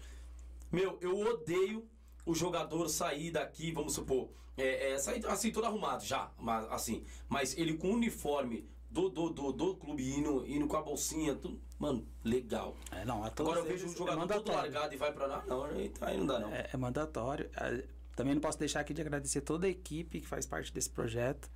Meu, 0.71 0.97
eu 1.01 1.17
odeio 1.19 1.87
o 2.25 2.33
jogador 2.35 2.87
sair 2.89 3.31
daqui, 3.31 3.71
vamos 3.71 3.93
supor, 3.93 4.29
é, 4.55 4.91
é, 4.91 4.97
sair 4.97 5.25
assim, 5.25 5.51
todo 5.51 5.65
arrumado 5.65 6.03
já, 6.03 6.31
mas, 6.37 6.65
assim, 6.69 7.03
mas 7.27 7.57
ele 7.57 7.75
com 7.75 7.91
uniforme 7.91 8.67
do, 8.89 9.09
do, 9.09 9.29
do, 9.29 9.51
do 9.51 9.75
clube 9.75 10.07
indo, 10.15 10.45
indo 10.47 10.67
com 10.67 10.77
a 10.77 10.81
bolsinha, 10.81 11.33
tudo, 11.33 11.59
mano, 11.79 12.05
legal. 12.23 12.75
É, 12.91 13.05
não, 13.05 13.23
Agora 13.23 13.59
eu 13.59 13.65
vejo 13.65 13.87
um 13.87 13.95
jogador 13.95 14.23
é 14.23 14.27
todo 14.27 14.51
largado 14.51 14.93
e 14.93 14.97
vai 14.97 15.11
pra 15.11 15.25
lá, 15.25 15.43
não, 15.47 15.63
aí 16.01 16.17
não 16.17 16.25
dá 16.25 16.39
não. 16.39 16.53
É, 16.53 16.69
é 16.73 16.77
mandatório. 16.77 17.49
É, 17.55 17.85
também 18.15 18.33
não 18.33 18.41
posso 18.41 18.59
deixar 18.59 18.81
aqui 18.81 18.93
de 18.93 19.01
agradecer 19.01 19.41
toda 19.41 19.65
a 19.65 19.69
equipe 19.69 20.19
que 20.19 20.27
faz 20.27 20.45
parte 20.45 20.73
desse 20.73 20.89
projeto. 20.89 21.49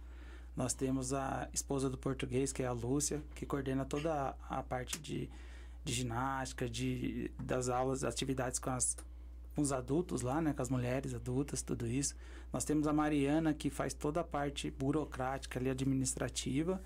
Nós 0.55 0.73
temos 0.73 1.13
a 1.13 1.49
esposa 1.51 1.89
do 1.89 1.97
português, 1.97 2.53
que 2.53 2.63
é 2.63 2.65
a 2.65 2.71
Lúcia, 2.71 3.21
que 3.35 3.45
coordena 3.45 3.83
toda 3.83 4.35
a, 4.49 4.59
a 4.59 4.63
parte 4.63 4.99
de, 4.99 5.29
de 5.83 5.93
ginástica, 5.93 6.69
de, 6.69 7.31
das 7.39 7.69
aulas, 7.69 8.03
atividades 8.03 8.59
com 8.59 8.69
as 8.69 8.95
com 9.55 9.61
os 9.61 9.71
adultos 9.71 10.21
lá, 10.21 10.41
né, 10.41 10.53
com 10.53 10.61
as 10.61 10.69
mulheres 10.69 11.13
adultas, 11.13 11.61
tudo 11.61 11.87
isso. 11.87 12.15
Nós 12.51 12.65
temos 12.65 12.87
a 12.87 12.93
Mariana 12.93 13.53
que 13.53 13.69
faz 13.69 13.93
toda 13.93 14.21
a 14.21 14.23
parte 14.23 14.69
burocrática 14.71 15.59
ali 15.59 15.69
administrativa, 15.69 16.81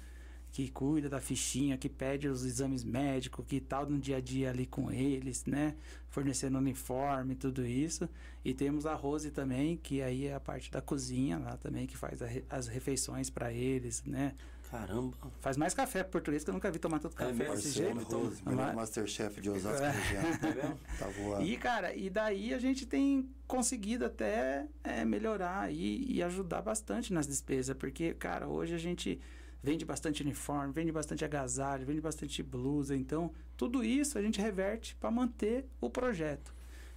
que 0.51 0.69
cuida 0.69 1.09
da 1.09 1.19
fichinha, 1.19 1.77
que 1.77 1.89
pede 1.89 2.27
os 2.27 2.43
exames 2.43 2.83
médicos, 2.83 3.45
que 3.45 3.59
tal 3.59 3.85
no 3.85 3.99
dia 3.99 4.17
a 4.17 4.21
dia 4.21 4.49
ali 4.49 4.65
com 4.65 4.91
eles, 4.91 5.45
né, 5.45 5.75
fornecendo 6.09 6.57
uniforme, 6.57 7.35
tudo 7.35 7.65
isso. 7.65 8.09
E 8.43 8.53
temos 8.53 8.85
a 8.85 8.93
Rose 8.93 9.29
também, 9.29 9.77
que 9.77 10.01
aí 10.01 10.25
é 10.25 10.33
a 10.33 10.39
parte 10.39 10.71
da 10.71 10.81
cozinha 10.81 11.37
lá 11.37 11.57
também, 11.57 11.85
que 11.85 11.97
faz 11.97 12.19
as 12.49 12.67
refeições 12.67 13.29
para 13.29 13.51
eles, 13.51 14.03
né? 14.05 14.33
Caramba. 14.69 15.15
Faz 15.39 15.55
mais 15.55 15.73
café 15.73 16.03
português 16.03 16.43
que 16.43 16.49
eu 16.49 16.53
nunca 16.53 16.69
vi 16.69 16.77
tomar 16.77 16.99
tanto 16.99 17.15
café 17.15 17.45
é 17.45 17.51
desse 17.51 17.71
jeito. 17.71 18.03
Rose, 18.03 18.41
melhor 18.45 18.75
Masterchef 18.75 19.39
de 19.39 19.49
Osasco 19.51 19.83
é. 19.83 19.91
região. 19.91 20.79
tá 20.99 21.07
voando. 21.07 21.45
E, 21.45 21.55
cara, 21.55 21.95
e 21.95 22.09
daí 22.09 22.53
a 22.53 22.59
gente 22.59 22.85
tem 22.85 23.29
conseguido 23.47 24.05
até 24.05 24.67
é, 24.83 25.05
melhorar 25.05 25.71
e, 25.71 26.11
e 26.11 26.21
ajudar 26.21 26.61
bastante 26.61 27.13
nas 27.13 27.25
despesas. 27.25 27.77
Porque, 27.77 28.13
cara, 28.13 28.47
hoje 28.47 28.75
a 28.75 28.77
gente 28.77 29.21
vende 29.63 29.85
bastante 29.85 30.21
uniforme, 30.21 30.73
vende 30.73 30.91
bastante 30.91 31.25
agasalho, 31.25 31.85
vende 31.85 32.01
bastante 32.01 32.41
blusa. 32.43 32.95
Então, 32.95 33.31
tudo 33.55 33.83
isso 33.83 34.17
a 34.17 34.21
gente 34.21 34.39
reverte 34.39 34.95
para 34.95 35.11
manter 35.11 35.65
o 35.81 35.89
projeto. 35.89 36.53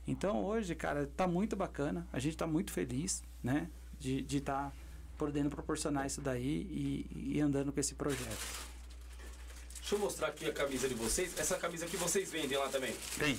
Então, 0.06 0.44
hoje, 0.44 0.74
cara, 0.74 1.06
tá 1.16 1.26
muito 1.26 1.56
bacana. 1.56 2.06
A 2.12 2.18
gente 2.18 2.36
tá 2.36 2.46
muito 2.46 2.72
feliz, 2.72 3.22
né? 3.42 3.68
De 3.98 4.24
estar... 4.36 4.70
Tá 4.70 4.90
podendo 5.20 5.50
proporcionar 5.50 6.06
isso 6.06 6.22
daí 6.22 6.66
e, 6.70 7.34
e 7.34 7.40
andando 7.42 7.70
com 7.70 7.78
esse 7.78 7.94
projeto. 7.94 8.70
Deixa 9.78 9.94
eu 9.94 9.98
mostrar 9.98 10.28
aqui 10.28 10.48
a 10.48 10.52
camisa 10.52 10.88
de 10.88 10.94
vocês. 10.94 11.38
Essa 11.38 11.58
camisa 11.58 11.84
aqui 11.84 11.98
vocês 11.98 12.32
vendem 12.32 12.56
lá 12.56 12.70
também? 12.70 12.94
Tem. 13.18 13.38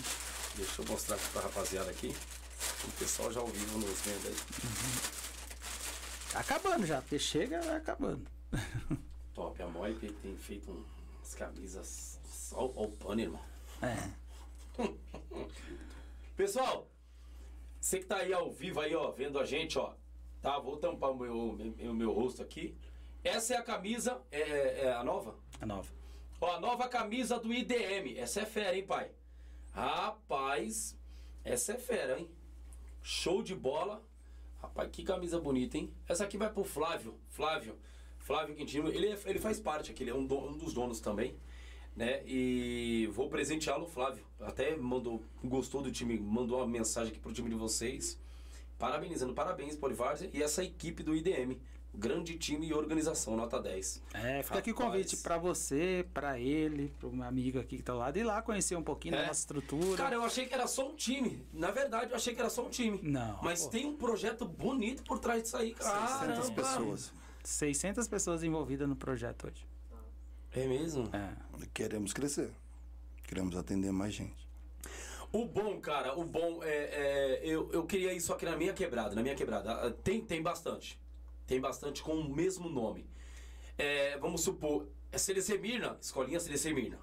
Deixa 0.56 0.80
eu 0.80 0.86
mostrar 0.86 1.16
aqui 1.16 1.26
pra 1.34 1.42
rapaziada 1.42 1.90
aqui. 1.90 2.16
O 2.88 2.92
pessoal 3.00 3.32
já 3.32 3.40
ao 3.40 3.48
vivo 3.48 3.80
nos 3.80 4.00
vendo 4.02 4.28
aí. 4.28 4.34
Uhum. 4.64 5.02
Tá 6.32 6.40
acabando 6.42 6.86
já, 6.86 7.02
porque 7.02 7.18
chega, 7.18 7.60
vai 7.62 7.78
acabando. 7.78 8.28
Top, 9.34 9.62
a 9.62 9.68
Moip 9.68 10.12
tem 10.22 10.36
feito 10.36 10.72
umas 10.72 11.36
camisas 11.36 12.20
só 12.26 12.66
o 12.66 12.92
pano, 12.92 13.22
irmão. 13.22 13.42
É. 13.82 14.12
Pessoal, 16.36 16.88
você 17.80 18.00
que 18.00 18.06
tá 18.06 18.18
aí 18.18 18.34
ao 18.34 18.52
vivo 18.52 18.80
aí, 18.80 18.94
ó, 18.94 19.12
vendo 19.12 19.40
a 19.40 19.46
gente, 19.46 19.78
ó. 19.80 19.94
Tá, 20.42 20.60
vou 20.60 20.78
tampar 20.78 21.12
o 21.12 21.18
meu, 21.18 21.54
meu, 21.78 21.94
meu 21.94 22.12
rosto 22.12 22.42
aqui. 22.42 22.76
Essa 23.24 23.54
é 23.54 23.58
a 23.58 23.64
camisa, 23.64 24.22
é, 24.32 24.86
é 24.86 24.94
a 24.94 25.04
nova? 25.04 25.36
A 25.60 25.66
nova. 25.66 25.90
Ó, 26.40 26.56
a 26.56 26.60
nova 26.60 26.90
camisa 26.90 27.40
do 27.40 27.54
IDM. 27.54 28.18
Essa 28.18 28.42
é 28.42 28.46
fera, 28.46 28.76
hein, 28.76 28.86
pai? 28.86 29.12
Rapaz, 29.72 30.98
essa 31.44 31.74
é 31.74 31.78
fera, 31.78 32.20
hein? 32.20 32.30
Show 33.02 33.42
de 33.42 33.56
bola. 33.56 34.04
Rapaz, 34.62 34.90
que 34.92 35.04
camisa 35.04 35.40
bonita, 35.40 35.78
hein? 35.78 35.94
Essa 36.08 36.26
aqui 36.26 36.38
vai 36.38 36.52
pro 36.52 36.64
Flávio. 36.64 37.20
Flávio. 37.30 37.78
Flávio 38.32 38.56
Quintino. 38.56 38.88
Ele, 38.88 39.08
é, 39.08 39.20
ele 39.26 39.40
faz 39.40 39.60
parte 39.60 39.92
aqui, 39.92 40.04
ele 40.04 40.12
é 40.12 40.16
um, 40.16 40.26
do, 40.26 40.38
um 40.38 40.58
dos 40.58 40.74
donos 40.74 41.02
também. 41.02 41.36
Né? 41.94 42.22
E 42.26 43.10
vou 43.12 43.28
presenteá-lo, 43.28 43.86
Flávio. 43.86 44.24
Até 44.40 44.78
mandou, 44.78 45.22
gostou 45.44 45.82
do 45.82 45.92
time, 45.92 46.18
mandou 46.18 46.60
uma 46.60 46.68
mensagem 46.68 47.12
aqui 47.12 47.20
pro 47.20 47.34
time 47.34 47.50
de 47.50 47.56
vocês. 47.56 48.18
Parabenizando, 48.80 49.34
parabéns, 49.34 49.76
Polivárzea 49.76 50.30
e 50.34 50.42
essa 50.42 50.64
equipe 50.64 51.04
do 51.04 51.14
IDM. 51.14 51.60
Grande 51.94 52.38
time 52.38 52.66
e 52.68 52.74
organização, 52.74 53.36
nota 53.36 53.62
10. 53.62 54.02
É, 54.14 54.42
fica 54.42 54.60
aqui 54.60 54.72
o 54.72 54.74
convite 54.74 55.18
para 55.18 55.38
você, 55.38 56.08
para 56.14 56.40
ele, 56.40 56.94
para 56.98 57.10
um 57.10 57.22
amigo 57.22 57.60
aqui 57.60 57.76
que 57.76 57.84
tá 57.84 57.94
lá, 57.94 58.12
de 58.12 58.22
ir 58.22 58.24
lá 58.24 58.42
conhecer 58.42 58.78
um 58.78 58.82
pouquinho 58.82 59.16
é. 59.16 59.18
da 59.18 59.28
nossa 59.28 59.42
estrutura. 59.42 59.98
Cara, 59.98 60.16
eu 60.16 60.24
achei 60.24 60.46
que 60.46 60.54
era 60.54 60.68
só 60.68 60.88
um 60.88 60.96
time. 60.96 61.46
Na 61.52 61.70
verdade, 61.70 62.12
eu 62.12 62.16
achei 62.16 62.34
que 62.34 62.40
era 62.40 62.50
só 62.50 62.66
um 62.66 62.70
time. 62.70 62.98
Não. 63.04 63.40
Mas 63.44 63.64
pô. 63.64 63.72
tem 63.72 63.86
um 63.86 63.98
projeto 63.98 64.46
bonito 64.46 65.04
por 65.04 65.20
trás 65.20 65.44
disso 65.44 65.58
aí, 65.58 65.74
cara. 65.74 66.20
600 66.20 66.50
pessoas. 66.52 67.12
600 67.44 68.08
pessoas 68.08 68.44
envolvidas 68.44 68.88
no 68.88 68.96
projeto 68.96 69.48
hoje. 69.48 69.66
É 70.54 70.66
mesmo? 70.66 71.10
É. 71.16 71.34
Queremos 71.74 72.14
crescer. 72.14 72.52
Queremos 73.24 73.56
atender 73.56 73.92
mais 73.92 74.14
gente. 74.14 74.50
O 75.32 75.46
bom, 75.46 75.80
cara, 75.80 76.18
o 76.20 76.26
bom 76.26 76.62
é, 76.62 76.68
é, 76.70 77.42
eu, 77.44 77.72
eu 77.72 77.86
queria 77.86 78.14
isso 78.14 78.34
aqui 78.34 78.44
na 78.44 78.58
minha 78.58 78.74
quebrada, 78.74 79.16
na 79.16 79.22
minha 79.22 79.36
quebrada. 79.36 79.72
Ah, 79.72 79.92
tem, 79.92 80.20
tem 80.20 80.42
bastante. 80.42 81.00
Tem 81.48 81.60
bastante 81.60 82.02
com 82.02 82.14
o 82.16 82.30
mesmo 82.36 82.70
nome. 82.70 83.10
É, 83.78 84.18
vamos 84.18 84.42
supor, 84.42 84.88
é 85.10 85.18
CDC 85.18 85.58
Mirna, 85.58 85.98
escolinha 86.02 86.40
CDC 86.40 86.74
Mirna. 86.74 87.00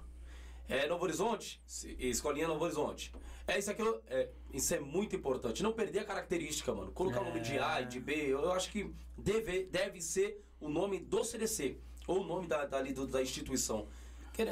É 0.69 0.87
Novo 0.87 1.03
Horizonte, 1.03 1.61
escolinha 1.99 2.47
Novo 2.47 2.63
Horizonte. 2.63 3.11
É 3.47 3.57
isso 3.57 3.71
aqui, 3.71 3.81
é, 4.07 4.29
isso 4.53 4.73
é 4.73 4.79
muito 4.79 5.15
importante. 5.15 5.63
Não 5.63 5.73
perder 5.73 5.99
a 5.99 6.05
característica, 6.05 6.73
mano. 6.73 6.91
Colocar 6.91 7.21
o 7.21 7.25
nome 7.25 7.39
de 7.41 7.57
A 7.57 7.81
e 7.81 7.85
de 7.85 7.99
B, 7.99 8.13
eu 8.13 8.51
acho 8.51 8.71
que 8.71 8.93
deve, 9.17 9.63
deve 9.65 9.99
ser 9.99 10.41
o 10.61 10.69
nome 10.69 10.99
do 10.99 11.23
CDC, 11.23 11.79
ou 12.05 12.21
o 12.21 12.23
nome 12.23 12.47
da, 12.47 12.65
da, 12.65 12.81
da 12.81 13.21
instituição. 13.21 13.87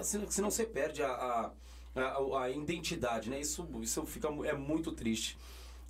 Senão 0.03 0.51
você 0.51 0.65
perde 0.65 1.03
a, 1.03 1.11
a 1.11 1.51
a, 1.97 2.43
a 2.43 2.49
identidade, 2.49 3.29
né? 3.29 3.39
Isso, 3.39 3.67
isso 3.81 4.05
fica, 4.05 4.27
é 4.45 4.53
muito 4.53 4.91
triste. 4.91 5.37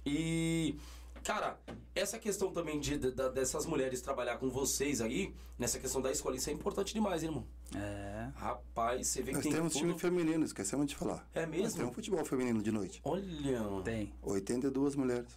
E, 0.05 0.75
cara, 1.23 1.59
essa 1.93 2.17
questão 2.17 2.51
também 2.51 2.79
de, 2.79 2.97
de, 2.97 3.11
dessas 3.11 3.65
mulheres 3.65 4.01
trabalhar 4.01 4.37
com 4.37 4.49
vocês 4.49 5.01
aí, 5.01 5.33
nessa 5.57 5.79
questão 5.79 6.01
da 6.01 6.11
escola, 6.11 6.35
isso 6.35 6.49
é 6.49 6.53
importante 6.53 6.93
demais, 6.93 7.23
hein, 7.23 7.29
irmão. 7.29 7.47
É. 7.75 8.29
Rapaz, 8.35 9.07
você 9.07 9.21
vê 9.21 9.31
Nós 9.33 9.41
que 9.41 9.49
tem 9.49 9.57
temos 9.57 9.73
tudo... 9.73 9.81
time 9.81 9.99
feminino, 9.99 10.45
esquecemos 10.45 10.87
de 10.87 10.95
falar. 10.95 11.27
É 11.33 11.45
mesmo? 11.45 11.63
Nós 11.63 11.73
temos 11.73 11.91
um 11.91 11.93
futebol 11.93 12.25
feminino 12.25 12.61
de 12.61 12.71
noite. 12.71 13.01
Olha. 13.03 13.81
Tem. 13.83 14.13
82 14.21 14.95
mulheres. 14.95 15.27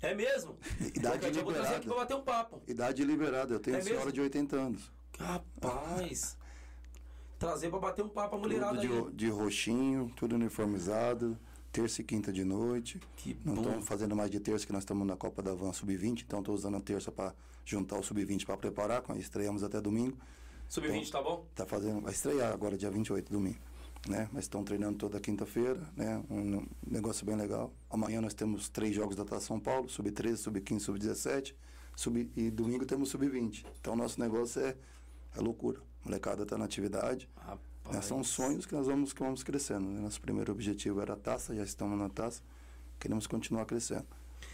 É 0.00 0.14
mesmo? 0.14 0.56
Idade 0.80 1.26
liberada. 1.26 1.38
Eu 1.38 1.44
vou 1.44 1.52
trazer 1.54 1.74
aqui 1.76 1.86
pra 1.86 1.96
bater 1.96 2.16
um 2.16 2.22
papo. 2.22 2.62
Idade 2.66 3.04
liberada. 3.04 3.54
Eu 3.54 3.60
tenho 3.60 3.76
é 3.76 3.80
senhora 3.80 4.06
mesmo? 4.06 4.12
de 4.12 4.20
80 4.20 4.56
anos. 4.56 4.92
Rapaz 5.18 6.36
trazer 7.42 7.70
para 7.70 7.80
bater 7.80 8.04
um 8.04 8.08
papo 8.08 8.36
a 8.36 8.38
mulherada 8.38 8.80
tudo 8.80 9.10
de, 9.10 9.16
de, 9.16 9.28
roxinho, 9.28 10.12
tudo 10.14 10.36
uniformizado, 10.36 11.36
terça 11.72 12.00
e 12.00 12.04
quinta 12.04 12.32
de 12.32 12.44
noite. 12.44 13.00
Que 13.16 13.36
não 13.44 13.56
estamos 13.56 13.88
fazendo 13.88 14.14
mais 14.14 14.30
de 14.30 14.38
terça, 14.38 14.64
que 14.64 14.72
nós 14.72 14.82
estamos 14.82 15.04
na 15.04 15.16
Copa 15.16 15.42
da 15.42 15.52
Van 15.52 15.72
Sub-20, 15.72 16.22
então 16.22 16.38
estou 16.38 16.54
usando 16.54 16.76
a 16.76 16.80
terça 16.80 17.10
para 17.10 17.34
juntar 17.64 17.98
o 17.98 18.02
Sub-20 18.02 18.46
para 18.46 18.56
preparar, 18.56 19.02
estreamos 19.16 19.64
até 19.64 19.80
domingo. 19.80 20.16
Sub-20 20.72 21.10
tá 21.10 21.20
bom? 21.20 21.44
Tá 21.54 21.66
fazendo, 21.66 22.00
vai 22.00 22.14
estrear 22.14 22.50
agora 22.50 22.78
dia 22.78 22.90
28, 22.90 23.30
domingo. 23.30 23.58
Né? 24.08 24.26
Mas 24.32 24.44
estão 24.44 24.64
treinando 24.64 24.96
toda 24.96 25.20
quinta-feira, 25.20 25.78
né? 25.94 26.24
Um 26.30 26.66
negócio 26.86 27.26
bem 27.26 27.36
legal. 27.36 27.70
Amanhã 27.90 28.22
nós 28.22 28.32
temos 28.32 28.70
três 28.70 28.94
jogos 28.94 29.14
da 29.14 29.22
Taça 29.22 29.48
São 29.48 29.60
Paulo, 29.60 29.90
sub-13, 29.90 30.36
sub-15, 30.36 30.80
sub-17, 30.80 31.54
sub 31.94 32.32
e 32.34 32.50
domingo 32.50 32.86
temos 32.86 33.10
sub-20. 33.10 33.66
Então 33.82 33.94
nosso 33.94 34.18
negócio 34.18 34.62
é, 34.62 34.74
é 35.36 35.40
loucura. 35.42 35.78
A 35.78 36.08
molecada 36.08 36.46
tá 36.46 36.56
na 36.56 36.64
atividade. 36.64 37.28
Né? 37.92 38.00
São 38.00 38.24
sonhos 38.24 38.64
que 38.64 38.74
nós 38.74 38.86
vamos, 38.86 39.12
que 39.12 39.22
vamos 39.22 39.42
crescendo. 39.42 39.86
Né? 39.86 40.00
Nosso 40.00 40.22
primeiro 40.22 40.52
objetivo 40.52 41.02
era 41.02 41.12
a 41.12 41.16
taça, 41.16 41.54
já 41.54 41.64
estamos 41.64 41.98
na 41.98 42.08
taça. 42.08 42.42
Queremos 42.98 43.26
continuar 43.26 43.66
crescendo. 43.66 44.06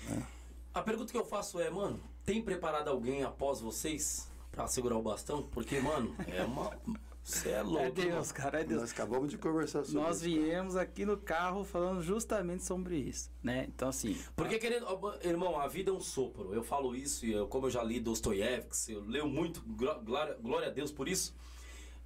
Né? 0.08 0.26
A 0.74 0.82
pergunta 0.82 1.12
que 1.12 1.16
eu 1.16 1.24
faço 1.24 1.60
é, 1.60 1.70
mano, 1.70 2.00
tem 2.24 2.42
preparado 2.42 2.88
alguém 2.88 3.22
após 3.22 3.60
vocês 3.60 4.26
para 4.58 4.66
segurar 4.66 4.96
o 4.96 5.02
bastão? 5.02 5.44
Porque, 5.44 5.78
mano, 5.78 6.16
é 6.26 6.42
uma. 6.42 6.76
Você 7.22 7.50
é 7.50 7.62
louco. 7.62 7.84
É 7.84 7.90
Deus, 7.92 8.32
cara, 8.32 8.60
é 8.60 8.64
Deus. 8.64 8.80
Nós 8.80 8.90
acabamos 8.90 9.30
de 9.30 9.38
conversar 9.38 9.84
sobre 9.84 10.00
Nós 10.00 10.16
isso. 10.16 10.24
viemos 10.24 10.74
aqui 10.74 11.04
no 11.04 11.16
carro 11.16 11.62
falando 11.62 12.02
justamente 12.02 12.64
sobre 12.64 12.96
isso, 12.96 13.30
né? 13.40 13.66
Então, 13.68 13.88
assim. 13.88 14.18
Porque, 14.34 14.58
querendo, 14.58 14.86
irmão, 15.22 15.60
a 15.60 15.68
vida 15.68 15.90
é 15.90 15.94
um 15.94 16.00
sopro. 16.00 16.52
Eu 16.52 16.64
falo 16.64 16.96
isso, 16.96 17.24
e 17.24 17.32
eu, 17.32 17.46
como 17.46 17.66
eu 17.66 17.70
já 17.70 17.84
li 17.84 18.00
Dostoiévski, 18.00 18.94
eu 18.94 19.04
leio 19.04 19.28
muito, 19.28 19.62
glória, 19.62 20.36
glória 20.40 20.68
a 20.68 20.70
Deus 20.70 20.90
por 20.90 21.06
isso. 21.06 21.36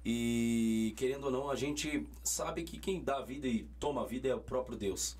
E, 0.05 0.93
querendo 0.95 1.23
ou 1.23 1.31
não, 1.31 1.49
a 1.49 1.55
gente 1.55 2.05
sabe 2.23 2.63
que 2.63 2.77
quem 2.77 3.01
dá 3.01 3.17
a 3.17 3.21
vida 3.23 3.47
e 3.47 3.63
toma 3.79 4.03
a 4.03 4.05
vida 4.05 4.27
é 4.27 4.35
o 4.35 4.41
próprio 4.41 4.77
Deus. 4.77 5.17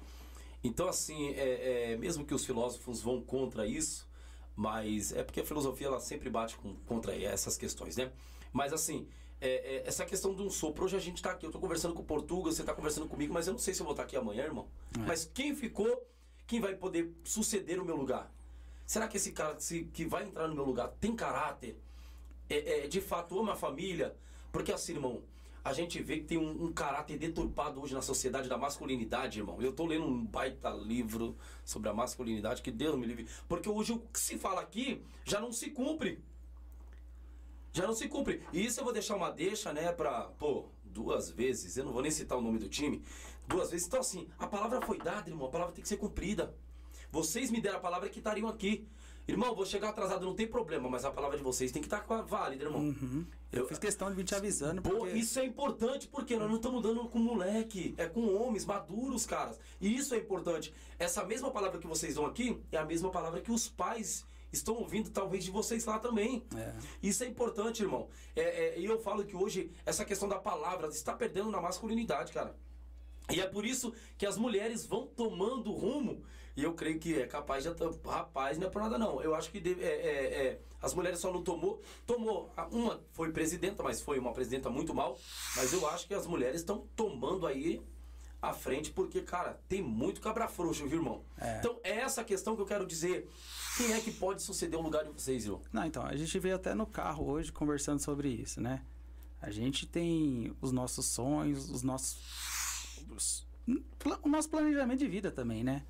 Então, 0.63 0.87
assim, 0.87 1.29
é, 1.29 1.93
é, 1.93 1.97
mesmo 1.97 2.25
que 2.25 2.33
os 2.33 2.45
filósofos 2.45 3.01
vão 3.01 3.21
contra 3.21 3.65
isso, 3.65 4.07
mas 4.55 5.11
é 5.11 5.23
porque 5.23 5.41
a 5.41 5.45
filosofia 5.45 5.87
ela 5.87 5.99
sempre 5.99 6.29
bate 6.29 6.55
com, 6.57 6.75
contra 6.85 7.15
essas 7.15 7.57
questões, 7.57 7.97
né? 7.97 8.11
Mas, 8.51 8.71
assim, 8.71 9.07
é, 9.41 9.47
é, 9.49 9.83
essa 9.85 10.05
questão 10.05 10.33
de 10.33 10.41
um 10.41 10.49
sopro. 10.49 10.85
Hoje 10.85 10.95
a 10.95 10.99
gente 10.99 11.17
está 11.17 11.31
aqui, 11.31 11.45
eu 11.45 11.49
estou 11.49 11.59
conversando 11.61 11.93
com 11.93 12.01
o 12.01 12.05
Portugal, 12.05 12.51
você 12.51 12.61
está 12.61 12.73
conversando 12.73 13.07
comigo, 13.07 13.33
mas 13.33 13.45
eu 13.45 13.53
não 13.53 13.59
sei 13.59 13.73
se 13.73 13.81
eu 13.81 13.85
vou 13.85 13.93
estar 13.93 14.03
tá 14.03 14.07
aqui 14.07 14.15
amanhã, 14.15 14.43
irmão. 14.43 14.67
É. 14.95 14.99
Mas 14.99 15.29
quem 15.33 15.53
ficou, 15.53 16.07
quem 16.47 16.61
vai 16.61 16.75
poder 16.75 17.13
suceder 17.23 17.79
o 17.79 17.85
meu 17.85 17.95
lugar? 17.95 18.31
Será 18.85 19.07
que 19.07 19.17
esse 19.17 19.31
cara 19.31 19.59
se, 19.59 19.85
que 19.85 20.05
vai 20.05 20.23
entrar 20.23 20.47
no 20.47 20.55
meu 20.55 20.63
lugar 20.63 20.89
tem 20.99 21.15
caráter? 21.15 21.77
É, 22.49 22.85
é, 22.85 22.87
de 22.87 23.01
fato 23.01 23.37
ama 23.39 23.53
a 23.53 23.55
família? 23.55 24.15
Porque 24.51 24.71
assim, 24.71 24.93
irmão, 24.93 25.21
a 25.63 25.73
gente 25.73 26.01
vê 26.01 26.17
que 26.17 26.25
tem 26.25 26.37
um, 26.37 26.65
um, 26.65 26.73
caráter 26.73 27.17
deturpado 27.17 27.81
hoje 27.81 27.93
na 27.93 28.01
sociedade 28.01 28.49
da 28.49 28.57
masculinidade, 28.57 29.39
irmão. 29.39 29.61
Eu 29.61 29.71
tô 29.71 29.85
lendo 29.85 30.05
um 30.05 30.25
baita 30.25 30.69
livro 30.69 31.37
sobre 31.63 31.89
a 31.89 31.93
masculinidade, 31.93 32.61
que 32.61 32.71
Deus 32.71 32.97
me 32.97 33.05
livre. 33.05 33.27
Porque 33.47 33.69
hoje 33.69 33.93
o 33.93 33.99
que 33.99 34.19
se 34.19 34.37
fala 34.37 34.61
aqui 34.61 35.01
já 35.23 35.39
não 35.39 35.51
se 35.51 35.69
cumpre 35.69 36.21
já 37.73 37.87
não 37.87 37.95
se 37.95 38.07
cumpre. 38.07 38.43
E 38.53 38.63
isso 38.63 38.79
eu 38.79 38.83
vou 38.83 38.93
deixar 38.93 39.15
uma 39.15 39.31
deixa, 39.31 39.73
né, 39.73 39.91
pra, 39.91 40.25
pô, 40.37 40.69
duas 40.85 41.31
vezes, 41.31 41.75
eu 41.75 41.83
não 41.83 41.91
vou 41.91 42.03
nem 42.03 42.11
citar 42.11 42.37
o 42.37 42.41
nome 42.41 42.59
do 42.59 42.69
time, 42.69 43.03
duas 43.47 43.71
vezes. 43.71 43.87
Então, 43.87 43.99
assim, 43.99 44.29
a 44.37 44.45
palavra 44.45 44.79
foi 44.81 44.99
dada, 44.99 45.29
irmão, 45.29 45.47
a 45.47 45.51
palavra 45.51 45.73
tem 45.73 45.81
que 45.81 45.89
ser 45.89 45.97
cumprida. 45.97 46.55
Vocês 47.11 47.49
me 47.49 47.59
deram 47.59 47.77
a 47.77 47.81
palavra 47.81 48.09
que 48.09 48.19
estariam 48.19 48.47
aqui. 48.47 48.87
Irmão, 49.27 49.55
vou 49.55 49.65
chegar 49.65 49.89
atrasado, 49.89 50.25
não 50.25 50.35
tem 50.35 50.45
problema, 50.45 50.89
mas 50.89 51.05
a 51.05 51.11
palavra 51.11 51.37
de 51.37 51.43
vocês 51.43 51.71
tem 51.71 51.81
que 51.81 51.87
estar 51.87 52.01
tá 52.01 52.21
válida, 52.21 52.65
irmão. 52.65 52.81
Uhum. 52.81 53.25
Eu, 53.51 53.67
fiz 53.67 53.79
questão 53.79 54.09
de 54.09 54.15
vir 54.15 54.25
te 54.25 54.35
avisando. 54.35 54.81
Porque... 54.81 54.97
Pô, 54.97 55.07
isso 55.07 55.39
é 55.39 55.45
importante, 55.45 56.07
porque 56.07 56.35
nós 56.35 56.49
não 56.49 56.57
estamos 56.57 56.81
dando 56.81 57.07
com 57.07 57.19
moleque, 57.19 57.93
é 57.97 58.05
com 58.05 58.35
homens 58.35 58.65
maduros, 58.65 59.25
caras. 59.25 59.57
E 59.79 59.95
isso 59.95 60.13
é 60.13 60.17
importante. 60.17 60.73
Essa 60.99 61.23
mesma 61.23 61.51
palavra 61.51 61.79
que 61.79 61.87
vocês 61.87 62.15
dão 62.15 62.25
aqui 62.25 62.61
é 62.71 62.77
a 62.77 62.85
mesma 62.85 63.11
palavra 63.11 63.39
que 63.39 63.51
os 63.51 63.69
pais 63.69 64.25
estão 64.51 64.75
ouvindo 64.75 65.09
talvez 65.09 65.43
de 65.43 65.51
vocês 65.51 65.85
lá 65.85 65.99
também. 65.99 66.43
É. 66.55 66.73
Isso 67.01 67.23
é 67.23 67.27
importante, 67.27 67.81
irmão. 67.81 68.07
É, 68.35 68.41
é, 68.41 68.79
e 68.79 68.85
eu 68.85 68.99
falo 68.99 69.23
que 69.23 69.35
hoje 69.35 69.71
essa 69.85 70.03
questão 70.03 70.27
da 70.27 70.37
palavra 70.37 70.87
está 70.89 71.13
perdendo 71.13 71.49
na 71.49 71.61
masculinidade, 71.61 72.33
cara. 72.33 72.55
E 73.31 73.39
é 73.39 73.47
por 73.47 73.65
isso 73.65 73.93
que 74.17 74.25
as 74.25 74.37
mulheres 74.37 74.85
vão 74.85 75.07
tomando 75.07 75.71
rumo. 75.71 76.23
E 76.55 76.63
eu 76.63 76.73
creio 76.73 76.99
que 76.99 77.19
é 77.19 77.25
capaz 77.25 77.63
de. 77.63 77.69
Rapaz, 78.05 78.57
não 78.57 78.67
é 78.67 78.69
por 78.69 78.81
nada 78.81 78.97
não. 78.97 79.21
Eu 79.21 79.33
acho 79.33 79.49
que 79.49 79.59
deve, 79.59 79.83
é, 79.83 79.87
é, 79.87 80.47
é, 80.47 80.59
as 80.81 80.93
mulheres 80.93 81.19
só 81.19 81.31
não 81.33 81.41
tomou. 81.41 81.81
Tomou. 82.05 82.51
Uma 82.71 83.01
foi 83.11 83.31
presidenta, 83.31 83.81
mas 83.81 84.01
foi 84.01 84.19
uma 84.19 84.33
presidenta 84.33 84.69
muito 84.69 84.93
mal. 84.93 85.17
Mas 85.55 85.73
eu 85.73 85.87
acho 85.89 86.07
que 86.07 86.13
as 86.13 86.27
mulheres 86.27 86.61
estão 86.61 86.87
tomando 86.95 87.47
aí 87.47 87.81
à 88.39 88.53
frente, 88.53 88.91
porque, 88.91 89.21
cara, 89.21 89.59
tem 89.67 89.81
muito 89.81 90.21
cabra 90.21 90.47
frouxo, 90.47 90.85
viu, 90.87 90.99
irmão? 90.99 91.23
É. 91.39 91.59
Então, 91.59 91.79
é 91.83 91.99
essa 92.01 92.23
questão 92.23 92.55
que 92.55 92.61
eu 92.61 92.65
quero 92.65 92.85
dizer. 92.85 93.27
Quem 93.77 93.93
é 93.93 93.99
que 93.99 94.11
pode 94.11 94.43
suceder 94.43 94.77
o 94.77 94.83
lugar 94.83 95.03
de 95.03 95.09
vocês, 95.09 95.45
irmão? 95.45 95.61
Não, 95.71 95.85
então, 95.85 96.05
a 96.05 96.15
gente 96.15 96.37
veio 96.37 96.55
até 96.55 96.75
no 96.75 96.85
carro 96.85 97.25
hoje 97.25 97.51
conversando 97.51 97.99
sobre 97.99 98.29
isso, 98.29 98.61
né? 98.61 98.83
A 99.41 99.49
gente 99.49 99.87
tem 99.87 100.55
os 100.61 100.71
nossos 100.71 101.05
sonhos, 101.07 101.69
os 101.69 101.81
nossos. 101.81 102.17
Os, 103.09 103.47
o 104.21 104.29
nosso 104.29 104.49
planejamento 104.49 104.99
de 104.99 105.07
vida 105.07 105.31
também, 105.31 105.63
né? 105.63 105.83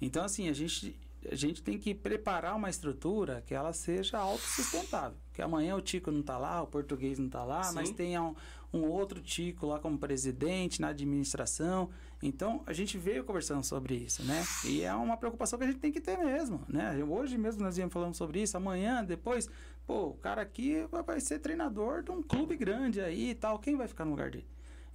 Então, 0.00 0.24
assim, 0.24 0.48
a 0.48 0.52
gente, 0.52 0.98
a 1.30 1.34
gente 1.34 1.62
tem 1.62 1.78
que 1.78 1.94
preparar 1.94 2.56
uma 2.56 2.70
estrutura 2.70 3.42
que 3.46 3.54
ela 3.54 3.72
seja 3.72 4.18
autossustentável. 4.18 5.18
Que 5.32 5.42
amanhã 5.42 5.76
o 5.76 5.80
Tico 5.80 6.10
não 6.10 6.20
está 6.20 6.38
lá, 6.38 6.62
o 6.62 6.66
português 6.66 7.18
não 7.18 7.26
está 7.26 7.44
lá, 7.44 7.64
Sim. 7.64 7.74
mas 7.74 7.90
tenha 7.90 8.22
um, 8.22 8.34
um 8.72 8.84
outro 8.84 9.20
Tico 9.20 9.66
lá 9.66 9.78
como 9.78 9.98
presidente 9.98 10.80
na 10.80 10.88
administração. 10.88 11.90
Então, 12.22 12.62
a 12.66 12.72
gente 12.72 12.98
veio 12.98 13.24
conversando 13.24 13.64
sobre 13.64 13.94
isso, 13.94 14.22
né? 14.24 14.44
E 14.64 14.82
é 14.82 14.94
uma 14.94 15.16
preocupação 15.16 15.58
que 15.58 15.64
a 15.64 15.68
gente 15.68 15.80
tem 15.80 15.92
que 15.92 16.00
ter 16.00 16.18
mesmo, 16.18 16.60
né? 16.68 16.92
Hoje 17.04 17.38
mesmo 17.38 17.62
nós 17.62 17.78
íamos 17.78 17.92
falando 17.92 18.14
sobre 18.14 18.42
isso, 18.42 18.56
amanhã, 18.56 19.04
depois, 19.04 19.48
pô, 19.86 20.08
o 20.08 20.14
cara 20.14 20.42
aqui 20.42 20.84
vai 21.06 21.20
ser 21.20 21.38
treinador 21.38 22.02
de 22.02 22.10
um 22.10 22.22
clube 22.22 22.56
grande 22.56 23.00
aí 23.00 23.30
e 23.30 23.34
tal, 23.34 23.58
quem 23.58 23.76
vai 23.76 23.86
ficar 23.86 24.04
no 24.04 24.12
lugar 24.12 24.30
dele? 24.30 24.46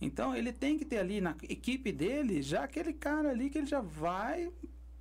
Então, 0.02 0.36
ele 0.36 0.52
tem 0.52 0.78
que 0.78 0.84
ter 0.84 0.98
ali 0.98 1.22
na 1.22 1.34
equipe 1.44 1.92
dele 1.92 2.42
já 2.42 2.66
aquele 2.66 2.92
cara 2.92 3.30
ali 3.30 3.50
que 3.50 3.58
ele 3.58 3.68
já 3.68 3.80
vai 3.80 4.52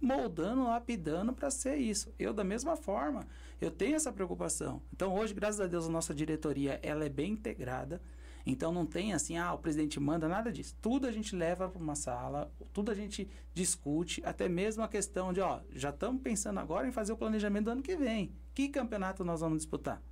moldando, 0.02 0.64
lapidando 0.64 1.32
para 1.32 1.50
ser 1.50 1.76
isso. 1.76 2.12
Eu, 2.18 2.34
da 2.34 2.42
mesma 2.42 2.76
forma, 2.76 3.26
eu 3.60 3.70
tenho 3.70 3.94
essa 3.94 4.12
preocupação. 4.12 4.82
Então, 4.92 5.14
hoje, 5.14 5.32
graças 5.32 5.60
a 5.60 5.66
Deus, 5.66 5.86
a 5.86 5.90
nossa 5.90 6.12
diretoria 6.12 6.80
ela 6.82 7.04
é 7.04 7.08
bem 7.08 7.32
integrada. 7.32 8.02
Então 8.44 8.72
não 8.72 8.84
tem 8.84 9.12
assim, 9.12 9.38
ah, 9.38 9.54
o 9.54 9.58
presidente 9.58 10.00
manda, 10.00 10.26
nada 10.26 10.50
disso. 10.50 10.76
Tudo 10.82 11.06
a 11.06 11.12
gente 11.12 11.36
leva 11.36 11.68
para 11.68 11.80
uma 11.80 11.94
sala, 11.94 12.50
tudo 12.72 12.90
a 12.90 12.94
gente 12.94 13.28
discute, 13.54 14.20
até 14.24 14.48
mesmo 14.48 14.82
a 14.82 14.88
questão 14.88 15.32
de, 15.32 15.40
ó, 15.40 15.60
já 15.72 15.90
estamos 15.90 16.20
pensando 16.20 16.58
agora 16.58 16.88
em 16.88 16.90
fazer 16.90 17.12
o 17.12 17.16
planejamento 17.16 17.66
do 17.66 17.70
ano 17.70 17.82
que 17.82 17.94
vem. 17.94 18.32
Que 18.52 18.68
campeonato 18.68 19.24
nós 19.24 19.40
vamos 19.40 19.58
disputar? 19.58 20.02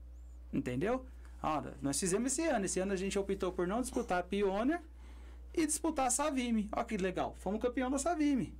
Entendeu? 0.53 1.05
Nós 1.82 1.99
fizemos 1.99 2.32
esse 2.32 2.47
ano. 2.47 2.66
Esse 2.66 2.78
ano 2.78 2.93
a 2.93 2.97
gente 2.97 3.18
optou 3.18 3.51
por 3.51 3.66
não 3.66 3.80
disputar 3.80 4.20
a 4.20 4.22
Pioneer 4.22 4.80
e 5.53 5.66
disputar 5.66 6.07
a 6.07 6.11
Savime. 6.11 6.68
Olha 6.70 6.84
que 6.84 6.97
legal, 6.97 7.34
fomos 7.38 7.61
campeão 7.61 7.91
da 7.91 7.99
Savime. 7.99 8.55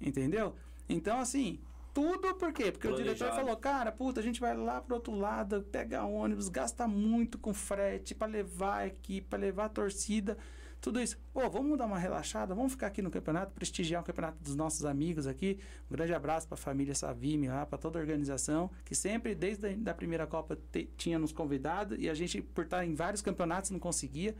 Entendeu? 0.00 0.56
Então, 0.92 1.18
assim, 1.18 1.58
tudo 1.94 2.34
por 2.34 2.52
quê? 2.52 2.72
Porque 2.72 2.88
Planejado. 2.88 3.10
o 3.10 3.14
diretor 3.14 3.34
falou, 3.34 3.56
cara, 3.56 3.92
puta, 3.92 4.20
a 4.20 4.22
gente 4.22 4.40
vai 4.40 4.56
lá 4.56 4.80
pro 4.80 4.94
outro 4.94 5.14
lado, 5.14 5.62
pega 5.70 6.04
ônibus, 6.04 6.48
gasta 6.48 6.88
muito 6.88 7.38
com 7.38 7.52
frete 7.52 8.14
para 8.14 8.30
levar 8.30 8.78
a 8.78 8.86
equipe, 8.86 9.26
para 9.28 9.38
levar 9.38 9.66
a 9.66 9.68
torcida, 9.68 10.38
tudo 10.80 11.00
isso. 11.00 11.18
Pô, 11.34 11.48
vamos 11.50 11.76
dar 11.76 11.84
uma 11.84 11.98
relaxada, 11.98 12.54
vamos 12.54 12.72
ficar 12.72 12.86
aqui 12.86 13.02
no 13.02 13.10
campeonato, 13.10 13.52
prestigiar 13.52 14.02
o 14.02 14.04
campeonato 14.04 14.42
dos 14.42 14.56
nossos 14.56 14.86
amigos 14.86 15.26
aqui. 15.26 15.58
Um 15.90 15.94
grande 15.94 16.14
abraço 16.14 16.48
para 16.48 16.54
a 16.54 16.58
família 16.58 16.94
Savime 16.94 17.48
lá, 17.48 17.66
para 17.66 17.78
toda 17.78 17.98
a 17.98 18.02
organização, 18.02 18.70
que 18.84 18.94
sempre, 18.94 19.34
desde 19.34 19.66
a 19.66 19.76
da 19.76 19.92
primeira 19.94 20.26
Copa, 20.26 20.58
te, 20.72 20.88
tinha 20.96 21.18
nos 21.18 21.30
convidado 21.30 21.94
e 22.00 22.08
a 22.08 22.14
gente, 22.14 22.40
por 22.40 22.64
estar 22.64 22.84
em 22.86 22.94
vários 22.94 23.20
campeonatos, 23.20 23.70
não 23.70 23.78
conseguia. 23.78 24.34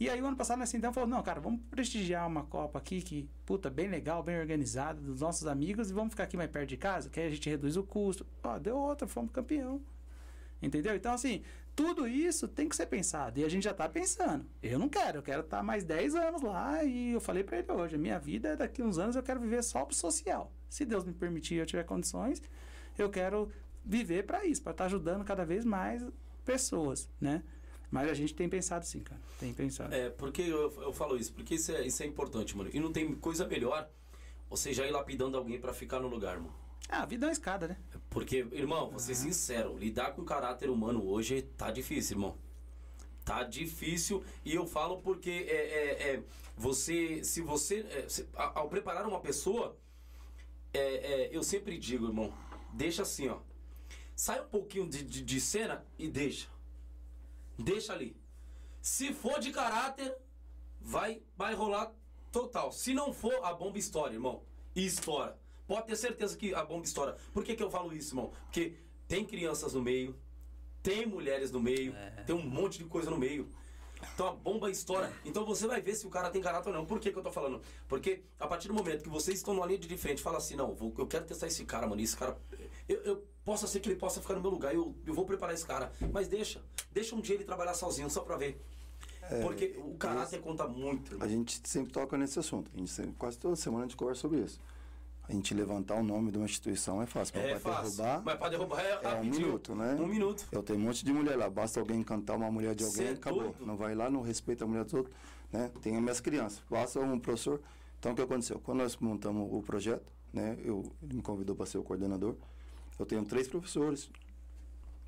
E 0.00 0.08
aí 0.08 0.22
o 0.22 0.26
ano 0.26 0.36
passado 0.36 0.58
nós 0.58 0.72
então 0.72 0.92
falou, 0.92 1.08
não, 1.08 1.22
cara, 1.22 1.40
vamos 1.40 1.60
prestigiar 1.70 2.26
uma 2.26 2.44
Copa 2.44 2.78
aqui 2.78 3.02
que, 3.02 3.28
puta, 3.44 3.68
bem 3.68 3.88
legal, 3.88 4.22
bem 4.22 4.38
organizada, 4.38 5.00
dos 5.00 5.20
nossos 5.20 5.46
amigos, 5.46 5.90
e 5.90 5.92
vamos 5.92 6.10
ficar 6.10 6.24
aqui 6.24 6.36
mais 6.36 6.50
perto 6.50 6.68
de 6.68 6.76
casa, 6.76 7.10
que 7.10 7.18
aí 7.18 7.26
a 7.26 7.30
gente 7.30 7.50
reduz 7.50 7.76
o 7.76 7.82
custo. 7.82 8.24
Ó, 8.42 8.58
deu 8.58 8.76
outra, 8.76 9.08
fomos 9.08 9.32
campeão. 9.32 9.80
Entendeu? 10.62 10.94
Então, 10.94 11.12
assim, 11.12 11.42
tudo 11.74 12.06
isso 12.06 12.46
tem 12.48 12.68
que 12.68 12.76
ser 12.76 12.86
pensado. 12.86 13.38
E 13.38 13.44
a 13.44 13.48
gente 13.48 13.62
já 13.62 13.70
está 13.72 13.88
pensando. 13.88 14.44
Eu 14.62 14.78
não 14.78 14.88
quero, 14.88 15.18
eu 15.18 15.22
quero 15.22 15.40
estar 15.40 15.58
tá 15.58 15.62
mais 15.62 15.84
10 15.84 16.14
anos 16.14 16.42
lá. 16.42 16.82
E 16.84 17.12
eu 17.12 17.20
falei 17.20 17.44
para 17.44 17.58
ele 17.58 17.70
hoje: 17.70 17.94
a 17.94 17.98
minha 17.98 18.18
vida, 18.18 18.56
daqui 18.56 18.82
uns 18.82 18.98
anos, 18.98 19.14
eu 19.14 19.22
quero 19.22 19.40
viver 19.40 19.62
só 19.62 19.84
pro 19.84 19.94
social. 19.94 20.52
Se 20.68 20.84
Deus 20.84 21.04
me 21.04 21.12
permitir 21.12 21.54
eu 21.54 21.66
tiver 21.66 21.84
condições, 21.84 22.42
eu 22.96 23.08
quero 23.08 23.50
viver 23.84 24.24
para 24.24 24.44
isso, 24.44 24.60
para 24.62 24.72
estar 24.72 24.84
tá 24.84 24.86
ajudando 24.86 25.24
cada 25.24 25.44
vez 25.44 25.64
mais 25.64 26.04
pessoas, 26.44 27.08
né? 27.20 27.42
Mas 27.90 28.10
a 28.10 28.14
gente 28.14 28.34
tem 28.34 28.48
pensado 28.48 28.84
sim, 28.84 29.00
cara. 29.00 29.20
Tem 29.38 29.52
pensado. 29.54 29.94
É, 29.94 30.10
porque 30.10 30.42
eu, 30.42 30.70
eu 30.82 30.92
falo 30.92 31.16
isso? 31.16 31.32
Porque 31.32 31.54
isso 31.54 31.72
é, 31.72 31.86
isso 31.86 32.02
é 32.02 32.06
importante, 32.06 32.56
mano. 32.56 32.70
E 32.72 32.78
não 32.78 32.92
tem 32.92 33.14
coisa 33.14 33.46
melhor 33.46 33.88
você 34.50 34.72
já 34.72 34.86
ir 34.86 34.90
lapidando 34.90 35.36
alguém 35.36 35.60
para 35.60 35.72
ficar 35.72 36.00
no 36.00 36.08
lugar, 36.08 36.38
mano. 36.38 36.54
Ah, 36.88 37.02
a 37.02 37.06
vida 37.06 37.26
é 37.26 37.28
uma 37.28 37.32
escada, 37.32 37.68
né? 37.68 37.76
Porque, 38.08 38.46
irmão, 38.52 38.90
vou 38.90 38.98
ser 38.98 39.14
sincero, 39.14 39.76
lidar 39.76 40.12
com 40.12 40.24
caráter 40.24 40.70
humano 40.70 41.06
hoje 41.06 41.42
tá 41.42 41.70
difícil, 41.70 42.16
irmão. 42.16 42.36
Tá 43.24 43.42
difícil 43.42 44.24
e 44.42 44.54
eu 44.54 44.66
falo 44.66 45.02
porque 45.02 45.30
é, 45.30 45.54
é, 45.54 46.14
é 46.14 46.22
você, 46.56 47.22
se 47.22 47.42
você, 47.42 47.80
é, 47.90 48.08
se, 48.08 48.26
ao 48.34 48.68
preparar 48.70 49.06
uma 49.06 49.20
pessoa, 49.20 49.76
é, 50.72 50.80
é, 50.80 51.28
eu 51.30 51.42
sempre 51.42 51.78
digo, 51.78 52.06
irmão, 52.06 52.32
deixa 52.72 53.02
assim, 53.02 53.28
ó. 53.28 53.38
Sai 54.16 54.40
um 54.40 54.48
pouquinho 54.48 54.88
de, 54.88 55.02
de, 55.02 55.22
de 55.22 55.40
cena 55.40 55.84
e 55.98 56.08
deixa. 56.08 56.48
Deixa 57.58 57.92
ali. 57.92 58.16
Se 58.80 59.12
for 59.12 59.40
de 59.40 59.50
caráter, 59.50 60.16
vai, 60.80 61.22
vai 61.36 61.54
rolar 61.54 61.92
total. 62.30 62.72
Se 62.72 62.94
não 62.94 63.12
for, 63.12 63.44
a 63.44 63.52
bomba 63.52 63.78
estoura, 63.78 64.12
irmão. 64.12 64.42
E 64.74 64.86
estoura. 64.86 65.36
Pode 65.66 65.86
ter 65.86 65.96
certeza 65.96 66.36
que 66.36 66.54
a 66.54 66.64
bomba 66.64 66.84
estoura. 66.84 67.16
Por 67.32 67.44
que, 67.44 67.54
que 67.54 67.62
eu 67.62 67.70
falo 67.70 67.92
isso, 67.92 68.12
irmão? 68.12 68.32
Porque 68.44 68.76
tem 69.06 69.24
crianças 69.24 69.74
no 69.74 69.82
meio, 69.82 70.16
tem 70.82 71.04
mulheres 71.04 71.50
no 71.50 71.60
meio, 71.60 71.94
é. 71.94 72.22
tem 72.22 72.34
um 72.34 72.42
monte 72.42 72.78
de 72.78 72.84
coisa 72.84 73.10
no 73.10 73.18
meio. 73.18 73.48
Então 74.14 74.28
a 74.28 74.32
bomba 74.32 74.70
estoura. 74.70 75.12
Então 75.24 75.44
você 75.44 75.66
vai 75.66 75.80
ver 75.80 75.94
se 75.94 76.06
o 76.06 76.10
cara 76.10 76.30
tem 76.30 76.40
caráter 76.40 76.70
ou 76.70 76.74
não. 76.74 76.86
Por 76.86 77.00
que, 77.00 77.10
que 77.10 77.18
eu 77.18 77.22
tô 77.22 77.30
falando? 77.30 77.60
Porque 77.86 78.22
a 78.38 78.46
partir 78.46 78.68
do 78.68 78.74
momento 78.74 79.02
que 79.02 79.08
vocês 79.08 79.38
estão 79.38 79.54
numa 79.54 79.66
linha 79.66 79.78
de 79.78 79.96
frente 79.96 80.22
fala 80.22 80.38
assim, 80.38 80.56
não, 80.56 80.74
vou, 80.74 80.92
eu 80.98 81.06
quero 81.06 81.24
testar 81.24 81.46
esse 81.46 81.64
cara, 81.64 81.86
mano. 81.86 82.00
Esse 82.00 82.16
cara. 82.16 82.36
Eu, 82.88 83.02
eu 83.02 83.26
possa 83.44 83.66
ser 83.66 83.80
que 83.80 83.88
ele 83.88 83.96
possa 83.96 84.20
ficar 84.20 84.34
no 84.34 84.40
meu 84.40 84.50
lugar. 84.50 84.74
Eu, 84.74 84.94
eu 85.06 85.14
vou 85.14 85.24
preparar 85.24 85.54
esse 85.54 85.66
cara. 85.66 85.92
Mas 86.12 86.28
deixa. 86.28 86.62
Deixa 86.92 87.14
um 87.14 87.20
dia 87.20 87.34
ele 87.34 87.44
trabalhar 87.44 87.74
sozinho, 87.74 88.08
só 88.10 88.20
pra 88.20 88.36
ver. 88.36 88.60
É, 89.22 89.42
Porque 89.42 89.74
o 89.78 89.94
caráter 89.94 90.40
conta 90.40 90.66
muito. 90.66 91.12
Irmão. 91.12 91.26
A 91.26 91.28
gente 91.28 91.60
sempre 91.64 91.92
toca 91.92 92.16
nesse 92.16 92.38
assunto. 92.38 92.70
A 92.74 92.78
gente 92.78 92.90
sempre, 92.90 93.12
quase 93.12 93.38
toda 93.38 93.56
semana 93.56 93.84
a 93.84 93.88
gente 93.88 93.96
conversa 93.96 94.22
sobre 94.22 94.40
isso. 94.40 94.58
A 95.28 95.32
gente 95.32 95.52
levantar 95.52 95.96
o 95.96 96.02
nome 96.02 96.32
de 96.32 96.38
uma 96.38 96.46
instituição 96.46 97.02
é 97.02 97.06
fácil. 97.06 97.34
Mas 97.36 97.50
é 97.50 97.58
para 97.58 97.82
derrubar. 97.82 98.22
Mas 98.24 98.34
para 98.36 98.48
derrubar 98.48 98.80
é, 98.80 98.98
é 99.02 99.14
um 99.16 99.24
minuto, 99.24 99.74
né? 99.74 99.94
Um 100.00 100.06
minuto. 100.06 100.46
Eu 100.50 100.62
tenho 100.62 100.78
um 100.78 100.82
monte 100.82 101.04
de 101.04 101.12
mulher 101.12 101.36
lá. 101.36 101.50
Basta 101.50 101.78
alguém 101.78 102.02
cantar 102.02 102.36
uma 102.36 102.50
mulher 102.50 102.74
de 102.74 102.82
alguém, 102.82 103.06
Cê 103.06 103.10
é 103.10 103.12
acabou. 103.12 103.54
Não 103.60 103.76
vai 103.76 103.94
lá, 103.94 104.10
não 104.10 104.22
respeita 104.22 104.64
a 104.64 104.66
mulher 104.66 104.84
dos 104.84 104.94
outros. 104.94 105.14
Né? 105.52 105.70
Tem 105.82 105.94
as 105.94 106.02
minhas 106.02 106.20
crianças. 106.20 106.62
Basta 106.70 106.98
um 107.00 107.20
professor. 107.20 107.60
Então 107.98 108.12
o 108.12 108.14
que 108.14 108.22
aconteceu? 108.22 108.58
Quando 108.60 108.78
nós 108.78 108.96
montamos 108.96 109.52
o 109.52 109.60
projeto, 109.60 110.10
né? 110.32 110.56
Eu, 110.64 110.90
ele 111.02 111.16
me 111.16 111.22
convidou 111.22 111.54
para 111.54 111.66
ser 111.66 111.76
o 111.76 111.82
coordenador. 111.82 112.34
Eu 112.98 113.04
tenho 113.04 113.22
três 113.26 113.46
professores. 113.46 114.10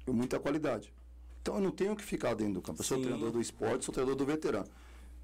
E 0.07 0.11
muita 0.11 0.39
qualidade. 0.39 0.93
Então 1.41 1.55
eu 1.55 1.61
não 1.63 1.71
tenho 1.71 1.97
que 1.97 2.05
ficar 2.05 2.35
dentro 2.35 2.55
do 2.55 2.63
campo. 2.63 2.81
Eu 2.81 2.85
sou 2.85 2.99
Sim. 2.99 3.05
treinador 3.05 3.33
do 3.33 3.41
esporte, 3.41 3.87
sou 3.87 3.95
treinador 3.95 4.19
do 4.19 4.27
veterano. 4.27 4.69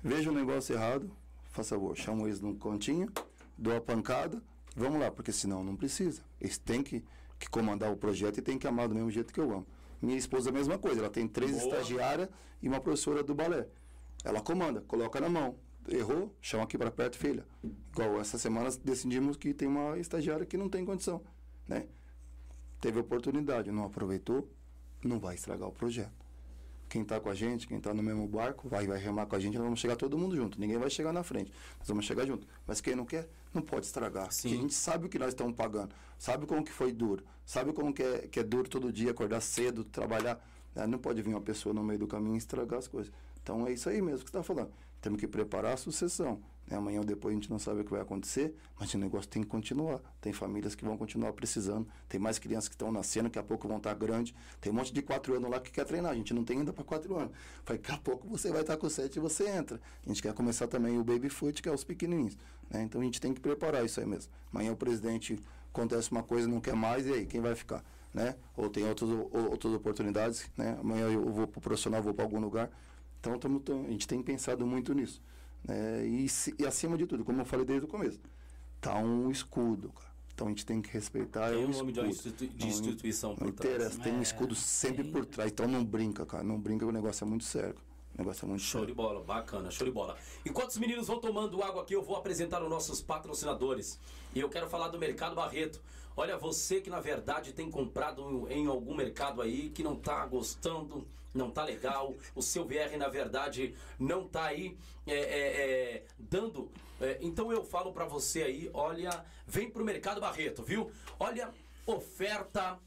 Veja 0.02 0.30
um 0.30 0.34
negócio 0.34 0.74
errado, 0.74 1.10
faça 1.50 1.74
favor, 1.74 1.94
chamo 1.96 2.26
eles 2.26 2.40
num 2.40 2.54
cantinho, 2.54 3.10
dou 3.58 3.76
a 3.76 3.80
pancada 3.80 4.40
Vamos 4.76 5.00
lá, 5.00 5.10
porque 5.10 5.32
senão 5.32 5.64
não 5.64 5.74
precisa. 5.74 6.22
Eles 6.38 6.58
têm 6.58 6.82
que, 6.82 7.02
que 7.38 7.48
comandar 7.48 7.90
o 7.90 7.96
projeto 7.96 8.38
e 8.38 8.42
têm 8.42 8.58
que 8.58 8.66
amar 8.66 8.88
do 8.88 8.94
mesmo 8.94 9.10
jeito 9.10 9.32
que 9.32 9.40
eu 9.40 9.50
amo. 9.50 9.66
Minha 10.02 10.18
esposa 10.18 10.50
é 10.50 10.52
a 10.52 10.54
mesma 10.54 10.78
coisa, 10.78 11.00
ela 11.00 11.10
tem 11.10 11.26
três 11.26 11.52
Boa. 11.52 11.64
estagiárias 11.64 12.28
e 12.60 12.68
uma 12.68 12.78
professora 12.78 13.22
do 13.22 13.34
balé. 13.34 13.66
Ela 14.22 14.42
comanda, 14.42 14.82
coloca 14.82 15.18
na 15.18 15.30
mão. 15.30 15.56
Errou, 15.88 16.34
chama 16.42 16.64
aqui 16.64 16.76
para 16.76 16.90
perto, 16.90 17.16
filha. 17.16 17.46
Igual 17.92 18.20
essa 18.20 18.36
semana 18.36 18.68
decidimos 18.84 19.36
que 19.36 19.54
tem 19.54 19.66
uma 19.66 19.98
estagiária 19.98 20.44
que 20.44 20.56
não 20.56 20.68
tem 20.68 20.84
condição, 20.84 21.22
né? 21.66 21.86
Teve 22.80 22.98
oportunidade, 22.98 23.70
não 23.70 23.84
aproveitou, 23.84 24.50
não 25.02 25.18
vai 25.18 25.36
estragar 25.36 25.68
o 25.68 25.72
projeto 25.72 26.25
quem 26.88 27.02
está 27.02 27.20
com 27.20 27.28
a 27.28 27.34
gente, 27.34 27.66
quem 27.66 27.78
está 27.78 27.92
no 27.92 28.02
mesmo 28.02 28.26
barco, 28.26 28.68
vai, 28.68 28.86
vai 28.86 28.98
remar 28.98 29.26
com 29.26 29.36
a 29.36 29.38
gente, 29.38 29.54
nós 29.54 29.64
vamos 29.64 29.80
chegar 29.80 29.96
todo 29.96 30.16
mundo 30.16 30.36
junto. 30.36 30.60
Ninguém 30.60 30.78
vai 30.78 30.90
chegar 30.90 31.12
na 31.12 31.22
frente, 31.22 31.52
nós 31.78 31.88
vamos 31.88 32.04
chegar 32.04 32.26
junto. 32.26 32.46
Mas 32.66 32.80
quem 32.80 32.94
não 32.94 33.04
quer, 33.04 33.28
não 33.52 33.62
pode 33.62 33.86
estragar. 33.86 34.32
Sim. 34.32 34.48
Porque 34.48 34.58
a 34.58 34.62
gente 34.62 34.74
sabe 34.74 35.06
o 35.06 35.08
que 35.08 35.18
nós 35.18 35.28
estamos 35.28 35.54
pagando, 35.54 35.94
sabe 36.18 36.46
como 36.46 36.64
que 36.64 36.72
foi 36.72 36.92
duro, 36.92 37.24
sabe 37.44 37.72
como 37.72 37.92
que 37.92 38.02
é, 38.02 38.18
que 38.28 38.40
é 38.40 38.42
duro 38.42 38.68
todo 38.68 38.92
dia 38.92 39.10
acordar 39.10 39.40
cedo, 39.40 39.84
trabalhar. 39.84 40.44
Né? 40.74 40.86
Não 40.86 40.98
pode 40.98 41.22
vir 41.22 41.30
uma 41.30 41.40
pessoa 41.40 41.74
no 41.74 41.82
meio 41.82 41.98
do 41.98 42.06
caminho 42.06 42.34
e 42.34 42.38
estragar 42.38 42.78
as 42.78 42.88
coisas. 42.88 43.12
Então 43.42 43.66
é 43.66 43.72
isso 43.72 43.88
aí 43.88 44.00
mesmo 44.02 44.24
que 44.24 44.30
você 44.30 44.38
está 44.38 44.42
falando. 44.42 44.70
Temos 45.00 45.20
que 45.20 45.26
preparar 45.26 45.74
a 45.74 45.76
sucessão. 45.76 46.42
Né? 46.66 46.76
Amanhã 46.76 47.00
ou 47.00 47.04
depois 47.04 47.32
a 47.32 47.38
gente 47.38 47.50
não 47.50 47.58
sabe 47.58 47.80
o 47.80 47.84
que 47.84 47.90
vai 47.90 48.00
acontecer, 48.00 48.54
mas 48.78 48.92
o 48.92 48.98
negócio 48.98 49.28
tem 49.28 49.42
que 49.42 49.48
continuar. 49.48 50.00
Tem 50.20 50.32
famílias 50.32 50.74
que 50.74 50.84
vão 50.84 50.96
continuar 50.96 51.32
precisando, 51.32 51.86
tem 52.08 52.20
mais 52.20 52.38
crianças 52.38 52.68
que 52.68 52.74
estão 52.74 52.90
nascendo, 52.90 53.24
daqui 53.24 53.38
a 53.38 53.42
pouco 53.42 53.68
vão 53.68 53.78
estar 53.78 53.94
grandes. 53.94 54.34
Tem 54.60 54.72
um 54.72 54.74
monte 54.74 54.92
de 54.92 55.02
quatro 55.02 55.34
anos 55.34 55.50
lá 55.50 55.60
que 55.60 55.70
quer 55.70 55.84
treinar. 55.84 56.12
A 56.12 56.14
gente 56.14 56.34
não 56.34 56.44
tem 56.44 56.58
ainda 56.58 56.72
para 56.72 56.84
quatro 56.84 57.16
anos. 57.16 57.32
Daqui 57.64 57.92
a 57.92 57.98
pouco 57.98 58.28
você 58.28 58.50
vai 58.50 58.62
estar 58.62 58.76
com 58.76 58.88
sete 58.88 59.16
e 59.16 59.20
você 59.20 59.48
entra. 59.48 59.80
A 60.04 60.08
gente 60.08 60.22
quer 60.22 60.32
começar 60.34 60.66
também 60.66 60.98
o 60.98 61.04
baby 61.04 61.28
foot, 61.28 61.62
que 61.62 61.68
é 61.68 61.72
os 61.72 61.84
pequenininhos. 61.84 62.36
Né? 62.70 62.82
Então 62.82 63.00
a 63.00 63.04
gente 63.04 63.20
tem 63.20 63.32
que 63.32 63.40
preparar 63.40 63.84
isso 63.84 64.00
aí 64.00 64.06
mesmo. 64.06 64.32
Amanhã 64.52 64.72
o 64.72 64.76
presidente 64.76 65.38
acontece 65.72 66.10
uma 66.10 66.22
coisa 66.22 66.48
não 66.48 66.60
quer 66.60 66.74
mais, 66.74 67.06
e 67.06 67.12
aí, 67.12 67.26
quem 67.26 67.40
vai 67.40 67.54
ficar? 67.54 67.84
Né? 68.12 68.34
Ou 68.56 68.70
tem 68.70 68.88
outras, 68.88 69.10
outras 69.10 69.74
oportunidades, 69.74 70.50
né? 70.56 70.78
Amanhã 70.80 71.06
eu 71.10 71.30
vou 71.30 71.46
para 71.46 71.58
o 71.58 71.60
profissional, 71.60 72.02
vou 72.02 72.14
para 72.14 72.24
algum 72.24 72.40
lugar. 72.40 72.70
Então 73.20 73.38
tamo, 73.38 73.62
a 73.86 73.90
gente 73.90 74.08
tem 74.08 74.22
pensado 74.22 74.66
muito 74.66 74.94
nisso. 74.94 75.20
Né? 75.66 76.06
E, 76.06 76.26
e, 76.58 76.66
acima 76.66 76.96
de 76.96 77.06
tudo, 77.06 77.24
como 77.24 77.40
eu 77.40 77.44
falei 77.44 77.66
desde 77.66 77.84
o 77.84 77.88
começo, 77.88 78.20
tá 78.80 78.96
um 78.98 79.30
escudo, 79.30 79.90
cara. 79.90 80.06
Então 80.32 80.48
a 80.48 80.50
gente 80.50 80.66
tem 80.66 80.82
que 80.82 80.90
respeitar. 80.90 81.48
Tem 81.48 81.62
é 81.62 81.66
um 81.66 81.70
nome 81.70 81.92
de, 81.92 82.00
institui 82.00 82.48
de 82.48 82.66
instituição 82.66 83.30
não, 83.30 83.36
por 83.36 83.52
trás. 83.52 83.96
Tem 83.96 84.12
um 84.12 84.18
é, 84.18 84.22
escudo 84.22 84.54
sempre 84.54 85.02
por 85.04 85.24
trás. 85.24 85.50
Então 85.50 85.66
não 85.66 85.82
brinca, 85.82 86.26
cara. 86.26 86.44
Não 86.44 86.60
brinca, 86.60 86.84
o 86.84 86.92
negócio 86.92 87.24
é 87.24 87.26
muito 87.26 87.44
sério. 87.44 87.76
O 88.14 88.18
negócio 88.18 88.44
é 88.44 88.48
muito 88.48 88.62
Show 88.62 88.82
sério. 88.82 88.94
de 88.94 88.96
bola, 88.96 89.22
bacana, 89.24 89.70
show 89.70 89.86
de 89.86 89.92
bola. 89.92 90.16
Enquanto 90.44 90.70
os 90.70 90.78
meninos 90.78 91.06
vão 91.06 91.18
tomando 91.18 91.62
água 91.62 91.82
aqui, 91.82 91.94
eu 91.94 92.02
vou 92.02 92.16
apresentar 92.16 92.62
os 92.62 92.68
nossos 92.68 93.00
patrocinadores. 93.00 93.98
E 94.34 94.40
eu 94.40 94.48
quero 94.50 94.68
falar 94.68 94.88
do 94.88 94.98
Mercado 94.98 95.34
Barreto. 95.34 95.80
Olha, 96.14 96.36
você 96.36 96.80
que 96.82 96.90
na 96.90 97.00
verdade 97.00 97.52
tem 97.52 97.70
comprado 97.70 98.46
em 98.50 98.66
algum 98.66 98.94
mercado 98.94 99.40
aí 99.40 99.70
que 99.70 99.82
não 99.82 99.96
tá 99.96 100.24
gostando, 100.26 101.06
não 101.36 101.50
tá 101.50 101.64
legal, 101.64 102.14
o 102.34 102.42
seu 102.42 102.64
VR 102.64 102.96
na 102.98 103.08
verdade 103.08 103.74
não 103.98 104.26
tá 104.26 104.46
aí 104.46 104.76
é, 105.06 105.14
é, 105.14 105.16
é, 105.18 106.04
dando. 106.18 106.70
É, 107.00 107.18
então 107.20 107.52
eu 107.52 107.62
falo 107.62 107.92
para 107.92 108.06
você 108.06 108.42
aí, 108.42 108.70
olha, 108.72 109.24
vem 109.46 109.70
pro 109.70 109.84
Mercado 109.84 110.20
Barreto, 110.20 110.62
viu? 110.62 110.90
Olha, 111.18 111.50
oferta 111.86 112.78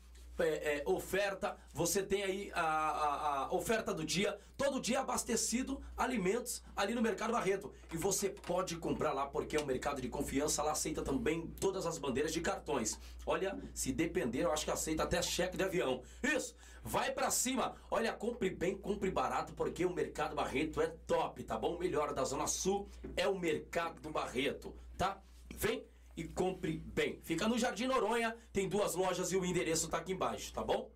é, 0.44 0.78
é, 0.78 0.84
oferta, 0.86 1.58
você 1.74 2.02
tem 2.04 2.24
aí 2.24 2.52
a, 2.54 2.62
a, 2.62 3.46
a, 3.46 3.54
oferta 3.54 3.94
do 3.94 4.06
dia, 4.06 4.38
todo 4.58 4.80
dia 4.80 5.00
abastecido 5.00 5.82
alimentos 5.98 6.64
ali 6.76 6.94
no 6.94 7.02
Mercado 7.02 7.34
Barreto. 7.34 7.74
E 7.94 7.98
você 7.98 8.30
pode 8.30 8.76
comprar 8.78 9.14
lá 9.14 9.26
porque 9.26 9.56
é 9.56 9.62
um 9.62 9.66
mercado 9.66 10.02
de 10.02 10.10
confiança, 10.10 10.64
lá 10.64 10.72
aceita 10.72 11.02
também 11.02 11.48
todas 11.60 11.86
as 11.86 11.98
bandeiras 11.98 12.34
de 12.34 12.42
cartões. 12.42 13.00
Olha, 13.26 13.58
se 13.74 13.92
depender, 13.92 14.44
eu 14.44 14.52
acho 14.52 14.66
que 14.66 14.72
aceita 14.72 15.04
até 15.04 15.22
cheque 15.22 15.58
de 15.58 15.64
avião. 15.64 16.02
Isso, 16.24 16.56
vai 16.84 17.12
para 17.12 17.30
cima. 17.32 17.76
Olha, 17.90 18.14
compre 18.14 18.50
bem, 18.50 18.78
compre 18.78 19.10
barato 19.12 19.54
porque 19.54 19.86
o 19.86 19.94
Mercado 19.94 20.36
Barreto 20.36 20.82
é 20.82 20.88
top, 21.06 21.44
tá 21.44 21.58
bom? 21.58 21.76
O 21.76 21.80
melhor 21.80 22.14
da 22.14 22.24
Zona 22.24 22.48
Sul 22.48 22.88
é 23.16 23.28
o 23.28 23.38
Mercado 23.38 24.10
Barreto, 24.10 24.76
tá? 24.98 25.22
Vem 25.56 25.89
e 26.20 26.28
compre 26.28 26.84
bem. 26.86 27.18
Fica 27.24 27.48
no 27.48 27.58
Jardim 27.58 27.88
Noronha, 27.88 28.36
tem 28.52 28.68
duas 28.68 28.94
lojas 28.94 29.32
e 29.32 29.38
o 29.38 29.46
endereço 29.46 29.86
está 29.86 30.00
aqui 30.00 30.12
embaixo, 30.12 30.52
tá 30.52 30.62
bom? 30.62 30.92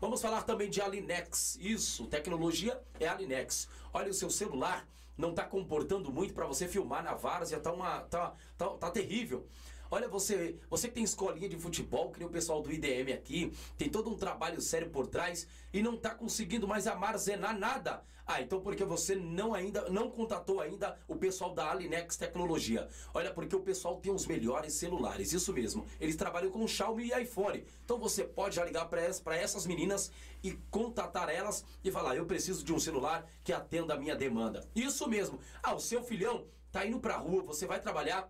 Vamos 0.00 0.22
falar 0.22 0.44
também 0.44 0.70
de 0.70 0.80
Alinex. 0.80 1.58
Isso, 1.60 2.06
tecnologia 2.06 2.80
é 2.98 3.06
Alinex. 3.06 3.68
Olha, 3.92 4.10
o 4.10 4.14
seu 4.14 4.30
celular 4.30 4.88
não 5.16 5.30
está 5.30 5.44
comportando 5.44 6.10
muito 6.10 6.32
para 6.32 6.46
você 6.46 6.66
filmar 6.66 7.04
na 7.04 7.14
várzea, 7.14 7.60
tá, 7.60 7.70
uma, 7.70 8.00
tá, 8.00 8.32
tá, 8.56 8.68
tá 8.70 8.90
terrível. 8.90 9.46
Olha, 9.90 10.08
você, 10.08 10.56
você 10.68 10.88
que 10.88 10.94
tem 10.94 11.04
escolinha 11.04 11.48
de 11.48 11.58
futebol, 11.58 12.10
que 12.10 12.18
nem 12.18 12.28
o 12.28 12.30
pessoal 12.30 12.60
do 12.60 12.72
IDM 12.72 13.12
aqui, 13.12 13.52
tem 13.78 13.88
todo 13.88 14.10
um 14.10 14.16
trabalho 14.16 14.60
sério 14.60 14.90
por 14.90 15.06
trás 15.06 15.46
e 15.72 15.82
não 15.82 15.94
está 15.94 16.10
conseguindo 16.10 16.66
mais 16.66 16.86
armazenar 16.86 17.58
nada. 17.58 18.02
Ah, 18.26 18.42
então 18.42 18.60
porque 18.60 18.84
você 18.84 19.14
não 19.14 19.54
ainda 19.54 19.88
não 19.88 20.10
contatou 20.10 20.60
ainda 20.60 20.98
o 21.06 21.14
pessoal 21.14 21.54
da 21.54 21.70
Alinex 21.70 22.16
Tecnologia. 22.16 22.88
Olha, 23.14 23.32
porque 23.32 23.54
o 23.54 23.60
pessoal 23.60 24.00
tem 24.00 24.12
os 24.12 24.26
melhores 24.26 24.74
celulares, 24.74 25.32
isso 25.32 25.52
mesmo. 25.52 25.86
Eles 26.00 26.16
trabalham 26.16 26.50
com 26.50 26.66
Xiaomi 26.66 27.12
e 27.12 27.22
iPhone. 27.22 27.64
Então 27.84 27.98
você 27.98 28.24
pode 28.24 28.56
já 28.56 28.64
ligar 28.64 28.86
para 28.86 29.00
essas, 29.00 29.64
meninas 29.64 30.10
e 30.42 30.52
contatar 30.72 31.28
elas 31.28 31.64
e 31.84 31.90
falar: 31.92 32.16
"Eu 32.16 32.26
preciso 32.26 32.64
de 32.64 32.72
um 32.72 32.80
celular 32.80 33.30
que 33.44 33.52
atenda 33.52 33.94
a 33.94 33.98
minha 33.98 34.16
demanda". 34.16 34.68
Isso 34.74 35.08
mesmo. 35.08 35.38
Ah, 35.62 35.76
o 35.76 35.80
seu 35.80 36.02
filhão 36.02 36.44
tá 36.72 36.84
indo 36.84 36.98
para 36.98 37.14
a 37.14 37.18
rua, 37.18 37.44
você 37.44 37.64
vai 37.64 37.80
trabalhar 37.80 38.28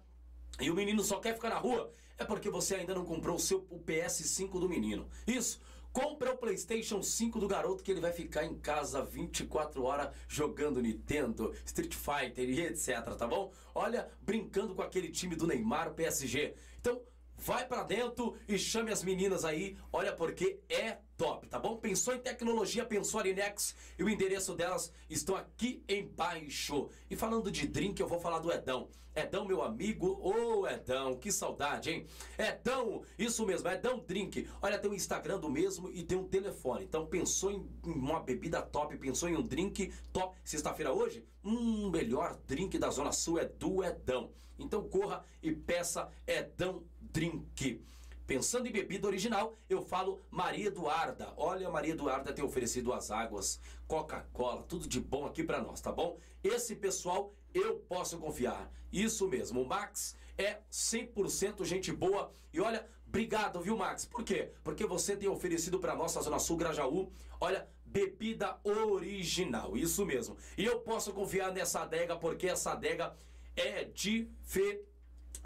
e 0.60 0.70
o 0.70 0.74
menino 0.74 1.02
só 1.02 1.18
quer 1.18 1.34
ficar 1.34 1.50
na 1.50 1.58
rua, 1.58 1.92
é 2.18 2.24
porque 2.24 2.48
você 2.48 2.76
ainda 2.76 2.94
não 2.94 3.04
comprou 3.04 3.36
o 3.36 3.40
seu 3.40 3.66
o 3.70 3.78
PS5 3.78 4.58
do 4.58 4.68
menino. 4.68 5.08
Isso. 5.26 5.60
Compra 5.92 6.32
o 6.32 6.36
PlayStation 6.36 7.02
5 7.02 7.40
do 7.40 7.48
garoto 7.48 7.82
que 7.82 7.90
ele 7.90 8.02
vai 8.02 8.12
ficar 8.12 8.44
em 8.44 8.54
casa 8.58 9.02
24 9.02 9.82
horas 9.82 10.14
jogando 10.28 10.82
Nintendo, 10.82 11.54
Street 11.64 11.94
Fighter 11.94 12.50
e 12.50 12.60
etc, 12.60 13.02
tá 13.16 13.26
bom? 13.26 13.50
Olha, 13.74 14.06
brincando 14.20 14.74
com 14.74 14.82
aquele 14.82 15.10
time 15.10 15.34
do 15.34 15.46
Neymar, 15.46 15.94
PSG. 15.94 16.54
Então, 16.78 17.00
vai 17.36 17.66
para 17.66 17.82
dentro 17.82 18.36
e 18.48 18.58
chame 18.58 18.90
as 18.90 19.02
meninas 19.02 19.44
aí, 19.44 19.76
olha 19.92 20.12
porque 20.12 20.60
é 20.68 20.98
top, 21.16 21.48
tá 21.48 21.58
bom? 21.58 21.76
Pensou 21.76 22.14
em 22.14 22.18
tecnologia, 22.18 22.84
pensou 22.84 23.20
Arinex 23.20 23.74
e 23.98 24.02
o 24.02 24.08
endereço 24.08 24.54
delas 24.54 24.92
estão 25.08 25.36
aqui 25.36 25.82
embaixo. 25.88 26.88
E 27.10 27.16
falando 27.16 27.50
de 27.50 27.66
drink, 27.66 28.00
eu 28.00 28.08
vou 28.08 28.20
falar 28.20 28.38
do 28.38 28.52
Edão. 28.52 28.88
Edão, 29.16 29.46
meu 29.46 29.62
amigo, 29.62 30.08
ô 30.20 30.60
oh, 30.60 30.68
Edão, 30.68 31.16
que 31.16 31.32
saudade, 31.32 31.90
hein? 31.90 32.06
Edão, 32.38 33.02
isso 33.18 33.46
mesmo, 33.46 33.66
Edão 33.66 33.98
Drink. 33.98 34.46
Olha, 34.60 34.78
tem 34.78 34.90
um 34.90 34.94
Instagram 34.94 35.40
do 35.40 35.48
mesmo 35.48 35.88
e 35.90 36.02
tem 36.02 36.18
um 36.18 36.28
telefone. 36.28 36.84
Então 36.84 37.06
pensou 37.06 37.50
em 37.50 37.66
uma 37.82 38.20
bebida 38.20 38.60
top, 38.60 38.94
pensou 38.98 39.30
em 39.30 39.36
um 39.36 39.42
drink 39.42 39.90
top. 40.12 40.36
Sexta-feira 40.44 40.92
hoje, 40.92 41.24
um 41.42 41.88
melhor 41.88 42.38
drink 42.46 42.78
da 42.78 42.90
Zona 42.90 43.10
Sul 43.10 43.38
é 43.38 43.46
do 43.46 43.82
Edão. 43.82 44.30
Então 44.58 44.86
corra 44.86 45.24
e 45.42 45.50
peça 45.50 46.10
Edão 46.26 46.84
Drink. 47.16 47.82
Pensando 48.26 48.68
em 48.68 48.70
bebida 48.70 49.06
original, 49.06 49.56
eu 49.70 49.80
falo 49.80 50.20
Maria 50.30 50.66
Eduarda. 50.66 51.32
Olha, 51.38 51.70
Maria 51.70 51.94
Eduarda 51.94 52.30
tem 52.30 52.44
oferecido 52.44 52.92
as 52.92 53.10
águas, 53.10 53.58
Coca-Cola, 53.88 54.62
tudo 54.64 54.86
de 54.86 55.00
bom 55.00 55.24
aqui 55.24 55.42
para 55.42 55.62
nós, 55.62 55.80
tá 55.80 55.90
bom? 55.90 56.18
Esse 56.44 56.76
pessoal 56.76 57.32
eu 57.54 57.76
posso 57.88 58.18
confiar. 58.18 58.70
Isso 58.92 59.26
mesmo, 59.28 59.62
o 59.62 59.66
Max 59.66 60.14
é 60.36 60.58
100% 60.70 61.64
gente 61.64 61.90
boa. 61.90 62.30
E 62.52 62.60
olha, 62.60 62.86
obrigado, 63.08 63.62
viu, 63.62 63.78
Max? 63.78 64.04
Por 64.04 64.22
quê? 64.22 64.52
Porque 64.62 64.84
você 64.84 65.16
tem 65.16 65.30
oferecido 65.30 65.78
para 65.78 65.96
nossa 65.96 66.20
Zona 66.20 66.38
Sul 66.38 66.58
Grajaú, 66.58 67.10
olha, 67.40 67.66
bebida 67.86 68.58
original. 68.62 69.74
Isso 69.74 70.04
mesmo. 70.04 70.36
E 70.58 70.66
eu 70.66 70.80
posso 70.80 71.14
confiar 71.14 71.50
nessa 71.50 71.80
adega 71.80 72.14
porque 72.14 72.46
essa 72.46 72.72
adega 72.72 73.16
é 73.56 73.84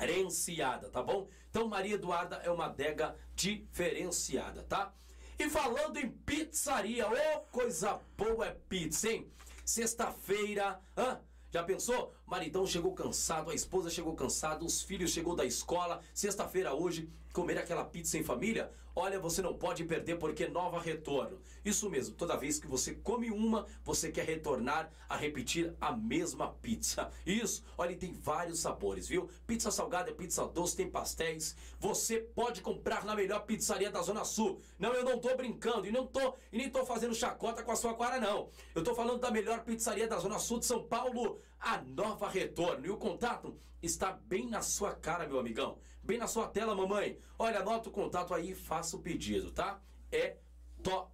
diferenciada, 0.00 0.88
tá 0.88 1.02
bom? 1.02 1.28
Então, 1.50 1.68
Maria 1.68 1.94
Eduarda 1.94 2.36
é 2.36 2.50
uma 2.50 2.66
adega 2.66 3.16
diferenciada, 3.34 4.62
tá? 4.62 4.92
E 5.38 5.48
falando 5.48 5.96
em 5.98 6.10
pizzaria, 6.10 7.08
ô 7.08 7.12
oh, 7.12 7.40
coisa 7.50 8.00
boa 8.16 8.46
é 8.46 8.56
pizza, 8.68 9.10
hein? 9.10 9.30
Sexta-feira, 9.64 10.80
hã? 10.96 11.20
Já 11.50 11.64
pensou? 11.64 12.14
Maridão 12.26 12.66
chegou 12.66 12.94
cansado, 12.94 13.50
a 13.50 13.54
esposa 13.54 13.90
chegou 13.90 14.14
cansada, 14.14 14.64
os 14.64 14.82
filhos 14.82 15.10
chegou 15.10 15.34
da 15.34 15.44
escola, 15.44 16.00
sexta-feira 16.14 16.74
hoje, 16.74 17.10
comer 17.32 17.58
aquela 17.58 17.84
pizza 17.84 18.16
em 18.16 18.22
família? 18.22 18.72
Olha, 19.00 19.18
você 19.18 19.40
não 19.40 19.54
pode 19.54 19.82
perder 19.84 20.18
porque 20.18 20.46
nova 20.46 20.78
retorno. 20.78 21.40
Isso 21.64 21.88
mesmo, 21.88 22.14
toda 22.14 22.36
vez 22.36 22.60
que 22.60 22.66
você 22.66 22.92
come 22.92 23.30
uma, 23.30 23.64
você 23.82 24.12
quer 24.12 24.26
retornar 24.26 24.92
a 25.08 25.16
repetir 25.16 25.74
a 25.80 25.90
mesma 25.96 26.48
pizza. 26.60 27.10
Isso, 27.24 27.64
olha, 27.78 27.96
tem 27.96 28.12
vários 28.12 28.60
sabores, 28.60 29.08
viu? 29.08 29.30
Pizza 29.46 29.70
salgada, 29.70 30.12
pizza 30.12 30.46
doce, 30.46 30.76
tem 30.76 30.90
pastéis. 30.90 31.56
Você 31.78 32.18
pode 32.18 32.60
comprar 32.60 33.02
na 33.06 33.16
melhor 33.16 33.46
pizzaria 33.46 33.90
da 33.90 34.02
Zona 34.02 34.22
Sul. 34.22 34.60
Não, 34.78 34.92
eu 34.92 35.02
não 35.02 35.18
tô 35.18 35.34
brincando 35.34 35.86
e 35.86 35.90
não 35.90 36.06
tô 36.06 36.34
e 36.52 36.58
nem 36.58 36.68
tô 36.68 36.84
fazendo 36.84 37.14
chacota 37.14 37.62
com 37.62 37.72
a 37.72 37.76
sua 37.76 37.96
cara 37.96 38.20
não. 38.20 38.50
Eu 38.74 38.84
tô 38.84 38.94
falando 38.94 39.18
da 39.18 39.30
melhor 39.30 39.64
pizzaria 39.64 40.06
da 40.06 40.18
Zona 40.18 40.38
Sul 40.38 40.58
de 40.58 40.66
São 40.66 40.84
Paulo, 40.84 41.40
a 41.58 41.78
Nova 41.78 42.28
Retorno. 42.28 42.84
E 42.84 42.90
o 42.90 42.98
contato 42.98 43.58
está 43.82 44.12
bem 44.12 44.48
na 44.48 44.62
sua 44.62 44.94
cara, 44.94 45.26
meu 45.26 45.38
amigão. 45.38 45.78
Bem 46.02 46.18
na 46.18 46.26
sua 46.26 46.46
tela, 46.48 46.74
mamãe. 46.74 47.18
Olha, 47.38 47.60
anota 47.60 47.88
o 47.88 47.92
contato 47.92 48.34
aí 48.34 48.50
e 48.50 48.54
faça 48.54 48.96
o 48.96 49.00
pedido, 49.00 49.50
tá? 49.50 49.80
É 50.10 50.36
top. 50.82 51.10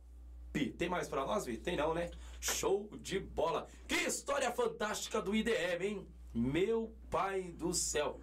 Tem 0.79 0.89
mais 0.89 1.09
para 1.09 1.27
nós, 1.27 1.45
Vi? 1.45 1.59
Tem 1.59 1.77
não, 1.77 1.93
né? 1.93 2.11
Show 2.41 2.89
de 3.01 3.19
bola. 3.19 3.67
Que 3.87 3.95
história 3.95 4.51
fantástica 4.53 5.21
do 5.21 5.35
IDM, 5.35 5.83
hein? 5.83 6.07
Meu 6.33 6.95
pai 7.11 7.53
do 7.53 7.75
céu. 7.75 8.21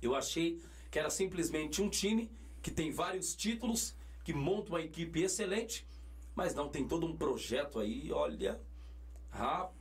Eu 0.00 0.14
achei 0.14 0.62
que 0.90 0.98
era 0.98 1.10
simplesmente 1.10 1.82
um 1.82 1.88
time 1.88 2.30
que 2.62 2.70
tem 2.70 2.92
vários 2.92 3.34
títulos, 3.34 3.96
que 4.22 4.32
monta 4.32 4.70
uma 4.70 4.80
equipe 4.80 5.22
excelente, 5.22 5.86
mas 6.34 6.54
não 6.54 6.68
tem 6.68 6.86
todo 6.86 7.06
um 7.06 7.16
projeto 7.16 7.80
aí, 7.80 8.12
olha. 8.12 8.60
Rapaz, 9.30 9.77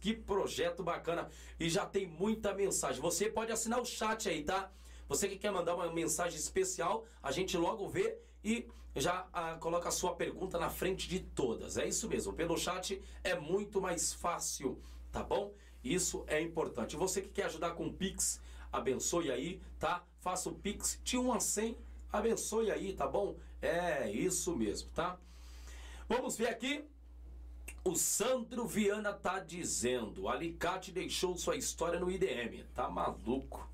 que 0.00 0.14
projeto 0.14 0.82
bacana. 0.82 1.28
E 1.58 1.68
já 1.68 1.84
tem 1.84 2.06
muita 2.06 2.54
mensagem. 2.54 3.00
Você 3.00 3.28
pode 3.28 3.52
assinar 3.52 3.80
o 3.80 3.84
chat 3.84 4.28
aí, 4.28 4.42
tá? 4.42 4.70
Você 5.08 5.28
que 5.28 5.36
quer 5.36 5.50
mandar 5.50 5.74
uma 5.74 5.92
mensagem 5.92 6.38
especial, 6.38 7.04
a 7.22 7.30
gente 7.30 7.56
logo 7.56 7.88
vê 7.88 8.16
e 8.42 8.66
já 8.96 9.26
ah, 9.32 9.56
coloca 9.56 9.88
a 9.88 9.92
sua 9.92 10.14
pergunta 10.14 10.58
na 10.58 10.70
frente 10.70 11.08
de 11.08 11.20
todas. 11.20 11.76
É 11.76 11.86
isso 11.86 12.08
mesmo, 12.08 12.32
pelo 12.32 12.56
chat 12.56 13.00
é 13.22 13.34
muito 13.34 13.80
mais 13.80 14.12
fácil, 14.12 14.80
tá 15.10 15.22
bom? 15.22 15.52
Isso 15.82 16.24
é 16.26 16.40
importante. 16.40 16.96
Você 16.96 17.20
que 17.20 17.28
quer 17.28 17.46
ajudar 17.46 17.72
com 17.72 17.86
o 17.86 17.92
Pix, 17.92 18.40
abençoe 18.72 19.30
aí, 19.30 19.60
tá? 19.78 20.04
Faça 20.20 20.48
o 20.48 20.54
Pix 20.54 20.98
de 21.04 21.18
1 21.18 21.32
a 21.32 21.40
100, 21.40 21.76
abençoe 22.12 22.70
aí, 22.70 22.94
tá 22.94 23.06
bom? 23.06 23.36
É 23.60 24.10
isso 24.10 24.56
mesmo, 24.56 24.88
tá? 24.90 25.18
Vamos 26.08 26.36
ver 26.36 26.48
aqui. 26.48 26.84
O 27.86 27.96
Sandro 27.96 28.66
Viana 28.66 29.12
tá 29.12 29.38
dizendo: 29.38 30.26
Alicate 30.26 30.90
deixou 30.90 31.36
sua 31.36 31.54
história 31.54 32.00
no 32.00 32.10
IDM. 32.10 32.64
Tá 32.74 32.88
maluco? 32.88 33.68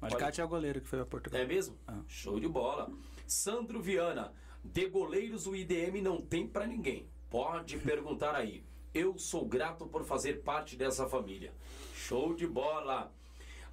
Alicate 0.00 0.40
é 0.40 0.44
o 0.44 0.48
goleiro 0.48 0.80
que 0.80 0.86
foi 0.86 1.00
a 1.00 1.04
Portugal. 1.04 1.40
É 1.40 1.44
mesmo? 1.44 1.76
Ah. 1.84 2.00
Show 2.06 2.38
de 2.38 2.46
bola. 2.46 2.88
Sandro 3.26 3.82
Viana, 3.82 4.32
de 4.64 4.86
goleiros 4.86 5.48
o 5.48 5.56
IDM 5.56 6.00
não 6.00 6.22
tem 6.22 6.46
para 6.46 6.64
ninguém. 6.64 7.08
Pode 7.28 7.76
perguntar 7.82 8.36
aí. 8.36 8.62
Eu 8.94 9.18
sou 9.18 9.44
grato 9.44 9.84
por 9.84 10.04
fazer 10.04 10.42
parte 10.44 10.76
dessa 10.76 11.08
família. 11.08 11.52
Show 11.92 12.34
de 12.34 12.46
bola. 12.46 13.12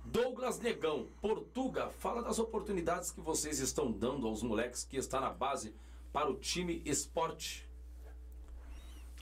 Douglas 0.03 0.59
Negão, 0.59 1.07
Portuga, 1.21 1.89
fala 1.89 2.23
das 2.23 2.39
oportunidades 2.39 3.11
que 3.11 3.21
vocês 3.21 3.59
estão 3.59 3.91
dando 3.91 4.25
aos 4.25 4.41
moleques 4.41 4.83
que 4.83 4.97
estão 4.97 5.21
na 5.21 5.29
base 5.29 5.75
para 6.11 6.31
o 6.31 6.35
time 6.35 6.81
esporte. 6.83 7.66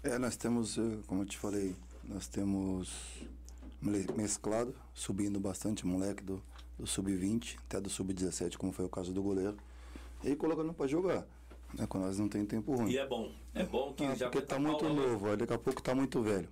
É, 0.06 0.20
nós 0.20 0.36
temos, 0.38 0.78
eh, 0.78 1.00
como 1.08 1.24
eu 1.24 1.26
te 1.26 1.36
falei, 1.36 1.76
nós 2.04 2.28
temos 2.28 2.94
mesclado, 4.16 4.76
subindo 4.94 5.40
bastante 5.40 5.84
moleque 5.84 6.24
do, 6.24 6.44
do 6.78 6.86
sub-20, 6.86 7.58
até 7.66 7.82
do 7.82 7.90
sub-17, 7.90 8.56
como 8.56 8.72
foi 8.72 8.86
o 8.86 8.90
caso 8.90 9.12
do 9.12 9.24
goleiro, 9.24 9.58
e 10.24 10.36
colocando 10.36 10.72
para 10.76 10.86
jogar. 10.86 11.26
Né, 11.74 11.88
quando 11.88 12.04
nós 12.04 12.20
não 12.20 12.30
tem 12.30 12.46
tempo 12.46 12.76
ruim. 12.76 12.92
E 12.92 13.00
é 13.00 13.08
bom. 13.08 13.32
É 13.56 13.66
bom 13.66 13.94
que 13.94 14.06
ah, 14.06 14.14
já 14.14 14.30
Porque 14.30 14.46
tá 14.46 14.60
muito 14.60 14.88
novo, 14.88 15.28
aí 15.28 15.38
daqui 15.38 15.54
a 15.54 15.58
pouco 15.58 15.82
tá 15.82 15.96
muito 15.96 16.22
velho. 16.22 16.50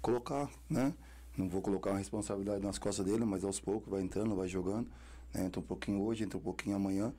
Colocar, 0.00 0.50
né? 0.66 0.94
Não 1.36 1.50
vou 1.50 1.60
colocar 1.60 1.90
uma 1.90 1.98
responsabilidade 1.98 2.64
nas 2.64 2.78
costas 2.78 3.04
dele, 3.04 3.26
mas 3.26 3.44
aos 3.44 3.60
poucos 3.60 3.90
vai 3.90 4.00
entrando, 4.00 4.34
vai 4.34 4.48
jogando. 4.48 4.90
Né? 5.34 5.44
Entra 5.44 5.60
um 5.60 5.64
pouquinho 5.64 6.00
hoje, 6.00 6.24
entra 6.24 6.38
um 6.38 6.42
pouquinho 6.42 6.76
amanhã. 6.76 7.12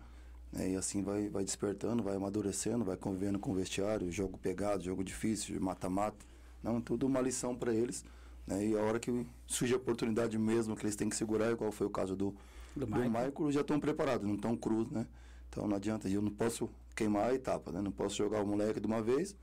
Né? 0.51 0.71
E 0.71 0.75
assim 0.75 1.01
vai, 1.01 1.29
vai 1.29 1.43
despertando, 1.43 2.03
vai 2.03 2.15
amadurecendo, 2.15 2.83
vai 2.83 2.97
convivendo 2.97 3.39
com 3.39 3.51
o 3.51 3.53
vestiário, 3.53 4.11
jogo 4.11 4.37
pegado, 4.37 4.83
jogo 4.83 5.03
difícil, 5.03 5.59
mata-mata. 5.61 6.25
Não, 6.61 6.79
tudo 6.79 7.07
uma 7.07 7.21
lição 7.21 7.55
para 7.55 7.73
eles 7.73 8.03
né? 8.45 8.65
E 8.65 8.77
a 8.77 8.81
hora 8.81 8.99
que 8.99 9.25
surge 9.47 9.73
a 9.73 9.77
oportunidade 9.77 10.37
mesmo, 10.37 10.75
que 10.75 10.83
eles 10.83 10.95
têm 10.95 11.09
que 11.09 11.15
segurar, 11.15 11.51
igual 11.51 11.71
foi 11.71 11.87
o 11.87 11.89
caso 11.89 12.15
do, 12.15 12.35
do, 12.75 12.85
do 12.85 13.01
Michael, 13.01 13.51
já 13.51 13.61
estão 13.61 13.79
preparados, 13.79 14.27
não 14.27 14.35
estão 14.35 14.55
cruz, 14.55 14.89
né? 14.89 15.05
Então 15.49 15.67
não 15.67 15.75
adianta, 15.75 16.07
eu 16.09 16.21
não 16.21 16.31
posso 16.31 16.69
queimar 16.95 17.29
a 17.29 17.33
etapa, 17.33 17.71
né? 17.71 17.81
Não 17.81 17.91
posso 17.91 18.15
jogar 18.15 18.41
o 18.41 18.47
moleque 18.47 18.79
de 18.79 18.87
uma 18.87 19.01
vez, 19.01 19.35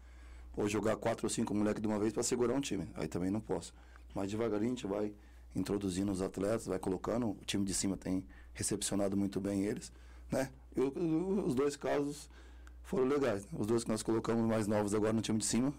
ou 0.56 0.68
jogar 0.68 0.96
quatro 0.96 1.26
ou 1.26 1.30
cinco 1.30 1.54
moleques 1.54 1.80
de 1.80 1.88
uma 1.88 1.98
vez 1.98 2.12
para 2.12 2.22
segurar 2.22 2.54
um 2.54 2.60
time. 2.60 2.88
Aí 2.94 3.08
também 3.08 3.30
não 3.30 3.40
posso. 3.40 3.72
Mas 4.14 4.30
devagarinho 4.30 4.72
a 4.72 4.74
gente 4.74 4.86
vai 4.86 5.12
introduzindo 5.54 6.10
os 6.10 6.22
atletas, 6.22 6.66
vai 6.66 6.78
colocando, 6.78 7.28
o 7.28 7.38
time 7.46 7.64
de 7.64 7.74
cima 7.74 7.96
tem 7.96 8.24
recepcionado 8.52 9.16
muito 9.16 9.40
bem 9.40 9.64
eles, 9.64 9.92
né? 10.30 10.50
E 10.78 11.46
os 11.46 11.54
dois 11.54 11.76
casos 11.76 12.28
foram 12.82 13.06
legais. 13.06 13.46
Os 13.52 13.66
dois 13.66 13.84
que 13.84 13.90
nós 13.90 14.02
colocamos 14.02 14.46
mais 14.46 14.66
novos 14.66 14.94
agora 14.94 15.12
no 15.12 15.20
time 15.20 15.38
de 15.38 15.44
cima 15.44 15.72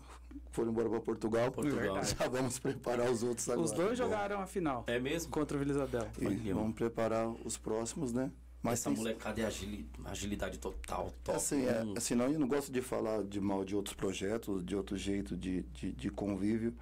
foram 0.51 0.71
embora 0.71 0.89
para 0.89 0.99
Portugal. 0.99 1.51
Portugal. 1.51 2.03
Já 2.03 2.27
vamos 2.27 2.59
preparar 2.59 3.09
os 3.09 3.23
outros 3.23 3.47
agora. 3.49 3.65
Os 3.65 3.71
dois 3.71 3.97
jogaram 3.97 4.41
a 4.41 4.45
final. 4.45 4.83
É 4.87 4.99
mesmo? 4.99 5.31
Contra 5.31 5.55
o 5.55 5.59
Vila 5.59 5.71
Isabel. 5.71 6.07
E 6.19 6.51
vamos 6.51 6.75
preparar 6.75 7.29
os 7.45 7.57
próximos, 7.57 8.11
né? 8.11 8.31
Mas 8.61 8.79
Essa 8.81 8.89
tem... 8.89 8.97
molecada 8.97 9.41
é 9.41 9.45
agilidade, 9.45 9.89
agilidade 10.05 10.59
total. 10.59 11.13
Top. 11.23 11.37
Assim, 11.37 11.65
é, 11.65 11.85
assim, 11.95 12.13
não, 12.13 12.27
eu 12.27 12.37
não 12.37 12.47
gosto 12.47 12.71
de 12.71 12.81
falar 12.81 13.23
de 13.23 13.39
mal 13.39 13.63
de 13.63 13.73
outros 13.73 13.95
projetos, 13.95 14.63
de 14.65 14.75
outro 14.75 14.97
jeito 14.97 15.37
de, 15.37 15.63
de, 15.63 15.93
de 15.93 16.09
convívio. 16.09 16.75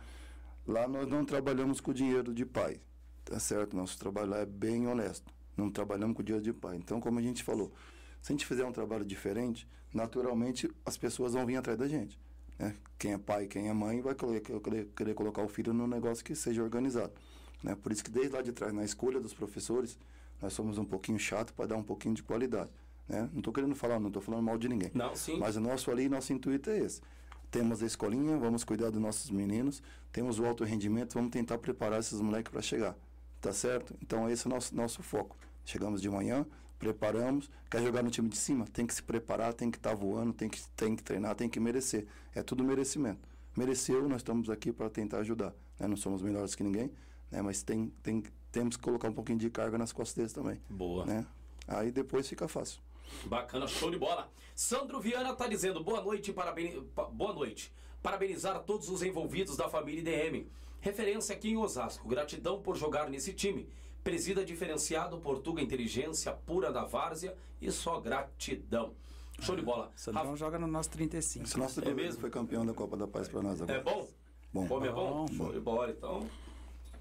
Lá 0.65 0.87
nós 0.87 1.07
não 1.07 1.23
trabalhamos 1.23 1.79
com 1.79 1.91
o 1.91 1.93
dinheiro 1.93 2.33
de 2.33 2.45
pai, 2.45 2.81
tá 3.23 3.39
certo? 3.39 3.77
Nosso 3.77 3.97
trabalho 3.99 4.31
lá 4.31 4.39
é 4.39 4.45
bem 4.45 4.87
honesto. 4.87 5.31
Não 5.55 5.69
trabalhamos 5.69 6.15
com 6.15 6.23
o 6.23 6.25
dinheiro 6.25 6.43
de 6.43 6.51
pai. 6.51 6.77
Então, 6.77 6.99
como 6.99 7.19
a 7.19 7.21
gente 7.21 7.43
falou, 7.43 7.71
se 8.21 8.31
a 8.31 8.33
gente 8.33 8.45
fizer 8.45 8.65
um 8.65 8.71
trabalho 8.71 9.05
diferente, 9.05 9.67
naturalmente 9.93 10.69
as 10.85 10.97
pessoas 10.97 11.33
vão 11.33 11.45
vir 11.45 11.55
atrás 11.57 11.77
da 11.77 11.87
gente. 11.87 12.19
Né? 12.57 12.75
Quem 12.97 13.13
é 13.13 13.17
pai, 13.17 13.47
quem 13.47 13.69
é 13.69 13.73
mãe, 13.73 14.01
vai 14.01 14.15
querer, 14.15 14.87
querer 14.95 15.13
colocar 15.13 15.41
o 15.41 15.47
filho 15.47 15.73
num 15.73 15.87
negócio 15.87 16.23
que 16.23 16.35
seja 16.35 16.63
organizado. 16.63 17.13
Né? 17.63 17.75
Por 17.75 17.91
isso 17.91 18.03
que 18.03 18.11
desde 18.11 18.33
lá 18.33 18.41
de 18.41 18.51
trás, 18.51 18.73
na 18.73 18.83
escolha 18.83 19.19
dos 19.19 19.33
professores, 19.33 19.97
nós 20.41 20.53
somos 20.53 20.77
um 20.77 20.85
pouquinho 20.85 21.19
chato 21.19 21.53
para 21.53 21.67
dar 21.67 21.77
um 21.77 21.83
pouquinho 21.83 22.15
de 22.15 22.23
qualidade. 22.23 22.69
Né? 23.07 23.29
Não 23.31 23.39
estou 23.39 23.53
querendo 23.53 23.75
falar, 23.75 23.99
não 23.99 24.07
estou 24.07 24.21
falando 24.21 24.43
mal 24.43 24.57
de 24.57 24.67
ninguém. 24.67 24.91
Não, 24.93 25.15
sim. 25.15 25.37
Mas 25.37 25.55
o 25.55 25.61
nosso 25.61 25.89
ali, 25.89 26.09
nosso 26.09 26.33
intuito 26.33 26.69
é 26.69 26.79
esse. 26.79 27.01
Temos 27.49 27.81
a 27.81 27.85
escolinha, 27.85 28.37
vamos 28.37 28.63
cuidar 28.63 28.89
dos 28.89 29.01
nossos 29.01 29.31
meninos, 29.31 29.81
temos 30.11 30.37
o 30.37 30.45
alto 30.45 30.65
rendimento, 30.65 31.13
vamos 31.13 31.31
tentar 31.31 31.57
preparar 31.57 31.99
esses 31.99 32.19
moleques 32.19 32.51
para 32.51 32.61
chegar. 32.61 32.95
Tá 33.39 33.53
certo? 33.53 33.95
Então 34.01 34.29
esse 34.29 34.45
é 34.45 34.49
o 34.49 34.53
nosso, 34.53 34.75
nosso 34.75 35.01
foco. 35.01 35.37
Chegamos 35.63 36.01
de 36.01 36.09
manhã, 36.09 36.45
preparamos, 36.77 37.49
quer 37.69 37.81
jogar 37.81 38.03
no 38.03 38.09
time 38.09 38.29
de 38.29 38.37
cima, 38.37 38.65
tem 38.67 38.85
que 38.85 38.93
se 38.93 39.03
preparar, 39.03 39.53
tem 39.53 39.69
que 39.71 39.77
estar 39.77 39.91
tá 39.91 39.95
voando, 39.95 40.33
tem 40.33 40.49
que, 40.49 40.61
tem 40.75 40.95
que 40.95 41.03
treinar, 41.03 41.35
tem 41.35 41.49
que 41.49 41.59
merecer. 41.59 42.05
É 42.33 42.43
tudo 42.43 42.63
merecimento. 42.63 43.27
Mereceu, 43.55 44.07
nós 44.07 44.21
estamos 44.21 44.49
aqui 44.49 44.71
para 44.71 44.89
tentar 44.89 45.19
ajudar. 45.19 45.53
Né? 45.79 45.87
Não 45.87 45.97
somos 45.97 46.21
melhores 46.21 46.53
que 46.53 46.63
ninguém, 46.63 46.91
né? 47.31 47.41
mas 47.41 47.63
tem, 47.63 47.91
tem, 48.03 48.23
temos 48.51 48.77
que 48.77 48.83
colocar 48.83 49.09
um 49.09 49.13
pouquinho 49.13 49.39
de 49.39 49.49
carga 49.49 49.77
nas 49.77 49.91
costas 49.91 50.15
deles 50.15 50.33
também. 50.33 50.61
Boa. 50.69 51.05
Né? 51.05 51.25
Aí 51.67 51.91
depois 51.91 52.27
fica 52.27 52.47
fácil. 52.47 52.79
Bacana, 53.25 53.67
show 53.67 53.89
de 53.89 53.97
bola. 53.97 54.29
Sandro 54.55 54.99
Viana 54.99 55.31
está 55.31 55.47
dizendo 55.47 55.83
boa 55.83 56.01
noite, 56.01 56.31
parabéns, 56.33 56.83
boa 57.13 57.33
noite. 57.33 57.73
Parabenizar 58.01 58.55
a 58.55 58.59
todos 58.59 58.89
os 58.89 59.01
envolvidos 59.01 59.57
da 59.57 59.69
família 59.69 60.01
IDM. 60.01 60.47
Referência 60.79 61.35
aqui 61.35 61.49
em 61.49 61.57
Osasco. 61.57 62.07
Gratidão 62.07 62.61
por 62.61 62.75
jogar 62.75 63.09
nesse 63.09 63.33
time 63.33 63.67
Presida 64.07 64.45
diferenciado, 64.45 65.17
Portuga 65.17 65.61
inteligência 65.61 66.31
pura 66.31 66.71
da 66.71 66.85
várzea 66.85 67.35
e 67.61 67.69
só 67.69 67.99
gratidão. 67.99 68.93
Show 69.41 69.53
de 69.53 69.61
bola. 69.61 69.91
O 69.93 69.99
Sandrão 69.99 70.23
Rafa- 70.23 70.37
joga 70.37 70.57
no 70.57 70.65
nosso 70.65 70.89
35. 70.91 71.43
Esse 71.45 71.57
nosso 71.59 71.81
É 71.85 71.93
mesmo? 71.93 72.21
foi 72.21 72.29
campeão 72.29 72.65
da 72.65 72.73
Copa 72.73 72.95
da 72.95 73.05
Paz 73.05 73.27
para 73.27 73.41
nós 73.41 73.61
agora. 73.61 73.77
É 73.77 73.83
bom? 73.83 74.07
Bom. 74.53 74.65
Como 74.65 74.85
é 74.85 74.89
bom? 74.93 75.25
Bom, 75.25 75.35
Show 75.35 75.51
de 75.51 75.59
bola, 75.59 75.89
então. 75.91 76.25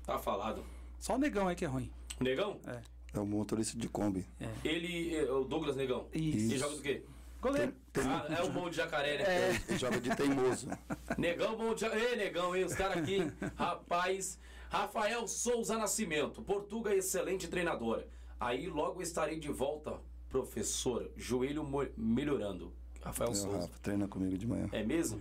Tá 0.04 0.18
falado. 0.18 0.64
Só 0.98 1.14
o 1.14 1.18
negão 1.18 1.46
aí 1.46 1.54
que 1.54 1.64
é 1.64 1.68
ruim. 1.68 1.88
Negão? 2.18 2.58
É. 2.66 2.80
É 3.14 3.20
o 3.20 3.24
motorista 3.24 3.78
de 3.78 3.88
Kombi. 3.88 4.26
Ele, 4.64 5.14
é 5.14 5.30
o 5.30 5.44
Douglas 5.44 5.76
Negão. 5.76 6.08
Isso. 6.12 6.50
Ele 6.50 6.58
joga 6.58 6.74
do 6.74 6.82
quê? 6.82 7.04
Goleiro. 7.40 7.72
Ah, 7.98 8.26
é 8.36 8.42
o 8.42 8.50
bom 8.50 8.68
de 8.68 8.74
jacaré, 8.78 9.18
né? 9.18 9.22
É. 9.24 9.62
Ele 9.68 9.78
joga 9.78 10.00
de 10.00 10.10
teimoso. 10.16 10.68
Negão 11.16 11.56
bom 11.56 11.72
de 11.72 11.82
jacaré. 11.82 12.02
Ei, 12.10 12.16
negão, 12.16 12.56
hein? 12.56 12.64
Os 12.64 12.74
caras 12.74 12.96
aqui. 12.98 13.18
Rapaz. 13.54 14.40
Rafael 14.68 15.26
Souza 15.28 15.76
Nascimento. 15.78 16.42
Portuga, 16.42 16.94
excelente 16.94 17.48
treinadora. 17.48 18.06
Aí 18.38 18.68
logo 18.68 19.00
estarei 19.00 19.38
de 19.38 19.48
volta, 19.50 19.98
professor. 20.28 21.10
Joelho 21.16 21.66
melhorando. 21.96 22.72
Rafael 23.02 23.30
É, 23.30 23.32
o 23.32 23.36
Souza. 23.36 23.58
Rafa 23.58 23.78
treina 23.80 24.08
comigo 24.08 24.36
de 24.36 24.46
manhã. 24.46 24.68
É 24.72 24.82
mesmo? 24.82 25.20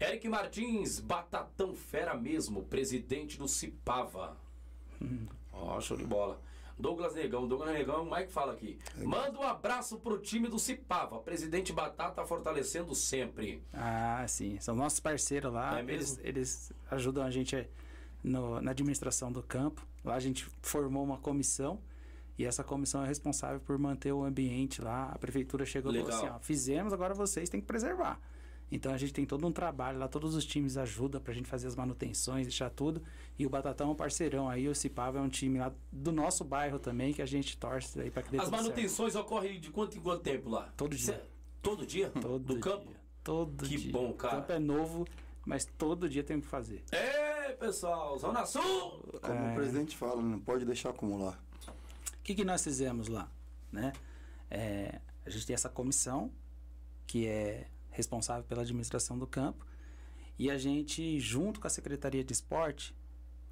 Eric 0.00 0.28
Martins, 0.28 1.00
Batatão 1.00 1.74
Fera 1.74 2.14
mesmo, 2.14 2.64
presidente 2.64 3.38
do 3.38 3.48
Cipava. 3.48 4.36
Ó, 5.52 5.80
show 5.80 5.96
de 5.96 6.04
bola. 6.04 6.40
Douglas 6.78 7.14
Negão, 7.14 7.48
Douglas 7.48 7.72
Negão, 7.72 8.02
o 8.02 8.14
Mike 8.14 8.30
fala 8.30 8.52
aqui. 8.52 8.78
Manda 8.98 9.38
um 9.38 9.42
abraço 9.42 9.98
pro 9.98 10.18
time 10.18 10.46
do 10.46 10.58
Cipava. 10.58 11.18
Presidente 11.20 11.72
Batata 11.72 12.26
fortalecendo 12.26 12.94
sempre. 12.94 13.62
Ah, 13.72 14.22
sim. 14.28 14.58
São 14.60 14.74
nossos 14.74 15.00
parceiros 15.00 15.50
lá. 15.50 15.78
É 15.78 15.82
mesmo? 15.82 16.18
Eles, 16.20 16.20
eles 16.22 16.72
ajudam 16.90 17.24
a 17.24 17.30
gente 17.30 17.66
no- 18.22 18.60
na 18.60 18.70
administração 18.72 19.30
do 19.32 19.42
campo. 19.42 19.86
Lá 20.04 20.14
a 20.14 20.20
gente 20.20 20.46
formou 20.62 21.02
uma 21.04 21.18
comissão. 21.18 21.80
E 22.38 22.44
essa 22.44 22.62
comissão 22.62 23.02
é 23.02 23.06
responsável 23.08 23.58
por 23.60 23.78
manter 23.78 24.12
o 24.12 24.22
ambiente 24.22 24.82
lá. 24.82 25.10
A 25.10 25.18
prefeitura 25.18 25.64
chegou 25.64 25.90
e 25.90 25.96
falou 25.96 26.08
Legal. 26.10 26.24
assim: 26.26 26.36
ó, 26.36 26.38
fizemos, 26.40 26.92
agora 26.92 27.14
vocês 27.14 27.48
têm 27.48 27.60
que 27.60 27.66
preservar. 27.66 28.20
Então 28.70 28.92
a 28.92 28.96
gente 28.98 29.12
tem 29.12 29.24
todo 29.24 29.46
um 29.46 29.52
trabalho 29.52 29.98
lá, 29.98 30.08
todos 30.08 30.34
os 30.34 30.44
times 30.44 30.76
ajudam 30.76 31.20
pra 31.20 31.32
gente 31.32 31.48
fazer 31.48 31.68
as 31.68 31.76
manutenções, 31.76 32.46
deixar 32.46 32.68
tudo. 32.68 33.00
E 33.38 33.46
o 33.46 33.48
Batatão 33.48 33.88
é 33.88 33.92
um 33.92 33.94
parceirão 33.94 34.48
aí, 34.50 34.68
o 34.68 34.74
Cipava 34.74 35.18
é 35.18 35.20
um 35.20 35.28
time 35.28 35.60
lá 35.60 35.72
do 35.92 36.10
nosso 36.10 36.42
bairro 36.44 36.78
também, 36.80 37.12
que 37.14 37.22
a 37.22 37.26
gente 37.26 37.56
torce 37.56 37.98
aí 38.00 38.10
pra 38.10 38.22
que 38.24 38.30
dê 38.32 38.38
As 38.38 38.44
tudo 38.46 38.54
certo. 38.56 38.64
manutenções 38.64 39.14
ocorrem 39.14 39.60
de 39.60 39.70
quanto 39.70 39.96
em 39.96 40.00
quanto 40.00 40.20
tempo 40.22 40.50
lá? 40.50 40.72
Todo 40.76 40.96
dia. 40.96 41.14
Cê- 41.14 41.20
todo 41.62 41.86
dia? 41.86 42.10
Todo 42.10 42.40
do 42.54 42.58
campo? 42.60 42.86
dia. 42.88 42.96
Todo 43.22 43.64
Que 43.64 43.76
dia. 43.76 43.92
bom, 43.92 44.12
cara. 44.14 44.34
O 44.34 44.40
campo 44.40 44.52
é 44.52 44.58
novo, 44.58 45.06
mas 45.46 45.64
todo 45.78 46.08
dia 46.08 46.24
tem 46.24 46.40
que 46.40 46.46
fazer. 46.48 46.82
É, 46.90 46.96
pessoal, 47.52 48.18
Zona 48.18 48.44
Sul! 48.46 48.62
Como 49.22 49.34
É. 49.38 49.52
o 49.52 49.54
presidente 49.54 49.96
fala, 49.96 50.20
não 50.22 50.38
pode 50.40 50.64
deixar 50.64 50.90
acumular. 50.90 51.38
O 51.68 52.22
que, 52.22 52.34
que 52.34 52.44
nós 52.44 52.62
fizemos 52.64 53.08
lá? 53.08 53.30
Né? 53.70 53.92
É, 54.50 55.00
a 55.24 55.30
gente 55.30 55.46
tem 55.46 55.54
essa 55.54 55.68
comissão 55.68 56.30
que 57.06 57.26
é 57.26 57.68
responsável 57.90 58.44
pela 58.44 58.62
administração 58.62 59.18
do 59.18 59.26
campo 59.26 59.64
e 60.38 60.50
a 60.50 60.58
gente, 60.58 61.18
junto 61.20 61.60
com 61.60 61.66
a 61.66 61.70
Secretaria 61.70 62.22
de 62.24 62.32
Esporte, 62.32 62.94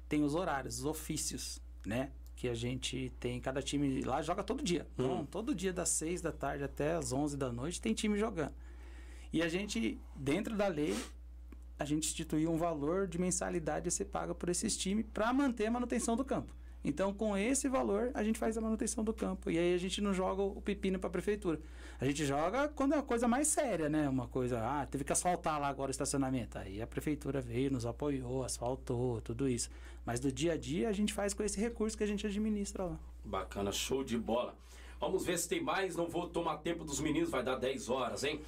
tem 0.07 0.23
os 0.23 0.35
horários, 0.35 0.79
os 0.79 0.85
ofícios, 0.85 1.59
né? 1.85 2.11
Que 2.35 2.47
a 2.49 2.53
gente 2.53 3.11
tem, 3.19 3.39
cada 3.39 3.61
time 3.61 4.01
lá 4.03 4.21
joga 4.21 4.43
todo 4.43 4.61
dia. 4.63 4.85
Então, 4.93 5.25
todo 5.25 5.55
dia 5.55 5.71
das 5.73 5.89
6 5.89 6.21
da 6.21 6.31
tarde 6.31 6.63
até 6.63 6.93
as 6.93 7.11
11 7.11 7.37
da 7.37 7.51
noite 7.51 7.81
tem 7.81 7.93
time 7.93 8.19
jogando. 8.19 8.53
E 9.33 9.41
a 9.41 9.47
gente, 9.49 9.99
dentro 10.15 10.55
da 10.55 10.67
lei, 10.67 10.95
a 11.77 11.85
gente 11.85 12.07
instituiu 12.07 12.51
um 12.51 12.57
valor 12.57 13.07
de 13.07 13.19
mensalidade 13.19 13.87
a 13.87 13.91
ser 13.91 14.05
paga 14.05 14.33
por 14.33 14.49
esses 14.49 14.77
times 14.77 15.05
para 15.13 15.31
manter 15.33 15.67
a 15.67 15.71
manutenção 15.71 16.15
do 16.15 16.23
campo. 16.23 16.53
Então, 16.85 17.11
com 17.11 17.35
esse 17.35 17.67
valor, 17.67 18.11
a 18.13 18.23
gente 18.23 18.37
faz 18.37 18.55
a 18.57 18.61
manutenção 18.61 19.03
do 19.03 19.11
campo. 19.11 19.49
E 19.49 19.57
aí 19.57 19.73
a 19.73 19.77
gente 19.77 19.99
não 20.01 20.13
joga 20.13 20.43
o 20.43 20.61
pepino 20.61 20.99
para 20.99 21.07
a 21.07 21.11
prefeitura. 21.11 21.59
A 21.99 22.05
gente 22.05 22.23
joga 22.23 22.67
quando 22.69 22.93
é 22.93 22.97
uma 22.97 23.03
coisa 23.03 23.27
mais 23.27 23.47
séria, 23.47 23.89
né? 23.89 24.07
Uma 24.07 24.27
coisa, 24.27 24.59
ah, 24.59 24.85
teve 24.85 25.03
que 25.03 25.11
asfaltar 25.11 25.59
lá 25.59 25.67
agora 25.67 25.89
o 25.89 25.91
estacionamento. 25.91 26.59
Aí 26.59 26.79
a 26.79 26.85
prefeitura 26.85 27.41
veio, 27.41 27.71
nos 27.71 27.87
apoiou, 27.87 28.43
asfaltou, 28.43 29.19
tudo 29.21 29.49
isso. 29.49 29.69
Mas 30.05 30.19
do 30.19 30.31
dia 30.31 30.53
a 30.53 30.57
dia 30.57 30.87
a 30.87 30.91
gente 30.91 31.11
faz 31.11 31.33
com 31.33 31.41
esse 31.41 31.59
recurso 31.59 31.97
que 31.97 32.03
a 32.03 32.07
gente 32.07 32.27
administra 32.27 32.83
lá. 32.85 32.99
Bacana, 33.23 33.71
show 33.71 34.03
de 34.03 34.17
bola. 34.17 34.55
Vamos 34.99 35.25
ver 35.25 35.39
se 35.39 35.49
tem 35.49 35.61
mais, 35.61 35.95
não 35.95 36.07
vou 36.07 36.27
tomar 36.27 36.57
tempo 36.57 36.85
dos 36.85 36.99
meninos, 36.99 37.29
vai 37.29 37.43
dar 37.43 37.55
10 37.55 37.89
horas, 37.89 38.23
hein? 38.23 38.41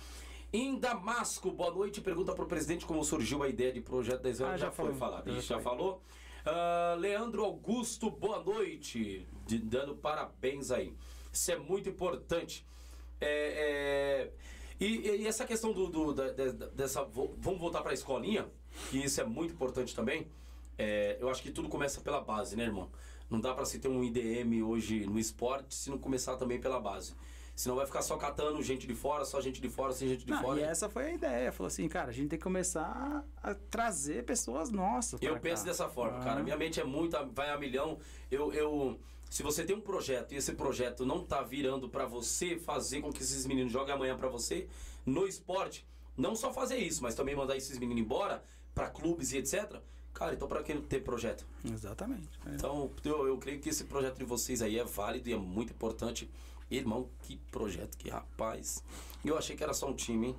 Em 0.51 0.77
Damasco, 0.79 1.51
boa 1.51 1.71
noite. 1.71 2.01
Pergunta 2.01 2.33
pro 2.33 2.45
presidente 2.45 2.85
como 2.85 3.03
surgiu 3.03 3.43
a 3.43 3.49
ideia 3.49 3.71
de 3.71 3.81
projeto 3.81 4.21
10 4.21 4.41
horas. 4.41 4.53
Ah, 4.53 4.57
já, 4.57 4.65
já 4.67 4.71
foi 4.71 4.93
falado. 4.93 5.29
Já 5.33 5.39
já 5.41 5.55
foi. 5.55 5.63
falou. 5.63 6.01
Ah, 6.45 6.95
Leandro 6.97 7.43
Augusto, 7.43 8.09
boa 8.09 8.41
noite. 8.43 9.27
De- 9.45 9.59
dando 9.59 9.95
parabéns 9.95 10.71
aí. 10.71 10.93
Isso 11.31 11.51
é 11.51 11.57
muito 11.57 11.89
importante. 11.89 12.65
É, 13.19 14.29
é, 14.29 14.31
e, 14.79 15.21
e 15.23 15.27
essa 15.27 15.45
questão 15.45 15.73
do, 15.73 15.87
do- 15.87 16.13
da- 16.13 16.31
da- 16.31 16.67
dessa. 16.67 17.03
Vamos 17.03 17.59
voltar 17.59 17.81
para 17.81 17.91
a 17.91 17.93
escolinha, 17.93 18.47
que 18.89 18.97
isso 19.03 19.19
é 19.19 19.25
muito 19.25 19.53
importante 19.53 19.93
também. 19.93 20.27
É, 20.77 21.17
eu 21.19 21.27
acho 21.29 21.41
que 21.41 21.51
tudo 21.51 21.67
começa 21.67 21.99
pela 22.01 22.21
base, 22.21 22.55
né, 22.55 22.63
irmão? 22.63 22.89
Não 23.29 23.41
dá 23.41 23.53
para 23.53 23.65
se 23.65 23.79
ter 23.79 23.89
um 23.89 24.01
IDM 24.03 24.63
hoje 24.63 25.05
no 25.05 25.19
esporte 25.19 25.75
se 25.75 25.89
não 25.89 25.97
começar 25.97 26.37
também 26.37 26.61
pela 26.61 26.79
base. 26.79 27.13
Senão 27.57 27.75
vai 27.75 27.87
ficar 27.87 28.03
só 28.03 28.15
catando 28.17 28.61
gente 28.61 28.85
de 28.85 28.93
fora, 28.93 29.25
só 29.25 29.41
gente 29.41 29.59
de 29.59 29.67
fora, 29.67 29.91
sem 29.91 30.07
gente 30.07 30.23
de 30.23 30.31
Não, 30.31 30.43
fora. 30.43 30.59
e 30.59 30.63
essa 30.63 30.87
foi 30.87 31.05
a 31.07 31.11
ideia. 31.11 31.51
Falou 31.51 31.67
assim, 31.67 31.87
cara, 31.89 32.09
a 32.11 32.13
gente 32.13 32.29
tem 32.29 32.37
que 32.37 32.43
começar 32.43 33.25
a 33.41 33.55
trazer 33.55 34.23
pessoas 34.25 34.69
nossas. 34.69 35.19
Eu 35.23 35.31
pra 35.31 35.39
penso 35.41 35.63
cá. 35.63 35.69
dessa 35.71 35.89
forma, 35.89 36.19
Ah. 36.19 36.23
cara. 36.23 36.43
Minha 36.43 36.55
mente 36.55 36.79
é 36.79 36.83
muito, 36.83 37.17
vai 37.33 37.49
a 37.49 37.57
milhão. 37.57 37.97
Eu, 38.29 38.53
eu, 38.53 38.99
se 39.27 39.41
você 39.41 39.63
tem 39.63 39.75
um 39.75 39.81
projeto 39.81 40.33
e 40.33 40.37
esse 40.37 40.53
projeto 40.53 41.03
não 41.03 41.23
tá 41.25 41.41
virando 41.41 41.89
pra 41.89 42.05
você 42.05 42.59
fazer 42.59 43.01
com 43.01 43.11
que 43.11 43.23
esses 43.23 43.43
meninos 43.47 43.73
joguem 43.73 43.95
amanhã 43.95 44.15
pra 44.15 44.29
você 44.29 44.67
no 45.03 45.25
esporte, 45.27 45.83
não 46.15 46.35
só 46.35 46.53
fazer 46.53 46.77
isso, 46.77 47.01
mas 47.01 47.15
também 47.15 47.35
mandar 47.35 47.57
esses 47.57 47.79
meninos 47.79 48.03
embora 48.03 48.43
pra 48.75 48.87
clubes 48.87 49.31
e 49.33 49.37
etc. 49.37 49.81
Cara, 50.13 50.33
então 50.35 50.47
pra 50.47 50.61
que 50.61 50.75
ter 50.81 51.03
projeto? 51.03 51.43
Exatamente. 51.65 52.29
É. 52.45 52.51
Então, 52.53 52.91
eu, 53.03 53.27
eu 53.27 53.37
creio 53.39 53.59
que 53.59 53.69
esse 53.69 53.85
projeto 53.85 54.17
de 54.19 54.25
vocês 54.25 54.61
aí 54.61 54.77
é 54.77 54.83
válido 54.83 55.27
e 55.27 55.33
é 55.33 55.37
muito 55.37 55.73
importante. 55.73 56.29
Irmão, 56.69 57.09
que 57.21 57.37
projeto, 57.51 57.97
que 57.97 58.09
rapaz. 58.09 58.83
Eu 59.23 59.37
achei 59.37 59.55
que 59.55 59.63
era 59.63 59.73
só 59.73 59.89
um 59.89 59.93
time, 59.93 60.27
hein? 60.27 60.35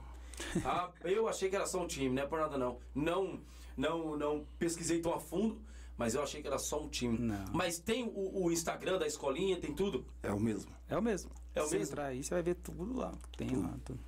Ah, 0.65 0.91
eu 1.05 1.27
achei 1.29 1.49
que 1.49 1.57
era 1.57 1.67
só 1.67 1.83
um 1.83 1.87
time, 1.87 2.15
não 2.15 2.23
é 2.23 2.27
por 2.27 2.39
nada 2.39 2.59
não. 2.59 2.79
Não, 2.95 3.41
não, 3.77 4.17
não 4.17 4.47
pesquisei 4.59 5.01
tão 5.01 5.15
a 5.15 5.21
fundo, 5.21 5.59
mas 5.97 6.15
eu 6.15 6.23
achei 6.23 6.41
que 6.43 6.47
era 6.47 6.59
só 6.59 6.83
um 6.83 6.89
time. 6.89 7.19
Não. 7.19 7.45
Mas 7.53 7.79
tem 7.79 8.05
o, 8.05 8.45
o 8.45 8.53
Instagram 8.53 8.99
da 8.99 9.07
escolinha, 9.07 9.59
tem 9.59 9.75
tudo? 9.75 10.05
É 10.23 10.31
o 10.33 10.39
mesmo. 10.39 10.71
É 10.89 10.97
o 10.97 11.03
mesmo. 11.03 11.31
É 11.55 11.63
o 11.63 11.67
Se 11.67 11.77
mesmo? 11.79 11.93
entrar 11.93 12.07
aí, 12.07 12.23
você 12.23 12.35
vai 12.35 12.43
ver 12.43 12.55
tudo 12.57 12.97
lá. 12.97 13.13
Tem 13.37 13.55
lá. 13.57 13.75
Tudo. 13.85 13.99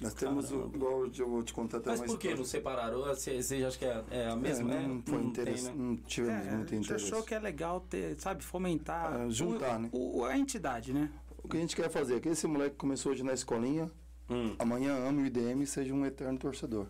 Nós 0.00 0.14
temos, 0.14 0.50
o, 0.50 0.68
igual 0.74 1.06
eu 1.06 1.28
vou 1.28 1.44
te 1.44 1.52
contar 1.52 1.76
até 1.78 1.90
Mas 1.90 2.00
por 2.00 2.18
que 2.18 2.26
não 2.34 2.42
história. 2.42 2.50
separaram? 2.50 3.02
Você, 3.04 3.40
você 3.40 3.64
acha 3.64 3.78
que 3.78 3.84
é, 3.84 4.04
é 4.10 4.26
a 4.26 4.30
É, 4.32 4.34
mesma? 4.36 4.68
não, 4.74 4.98
É, 4.98 5.02
foi 5.06 5.18
tem, 5.18 5.28
interesse, 5.28 5.64
né? 5.66 5.74
não 5.76 5.96
tivemos 5.98 6.46
É, 6.46 6.50
muito 6.56 6.74
interesse. 6.74 7.04
achou 7.06 7.22
que 7.22 7.32
é 7.34 7.38
legal 7.38 7.80
ter, 7.82 8.20
sabe, 8.20 8.42
fomentar. 8.42 9.14
É, 9.20 9.30
juntar, 9.30 9.76
o- 9.76 9.82
né? 9.82 9.90
o- 9.92 10.24
a 10.24 10.36
entidade, 10.36 10.92
né? 10.92 11.08
O 11.42 11.48
que 11.48 11.56
a 11.56 11.60
gente 11.60 11.74
quer 11.76 11.90
fazer 11.90 12.16
é 12.16 12.20
que 12.20 12.28
esse 12.28 12.46
moleque 12.46 12.72
que 12.72 12.76
começou 12.78 13.12
hoje 13.12 13.22
na 13.22 13.32
escolinha, 13.32 13.90
Hum. 14.30 14.54
amanhã 14.58 14.94
ame 15.06 15.22
o 15.22 15.26
IDM 15.26 15.62
e 15.62 15.66
seja 15.66 15.92
um 15.92 16.06
eterno 16.06 16.38
torcedor. 16.38 16.86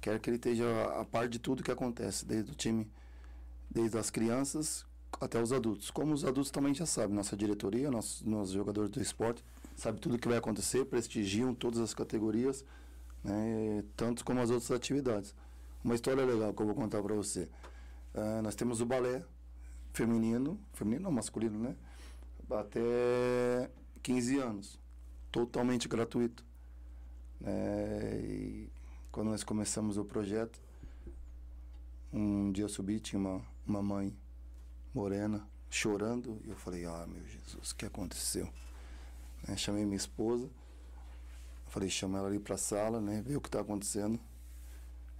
Quero 0.00 0.18
que 0.18 0.28
ele 0.28 0.36
esteja 0.36 0.66
a 1.00 1.04
par 1.04 1.28
de 1.28 1.38
tudo 1.38 1.62
que 1.62 1.70
acontece, 1.70 2.26
desde 2.26 2.50
o 2.50 2.54
time, 2.54 2.90
desde 3.70 3.96
as 3.96 4.10
crianças 4.10 4.84
até 5.20 5.40
os 5.40 5.52
adultos. 5.52 5.90
Como 5.90 6.12
os 6.12 6.24
adultos 6.24 6.50
também 6.50 6.74
já 6.74 6.84
sabem, 6.84 7.14
nossa 7.14 7.36
diretoria, 7.36 7.90
nossos, 7.90 8.22
nossos 8.22 8.52
jogadores 8.52 8.90
do 8.90 9.00
esporte, 9.00 9.44
sabe 9.76 10.00
tudo 10.00 10.18
que 10.18 10.28
vai 10.28 10.36
acontecer, 10.36 10.84
prestigiam 10.84 11.54
todas 11.54 11.78
as 11.78 11.94
categorias, 11.94 12.64
né, 13.22 13.84
tanto 13.96 14.24
como 14.24 14.40
as 14.40 14.50
outras 14.50 14.72
atividades. 14.72 15.34
Uma 15.84 15.94
história 15.94 16.24
legal 16.24 16.52
que 16.52 16.60
eu 16.60 16.66
vou 16.66 16.74
contar 16.74 17.00
para 17.00 17.14
você. 17.14 17.48
Ah, 18.14 18.40
nós 18.42 18.54
temos 18.56 18.80
o 18.80 18.86
balé 18.86 19.24
feminino, 19.92 20.58
feminino 20.72 21.04
não, 21.04 21.12
masculino, 21.12 21.58
né? 21.58 21.76
Até 22.50 23.70
15 24.02 24.38
anos, 24.38 24.78
totalmente 25.30 25.88
gratuito. 25.88 26.44
né? 27.40 28.20
e 28.22 28.70
quando 29.10 29.28
nós 29.28 29.42
começamos 29.42 29.96
o 29.96 30.04
projeto, 30.04 30.60
um 32.12 32.52
dia 32.52 32.64
eu 32.64 32.68
subi, 32.68 33.00
tinha 33.00 33.18
uma, 33.18 33.42
uma 33.66 33.82
mãe 33.82 34.14
morena 34.94 35.46
chorando, 35.70 36.38
e 36.44 36.50
eu 36.50 36.56
falei, 36.56 36.84
ah, 36.84 37.06
meu 37.06 37.26
Jesus, 37.26 37.70
o 37.70 37.76
que 37.76 37.86
aconteceu? 37.86 38.48
Né, 39.46 39.56
chamei 39.56 39.84
minha 39.84 39.96
esposa, 39.96 40.50
falei, 41.68 41.88
chama 41.88 42.18
ela 42.18 42.28
ali 42.28 42.38
pra 42.38 42.58
sala, 42.58 43.00
né, 43.00 43.22
ver 43.22 43.36
o 43.36 43.40
que 43.40 43.50
tá 43.50 43.60
acontecendo. 43.60 44.20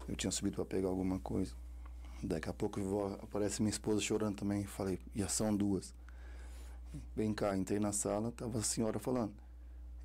Eu 0.09 0.17
tinha 0.17 0.31
subido 0.31 0.57
para 0.57 0.65
pegar 0.65 0.89
alguma 0.89 1.19
coisa. 1.19 1.55
Daqui 2.23 2.49
a 2.49 2.53
pouco 2.53 2.81
aparece 3.23 3.63
minha 3.63 3.71
esposa 3.71 4.01
chorando 4.01 4.37
também. 4.37 4.65
Falei, 4.65 4.99
já 5.15 5.29
são 5.29 5.55
duas. 5.55 5.95
Vem 7.17 7.33
cá, 7.33 7.57
entrei 7.57 7.79
na 7.81 7.93
sala, 7.93 8.31
tava 8.33 8.59
a 8.59 8.63
senhora 8.63 8.99
falando. 8.99 9.33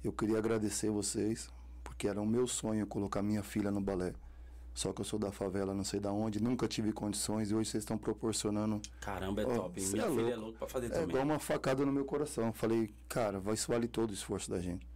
Eu 0.03 0.11
queria 0.11 0.37
agradecer 0.37 0.89
vocês, 0.89 1.49
porque 1.83 2.07
era 2.07 2.21
o 2.21 2.25
meu 2.25 2.47
sonho 2.47 2.85
colocar 2.87 3.21
minha 3.21 3.43
filha 3.43 3.71
no 3.71 3.81
balé. 3.81 4.13
Só 4.73 4.93
que 4.93 5.01
eu 5.01 5.05
sou 5.05 5.17
da 5.17 5.31
favela, 5.31 5.73
não 5.73 5.83
sei 5.83 5.99
da 5.99 6.11
onde, 6.11 6.41
nunca 6.41 6.67
tive 6.67 6.93
condições 6.93 7.49
e 7.49 7.55
hoje 7.55 7.71
vocês 7.71 7.81
estão 7.81 7.97
proporcionando. 7.97 8.79
Caramba, 9.01 9.41
é 9.41 9.45
Ó, 9.45 9.55
top. 9.55 9.81
Minha 9.81 9.85
é 9.85 9.89
filha 9.89 10.05
louco. 10.07 10.31
é 10.31 10.35
louca 10.35 10.57
pra 10.59 10.67
fazer 10.67 10.85
É 10.85 10.89
também. 10.89 11.09
igual 11.09 11.23
uma 11.23 11.39
facada 11.39 11.83
no 11.83 11.91
meu 11.91 12.05
coração. 12.05 12.53
Falei, 12.53 12.93
cara, 13.09 13.39
vai- 13.39 13.55
isso 13.55 13.67
vale 13.71 13.87
todo 13.87 14.11
o 14.11 14.13
esforço 14.13 14.51
da 14.51 14.59
gente. 14.59 14.87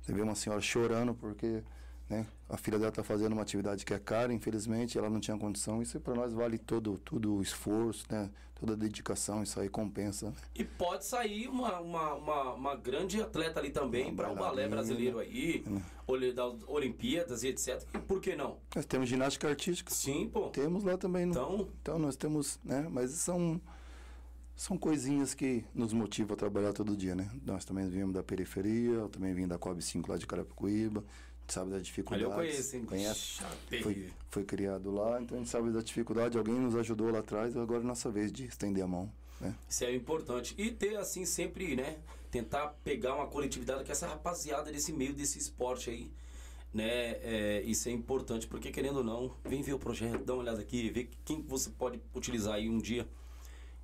Você 0.00 0.12
vê 0.12 0.22
uma 0.22 0.36
senhora 0.36 0.62
chorando 0.62 1.14
porque 1.14 1.64
né, 2.08 2.26
a 2.48 2.56
filha 2.56 2.78
dela 2.78 2.90
tá 2.92 3.02
fazendo 3.02 3.32
uma 3.32 3.42
atividade 3.42 3.84
que 3.84 3.92
é 3.92 3.98
cara, 3.98 4.32
infelizmente, 4.32 4.96
ela 4.96 5.10
não 5.10 5.20
tinha 5.20 5.36
condição. 5.36 5.82
Isso 5.82 6.00
para 6.00 6.14
nós 6.14 6.32
vale 6.32 6.56
todo, 6.58 6.98
todo 6.98 7.34
o 7.36 7.42
esforço, 7.42 8.04
né? 8.10 8.30
Toda 8.58 8.72
a 8.72 8.76
dedicação, 8.76 9.40
isso 9.44 9.60
aí 9.60 9.68
compensa. 9.68 10.34
E 10.52 10.64
pode 10.64 11.04
sair 11.06 11.46
uma, 11.46 11.78
uma, 11.78 12.14
uma, 12.14 12.54
uma 12.54 12.74
grande 12.76 13.20
atleta 13.22 13.60
ali 13.60 13.70
também 13.70 14.12
para 14.12 14.32
o 14.32 14.34
balé 14.34 14.66
brasileiro 14.66 15.20
aí, 15.20 15.62
olhe- 16.08 16.32
das 16.32 16.54
Olimpíadas 16.66 17.44
e 17.44 17.48
etc. 17.48 17.80
E 17.94 17.98
por 17.98 18.20
que 18.20 18.34
não? 18.34 18.56
Nós 18.74 18.84
temos 18.84 19.08
ginástica 19.08 19.48
artística. 19.48 19.94
Sim, 19.94 20.28
pô. 20.28 20.48
Temos 20.48 20.82
lá 20.82 20.98
também. 20.98 21.24
no- 21.24 21.30
Então, 21.32 21.68
Então 21.80 21.98
nós 22.00 22.16
temos, 22.16 22.58
né? 22.64 22.88
Mas 22.90 23.12
são 23.12 23.60
são 24.56 24.76
coisinhas 24.76 25.34
que 25.34 25.64
nos 25.72 25.92
motivam 25.92 26.34
a 26.34 26.36
trabalhar 26.36 26.72
todo 26.72 26.96
dia, 26.96 27.14
né? 27.14 27.30
Nós 27.46 27.64
também 27.64 27.88
viemos 27.88 28.12
da 28.12 28.24
periferia, 28.24 28.90
eu 28.94 29.08
também 29.08 29.32
vim 29.32 29.46
da 29.46 29.56
Coab 29.56 29.80
5 29.80 30.10
lá 30.10 30.18
de 30.18 30.26
Carapicuíba, 30.26 31.04
sabe 31.52 31.70
da 31.70 31.76
ali 31.76 31.84
dificuldade. 31.84 32.24
eu 32.24 32.30
conheço, 32.30 32.76
hein? 32.76 32.84
Conhece? 32.84 33.40
Foi, 33.82 34.08
foi 34.30 34.44
criado 34.44 34.90
lá, 34.90 35.20
então 35.20 35.36
a 35.36 35.40
gente 35.40 35.50
sabe 35.50 35.70
da 35.70 35.80
dificuldade, 35.80 36.36
alguém 36.36 36.54
nos 36.54 36.76
ajudou 36.76 37.10
lá 37.10 37.20
atrás, 37.20 37.56
agora 37.56 37.82
é 37.82 37.86
nossa 37.86 38.10
vez 38.10 38.32
de 38.32 38.44
estender 38.44 38.84
a 38.84 38.86
mão, 38.86 39.10
né? 39.40 39.54
Isso 39.68 39.84
é 39.84 39.94
importante. 39.94 40.54
E 40.58 40.70
ter, 40.70 40.96
assim, 40.96 41.24
sempre, 41.24 41.76
né? 41.76 41.98
Tentar 42.30 42.68
pegar 42.84 43.14
uma 43.14 43.26
coletividade 43.26 43.84
com 43.84 43.92
essa 43.92 44.06
rapaziada 44.06 44.70
desse 44.70 44.92
meio, 44.92 45.14
desse 45.14 45.38
esporte 45.38 45.90
aí. 45.90 46.10
Né? 46.72 47.12
É, 47.22 47.62
isso 47.62 47.88
é 47.88 47.92
importante, 47.92 48.46
porque 48.46 48.70
querendo 48.70 48.98
ou 48.98 49.04
não, 49.04 49.34
vem 49.44 49.62
ver 49.62 49.72
o 49.72 49.78
projeto, 49.78 50.22
dá 50.24 50.34
uma 50.34 50.42
olhada 50.42 50.60
aqui, 50.60 50.90
ver 50.90 51.08
quem 51.24 51.40
que 51.40 51.48
você 51.48 51.70
pode 51.70 52.00
utilizar 52.14 52.54
aí 52.54 52.68
um 52.68 52.78
dia. 52.78 53.08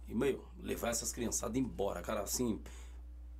E, 0.06 0.14
meu, 0.14 0.44
levar 0.62 0.90
essas 0.90 1.10
criançadas 1.12 1.56
embora, 1.56 2.02
cara, 2.02 2.20
assim. 2.20 2.60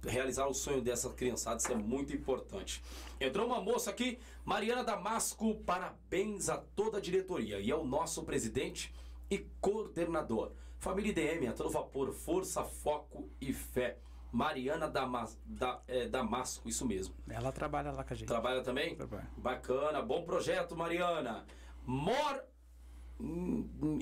Realizar 0.02 0.46
o 0.46 0.54
sonho 0.54 0.82
dessas 0.82 1.12
criançadas, 1.14 1.62
isso 1.62 1.72
é 1.72 1.76
muito 1.76 2.14
importante. 2.14 2.82
Entrou 3.20 3.46
uma 3.46 3.60
moça 3.60 3.90
aqui, 3.90 4.18
Mariana 4.44 4.82
Damasco, 4.84 5.54
parabéns 5.66 6.48
a 6.48 6.58
toda 6.58 6.98
a 6.98 7.00
diretoria. 7.00 7.60
E 7.60 7.70
é 7.70 7.76
o 7.76 7.84
nosso 7.84 8.24
presidente 8.24 8.94
e 9.30 9.38
coordenador. 9.60 10.52
Família 10.78 11.10
IDM, 11.10 11.48
a 11.48 11.52
todo 11.52 11.70
vapor, 11.70 12.12
força, 12.12 12.64
foco 12.64 13.30
e 13.40 13.52
fé. 13.52 13.98
Mariana 14.30 14.88
Damas, 14.88 15.38
da, 15.46 15.80
é, 15.86 16.08
Damasco, 16.08 16.68
isso 16.68 16.84
mesmo. 16.84 17.14
Ela 17.28 17.52
trabalha 17.52 17.92
lá 17.92 18.02
com 18.02 18.12
a 18.12 18.16
gente. 18.16 18.26
Trabalha 18.26 18.62
também? 18.62 18.96
Trabalha. 18.96 19.30
Bacana, 19.36 20.02
bom 20.02 20.24
projeto, 20.24 20.76
Mariana. 20.76 21.46
Mor 21.86 22.44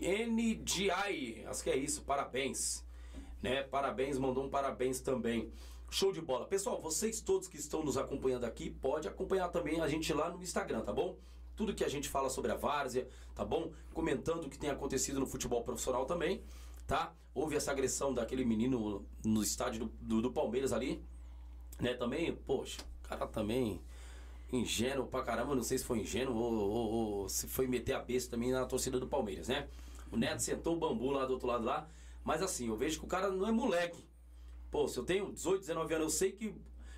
NDI, 0.00 1.44
acho 1.46 1.62
que 1.62 1.70
é 1.70 1.76
isso, 1.76 2.02
parabéns. 2.02 2.82
Né? 3.42 3.62
Parabéns, 3.64 4.18
mandou 4.18 4.44
um 4.44 4.48
parabéns 4.48 5.00
também. 5.00 5.52
Show 5.94 6.10
de 6.10 6.22
bola. 6.22 6.46
Pessoal, 6.46 6.80
vocês 6.80 7.20
todos 7.20 7.48
que 7.48 7.58
estão 7.58 7.84
nos 7.84 7.98
acompanhando 7.98 8.44
aqui, 8.44 8.70
pode 8.70 9.06
acompanhar 9.06 9.48
também 9.50 9.78
a 9.82 9.86
gente 9.86 10.10
lá 10.14 10.30
no 10.30 10.42
Instagram, 10.42 10.80
tá 10.80 10.90
bom? 10.90 11.18
Tudo 11.54 11.74
que 11.74 11.84
a 11.84 11.88
gente 11.88 12.08
fala 12.08 12.30
sobre 12.30 12.50
a 12.50 12.54
várzea, 12.56 13.06
tá 13.34 13.44
bom? 13.44 13.70
Comentando 13.92 14.46
o 14.46 14.48
que 14.48 14.58
tem 14.58 14.70
acontecido 14.70 15.20
no 15.20 15.26
futebol 15.26 15.62
profissional 15.62 16.06
também, 16.06 16.42
tá? 16.86 17.14
Houve 17.34 17.56
essa 17.56 17.72
agressão 17.72 18.14
daquele 18.14 18.42
menino 18.42 19.04
no 19.22 19.42
estádio 19.42 19.80
do, 19.84 19.92
do, 20.00 20.22
do 20.22 20.32
Palmeiras 20.32 20.72
ali, 20.72 21.04
né? 21.78 21.92
Também, 21.92 22.34
poxa, 22.34 22.80
o 23.04 23.08
cara 23.08 23.26
também 23.26 23.78
ingênuo 24.50 25.06
pra 25.06 25.22
caramba, 25.22 25.54
não 25.54 25.62
sei 25.62 25.76
se 25.76 25.84
foi 25.84 25.98
ingênuo 26.00 26.34
ou, 26.34 26.52
ou- 26.54 26.90
ou 26.92 27.28
se 27.28 27.46
foi 27.46 27.66
meter 27.66 27.92
a 27.92 28.00
besta 28.00 28.30
também 28.30 28.50
na 28.50 28.64
torcida 28.64 28.98
do 28.98 29.06
Palmeiras, 29.06 29.48
né? 29.48 29.68
O 30.10 30.16
Neto 30.16 30.40
sentou 30.42 30.74
o 30.74 30.78
bambu 30.78 31.10
lá 31.10 31.26
do 31.26 31.34
outro 31.34 31.48
lado 31.48 31.64
lá, 31.64 31.86
mas 32.24 32.40
assim, 32.42 32.68
eu 32.68 32.76
vejo 32.78 32.98
que 32.98 33.04
o 33.04 33.08
cara 33.08 33.30
não 33.30 33.46
é 33.46 33.52
moleque. 33.52 34.02
Pô, 34.72 34.88
se 34.88 34.98
eu 34.98 35.04
tenho 35.04 35.30
18, 35.30 35.60
19 35.60 35.94
anos, 35.94 36.06
eu 36.06 36.18
sei 36.18 36.32
que 36.32 36.54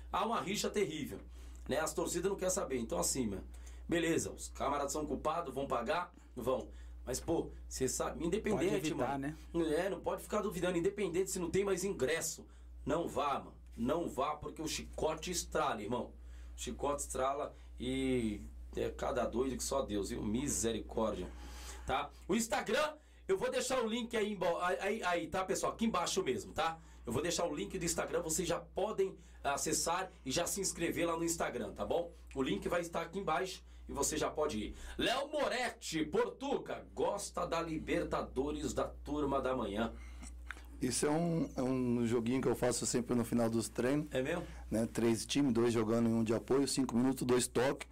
há 0.09 0.25
uma 0.25 0.39
rixa 0.39 0.69
terrível, 0.69 1.19
né? 1.67 1.77
As 1.81 1.93
torcidas 1.93 2.31
não 2.31 2.37
querem 2.37 2.53
saber, 2.53 2.79
então 2.79 2.97
assim, 2.97 3.27
meu, 3.27 3.41
beleza, 3.87 4.31
os 4.31 4.47
camaradas 4.47 4.93
são 4.93 5.05
culpados, 5.05 5.53
vão 5.53 5.67
pagar, 5.67 6.11
vão. 6.33 6.69
Mas, 7.05 7.19
pô, 7.19 7.51
você 7.67 7.89
sabe, 7.89 8.25
independente, 8.25 8.71
Pode 8.71 8.87
evitar, 8.87 9.19
mano. 9.19 9.35
né? 9.53 9.75
É, 9.75 9.89
não 9.89 9.99
pode 9.99 10.23
ficar 10.23 10.41
duvidando, 10.41 10.77
independente 10.77 11.29
se 11.29 11.37
não 11.37 11.51
tem 11.51 11.65
mais 11.65 11.83
ingresso. 11.83 12.47
Não 12.85 13.09
vá, 13.09 13.39
mano. 13.39 13.53
Não 13.75 14.07
vá, 14.07 14.37
porque 14.37 14.61
o 14.61 14.67
chicote 14.67 15.29
estrala, 15.29 15.83
irmão. 15.83 16.13
O 16.55 16.59
chicote 16.59 17.01
estrala 17.01 17.53
e 17.77 18.41
é 18.73 18.89
cada 18.89 19.25
doido 19.25 19.57
que 19.57 19.63
só 19.63 19.81
Deus, 19.81 20.09
viu? 20.11 20.23
Misericórdia. 20.23 21.27
Tá? 21.85 22.09
O 22.25 22.35
Instagram, 22.35 22.93
eu 23.27 23.37
vou 23.37 23.51
deixar 23.51 23.83
o 23.83 23.87
link 23.87 24.15
aí, 24.15 24.37
aí, 24.79 25.03
aí, 25.03 25.27
tá, 25.27 25.43
pessoal? 25.43 25.73
Aqui 25.73 25.85
embaixo 25.85 26.23
mesmo, 26.23 26.53
tá? 26.53 26.79
Eu 27.05 27.13
vou 27.13 27.21
deixar 27.21 27.45
o 27.45 27.55
link 27.55 27.77
do 27.77 27.85
Instagram, 27.85 28.21
vocês 28.21 28.47
já 28.47 28.59
podem 28.59 29.15
acessar 29.43 30.09
e 30.25 30.31
já 30.31 30.47
se 30.47 30.59
inscrever 30.59 31.05
lá 31.07 31.15
no 31.15 31.23
Instagram, 31.23 31.71
tá 31.73 31.85
bom? 31.85 32.11
O 32.33 32.41
link 32.41 32.67
vai 32.67 32.81
estar 32.81 33.01
aqui 33.01 33.19
embaixo 33.19 33.63
e 33.87 33.93
você 33.93 34.17
já 34.17 34.29
pode 34.29 34.57
ir. 34.57 34.75
Léo 34.97 35.27
Moretti, 35.31 36.03
Portuca, 36.05 36.83
gosta 36.95 37.45
da 37.45 37.61
Libertadores 37.61 38.73
da 38.73 38.85
turma 38.85 39.39
da 39.41 39.55
manhã. 39.55 39.93
Isso 40.81 41.05
é 41.05 41.09
um, 41.11 41.49
é 41.55 41.61
um 41.61 42.05
joguinho 42.05 42.41
que 42.41 42.47
eu 42.47 42.55
faço 42.55 42.85
sempre 42.85 43.15
no 43.15 43.23
final 43.23 43.49
dos 43.49 43.69
treinos, 43.69 44.07
É 44.11 44.21
mesmo? 44.21 44.43
né? 44.69 44.87
Três 44.91 45.25
times, 45.25 45.53
dois 45.53 45.71
jogando 45.73 46.09
em 46.09 46.13
um 46.13 46.23
de 46.23 46.33
apoio, 46.33 46.67
cinco 46.67 46.97
minutos, 46.97 47.25
dois 47.25 47.47
toques. 47.47 47.87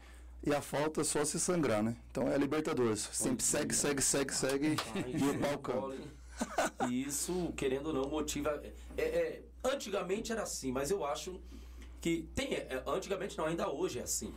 E 0.46 0.54
a 0.54 0.62
falta 0.62 1.00
é 1.00 1.04
só 1.06 1.24
se 1.24 1.40
sangrar, 1.40 1.82
né? 1.82 1.96
Então 2.12 2.28
é 2.28 2.38
Libertadores. 2.38 3.08
Sempre 3.14 3.44
segue, 3.46 3.74
segue, 3.74 4.02
segue, 4.02 4.34
segue 4.36 4.76
e 5.08 5.24
o 5.24 5.40
pau. 5.40 5.94
E 6.90 7.04
isso, 7.04 7.54
querendo 7.56 7.88
ou 7.88 7.94
não, 7.94 8.10
motiva. 8.10 8.62
É, 8.98 9.02
é, 9.02 9.44
antigamente 9.64 10.32
era 10.32 10.44
assim, 10.44 10.72
mas 10.72 10.92
eu 10.92 11.06
acho 11.06 11.40
que 12.02 12.28
tem. 12.36 12.54
é, 12.54 12.84
antigamente 12.86 13.38
não, 13.38 13.46
ainda 13.46 13.70
hoje 13.70 14.00
é 14.00 14.04
assim. 14.04 14.34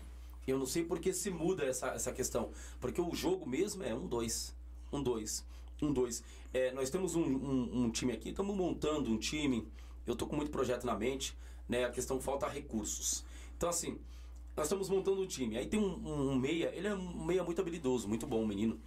Eu 0.47 0.59
não 0.59 0.67
sei 0.67 0.85
por 0.85 1.01
que 1.01 1.13
se 1.13 1.29
muda 1.31 1.65
essa, 1.65 1.89
essa 1.89 2.13
questão. 2.13 2.51
Porque 2.81 3.01
o 3.01 3.13
jogo 3.15 3.49
mesmo 3.49 3.83
é 3.83 3.93
um, 3.95 4.07
dois. 4.07 4.55
Um, 4.93 5.03
dois. 5.03 5.45
Um, 5.83 5.93
dois. 5.93 6.23
É, 6.55 6.71
nós 6.73 6.89
temos 6.89 7.17
um, 7.17 7.23
um- 7.25 7.85
um 7.85 7.91
time 7.91 8.13
aqui, 8.13 8.29
estamos 8.31 8.55
montando 8.57 9.11
um 9.11 9.19
time. 9.19 9.67
Eu 10.07 10.15
tô 10.15 10.27
com 10.27 10.37
muito 10.37 10.51
projeto 10.53 10.85
na 10.85 10.95
mente, 10.97 11.37
né? 11.69 11.85
A 11.85 11.91
questão 11.91 12.21
falta 12.21 12.47
recursos. 12.47 13.25
Então, 13.57 13.69
assim, 13.69 13.99
nós 14.57 14.67
estamos 14.67 14.89
montando 14.89 15.21
um 15.21 15.27
time. 15.27 15.57
Aí 15.59 15.67
tem 15.67 15.81
um, 15.81 15.97
um- 16.09 16.31
um 16.31 16.37
meia, 16.37 16.71
ele 16.75 16.87
é 16.87 16.95
um 16.95 17.25
meia 17.25 17.43
muito 17.43 17.61
habilidoso, 17.61 18.07
muito 18.07 18.25
bom, 18.27 18.43
um 18.43 18.47
menino. 18.47 18.79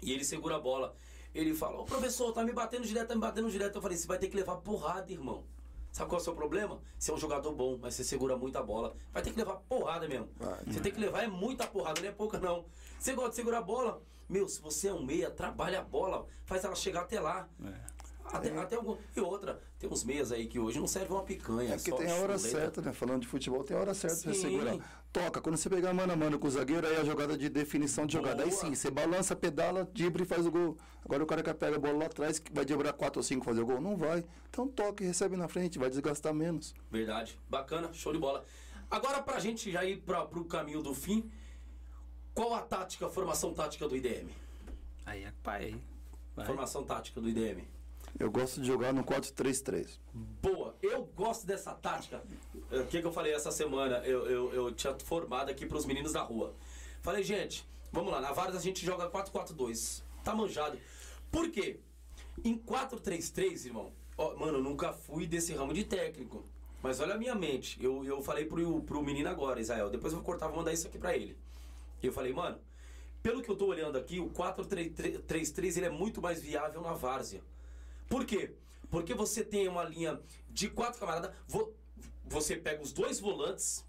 E 0.00 0.10
ele 0.12 0.24
segura 0.24 0.56
a 0.56 0.58
bola. 0.58 0.94
Ele 1.34 1.54
fala, 1.54 1.80
ô 1.80 1.84
professor, 1.84 2.32
tá 2.32 2.44
me 2.44 2.52
batendo 2.52 2.86
direto, 2.86 3.08
tá 3.08 3.14
me 3.14 3.20
batendo 3.20 3.50
direto. 3.50 3.76
Eu 3.76 3.82
falei, 3.82 3.96
você 3.96 4.06
vai 4.06 4.18
ter 4.18 4.28
que 4.28 4.36
levar 4.36 4.56
porrada, 4.56 5.10
irmão. 5.10 5.44
Sabe 5.90 6.08
qual 6.08 6.18
é 6.18 6.22
o 6.22 6.24
seu 6.24 6.34
problema? 6.34 6.80
Você 6.98 7.10
é 7.10 7.14
um 7.14 7.18
jogador 7.18 7.52
bom, 7.52 7.78
mas 7.80 7.94
você 7.94 8.02
segura 8.02 8.36
muito 8.36 8.56
a 8.56 8.62
bola. 8.62 8.94
Vai 9.12 9.22
ter 9.22 9.30
que 9.30 9.38
levar 9.38 9.56
porrada 9.56 10.08
mesmo. 10.08 10.28
Vai. 10.38 10.58
Você 10.66 10.80
tem 10.80 10.90
que 10.90 10.98
levar 10.98 11.22
é 11.22 11.26
muita 11.26 11.66
porrada, 11.66 12.00
não 12.00 12.08
é 12.08 12.12
pouca 12.12 12.38
não. 12.38 12.64
Você 12.98 13.12
gosta 13.12 13.30
de 13.30 13.36
segurar 13.36 13.58
a 13.58 13.62
bola? 13.62 14.02
Meu, 14.28 14.48
se 14.48 14.60
você 14.60 14.88
é 14.88 14.94
um 14.94 15.04
meia, 15.04 15.30
trabalha 15.30 15.80
a 15.80 15.84
bola, 15.84 16.26
faz 16.46 16.64
ela 16.64 16.74
chegar 16.74 17.02
até 17.02 17.20
lá. 17.20 17.46
Até, 18.24 18.56
até 18.56 18.76
algum... 18.76 18.96
E 19.14 19.20
outra, 19.20 19.60
tem 19.78 19.90
uns 19.90 20.04
meias 20.04 20.32
aí 20.32 20.46
que 20.46 20.58
hoje 20.58 20.78
não 20.78 20.86
servem 20.86 21.12
uma 21.12 21.24
picanha. 21.24 21.74
É 21.74 21.76
porque 21.76 21.92
tem 21.92 22.10
a 22.10 22.14
hora 22.14 22.38
chuleta. 22.38 22.58
certa, 22.58 22.80
né? 22.80 22.92
Falando 22.92 23.20
de 23.20 23.26
futebol, 23.26 23.62
tem 23.62 23.76
a 23.76 23.80
hora 23.80 23.92
certa 23.92 24.22
pra 24.22 24.32
você 24.32 24.40
Sim. 24.40 24.50
segurar. 24.50 25.01
Toca, 25.12 25.42
quando 25.42 25.58
você 25.58 25.68
pegar 25.68 25.92
mano 25.92 26.10
a 26.14 26.16
mano 26.16 26.38
com 26.38 26.46
o 26.46 26.50
zagueiro, 26.50 26.86
aí 26.86 26.94
é 26.94 27.00
a 27.00 27.04
jogada 27.04 27.36
de 27.36 27.50
definição 27.50 28.06
de 28.06 28.14
jogada. 28.14 28.44
Aí 28.44 28.48
Boa. 28.48 28.60
sim, 28.62 28.74
você 28.74 28.90
balança, 28.90 29.36
pedala, 29.36 29.84
dribla 29.84 30.22
e 30.22 30.24
faz 30.24 30.46
o 30.46 30.50
gol. 30.50 30.78
Agora 31.04 31.22
o 31.22 31.26
cara 31.26 31.42
que 31.42 31.52
pega 31.52 31.76
a 31.76 31.78
bola 31.78 31.98
lá 31.98 32.06
atrás, 32.06 32.38
que 32.38 32.50
vai 32.50 32.64
driblar 32.64 32.94
4 32.94 33.18
ou 33.18 33.22
5 33.22 33.44
fazer 33.44 33.60
o 33.60 33.66
gol? 33.66 33.78
Não 33.78 33.94
vai. 33.94 34.24
Então 34.48 34.66
toca 34.66 35.04
e 35.04 35.06
recebe 35.06 35.36
na 35.36 35.48
frente, 35.48 35.78
vai 35.78 35.90
desgastar 35.90 36.32
menos. 36.32 36.74
Verdade. 36.90 37.38
Bacana, 37.46 37.92
show 37.92 38.10
de 38.10 38.18
bola. 38.18 38.42
Agora, 38.90 39.22
pra 39.22 39.38
gente 39.38 39.70
já 39.70 39.84
ir 39.84 39.98
pra, 39.98 40.24
pro 40.24 40.46
caminho 40.46 40.82
do 40.82 40.94
fim, 40.94 41.30
qual 42.34 42.54
a 42.54 42.62
tática, 42.62 43.06
a 43.06 43.10
formação 43.10 43.52
tática 43.52 43.86
do 43.86 43.94
IDM? 43.94 44.30
Aí 45.04 45.24
é 45.24 45.32
pai 45.42 45.64
aí. 45.64 45.82
Vai. 46.34 46.46
Formação 46.46 46.84
tática 46.84 47.20
do 47.20 47.28
IDM. 47.28 47.64
Eu 48.18 48.30
gosto 48.30 48.60
de 48.60 48.66
jogar 48.66 48.92
no 48.92 49.02
4-3-3. 49.04 49.98
Boa, 50.12 50.76
eu 50.82 51.04
gosto 51.16 51.46
dessa 51.46 51.72
tática. 51.74 52.22
Eh, 52.70 52.80
O 52.80 52.86
que, 52.86 53.00
que 53.00 53.06
eu 53.06 53.12
falei 53.12 53.32
essa 53.32 53.50
semana? 53.50 53.98
Eu, 53.98 54.26
eu, 54.26 54.52
eu 54.54 54.72
tinha 54.72 54.94
formado 55.00 55.50
aqui 55.50 55.66
pros 55.66 55.86
meninos 55.86 56.12
da 56.12 56.22
rua. 56.22 56.54
Falei, 57.00 57.24
gente, 57.24 57.66
vamos 57.90 58.12
lá, 58.12 58.20
na 58.20 58.32
Vargas 58.32 58.56
a 58.56 58.60
gente 58.60 58.84
joga 58.84 59.08
4-4-2. 59.10 60.02
Tá 60.22 60.34
manjado. 60.34 60.78
Por 61.30 61.50
quê? 61.50 61.80
Em 62.44 62.56
4-3-3, 62.58 63.66
irmão, 63.66 63.92
ó, 64.16 64.36
mano, 64.36 64.58
eu 64.58 64.62
nunca 64.62 64.92
fui 64.92 65.26
desse 65.26 65.52
ramo 65.54 65.72
de 65.72 65.84
técnico. 65.84 66.44
Mas 66.82 67.00
olha 67.00 67.14
a 67.14 67.18
minha 67.18 67.34
mente. 67.34 67.82
Eu, 67.82 68.04
eu 68.04 68.20
falei 68.22 68.44
pro, 68.44 68.82
pro 68.82 69.02
menino 69.02 69.28
agora, 69.28 69.60
Israel. 69.60 69.88
Depois 69.88 70.12
eu 70.12 70.18
vou 70.18 70.26
cortar, 70.26 70.48
vou 70.48 70.56
mandar 70.58 70.72
isso 70.72 70.86
aqui 70.86 70.98
pra 70.98 71.16
ele. 71.16 71.36
E 72.02 72.06
eu 72.06 72.12
falei, 72.12 72.32
mano, 72.32 72.58
pelo 73.22 73.40
que 73.40 73.48
eu 73.48 73.56
tô 73.56 73.66
olhando 73.66 73.96
aqui, 73.96 74.18
o 74.20 74.28
4-3-3 74.30 75.76
ele 75.76 75.86
é 75.86 75.90
muito 75.90 76.20
mais 76.20 76.42
viável 76.42 76.80
na 76.82 76.92
várzea. 76.92 77.40
Por 78.12 78.26
quê? 78.26 78.52
Porque 78.90 79.14
você 79.14 79.42
tem 79.42 79.66
uma 79.66 79.84
linha 79.84 80.20
de 80.50 80.68
quatro 80.68 81.00
camaradas, 81.00 81.34
vo- 81.48 81.72
você 82.26 82.54
pega 82.54 82.82
os 82.82 82.92
dois 82.92 83.18
volantes, 83.18 83.82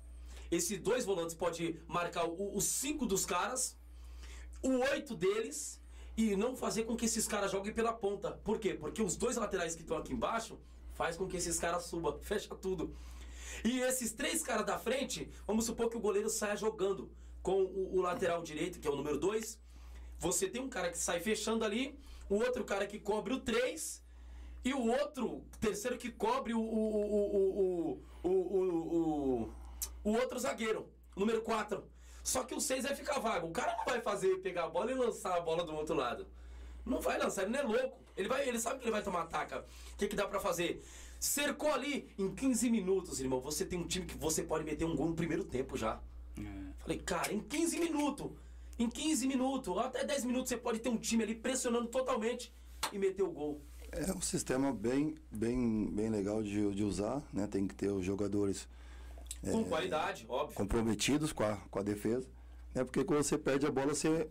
esses 0.50 0.80
dois 0.80 1.04
volantes 1.04 1.36
pode 1.36 1.78
marcar 1.88 2.26
os 2.26 2.64
cinco 2.64 3.06
dos 3.06 3.26
caras, 3.26 3.78
o 4.62 4.70
8 4.78 5.14
deles 5.14 5.78
e 6.16 6.38
não 6.38 6.56
fazer 6.56 6.86
com 6.86 6.96
que 6.96 7.04
esses 7.04 7.28
caras 7.28 7.52
joguem 7.52 7.74
pela 7.74 7.92
ponta. 7.92 8.32
Por 8.46 8.60
quê? 8.60 8.74
Porque 8.74 9.02
os 9.02 9.18
dois 9.18 9.36
laterais 9.36 9.76
que 9.76 9.82
estão 9.82 9.98
aqui 9.98 10.14
embaixo 10.14 10.58
faz 10.94 11.18
com 11.18 11.28
que 11.28 11.36
esses 11.36 11.60
caras 11.60 11.84
subam, 11.84 12.18
fecha 12.24 12.56
tudo. 12.56 12.96
E 13.66 13.82
esses 13.82 14.14
três 14.14 14.42
caras 14.42 14.66
da 14.66 14.80
frente, 14.80 15.30
vamos 15.46 15.66
supor 15.66 15.90
que 15.90 15.98
o 15.98 16.00
goleiro 16.00 16.30
saia 16.30 16.56
jogando 16.56 17.12
com 17.42 17.62
o, 17.62 17.98
o 17.98 18.02
lateral 18.02 18.42
direito, 18.42 18.80
que 18.80 18.88
é 18.88 18.92
o 18.92 18.96
número 18.96 19.20
2. 19.20 19.60
Você 20.20 20.48
tem 20.48 20.62
um 20.62 20.70
cara 20.70 20.90
que 20.90 20.98
sai 20.98 21.20
fechando 21.20 21.66
ali, 21.66 22.00
o 22.30 22.36
outro 22.36 22.64
cara 22.64 22.88
que 22.88 22.98
cobre 23.00 23.34
o 23.34 23.42
3 23.42 24.02
e 24.64 24.74
o 24.74 24.88
outro, 24.88 25.44
terceiro 25.60 25.98
que 25.98 26.10
cobre 26.10 26.54
o, 26.54 26.60
o, 26.60 28.00
o, 28.24 28.30
o, 28.30 28.30
o, 28.30 29.54
o, 30.04 30.12
outro 30.14 30.40
zagueiro, 30.40 30.88
número 31.16 31.42
4. 31.42 31.84
Só 32.24 32.44
que 32.46 32.56
o 32.56 32.62
6 32.62 32.84
vai 32.86 32.96
ficar 32.96 33.20
vago. 33.20 33.48
O 33.48 33.52
cara 33.52 33.76
não 33.76 33.84
vai 33.84 34.00
fazer 34.00 34.38
pegar 34.38 34.66
a 34.66 34.70
bola 34.70 34.92
e 34.92 34.96
lançar 34.96 35.36
a 35.36 35.42
bola 35.42 35.66
do 35.66 35.76
outro 35.76 35.94
lado. 35.94 36.26
Não 36.86 37.02
vai 37.02 37.18
lançar, 37.18 37.44
ele 37.44 37.52
não 37.52 37.60
é 37.60 37.64
louco. 37.64 37.98
Ele, 38.16 38.30
vai, 38.30 38.48
ele 38.48 38.60
sabe 38.60 38.80
que 38.80 38.86
ele 38.86 38.92
vai 38.92 39.04
tomar 39.04 39.24
ataca. 39.24 39.66
O 39.94 39.98
que, 39.98 40.08
que 40.08 40.16
dá 40.16 40.26
para 40.26 40.40
fazer? 40.40 40.82
Cercou 41.20 41.72
ali 41.72 42.10
em 42.18 42.34
15 42.34 42.70
minutos, 42.70 43.20
irmão. 43.20 43.42
Você 43.42 43.66
tem 43.66 43.78
um 43.78 43.88
time 43.88 44.06
que 44.06 44.18
você 44.18 44.44
pode 44.44 44.64
meter 44.64 44.86
um 44.86 44.96
gol 44.96 45.10
no 45.10 45.16
primeiro 45.16 45.44
tempo 45.44 45.78
já. 45.78 46.00
É. 46.38 46.42
Falei, 46.80 47.00
cara, 47.00 47.34
em 47.34 47.42
15 47.42 47.80
minutos. 47.80 48.32
Em 48.80 48.90
15 48.90 49.28
minutos, 49.28 49.78
até 49.78 50.04
10 50.04 50.26
minutos 50.26 50.50
você 50.50 50.58
pode 50.58 50.80
ter 50.80 50.90
um 50.90 50.98
time 50.98 51.24
ali 51.24 51.36
pressionando 51.36 51.88
totalmente 51.88 52.54
e 52.92 52.98
meter 52.98 53.24
o 53.24 53.30
gol. 53.30 53.62
É 53.96 54.12
um 54.14 54.22
sistema 54.22 54.74
bem, 54.74 55.16
bem, 55.32 55.88
bem 55.92 56.10
legal 56.10 56.42
de, 56.42 56.74
de 56.74 56.84
usar, 56.84 57.22
né? 57.32 57.48
Tem 57.48 57.68
que 57.68 57.76
ter 57.76 57.90
os 57.90 58.06
jogadores 58.06 58.68
com 59.52 59.62
é, 59.62 59.64
qualidade, 59.66 60.26
óbvio. 60.30 60.56
Comprometidos 60.56 61.34
com 61.34 61.44
a, 61.44 61.58
com 61.70 61.80
a 61.80 61.84
defesa. 61.84 62.28
Né? 62.74 62.84
Porque 62.84 63.04
quando 63.04 63.24
você 63.24 63.38
perde 63.38 63.66
a 63.66 63.72
bola, 63.72 63.94
você 63.94 64.28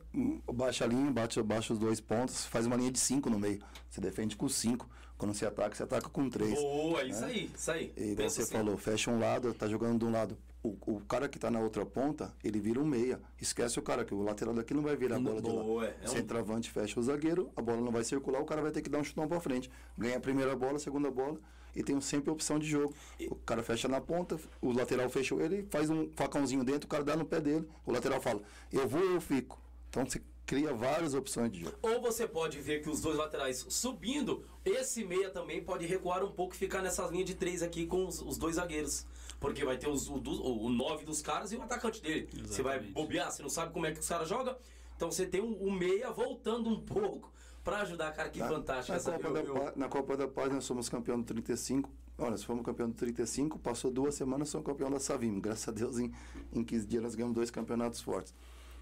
baixa 0.53 0.85
a 0.85 0.89
linha, 0.89 1.11
bate, 1.11 1.41
baixa 1.43 1.73
os 1.73 1.79
dois 1.79 2.01
pontos, 2.01 2.47
faz 2.47 2.67
uma 2.67 2.77
linha 2.77 2.91
de 2.91 2.99
cinco 2.99 3.29
no 3.29 3.39
meio. 3.39 3.63
Você 3.91 4.01
defende 4.01 4.37
com 4.37 4.49
cinco. 4.49 4.89
Quando 5.19 5.35
você 5.35 5.47
ataca, 5.47 5.75
você 5.75 5.83
ataca 5.85 6.09
com 6.09 6.29
três. 6.29 6.55
Boa, 6.55 7.05
né? 7.05 7.11
isso 7.11 7.25
aí, 7.25 7.51
isso 7.55 7.71
aí. 7.71 7.93
E 7.97 8.15
você 8.15 8.43
assim. 8.43 8.53
falou, 8.53 8.77
fecha 8.77 9.11
um 9.11 9.21
lado, 9.21 9.55
tá 9.55 9.69
jogando 9.69 9.99
de 9.99 10.05
um 10.05 10.11
lado 10.11 10.37
o, 10.63 10.77
o 10.87 11.01
cara 11.01 11.29
que 11.29 11.37
está 11.37 11.51
na 11.51 11.59
outra 11.59 11.85
ponta, 11.85 12.33
ele 12.43 12.61
vira 12.61 12.81
um 12.81 12.85
meia. 12.85 13.21
Esquece 13.41 13.79
o 13.79 13.83
cara, 13.83 14.05
que 14.05 14.15
o 14.15 14.23
lateral 14.23 14.55
daqui 14.55 14.73
não 14.73 14.83
vai 14.83 14.97
virar 14.97 15.17
a 15.17 15.21
bola 15.21 15.41
Boa, 15.41 15.87
de 15.87 15.87
lá. 15.87 15.87
É, 15.87 15.97
é 16.03 16.05
um... 16.05 16.13
Centroavante 16.13 16.71
fecha 16.71 16.99
o 17.01 17.03
zagueiro, 17.03 17.51
a 17.57 17.63
bola 17.63 17.81
não 17.81 17.91
vai 17.91 18.05
circular, 18.05 18.41
o 18.41 18.45
cara 18.45 18.63
vai 18.63 18.71
ter 18.71 18.83
que 18.83 18.89
dar 18.89 18.99
um 18.99 19.05
chutão 19.05 19.27
para 19.27 19.41
frente. 19.41 19.71
Ganha 19.99 20.17
a 20.17 20.21
primeira 20.21 20.55
bola, 20.55 20.77
a 20.77 20.81
segunda 20.81 21.11
bola, 21.11 21.39
e 21.75 21.83
tem 21.83 22.01
sempre 22.01 22.31
opção 22.31 22.59
de 22.59 22.67
jogo. 22.67 22.95
E... 23.19 23.27
O 23.27 23.35
cara 23.35 23.63
fecha 23.63 23.89
na 23.89 24.01
ponta, 24.01 24.39
o 24.61 24.73
lateral 24.73 25.09
fecha 25.09 25.35
ele, 25.35 25.67
faz 25.71 25.91
um 25.91 26.09
facãozinho 26.15 26.65
dentro, 26.65 26.87
o 26.87 26.89
cara 26.89 27.03
dá 27.03 27.17
no 27.17 27.25
pé 27.25 27.41
dele, 27.41 27.69
o 27.85 27.93
lateral 27.93 28.21
fala, 28.21 28.43
eu 28.73 28.87
vou 28.87 29.03
ou 29.03 29.15
eu 29.15 29.21
fico. 29.21 29.61
Então 29.89 30.07
você 30.07 30.23
cria 30.47 30.73
várias 30.75 31.15
opções 31.15 31.51
de 31.51 31.61
jogo. 31.61 31.77
Ou 31.83 32.01
você 32.01 32.27
pode 32.27 32.61
ver 32.61 32.83
que 32.83 32.91
os 32.91 33.01
dois 33.01 33.17
laterais 33.17 33.65
subindo, 33.69 34.45
esse 34.65 35.05
meia 35.05 35.31
também 35.31 35.63
pode 35.63 35.87
recuar 35.87 36.25
um 36.25 36.31
pouco 36.31 36.55
e 36.55 36.59
ficar 36.59 36.83
nessas 36.83 37.11
linhas 37.11 37.27
de 37.27 37.35
três 37.35 37.63
aqui 37.63 37.87
com 37.87 38.07
os, 38.07 38.21
os 38.21 38.37
dois 38.37 38.57
zagueiros. 38.57 39.07
Porque 39.43 39.65
vai 39.65 39.77
ter 39.77 39.89
os, 39.89 40.09
o, 40.09 40.15
o, 40.15 40.67
o 40.67 40.71
nove 40.71 41.05
dos 41.05 41.21
caras 41.21 41.53
e 41.53 41.57
o 41.57 41.63
atacante 41.63 42.01
dele. 42.01 42.23
Exatamente. 42.23 42.55
Você 42.55 42.63
vai 42.63 42.81
bobear, 42.81 43.31
você 43.31 43.43
não 43.43 43.51
sabe 43.51 43.73
como 43.73 43.85
é 43.85 43.93
que 43.93 44.01
os 44.01 44.09
caras 44.09 44.29
jogam. 44.29 44.57
Então 44.97 45.11
você 45.11 45.27
tem 45.27 45.43
um, 45.43 45.67
um 45.67 45.71
meia 45.71 46.11
voltando 46.13 46.71
um 46.71 46.81
pouco 46.81 47.31
para 47.65 47.81
ajudar, 47.81 48.13
cara. 48.13 48.31
Que 48.31 48.39
na, 48.39 48.49
fantástico 48.49 48.93
na 48.93 48.97
essa 48.97 49.13
Copa, 49.13 49.27
eu, 49.27 49.33
da, 49.33 49.41
eu... 49.41 49.73
na 49.77 49.89
Copa 49.89 50.17
da 50.17 50.29
Paz 50.29 50.53
nós 50.53 50.65
somos 50.65 50.89
campeão 50.89 51.21
do 51.21 51.25
35. 51.27 51.91
Olha, 52.19 52.31
nós 52.31 52.45
fomos 52.45 52.65
campeão 52.65 52.89
do 52.89 52.95
35, 52.95 53.59
passou 53.59 53.91
duas 53.91 54.15
semanas, 54.15 54.49
somos 54.49 54.67
campeão 54.67 54.91
da 54.91 55.01
Savim. 55.01 55.41
Graças 55.41 55.69
a 55.69 55.73
Deus, 55.73 55.99
em, 55.99 56.13
em 56.53 56.63
15 56.63 56.87
dias 56.87 57.03
nós 57.03 57.15
ganhamos 57.15 57.35
dois 57.35 57.51
campeonatos 57.51 58.01
fortes. 58.01 58.35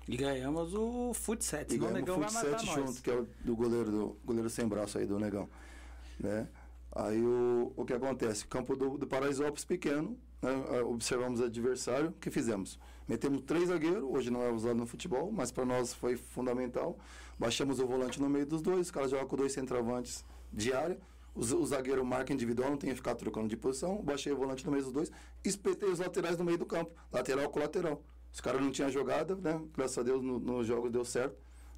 E 0.08 0.16
ganhamos 0.16 0.74
o 0.74 1.14
Futset, 1.14 1.72
senão 1.72 1.88
o 1.88 1.92
Negão 1.92 2.18
vai 2.18 2.32
matar 2.32 2.64
nós. 2.64 2.74
junto, 2.74 3.02
que 3.02 3.10
é 3.10 3.14
o 3.14 3.26
do 3.44 3.54
goleiro, 3.54 3.90
do 3.90 4.16
goleiro 4.24 4.50
sem 4.50 4.66
braço 4.66 4.98
aí, 4.98 5.06
do 5.06 5.18
Negão. 5.18 5.48
Né? 6.18 6.48
Aí 6.92 7.22
o, 7.22 7.72
o 7.76 7.84
que 7.84 7.92
acontece? 7.92 8.46
Campo 8.46 8.76
do, 8.76 8.98
do 8.98 9.06
Paraisópolis 9.06 9.64
pequeno, 9.64 10.18
né? 10.42 10.80
Observamos 10.82 11.40
o 11.40 11.44
adversário, 11.44 12.08
o 12.08 12.12
que 12.12 12.30
fizemos? 12.30 12.78
Metemos 13.06 13.42
três 13.42 13.68
zagueiros, 13.68 14.04
hoje 14.04 14.30
não 14.30 14.42
é 14.42 14.50
usado 14.50 14.76
no 14.76 14.86
futebol, 14.86 15.30
mas 15.32 15.50
para 15.50 15.64
nós 15.64 15.92
foi 15.92 16.16
fundamental. 16.16 16.96
Baixamos 17.38 17.80
o 17.80 17.86
volante 17.86 18.20
no 18.20 18.28
meio 18.28 18.46
dos 18.46 18.62
dois, 18.62 18.82
os 18.82 18.90
caras 18.90 19.10
jogam 19.10 19.26
com 19.26 19.36
dois 19.36 19.52
centroavantes 19.52 20.24
de 20.52 20.72
área. 20.72 20.98
O, 21.34 21.40
o 21.40 21.66
zagueiro 21.66 22.04
marca 22.04 22.32
individual, 22.32 22.70
não 22.70 22.76
tem 22.76 22.90
que 22.90 22.96
ficar 22.96 23.14
trocando 23.14 23.48
de 23.48 23.56
posição. 23.56 24.02
Baixei 24.02 24.32
o 24.32 24.36
volante 24.36 24.64
no 24.64 24.72
meio 24.72 24.84
dos 24.84 24.92
dois, 24.92 25.10
espetei 25.44 25.88
os 25.88 25.98
laterais 25.98 26.36
no 26.38 26.44
meio 26.44 26.58
do 26.58 26.66
campo, 26.66 26.92
lateral 27.12 27.48
com 27.50 27.58
lateral. 27.58 28.02
Os 28.32 28.40
caras 28.40 28.60
não 28.60 28.70
tinham 28.70 28.90
jogada, 28.90 29.34
né? 29.34 29.60
Graças 29.76 29.98
a 29.98 30.02
Deus 30.02 30.22
nos 30.22 30.40
no 30.40 30.62
jogos 30.62 30.90
deu 30.90 31.04
certo. 31.04 31.36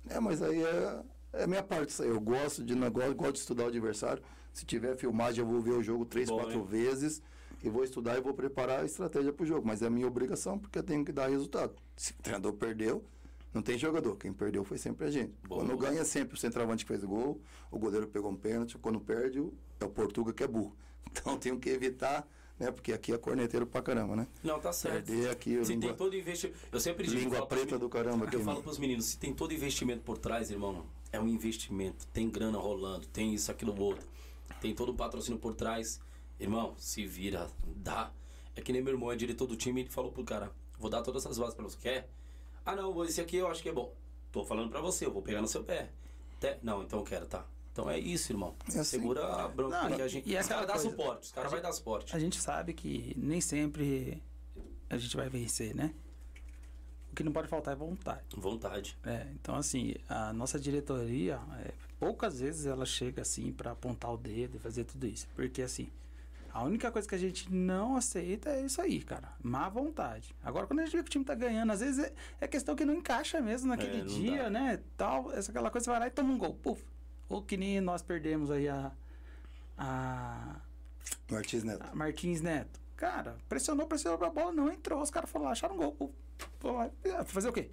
É, 0.08 0.20
mas 0.20 0.42
aí 0.42 0.62
é, 0.62 1.02
é 1.32 1.46
minha 1.46 1.62
parte 1.62 1.90
isso 1.90 2.02
aí. 2.02 2.08
Eu 2.08 2.20
gosto 2.20 2.62
de 2.62 2.74
negócio, 2.74 3.14
gosto 3.14 3.32
de 3.32 3.38
estudar 3.38 3.64
o 3.64 3.68
adversário. 3.68 4.22
Se 4.52 4.66
tiver 4.66 4.96
filmagem, 4.96 5.42
eu 5.42 5.46
vou 5.46 5.62
ver 5.62 5.72
o 5.72 5.82
jogo 5.82 6.04
três, 6.04 6.28
Bom, 6.28 6.36
quatro 6.36 6.58
hein? 6.58 6.66
vezes 6.68 7.22
e 7.62 7.68
vou 7.68 7.84
estudar 7.84 8.16
e 8.16 8.20
vou 8.20 8.34
preparar 8.34 8.80
a 8.80 8.84
estratégia 8.84 9.32
para 9.32 9.44
o 9.44 9.46
jogo. 9.46 9.66
Mas 9.66 9.82
é 9.82 9.86
a 9.86 9.90
minha 9.90 10.06
obrigação 10.06 10.58
porque 10.58 10.78
eu 10.78 10.82
tenho 10.82 11.04
que 11.04 11.12
dar 11.12 11.28
resultado. 11.28 11.74
Se 11.96 12.12
o 12.12 12.16
treinador 12.22 12.52
perdeu, 12.54 13.04
não 13.52 13.62
tem 13.62 13.78
jogador. 13.78 14.16
Quem 14.16 14.32
perdeu 14.32 14.64
foi 14.64 14.78
sempre 14.78 15.06
a 15.06 15.10
gente. 15.10 15.32
Quando 15.48 15.76
ganha, 15.76 16.04
sempre 16.04 16.34
o 16.34 16.38
centroavante 16.38 16.84
que 16.84 16.88
fez 16.88 17.04
o 17.04 17.08
gol, 17.08 17.40
o 17.70 17.78
goleiro 17.78 18.08
pegou 18.08 18.30
um 18.30 18.36
pênalti. 18.36 18.78
Quando 18.78 19.00
perde, 19.00 19.38
é 19.80 19.84
o 19.84 19.90
Portuga 19.90 20.32
que 20.32 20.42
é 20.42 20.48
burro. 20.48 20.76
Então 21.14 21.36
tenho 21.36 21.58
que 21.58 21.68
evitar 21.68 22.26
né? 22.62 22.70
Porque 22.70 22.92
aqui 22.92 23.12
é 23.12 23.18
corneteiro 23.18 23.66
pra 23.66 23.82
caramba, 23.82 24.14
né? 24.14 24.26
Não, 24.42 24.60
tá 24.60 24.72
certo. 24.72 25.06
Perder 25.06 25.30
aqui 25.30 25.64
se 25.64 25.72
língua, 25.72 25.88
tem 25.88 25.96
todo 25.96 26.16
investimento. 26.16 26.58
Eu 26.70 26.80
sempre 26.80 27.06
digo. 27.06 27.20
Língua 27.20 27.46
preta 27.46 27.78
do 27.78 27.88
caramba 27.88 28.26
aqui. 28.26 28.36
Eu 28.36 28.40
falo 28.40 28.62
pros 28.62 28.78
meninos, 28.78 29.06
se 29.06 29.18
tem 29.18 29.34
todo 29.34 29.52
investimento 29.52 30.02
por 30.02 30.16
trás, 30.16 30.50
irmão, 30.50 30.86
é 31.10 31.18
um 31.18 31.28
investimento. 31.28 32.06
Tem 32.12 32.30
grana 32.30 32.58
rolando, 32.58 33.06
tem 33.08 33.34
isso, 33.34 33.50
aquilo, 33.50 33.78
outro. 33.80 34.06
Tem 34.60 34.74
todo 34.74 34.90
o 34.90 34.94
patrocínio 34.94 35.40
por 35.40 35.54
trás. 35.54 36.00
Irmão, 36.42 36.74
se 36.76 37.06
vira, 37.06 37.48
dá. 37.76 38.10
É 38.56 38.60
que 38.60 38.72
nem 38.72 38.82
meu 38.82 38.94
irmão 38.94 39.12
é 39.12 39.16
diretor 39.16 39.46
do 39.46 39.56
time, 39.56 39.82
ele 39.82 39.88
falou 39.88 40.10
pro 40.10 40.24
cara, 40.24 40.50
vou 40.76 40.90
dar 40.90 41.00
todas 41.00 41.24
essas 41.24 41.36
vagas 41.36 41.54
pra 41.54 41.62
você. 41.62 41.78
Quer? 41.78 42.10
Ah, 42.66 42.74
não, 42.74 43.04
esse 43.04 43.20
aqui 43.20 43.36
eu 43.36 43.46
acho 43.46 43.62
que 43.62 43.68
é 43.68 43.72
bom. 43.72 43.94
Tô 44.32 44.44
falando 44.44 44.68
pra 44.68 44.80
você, 44.80 45.06
eu 45.06 45.12
vou 45.12 45.22
pegar 45.22 45.40
no 45.40 45.46
seu 45.46 45.62
pé. 45.62 45.90
Até... 46.38 46.58
Não, 46.60 46.82
então 46.82 46.98
eu 46.98 47.04
quero, 47.04 47.26
tá. 47.26 47.46
Então 47.72 47.88
é 47.88 47.96
isso, 47.96 48.32
irmão. 48.32 48.56
É 48.74 48.80
assim. 48.80 48.98
Segura 48.98 49.24
a 49.24 49.46
bronca, 49.46 49.82
não, 49.82 49.88
porque 49.88 50.02
a 50.02 50.08
gente. 50.08 50.28
E 50.28 50.36
os 50.36 50.46
caras 50.48 50.66
dão 50.66 50.78
suporte, 50.78 51.22
os 51.22 51.32
caras 51.32 51.50
vão 51.50 51.62
dar 51.62 51.72
suporte. 51.72 52.14
A 52.14 52.18
gente 52.18 52.40
sabe 52.40 52.74
que 52.74 53.14
nem 53.16 53.40
sempre 53.40 54.20
a 54.90 54.98
gente 54.98 55.16
vai 55.16 55.28
vencer, 55.28 55.74
né? 55.76 55.94
O 57.12 57.14
que 57.14 57.22
não 57.22 57.32
pode 57.32 57.46
faltar 57.46 57.72
é 57.72 57.76
vontade. 57.76 58.24
Vontade. 58.36 58.98
É, 59.04 59.28
então 59.34 59.54
assim, 59.54 59.94
a 60.08 60.32
nossa 60.32 60.58
diretoria, 60.58 61.40
é, 61.60 61.72
poucas 62.00 62.40
vezes 62.40 62.66
ela 62.66 62.84
chega 62.84 63.22
assim 63.22 63.52
para 63.52 63.70
apontar 63.70 64.12
o 64.12 64.16
dedo 64.16 64.56
e 64.56 64.58
fazer 64.58 64.84
tudo 64.84 65.06
isso. 65.06 65.28
Porque 65.34 65.62
assim, 65.62 65.88
a 66.52 66.62
única 66.62 66.92
coisa 66.92 67.08
que 67.08 67.14
a 67.14 67.18
gente 67.18 67.50
não 67.50 67.96
aceita 67.96 68.50
é 68.50 68.66
isso 68.66 68.80
aí, 68.80 69.02
cara. 69.02 69.32
Má 69.42 69.70
vontade. 69.70 70.34
Agora, 70.42 70.66
quando 70.66 70.80
a 70.80 70.84
gente 70.84 70.94
vê 70.94 71.02
que 71.02 71.08
o 71.08 71.12
time 71.12 71.24
tá 71.24 71.34
ganhando, 71.34 71.72
às 71.72 71.80
vezes 71.80 72.04
é, 72.04 72.12
é 72.42 72.46
questão 72.46 72.76
que 72.76 72.84
não 72.84 72.94
encaixa 72.94 73.40
mesmo 73.40 73.68
naquele 73.68 74.02
é, 74.02 74.04
dia, 74.04 74.44
dá. 74.44 74.50
né? 74.50 74.80
Tal, 74.96 75.32
essa 75.32 75.50
aquela 75.50 75.70
coisa, 75.70 75.84
você 75.84 75.90
vai 75.90 76.00
lá 76.00 76.06
e 76.08 76.10
toma 76.10 76.32
um 76.32 76.36
gol. 76.36 76.54
Puf, 76.54 76.84
ou 77.26 77.42
que 77.42 77.56
nem 77.56 77.80
nós 77.80 78.02
perdemos 78.02 78.50
aí 78.50 78.68
a. 78.68 78.92
a 79.78 80.56
Martins 81.30 81.64
Neto. 81.64 81.86
A 81.90 81.94
Martins 81.94 82.40
Neto. 82.42 82.80
Cara, 82.96 83.36
pressionou, 83.48 83.86
pressionou 83.86 84.18
pra 84.18 84.28
bola, 84.28 84.52
não 84.52 84.70
entrou. 84.70 85.00
Os 85.00 85.10
caras 85.10 85.30
foram 85.30 85.46
lá, 85.46 85.52
acharam 85.52 85.74
um 85.74 85.78
gol. 85.78 86.14
Fazer 87.26 87.48
o 87.48 87.52
quê? 87.52 87.70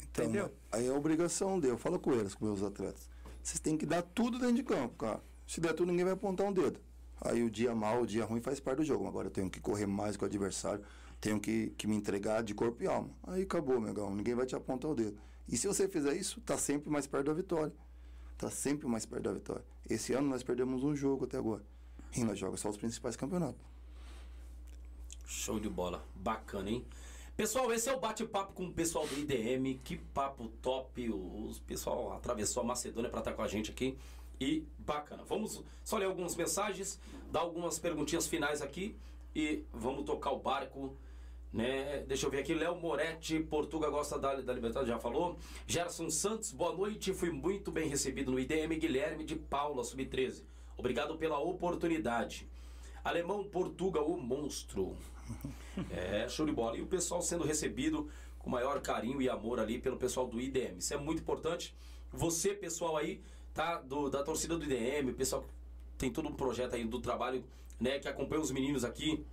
Então, 0.00 0.24
Entendeu? 0.24 0.54
Aí 0.70 0.86
é 0.86 0.92
obrigação 0.92 1.58
de 1.58 1.66
eu 1.66 1.76
falo 1.76 1.98
com 1.98 2.12
eles, 2.12 2.34
com 2.34 2.44
meus 2.44 2.62
atletas. 2.62 3.10
Vocês 3.42 3.58
têm 3.58 3.76
que 3.76 3.84
dar 3.84 4.00
tudo 4.00 4.38
dentro 4.38 4.54
de 4.54 4.62
campo, 4.62 4.94
cara. 4.94 5.20
Se 5.46 5.60
der 5.60 5.74
tudo, 5.74 5.90
ninguém 5.90 6.04
vai 6.04 6.14
apontar 6.14 6.46
um 6.46 6.52
dedo. 6.52 6.80
Aí 7.20 7.42
o 7.42 7.50
dia 7.50 7.74
mal, 7.74 8.02
o 8.02 8.06
dia 8.06 8.24
ruim 8.24 8.40
faz 8.40 8.60
parte 8.60 8.78
do 8.78 8.84
jogo. 8.84 9.06
Agora 9.06 9.28
eu 9.28 9.30
tenho 9.30 9.50
que 9.50 9.60
correr 9.60 9.86
mais 9.86 10.16
com 10.16 10.24
o 10.24 10.28
adversário, 10.28 10.84
tenho 11.20 11.40
que, 11.40 11.72
que 11.78 11.86
me 11.86 11.96
entregar 11.96 12.42
de 12.42 12.54
corpo 12.54 12.82
e 12.82 12.86
alma. 12.86 13.10
Aí 13.26 13.42
acabou, 13.42 13.80
meu 13.80 13.90
irmão. 13.90 14.14
Ninguém 14.14 14.34
vai 14.34 14.46
te 14.46 14.54
apontar 14.54 14.90
o 14.90 14.94
dedo. 14.94 15.18
E 15.48 15.56
se 15.56 15.66
você 15.66 15.88
fizer 15.88 16.14
isso, 16.14 16.40
tá 16.40 16.56
sempre 16.56 16.90
mais 16.90 17.06
perto 17.06 17.26
da 17.26 17.32
vitória 17.32 17.72
está 18.34 18.50
sempre 18.50 18.86
mais 18.86 19.06
perto 19.06 19.22
da 19.22 19.32
vitória. 19.32 19.64
Esse 19.88 20.12
ano 20.12 20.28
nós 20.28 20.42
perdemos 20.42 20.82
um 20.82 20.94
jogo 20.94 21.24
até 21.24 21.38
agora. 21.38 21.62
E 22.16 22.22
nós 22.22 22.38
jogamos 22.38 22.60
só 22.60 22.68
os 22.68 22.76
principais 22.76 23.16
campeonatos. 23.16 23.60
Show 25.26 25.58
de 25.58 25.68
bola. 25.68 26.04
Bacana, 26.14 26.70
hein? 26.70 26.84
Pessoal, 27.36 27.72
esse 27.72 27.88
é 27.88 27.92
o 27.92 27.98
bate-papo 27.98 28.52
com 28.52 28.66
o 28.66 28.72
pessoal 28.72 29.06
do 29.06 29.18
IDM. 29.18 29.80
Que 29.82 29.96
papo 29.96 30.48
top. 30.62 31.10
O 31.10 31.50
pessoal 31.66 32.12
atravessou 32.12 32.62
a 32.62 32.66
Macedônia 32.66 33.10
para 33.10 33.20
estar 33.20 33.32
com 33.32 33.42
a 33.42 33.48
gente 33.48 33.70
aqui. 33.70 33.96
E 34.40 34.66
bacana. 34.78 35.24
Vamos 35.24 35.62
só 35.82 35.96
ler 35.96 36.06
algumas 36.06 36.36
mensagens, 36.36 37.00
dar 37.30 37.40
algumas 37.40 37.78
perguntinhas 37.78 38.26
finais 38.26 38.60
aqui 38.62 38.96
e 39.34 39.64
vamos 39.72 40.04
tocar 40.04 40.30
o 40.32 40.38
barco 40.38 40.96
né? 41.54 42.02
Deixa 42.08 42.26
eu 42.26 42.30
ver 42.30 42.40
aqui, 42.40 42.52
Léo 42.52 42.74
Moretti, 42.74 43.38
Portugal 43.38 43.88
gosta 43.88 44.18
da, 44.18 44.34
da 44.40 44.52
Libertadores, 44.52 44.88
já 44.88 44.98
falou. 44.98 45.38
Gerson 45.68 46.10
Santos, 46.10 46.50
boa 46.50 46.74
noite, 46.74 47.14
fui 47.14 47.30
muito 47.30 47.70
bem 47.70 47.88
recebido 47.88 48.32
no 48.32 48.40
IDM 48.40 48.76
Guilherme 48.76 49.24
de 49.24 49.36
Paula, 49.36 49.84
sub-13. 49.84 50.42
Obrigado 50.76 51.16
pela 51.16 51.38
oportunidade. 51.38 52.48
Alemão 53.04 53.44
Portugal, 53.44 54.10
o 54.10 54.20
monstro. 54.20 54.96
É, 55.90 56.28
show 56.28 56.44
de 56.44 56.52
bola. 56.52 56.76
E 56.76 56.82
o 56.82 56.86
pessoal 56.86 57.22
sendo 57.22 57.44
recebido 57.44 58.08
com 58.38 58.50
maior 58.50 58.80
carinho 58.80 59.22
e 59.22 59.28
amor 59.28 59.60
ali 59.60 59.78
pelo 59.78 59.96
pessoal 59.96 60.26
do 60.26 60.40
IDM. 60.40 60.78
Isso 60.78 60.92
é 60.92 60.96
muito 60.96 61.22
importante. 61.22 61.74
Você, 62.12 62.52
pessoal 62.52 62.96
aí, 62.96 63.20
tá? 63.54 63.78
Do, 63.78 64.10
da 64.10 64.22
torcida 64.22 64.58
do 64.58 64.64
IDM, 64.64 65.14
pessoal 65.14 65.44
tem 65.96 66.10
todo 66.10 66.28
um 66.28 66.34
projeto 66.34 66.74
aí 66.74 66.84
do 66.84 67.00
trabalho, 67.00 67.44
né? 67.80 67.98
Que 67.98 68.08
acompanha 68.08 68.42
os 68.42 68.50
meninos 68.50 68.84
aqui, 68.84 69.24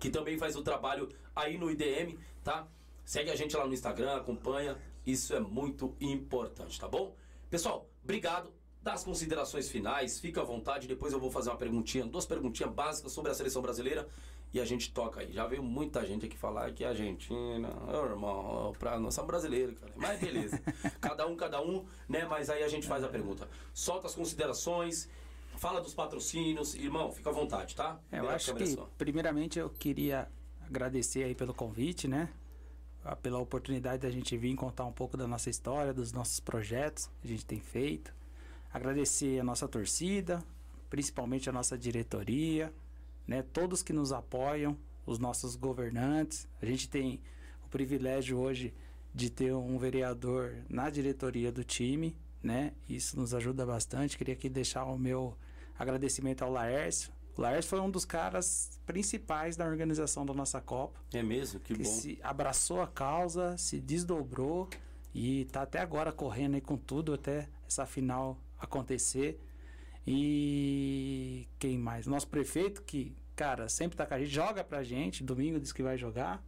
que 0.00 0.10
também 0.10 0.36
faz 0.36 0.56
o 0.56 0.62
trabalho 0.62 1.08
aí 1.34 1.56
no 1.56 1.70
IDM, 1.70 2.18
tá? 2.42 2.66
Segue 3.04 3.30
a 3.30 3.36
gente 3.36 3.56
lá 3.56 3.66
no 3.66 3.72
Instagram, 3.72 4.16
acompanha. 4.16 4.76
Isso 5.06 5.34
é 5.34 5.40
muito 5.40 5.94
importante, 6.00 6.80
tá 6.80 6.88
bom? 6.88 7.14
Pessoal, 7.48 7.88
obrigado. 8.02 8.52
Das 8.82 9.02
considerações 9.02 9.70
finais, 9.70 10.20
fica 10.20 10.42
à 10.42 10.44
vontade. 10.44 10.86
Depois 10.86 11.12
eu 11.12 11.20
vou 11.20 11.30
fazer 11.30 11.50
uma 11.50 11.56
perguntinha, 11.56 12.04
duas 12.04 12.26
perguntinhas 12.26 12.72
básicas 12.72 13.12
sobre 13.12 13.30
a 13.30 13.34
seleção 13.34 13.62
brasileira 13.62 14.06
e 14.54 14.60
a 14.60 14.64
gente 14.64 14.92
toca 14.92 15.20
aí. 15.20 15.32
Já 15.32 15.48
veio 15.48 15.64
muita 15.64 16.06
gente 16.06 16.26
aqui 16.26 16.38
falar 16.38 16.70
que 16.70 16.84
a 16.84 16.90
Argentina, 16.90 17.68
oh, 17.88 18.06
irmão, 18.06 18.72
pra 18.78 19.00
nós 19.00 19.12
somos 19.12 19.26
brasileiros, 19.26 19.76
cara. 19.76 19.92
Mas 19.96 20.20
beleza. 20.20 20.62
cada 21.02 21.26
um, 21.26 21.34
cada 21.34 21.60
um, 21.60 21.84
né? 22.08 22.24
Mas 22.24 22.48
aí 22.48 22.62
a 22.62 22.68
gente 22.68 22.86
faz 22.86 23.02
a 23.02 23.08
pergunta. 23.08 23.48
Solta 23.74 24.06
as 24.06 24.14
considerações, 24.14 25.08
fala 25.56 25.80
dos 25.80 25.92
patrocínios. 25.92 26.76
Irmão, 26.76 27.10
fica 27.10 27.30
à 27.30 27.32
vontade, 27.32 27.74
tá? 27.74 27.98
É, 28.12 28.20
eu 28.20 28.30
acho 28.30 28.54
que, 28.54 28.64
só. 28.64 28.88
primeiramente, 28.96 29.58
eu 29.58 29.68
queria 29.68 30.30
agradecer 30.64 31.24
aí 31.24 31.34
pelo 31.34 31.52
convite, 31.52 32.06
né? 32.06 32.28
Pela 33.22 33.40
oportunidade 33.40 34.02
da 34.02 34.10
gente 34.10 34.36
vir 34.36 34.54
contar 34.54 34.84
um 34.84 34.92
pouco 34.92 35.16
da 35.16 35.26
nossa 35.26 35.50
história, 35.50 35.92
dos 35.92 36.12
nossos 36.12 36.38
projetos 36.38 37.10
que 37.20 37.26
a 37.26 37.30
gente 37.30 37.44
tem 37.44 37.58
feito. 37.58 38.14
Agradecer 38.72 39.40
a 39.40 39.44
nossa 39.44 39.66
torcida, 39.66 40.40
principalmente 40.88 41.50
a 41.50 41.52
nossa 41.52 41.76
diretoria, 41.76 42.72
né? 43.26 43.42
Todos 43.42 43.82
que 43.82 43.92
nos 43.92 44.12
apoiam, 44.12 44.76
os 45.06 45.18
nossos 45.18 45.56
governantes. 45.56 46.48
A 46.60 46.66
gente 46.66 46.88
tem 46.88 47.20
o 47.64 47.68
privilégio 47.68 48.38
hoje 48.38 48.74
de 49.14 49.30
ter 49.30 49.54
um 49.54 49.78
vereador 49.78 50.56
na 50.68 50.90
diretoria 50.90 51.52
do 51.52 51.62
time, 51.62 52.16
né? 52.42 52.72
Isso 52.88 53.16
nos 53.16 53.34
ajuda 53.34 53.64
bastante. 53.64 54.18
Queria 54.18 54.34
aqui 54.34 54.48
deixar 54.48 54.84
o 54.84 54.98
meu 54.98 55.36
agradecimento 55.78 56.42
ao 56.42 56.50
Laércio. 56.50 57.12
O 57.36 57.40
Laércio 57.40 57.70
foi 57.70 57.80
um 57.80 57.90
dos 57.90 58.04
caras 58.04 58.80
principais 58.86 59.56
da 59.56 59.66
organização 59.66 60.24
da 60.24 60.32
nossa 60.32 60.60
Copa. 60.60 61.00
É 61.12 61.22
mesmo? 61.22 61.60
Que, 61.60 61.74
que 61.74 61.82
bom. 61.82 61.88
se 61.88 62.18
abraçou 62.22 62.80
a 62.80 62.86
causa, 62.86 63.56
se 63.56 63.80
desdobrou 63.80 64.68
e 65.12 65.42
está 65.42 65.62
até 65.62 65.80
agora 65.80 66.12
correndo 66.12 66.54
aí 66.54 66.60
com 66.60 66.76
tudo 66.76 67.12
até 67.12 67.48
essa 67.66 67.86
final 67.86 68.38
acontecer. 68.58 69.40
E 70.06 71.48
quem 71.58 71.78
mais? 71.78 72.06
Nosso 72.06 72.28
prefeito, 72.28 72.82
que, 72.82 73.16
cara, 73.34 73.68
sempre 73.68 73.96
tá 73.96 74.06
com 74.06 74.14
a 74.14 74.18
gente, 74.18 74.30
joga 74.30 74.62
pra 74.62 74.82
gente, 74.82 75.24
domingo 75.24 75.58
diz 75.58 75.72
que 75.72 75.82
vai 75.82 75.96
jogar. 75.96 76.44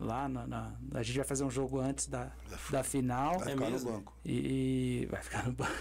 Lá 0.00 0.28
na, 0.28 0.46
na 0.46 0.76
a 0.94 1.02
gente 1.02 1.16
vai 1.16 1.24
fazer 1.24 1.42
um 1.42 1.50
jogo 1.50 1.80
antes 1.80 2.06
da, 2.06 2.30
da 2.70 2.84
final. 2.84 3.40
Vai 3.40 3.50
ficar 3.50 3.66
é 3.66 3.70
no 3.70 3.80
banco. 3.80 4.16
E, 4.24 5.02
e, 5.02 5.06
vai 5.06 5.22
ficar 5.22 5.46
no 5.46 5.52
banco. 5.52 5.72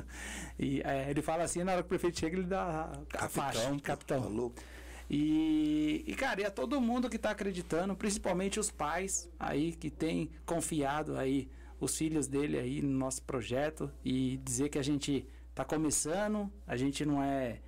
e 0.58 0.80
é, 0.82 1.10
ele 1.10 1.20
fala 1.20 1.42
assim, 1.42 1.62
na 1.62 1.72
hora 1.72 1.82
que 1.82 1.86
o 1.86 1.88
prefeito 1.90 2.18
chega, 2.18 2.36
ele 2.38 2.46
dá 2.46 2.84
a, 2.84 2.86
capitão, 3.06 3.28
faixa 3.28 3.80
capitão. 3.80 4.22
Tá 4.22 4.28
louco. 4.28 4.62
E, 5.10 6.04
e, 6.06 6.14
cara, 6.14 6.40
e 6.40 6.44
é 6.44 6.50
todo 6.50 6.80
mundo 6.80 7.10
que 7.10 7.16
está 7.16 7.30
acreditando, 7.30 7.94
principalmente 7.94 8.58
os 8.58 8.70
pais 8.70 9.28
aí 9.38 9.72
que 9.72 9.90
têm 9.90 10.30
confiado 10.46 11.16
aí 11.16 11.48
os 11.80 11.96
filhos 11.96 12.26
dele 12.26 12.58
aí 12.58 12.82
no 12.82 12.98
nosso 12.98 13.22
projeto 13.22 13.90
e 14.04 14.38
dizer 14.38 14.68
que 14.68 14.78
a 14.78 14.82
gente 14.82 15.26
está 15.58 15.64
começando, 15.64 16.48
a 16.64 16.76
gente 16.76 17.04
não 17.04 17.20
é 17.20 17.58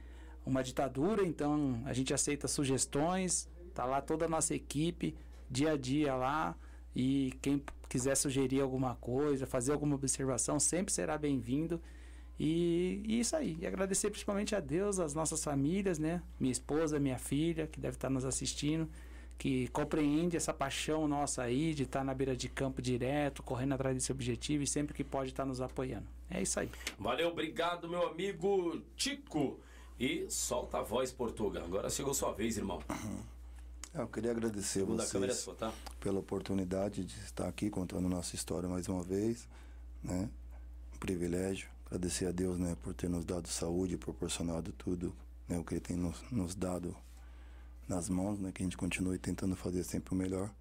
uma 0.46 0.62
ditadura, 0.62 1.26
então 1.26 1.82
a 1.84 1.92
gente 1.92 2.14
aceita 2.14 2.46
sugestões, 2.46 3.48
tá 3.74 3.84
lá 3.84 4.00
toda 4.00 4.26
a 4.26 4.28
nossa 4.28 4.54
equipe, 4.54 5.16
dia 5.50 5.72
a 5.72 5.76
dia 5.76 6.14
lá, 6.14 6.56
e 6.94 7.34
quem 7.42 7.60
quiser 7.88 8.14
sugerir 8.14 8.60
alguma 8.60 8.94
coisa, 8.94 9.44
fazer 9.44 9.72
alguma 9.72 9.96
observação, 9.96 10.60
sempre 10.60 10.92
será 10.92 11.18
bem-vindo. 11.18 11.80
E, 12.38 13.02
e, 13.04 13.18
isso 13.18 13.34
aí, 13.34 13.58
e 13.60 13.66
agradecer 13.66 14.08
principalmente 14.08 14.54
a 14.54 14.60
Deus, 14.60 15.00
as 15.00 15.12
nossas 15.12 15.42
famílias, 15.42 15.98
né? 15.98 16.22
Minha 16.38 16.52
esposa, 16.52 17.00
minha 17.00 17.18
filha, 17.18 17.66
que 17.66 17.80
deve 17.80 17.96
estar 17.96 18.08
nos 18.08 18.24
assistindo, 18.24 18.88
que 19.36 19.66
compreende 19.68 20.36
essa 20.36 20.54
paixão 20.54 21.08
nossa 21.08 21.42
aí 21.42 21.74
de 21.74 21.82
estar 21.82 22.04
na 22.04 22.14
beira 22.14 22.36
de 22.36 22.48
campo 22.48 22.80
direto, 22.80 23.42
correndo 23.42 23.72
atrás 23.72 23.96
desse 23.96 24.12
objetivo 24.12 24.62
e 24.62 24.66
sempre 24.66 24.94
que 24.94 25.02
pode 25.02 25.30
estar 25.30 25.44
nos 25.44 25.60
apoiando. 25.60 26.19
É 26.30 26.42
isso 26.42 26.60
aí. 26.60 26.70
Valeu, 26.98 27.28
obrigado, 27.28 27.88
meu 27.88 28.06
amigo 28.06 28.80
Tico. 28.96 29.60
E 29.98 30.26
solta 30.30 30.78
a 30.78 30.82
voz, 30.82 31.12
Portugal. 31.12 31.64
Agora 31.64 31.90
chegou 31.90 32.14
sua 32.14 32.32
vez, 32.32 32.56
irmão. 32.56 32.80
Eu 33.92 34.06
queria 34.06 34.30
agradecer 34.30 34.84
vocês 34.84 35.22
é 35.24 35.34
sua, 35.34 35.54
tá? 35.56 35.72
pela 35.98 36.20
oportunidade 36.20 37.04
de 37.04 37.18
estar 37.18 37.48
aqui 37.48 37.68
contando 37.68 38.08
nossa 38.08 38.36
história 38.36 38.68
mais 38.68 38.88
uma 38.88 39.02
vez, 39.02 39.48
né? 40.00 40.30
Um 40.94 40.98
privilégio. 40.98 41.68
Agradecer 41.86 42.26
a 42.26 42.30
Deus, 42.30 42.56
né, 42.56 42.76
por 42.80 42.94
ter 42.94 43.10
nos 43.10 43.24
dado 43.24 43.48
saúde, 43.48 43.96
proporcionado 43.96 44.70
tudo, 44.70 45.12
né, 45.48 45.58
o 45.58 45.64
que 45.64 45.74
Ele 45.74 45.80
tem 45.80 45.96
nos, 45.96 46.22
nos 46.30 46.54
dado 46.54 46.96
nas 47.88 48.08
mãos, 48.08 48.38
né, 48.38 48.52
que 48.52 48.62
a 48.62 48.64
gente 48.64 48.76
continue 48.76 49.18
tentando 49.18 49.56
fazer 49.56 49.82
sempre 49.82 50.14
o 50.14 50.16
melhor. 50.16 50.54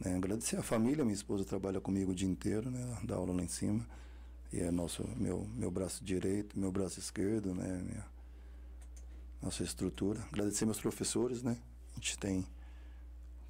Né, 0.00 0.16
agradecer 0.16 0.56
a 0.56 0.62
família, 0.62 1.04
minha 1.04 1.14
esposa 1.14 1.44
trabalha 1.44 1.80
comigo 1.80 2.10
o 2.10 2.14
dia 2.16 2.28
inteiro, 2.28 2.68
né, 2.68 2.98
dá 3.04 3.14
aula 3.14 3.32
lá 3.32 3.44
em 3.44 3.48
cima 3.48 3.86
e 4.52 4.60
é 4.60 4.70
nosso 4.70 5.06
meu 5.16 5.46
meu 5.54 5.70
braço 5.70 6.02
direito, 6.04 6.58
meu 6.58 6.72
braço 6.72 6.98
esquerdo, 6.98 7.54
né, 7.54 7.82
minha, 7.84 8.04
nossa 9.42 9.62
estrutura. 9.62 10.20
Agradecer 10.32 10.64
meus 10.64 10.80
professores, 10.80 11.42
né? 11.42 11.56
A 11.92 11.94
gente 11.94 12.18
tem 12.18 12.46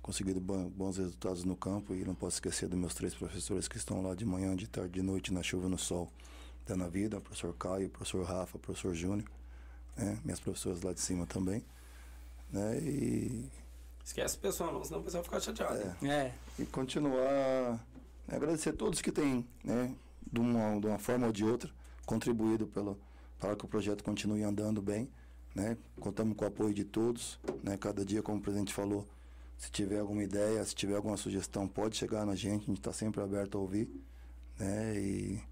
conseguido 0.02 0.40
bons 0.40 0.96
resultados 0.96 1.44
no 1.44 1.54
campo 1.54 1.94
e 1.94 2.04
não 2.04 2.14
posso 2.14 2.36
esquecer 2.36 2.68
dos 2.68 2.78
meus 2.78 2.94
três 2.94 3.14
professores 3.14 3.68
que 3.68 3.76
estão 3.76 4.00
lá 4.00 4.14
de 4.14 4.24
manhã, 4.24 4.56
de 4.56 4.66
tarde, 4.66 4.94
de 4.94 5.02
noite, 5.02 5.32
na 5.32 5.42
chuva, 5.42 5.68
no 5.68 5.76
sol, 5.76 6.10
dando 6.66 6.84
a 6.84 6.88
vida, 6.88 7.18
o 7.18 7.20
professor 7.20 7.54
Caio, 7.54 7.88
o 7.88 7.90
professor 7.90 8.24
Rafa, 8.24 8.56
o 8.56 8.60
professor 8.60 8.94
Júnior, 8.94 9.28
né? 9.96 10.18
minhas 10.24 10.40
professoras 10.40 10.80
lá 10.82 10.92
de 10.94 11.00
cima 11.00 11.26
também, 11.26 11.62
né? 12.50 12.78
E 12.80 13.50
esquece 14.02 14.36
o 14.36 14.40
pessoal, 14.40 14.72
não, 14.72 14.82
senão 14.82 15.00
o 15.00 15.04
pessoal 15.04 15.22
fica 15.22 15.40
chateado. 15.40 15.94
É. 16.02 16.08
é. 16.08 16.34
E 16.58 16.64
continuar 16.64 17.78
né? 18.26 18.36
agradecer 18.36 18.70
a 18.70 18.72
todos 18.72 19.02
que 19.02 19.12
têm, 19.12 19.46
né, 19.62 19.94
de 20.32 20.40
uma, 20.40 20.78
de 20.80 20.86
uma 20.86 20.98
forma 20.98 21.26
ou 21.26 21.32
de 21.32 21.44
outra, 21.44 21.70
contribuído 22.06 22.66
pelo, 22.66 22.98
para 23.38 23.56
que 23.56 23.64
o 23.64 23.68
projeto 23.68 24.02
continue 24.02 24.42
andando 24.42 24.80
bem. 24.82 25.08
Né? 25.54 25.76
Contamos 25.98 26.36
com 26.36 26.44
o 26.44 26.48
apoio 26.48 26.74
de 26.74 26.84
todos. 26.84 27.38
Né? 27.62 27.76
Cada 27.76 28.04
dia, 28.04 28.22
como 28.22 28.38
o 28.38 28.40
presidente 28.40 28.72
falou, 28.72 29.06
se 29.56 29.70
tiver 29.70 29.98
alguma 29.98 30.22
ideia, 30.22 30.64
se 30.64 30.74
tiver 30.74 30.96
alguma 30.96 31.16
sugestão, 31.16 31.66
pode 31.66 31.96
chegar 31.96 32.24
na 32.24 32.34
gente, 32.34 32.64
a 32.64 32.66
gente 32.66 32.78
está 32.78 32.92
sempre 32.92 33.20
aberto 33.20 33.58
a 33.58 33.60
ouvir. 33.60 33.90
Né? 34.58 34.98
E, 34.98 35.42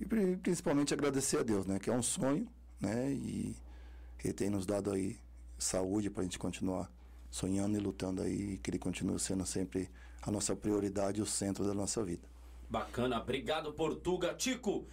e, 0.00 0.36
principalmente 0.36 0.92
agradecer 0.92 1.38
a 1.38 1.42
Deus, 1.42 1.66
né? 1.66 1.78
que 1.78 1.88
é 1.88 1.92
um 1.92 2.02
sonho 2.02 2.46
né? 2.80 3.10
e 3.12 3.56
Ele 4.22 4.34
tem 4.34 4.50
nos 4.50 4.66
dado 4.66 4.90
aí 4.90 5.18
saúde 5.58 6.10
para 6.10 6.20
a 6.20 6.24
gente 6.24 6.38
continuar 6.38 6.90
sonhando 7.30 7.76
e 7.76 7.80
lutando 7.80 8.22
aí, 8.22 8.54
e 8.54 8.58
que 8.58 8.70
Ele 8.70 8.78
continue 8.78 9.18
sendo 9.18 9.44
sempre 9.46 9.90
a 10.22 10.30
nossa 10.30 10.54
prioridade 10.54 11.20
e 11.20 11.22
o 11.22 11.26
centro 11.26 11.66
da 11.66 11.74
nossa 11.74 12.02
vida. 12.04 12.33
Bacana, 12.74 13.20
obrigado 13.20 13.72
Portuga. 13.72 14.34
Tico, 14.34 14.84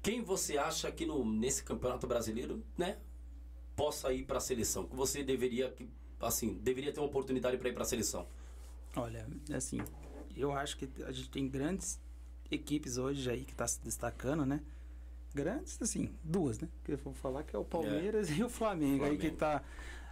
quem 0.00 0.22
você 0.22 0.56
acha 0.56 0.92
que 0.92 1.04
no, 1.04 1.24
nesse 1.24 1.64
campeonato 1.64 2.06
brasileiro, 2.06 2.62
né, 2.78 2.96
possa 3.74 4.12
ir 4.12 4.24
para 4.24 4.38
a 4.38 4.40
seleção? 4.40 4.86
Que 4.86 4.94
você 4.94 5.24
deveria, 5.24 5.74
assim, 6.20 6.54
deveria 6.54 6.92
ter 6.92 7.00
uma 7.00 7.08
oportunidade 7.08 7.58
para 7.58 7.68
ir 7.68 7.72
para 7.72 7.82
a 7.82 7.86
seleção? 7.86 8.24
Olha, 8.94 9.26
assim, 9.52 9.80
eu 10.36 10.52
acho 10.52 10.76
que 10.76 10.88
a 11.02 11.10
gente 11.10 11.28
tem 11.28 11.48
grandes 11.48 11.98
equipes 12.48 12.98
hoje 12.98 13.28
aí 13.28 13.44
que 13.44 13.50
está 13.50 13.66
se 13.66 13.82
destacando, 13.82 14.46
né? 14.46 14.62
Grandes, 15.34 15.82
assim, 15.82 16.14
duas, 16.22 16.60
né? 16.60 16.68
Que 16.84 16.92
eu 16.92 16.98
vou 16.98 17.14
falar 17.14 17.42
que 17.42 17.56
é 17.56 17.58
o 17.58 17.64
Palmeiras 17.64 18.30
é. 18.30 18.34
e 18.34 18.44
o 18.44 18.48
Flamengo, 18.48 18.98
Flamengo, 18.98 19.04
aí 19.06 19.18
que 19.18 19.34
está 19.34 19.60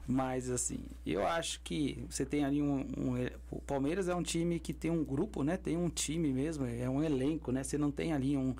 mais 0.06 0.50
assim. 0.50 0.80
Eu 1.06 1.26
acho 1.26 1.60
que 1.62 2.04
você 2.08 2.24
tem 2.26 2.44
ali 2.44 2.60
um, 2.60 2.80
um, 2.96 3.28
o 3.50 3.60
Palmeiras 3.60 4.08
é 4.08 4.14
um 4.14 4.22
time 4.22 4.58
que 4.58 4.72
tem 4.72 4.90
um 4.90 5.04
grupo, 5.04 5.42
né? 5.42 5.56
Tem 5.56 5.76
um 5.76 5.88
time 5.88 6.32
mesmo, 6.32 6.66
é 6.66 6.88
um 6.88 7.02
elenco, 7.02 7.52
né? 7.52 7.62
Você 7.62 7.78
não 7.78 7.90
tem 7.90 8.12
ali 8.12 8.36
um 8.36 8.54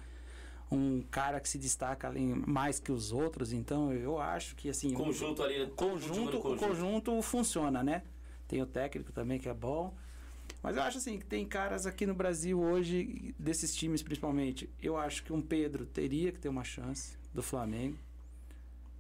um 0.73 1.02
cara 1.10 1.39
que 1.39 1.48
se 1.48 1.59
destaca 1.59 2.09
ali 2.09 2.24
mais 2.24 2.81
que 2.81 2.90
os 2.90 3.12
outros, 3.12 3.52
então 3.52 3.93
eu 3.93 4.19
acho 4.19 4.56
que 4.56 4.70
assim, 4.70 4.94
conjunto 4.94 5.43
ali, 5.43 5.66
conjunto, 5.77 6.39
conjunto, 6.40 6.48
o 6.48 6.56
conjunto 6.56 7.23
funciona, 7.23 7.82
né? 7.82 8.02
Tem 8.48 8.62
o 8.62 8.66
técnico 8.66 9.12
também 9.12 9.39
que 9.39 9.48
é 9.48 9.55
bom. 9.55 9.94
Mas 10.62 10.77
eu 10.77 10.82
acho 10.82 10.98
assim 10.98 11.19
que 11.19 11.27
tem 11.27 11.44
caras 11.44 11.86
aqui 11.86 12.06
no 12.06 12.14
Brasil 12.14 12.59
hoje 12.60 13.35
desses 13.39 13.74
times 13.74 14.02
principalmente. 14.02 14.70
Eu 14.81 14.97
acho 14.97 15.23
que 15.23 15.32
um 15.32 15.43
Pedro 15.43 15.85
teria 15.85 16.32
que 16.32 16.39
ter 16.39 16.48
uma 16.48 16.64
chance 16.64 17.19
do 17.35 17.43
Flamengo, 17.43 17.98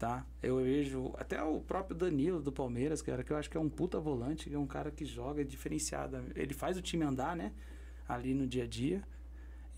tá? 0.02 0.26
Eu 0.42 0.56
vejo 0.56 1.14
até 1.16 1.40
o 1.44 1.60
próprio 1.60 1.94
Danilo 1.94 2.42
do 2.42 2.50
Palmeiras, 2.50 3.00
cara, 3.00 3.22
que 3.22 3.32
eu 3.32 3.36
acho 3.36 3.48
que 3.48 3.56
é 3.56 3.60
um 3.60 3.68
puta 3.68 4.00
volante, 4.00 4.52
é 4.52 4.58
um 4.58 4.66
cara 4.66 4.90
que 4.90 5.04
joga 5.04 5.44
diferenciado. 5.44 6.20
Ele 6.34 6.52
faz 6.52 6.76
o 6.76 6.82
time 6.82 7.04
andar, 7.04 7.36
né? 7.36 7.52
Ali 8.08 8.34
no 8.34 8.44
dia 8.44 8.64
a 8.64 8.66
dia. 8.66 9.00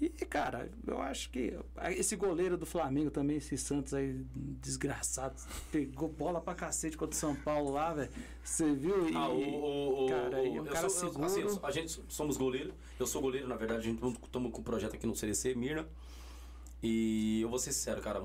E, 0.00 0.08
cara, 0.08 0.70
eu 0.86 0.98
acho 1.02 1.28
que 1.28 1.54
esse 1.90 2.16
goleiro 2.16 2.56
do 2.56 2.64
Flamengo 2.64 3.10
também, 3.10 3.36
esse 3.36 3.58
Santos 3.58 3.92
aí, 3.92 4.24
desgraçado, 4.34 5.34
pegou 5.70 6.08
bola 6.08 6.40
pra 6.40 6.54
cacete 6.54 6.96
contra 6.96 7.14
o 7.14 7.18
São 7.18 7.36
Paulo 7.36 7.70
lá, 7.72 7.92
velho. 7.92 8.10
Você 8.42 8.72
viu? 8.72 9.10
E, 9.10 9.14
ah, 9.14 9.28
o, 9.28 10.06
o, 10.06 10.08
cara, 10.08 10.40
o, 10.40 10.52
um 10.52 10.56
eu 10.56 10.64
cara 10.64 10.88
sou, 10.88 11.02
eu- 11.02 11.08
seguro. 11.12 11.26
assim, 11.26 11.40
eu 11.42 11.60
a 11.62 11.70
gente 11.70 12.02
somos 12.08 12.38
goleiro. 12.38 12.72
Eu 12.98 13.06
sou 13.06 13.20
goleiro, 13.20 13.46
na 13.46 13.56
verdade, 13.56 13.80
a 13.80 13.82
gente 13.92 14.02
estamos 14.24 14.50
com 14.52 14.60
um 14.62 14.64
projeto 14.64 14.94
aqui 14.96 15.06
no 15.06 15.14
CDC, 15.14 15.54
Mirna. 15.54 15.86
E 16.82 17.42
eu 17.42 17.50
vou 17.50 17.58
ser 17.58 17.72
sincero, 17.74 18.00
cara. 18.00 18.22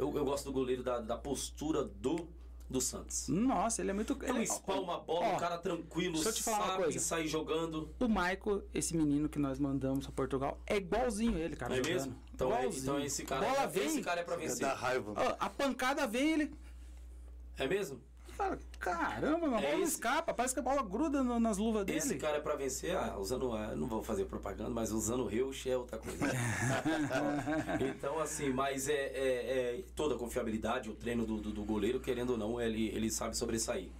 Eu, 0.00 0.16
eu 0.16 0.24
gosto 0.24 0.44
do 0.46 0.52
goleiro 0.52 0.82
da, 0.82 0.98
da 1.00 1.16
postura 1.16 1.84
do, 1.84 2.26
do 2.68 2.80
Santos. 2.80 3.28
Nossa, 3.28 3.82
ele 3.82 3.90
é 3.90 3.94
muito. 3.94 4.16
Ele 4.22 4.30
ele- 4.30 4.42
espalma 4.44 4.94
a 4.96 4.98
bola, 4.98 5.26
Ó, 5.26 5.34
um 5.36 5.38
cara 5.38 5.58
tranquilo, 5.58 6.14
deixa 6.14 6.28
eu 6.30 6.32
te 6.32 6.42
falar 6.42 6.58
uma 6.58 6.66
sabe 6.68 6.82
coisa. 6.84 6.98
sair 7.00 7.28
jogando. 7.28 7.94
O 8.00 8.08
Maico, 8.08 8.62
esse 8.72 8.96
menino 8.96 9.28
que 9.28 9.38
nós 9.38 9.58
mandamos 9.58 10.06
pra 10.06 10.14
Portugal, 10.14 10.58
é 10.66 10.76
igualzinho 10.78 11.36
ele, 11.38 11.54
cara. 11.56 11.74
Não 11.76 11.82
é 11.82 11.86
mesmo? 11.86 12.16
Então, 12.34 12.54
é, 12.54 12.66
então 12.66 12.98
esse 13.00 13.24
cara, 13.24 13.46
Bola 13.46 13.66
vem. 13.66 13.86
esse 13.86 14.00
cara 14.00 14.20
é 14.20 14.24
pra 14.24 14.34
É 14.34 14.38
vencer. 14.38 14.60
da 14.60 14.74
raiva. 14.74 15.12
ó, 15.14 15.36
a 15.38 15.50
pancada 15.50 16.06
vem, 16.06 16.30
ele. 16.32 16.54
É 17.58 17.66
mesmo? 17.68 18.00
Fala, 18.40 18.58
caramba, 18.78 19.46
a 19.46 19.48
É 19.48 19.50
bola 19.50 19.60
não 19.60 19.82
esse- 19.82 19.92
escapa, 19.92 20.32
parece 20.32 20.54
que 20.54 20.60
a 20.60 20.62
bola 20.62 20.82
gruda 20.82 21.22
no- 21.22 21.38
nas 21.38 21.58
luvas 21.58 21.84
dele. 21.84 21.98
Esse 21.98 22.16
cara 22.16 22.38
é 22.38 22.40
pra 22.40 22.56
vencer, 22.56 22.96
ah, 22.96 23.18
usando, 23.18 23.52
ah, 23.52 23.74
não 23.76 23.86
vou 23.86 24.02
fazer 24.02 24.24
propaganda, 24.24 24.70
mas 24.70 24.92
usando 24.92 25.24
o 25.24 25.26
Reusch 25.26 25.66
é 25.66 25.76
outra 25.76 25.98
coisa. 25.98 26.18
então, 27.86 28.18
assim, 28.18 28.50
mas 28.50 28.88
é, 28.88 28.92
é- 28.94 29.76
é 29.78 29.84
toda 29.94 30.14
a 30.14 30.18
confiabilidade, 30.18 30.88
o 30.88 30.94
treino 30.94 31.26
do, 31.26 31.36
do, 31.36 31.50
do 31.50 31.62
goleiro, 31.64 32.00
querendo 32.00 32.30
ou 32.30 32.38
não, 32.38 32.58
ele, 32.60 32.88
ele 32.88 33.10
sabe 33.10 33.36
sobressair. 33.36 33.90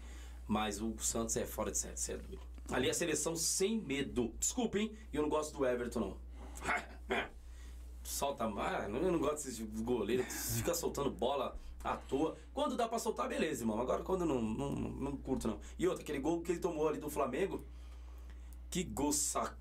Mas 0.48 0.80
o 0.80 0.96
Santos 0.98 1.36
é 1.36 1.44
fora 1.44 1.70
de 1.70 1.76
série, 1.78 1.96
você 1.98 2.12
é 2.12 2.16
doido. 2.16 2.40
Ali 2.72 2.88
é 2.88 2.90
a 2.90 2.94
seleção 2.94 3.36
sem 3.36 3.78
medo. 3.78 4.32
Desculpa, 4.38 4.78
hein? 4.78 4.90
Eu 5.12 5.22
não 5.22 5.28
gosto 5.28 5.56
do 5.56 5.66
Everton, 5.66 6.00
não. 6.00 6.16
Solta 8.02 8.48
mais, 8.48 8.84
eu 8.84 9.12
não 9.12 9.18
gosto 9.18 9.44
desse 9.44 9.62
de 9.62 9.82
goleiro, 9.82 10.24
fica 10.24 10.72
soltando 10.74 11.10
bola 11.10 11.56
à 11.82 11.96
toa. 11.96 12.36
Quando 12.52 12.76
dá 12.76 12.88
pra 12.88 12.98
soltar, 12.98 13.28
beleza, 13.28 13.62
irmão. 13.62 13.80
Agora 13.80 14.02
quando 14.02 14.24
não, 14.24 14.40
não, 14.40 14.70
não 14.72 15.16
curto, 15.16 15.48
não. 15.48 15.58
E 15.78 15.86
outro, 15.86 16.02
aquele 16.02 16.18
gol 16.18 16.40
que 16.42 16.52
ele 16.52 16.60
tomou 16.60 16.88
ali 16.88 16.98
do 16.98 17.10
Flamengo, 17.10 17.64
que 18.70 18.84
gol 18.84 19.12
saco. 19.12 19.56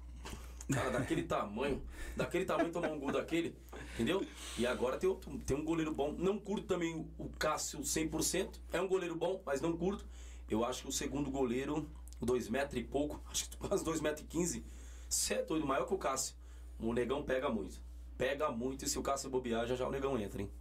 Cara, 0.72 0.92
daquele 0.92 1.24
tamanho, 1.24 1.82
daquele 2.16 2.46
tamanho 2.46 2.72
tomar 2.72 2.92
um 2.92 3.00
gol 3.00 3.12
daquele, 3.12 3.56
entendeu? 3.96 4.24
E 4.56 4.68
agora 4.68 4.98
tem, 4.98 5.10
outro, 5.10 5.36
tem 5.40 5.58
um 5.58 5.66
goleiro 5.66 5.92
bom. 5.92 6.14
Não 6.16 6.38
curto 6.38 6.68
também 6.68 6.96
o, 6.96 7.08
o 7.18 7.30
Cássio 7.40 7.80
100%. 7.80 8.60
É 8.72 8.80
um 8.80 8.88
goleiro 8.88 9.16
bom, 9.16 9.42
mas 9.44 9.62
não 9.62 9.76
curto. 9.76 10.06
Eu 10.48 10.64
acho 10.64 10.84
que 10.84 10.90
o 10.90 10.92
segundo 10.92 11.32
goleiro, 11.32 11.90
2 12.22 12.50
metros 12.50 12.80
e 12.80 12.84
pouco, 12.84 13.20
acho 13.32 13.50
que 13.50 13.58
quase 13.58 13.84
2 13.84 14.00
metros 14.00 14.22
e 14.22 14.28
15, 14.28 14.64
cê 15.10 15.36
é 15.36 15.44
doido, 15.44 15.66
maior 15.66 15.88
que 15.88 15.94
o 15.94 15.98
Cássio. 15.98 16.36
O 16.80 16.94
negão 16.94 17.24
pega 17.24 17.50
muito. 17.50 17.82
Pega 18.16 18.52
muito 18.52 18.86
e 18.86 18.90
se 18.90 19.00
o 19.00 19.02
Cássio 19.02 19.30
bobear, 19.30 19.66
já 19.66 19.76
já 19.76 19.88
o 19.88 19.92
negão 19.92 20.20
entra, 20.20 20.42
hein? 20.42 20.52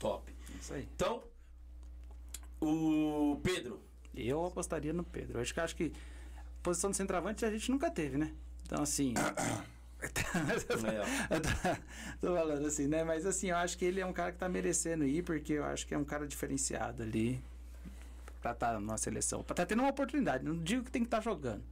Top. 0.00 0.37
Isso 0.60 0.74
aí. 0.74 0.88
Então, 0.94 1.22
o 2.60 3.40
Pedro. 3.42 3.80
Eu 4.14 4.46
apostaria 4.46 4.92
no 4.92 5.04
Pedro. 5.04 5.38
Eu 5.38 5.42
acho 5.42 5.54
que 5.54 5.60
acho 5.60 5.76
que 5.76 5.92
posição 6.62 6.90
de 6.90 6.96
centroavante 6.96 7.44
a 7.44 7.50
gente 7.50 7.70
nunca 7.70 7.90
teve, 7.90 8.16
né? 8.16 8.32
Então 8.64 8.82
assim. 8.82 9.14
Eu 11.28 11.40
tô, 12.20 12.34
falando 12.36 12.66
assim, 12.66 12.86
né? 12.86 13.02
Mas 13.02 13.26
assim, 13.26 13.48
eu 13.48 13.56
acho 13.56 13.76
que 13.76 13.84
ele 13.84 14.00
é 14.00 14.06
um 14.06 14.12
cara 14.12 14.30
que 14.30 14.38
tá 14.38 14.48
merecendo 14.48 15.04
ir, 15.04 15.24
porque 15.24 15.54
eu 15.54 15.64
acho 15.64 15.86
que 15.88 15.92
é 15.92 15.98
um 15.98 16.04
cara 16.04 16.24
diferenciado 16.24 17.02
ali 17.02 17.42
pra 18.40 18.52
estar 18.52 18.78
numa 18.78 18.96
seleção. 18.96 19.42
Pra 19.42 19.54
estar 19.54 19.66
tendo 19.66 19.80
uma 19.80 19.90
oportunidade. 19.90 20.44
Não 20.44 20.56
digo 20.56 20.84
que 20.84 20.90
tem 20.92 21.02
que 21.02 21.08
estar 21.08 21.20
jogando. 21.20 21.64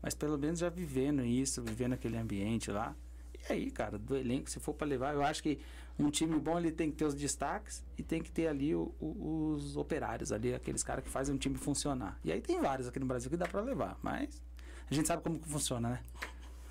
Mas 0.00 0.14
pelo 0.14 0.38
menos 0.38 0.60
já 0.60 0.68
vivendo 0.68 1.24
isso, 1.24 1.60
vivendo 1.60 1.94
aquele 1.94 2.16
ambiente 2.16 2.70
lá. 2.70 2.94
E 3.34 3.52
aí, 3.52 3.70
cara, 3.70 3.98
do 3.98 4.16
elenco, 4.16 4.48
se 4.48 4.60
for 4.60 4.74
pra 4.74 4.86
levar, 4.86 5.14
eu 5.14 5.22
acho 5.22 5.42
que 5.42 5.58
um 5.98 6.10
time 6.10 6.38
bom 6.38 6.58
ele 6.58 6.72
tem 6.72 6.90
que 6.90 6.96
ter 6.96 7.04
os 7.04 7.14
destaques 7.14 7.84
e 7.98 8.02
tem 8.02 8.22
que 8.22 8.30
ter 8.30 8.48
ali 8.48 8.74
o- 8.74 8.94
o- 9.00 9.52
os 9.54 9.76
operários 9.76 10.32
ali, 10.32 10.54
aqueles 10.54 10.82
caras 10.82 11.04
que 11.04 11.10
fazem 11.10 11.34
um 11.34 11.38
time 11.38 11.56
funcionar. 11.56 12.18
E 12.24 12.32
aí 12.32 12.40
tem 12.40 12.60
vários 12.60 12.88
aqui 12.88 12.98
no 12.98 13.06
Brasil 13.06 13.30
que 13.30 13.36
dá 13.36 13.46
pra 13.46 13.60
levar, 13.60 13.98
mas 14.02 14.42
a 14.90 14.94
gente 14.94 15.06
sabe 15.06 15.22
como 15.22 15.38
que 15.38 15.48
funciona, 15.48 15.90
né? 15.90 16.00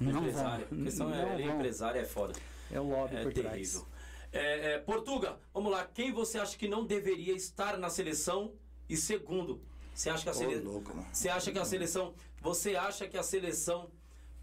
empresário. 0.02 0.66
A 0.72 0.84
questão 0.84 1.14
é, 1.14 1.22
não 1.26 1.32
é 1.34 1.46
vão. 1.48 1.56
empresário 1.56 2.02
é 2.02 2.06
foda. 2.06 2.34
É 2.72 2.80
o 2.80 2.90
lobby 2.90 3.16
É 3.16 3.24
por 3.24 3.34
trás. 3.34 3.52
terrível. 3.54 3.88
É, 4.34 4.74
é, 4.74 4.80
Portuga, 4.80 5.38
vamos 5.54 5.72
lá. 5.72 5.86
Quem 5.86 6.12
você 6.12 6.40
acha 6.40 6.58
que 6.58 6.68
não 6.68 6.86
deveria 6.86 7.36
estar 7.36 7.78
na 7.78 7.90
seleção? 7.90 8.54
E 8.90 8.98
segundo, 8.98 9.62
você 9.94 10.10
acha 10.10 10.24
que 10.24 10.30
a 10.30 10.34
seleção. 10.34 10.84
Você 11.12 11.30
acha 11.30 11.52
que 11.52 11.60
a 11.60 11.66
seleção. 11.66 12.14
Você 12.42 12.76
acha 12.76 13.08
que 13.08 13.18
a 13.18 13.24
seleção 13.24 13.92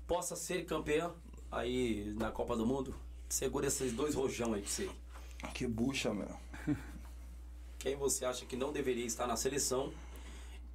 possa 0.06 0.36
ser 0.36 0.64
campeã 0.64 1.12
aí 1.50 2.14
na 2.18 2.30
Copa 2.30 2.56
do 2.56 2.64
Mundo? 2.66 2.94
Segura 3.28 3.66
esses 3.66 3.92
dois 3.92 4.14
rojão 4.14 4.54
aí 4.54 4.62
pra 4.62 4.70
você. 4.70 4.90
Que 5.54 5.66
bucha, 5.66 6.12
meu. 6.14 6.28
Quem 7.78 7.94
você 7.96 8.24
acha 8.24 8.44
que 8.46 8.56
não 8.56 8.72
deveria 8.72 9.04
estar 9.06 9.26
na 9.26 9.36
seleção? 9.36 9.92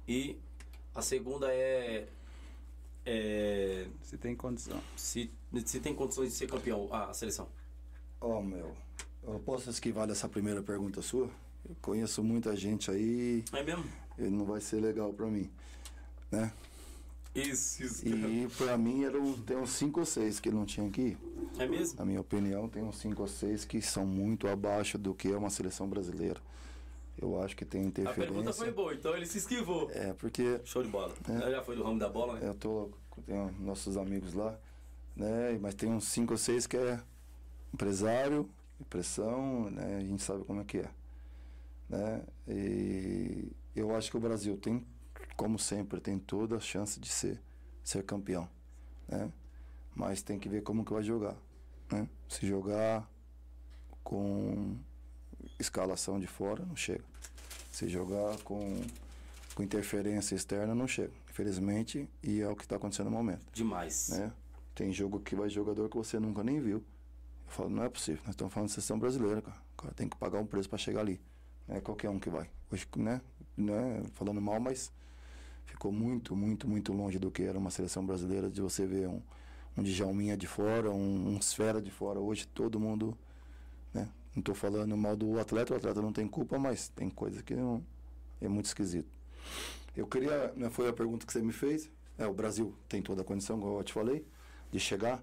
E 0.08 0.38
a 0.94 1.02
segunda 1.02 1.52
é. 1.52 2.06
é 3.04 3.86
Se 4.02 4.16
tem 4.16 4.34
condição. 4.34 4.80
se, 4.96 5.30
se 5.66 5.80
tem 5.80 5.94
condições 5.94 6.30
de 6.30 6.34
ser 6.38 6.46
campeão 6.48 6.88
a 6.92 7.12
seleção. 7.12 7.48
Ó, 8.20 8.40
meu. 8.40 8.74
Eu 9.22 9.38
posso 9.40 9.68
esquivar 9.70 10.06
dessa 10.06 10.28
primeira 10.28 10.62
pergunta 10.62 11.02
sua? 11.02 11.28
Eu 11.68 11.74
conheço 11.80 12.22
muita 12.22 12.54
gente 12.54 12.90
aí 12.90 13.42
É 13.52 13.62
mesmo? 13.62 13.84
e 14.18 14.22
não 14.22 14.44
vai 14.44 14.60
ser 14.60 14.80
legal 14.80 15.12
pra 15.14 15.26
mim, 15.26 15.50
né? 16.30 16.52
Isso. 17.34 18.06
E 18.06 18.46
pra 18.56 18.78
mim 18.78 19.04
eram, 19.04 19.32
tem 19.38 19.56
uns 19.56 19.70
cinco 19.70 20.00
ou 20.00 20.06
seis 20.06 20.38
que 20.38 20.50
não 20.50 20.64
tinha 20.64 20.86
aqui. 20.86 21.16
É 21.58 21.66
mesmo? 21.66 21.98
Na 21.98 22.04
minha 22.04 22.20
opinião, 22.20 22.68
tem 22.68 22.82
uns 22.82 22.96
cinco 22.98 23.22
ou 23.22 23.28
seis 23.28 23.64
que 23.64 23.82
são 23.82 24.06
muito 24.06 24.46
abaixo 24.46 24.96
do 24.96 25.14
que 25.14 25.28
é 25.32 25.36
uma 25.36 25.50
seleção 25.50 25.88
brasileira. 25.88 26.40
Eu 27.20 27.40
acho 27.42 27.56
que 27.56 27.64
tem 27.64 27.82
A 27.88 27.90
pergunta 27.90 28.10
interferência. 28.12 28.52
foi 28.52 28.70
boa, 28.72 28.94
então 28.94 29.16
ele 29.16 29.26
se 29.26 29.38
esquivou. 29.38 29.90
É, 29.90 30.12
porque 30.14 30.60
Show 30.64 30.82
de 30.82 30.88
bola. 30.88 31.14
Já 31.26 31.62
foi 31.62 31.76
do 31.76 31.82
ramo 31.82 31.98
da 31.98 32.08
bola, 32.08 32.34
né? 32.34 32.48
eu 32.48 32.54
tô 32.54 32.90
tenho 33.26 33.50
nossos 33.60 33.96
amigos 33.96 34.34
lá, 34.34 34.58
né? 35.16 35.58
Mas 35.60 35.74
tem 35.74 35.88
uns 35.88 36.04
cinco 36.04 36.32
ou 36.32 36.38
seis 36.38 36.66
que 36.66 36.76
é 36.76 37.00
empresário, 37.72 38.48
pressão, 38.90 39.70
né? 39.70 39.98
A 39.98 40.00
gente 40.00 40.22
sabe 40.22 40.44
como 40.44 40.60
é 40.60 40.64
que 40.64 40.78
é, 40.78 40.90
né? 41.88 42.22
E 42.48 43.48
eu 43.74 43.94
acho 43.94 44.10
que 44.10 44.16
o 44.16 44.20
Brasil 44.20 44.56
tem, 44.56 44.84
como 45.36 45.58
sempre, 45.58 46.00
tem 46.00 46.18
toda 46.18 46.56
a 46.56 46.60
chance 46.60 46.98
de 46.98 47.08
ser 47.08 47.40
ser 47.82 48.02
campeão, 48.02 48.48
né? 49.06 49.30
Mas 49.94 50.22
tem 50.22 50.38
que 50.38 50.48
ver 50.48 50.62
como 50.62 50.84
que 50.84 50.92
vai 50.92 51.02
jogar, 51.02 51.36
né? 51.92 52.08
Se 52.28 52.46
jogar 52.46 53.08
com 54.02 54.76
escalação 55.58 56.18
de 56.18 56.26
fora, 56.26 56.64
não 56.64 56.74
chega. 56.74 57.04
Se 57.70 57.88
jogar 57.88 58.36
com, 58.38 58.80
com 59.54 59.62
interferência 59.62 60.34
externa, 60.34 60.74
não 60.74 60.88
chega. 60.88 61.12
Infelizmente, 61.30 62.08
e 62.22 62.40
é 62.40 62.48
o 62.48 62.56
que 62.56 62.62
está 62.62 62.76
acontecendo 62.76 63.10
no 63.10 63.16
momento. 63.16 63.44
Demais. 63.52 64.10
Né? 64.10 64.32
Tem 64.74 64.92
jogo 64.92 65.20
que 65.20 65.34
vai 65.34 65.48
jogador 65.48 65.88
que 65.88 65.96
você 65.96 66.18
nunca 66.18 66.42
nem 66.42 66.60
viu. 66.60 66.78
Eu 66.78 67.52
falo, 67.52 67.68
não 67.68 67.82
é 67.84 67.88
possível, 67.88 68.22
nós 68.24 68.34
estamos 68.34 68.52
falando 68.52 68.68
de 68.68 68.74
seleção 68.74 68.98
brasileira, 68.98 69.42
cara. 69.42 69.56
O 69.74 69.82
cara 69.82 69.94
tem 69.94 70.08
que 70.08 70.16
pagar 70.16 70.38
um 70.38 70.46
preço 70.46 70.68
para 70.68 70.78
chegar 70.78 71.00
ali. 71.00 71.20
Não 71.68 71.76
é 71.76 71.80
qualquer 71.80 72.08
um 72.08 72.18
que 72.18 72.30
vai. 72.30 72.48
Hoje, 72.70 72.86
né? 72.96 73.20
né? 73.56 74.02
Falando 74.14 74.40
mal, 74.40 74.58
mas 74.60 74.92
ficou 75.64 75.92
muito, 75.92 76.36
muito, 76.36 76.68
muito 76.68 76.92
longe 76.92 77.18
do 77.18 77.30
que 77.30 77.42
era 77.42 77.58
uma 77.58 77.70
seleção 77.70 78.04
brasileira, 78.04 78.50
de 78.50 78.60
você 78.60 78.86
ver 78.86 79.08
um, 79.08 79.22
um 79.76 79.82
Djalminha 79.82 80.36
de 80.36 80.46
fora, 80.46 80.90
um, 80.90 81.34
um 81.34 81.40
Sfera 81.40 81.80
de 81.80 81.90
fora. 81.90 82.20
Hoje 82.20 82.46
todo 82.46 82.78
mundo, 82.78 83.16
né? 83.92 84.08
Não 84.34 84.40
estou 84.40 84.54
falando 84.54 84.96
mal 84.96 85.16
do 85.16 85.38
atleta, 85.38 85.74
o 85.74 85.76
atleta 85.76 86.02
não 86.02 86.12
tem 86.12 86.26
culpa, 86.26 86.58
mas 86.58 86.88
tem 86.88 87.08
coisa 87.08 87.42
que 87.42 87.54
não, 87.54 87.84
é 88.40 88.48
muito 88.48 88.66
esquisito. 88.66 89.08
Eu 89.96 90.06
queria, 90.06 90.52
né, 90.56 90.70
foi 90.70 90.88
a 90.88 90.92
pergunta 90.92 91.24
que 91.24 91.32
você 91.32 91.40
me 91.40 91.52
fez, 91.52 91.88
é, 92.18 92.26
o 92.26 92.32
Brasil 92.32 92.74
tem 92.88 93.00
toda 93.00 93.22
a 93.22 93.24
condição, 93.24 93.60
como 93.60 93.78
eu 93.78 93.84
te 93.84 93.92
falei, 93.92 94.26
de 94.72 94.80
chegar, 94.80 95.22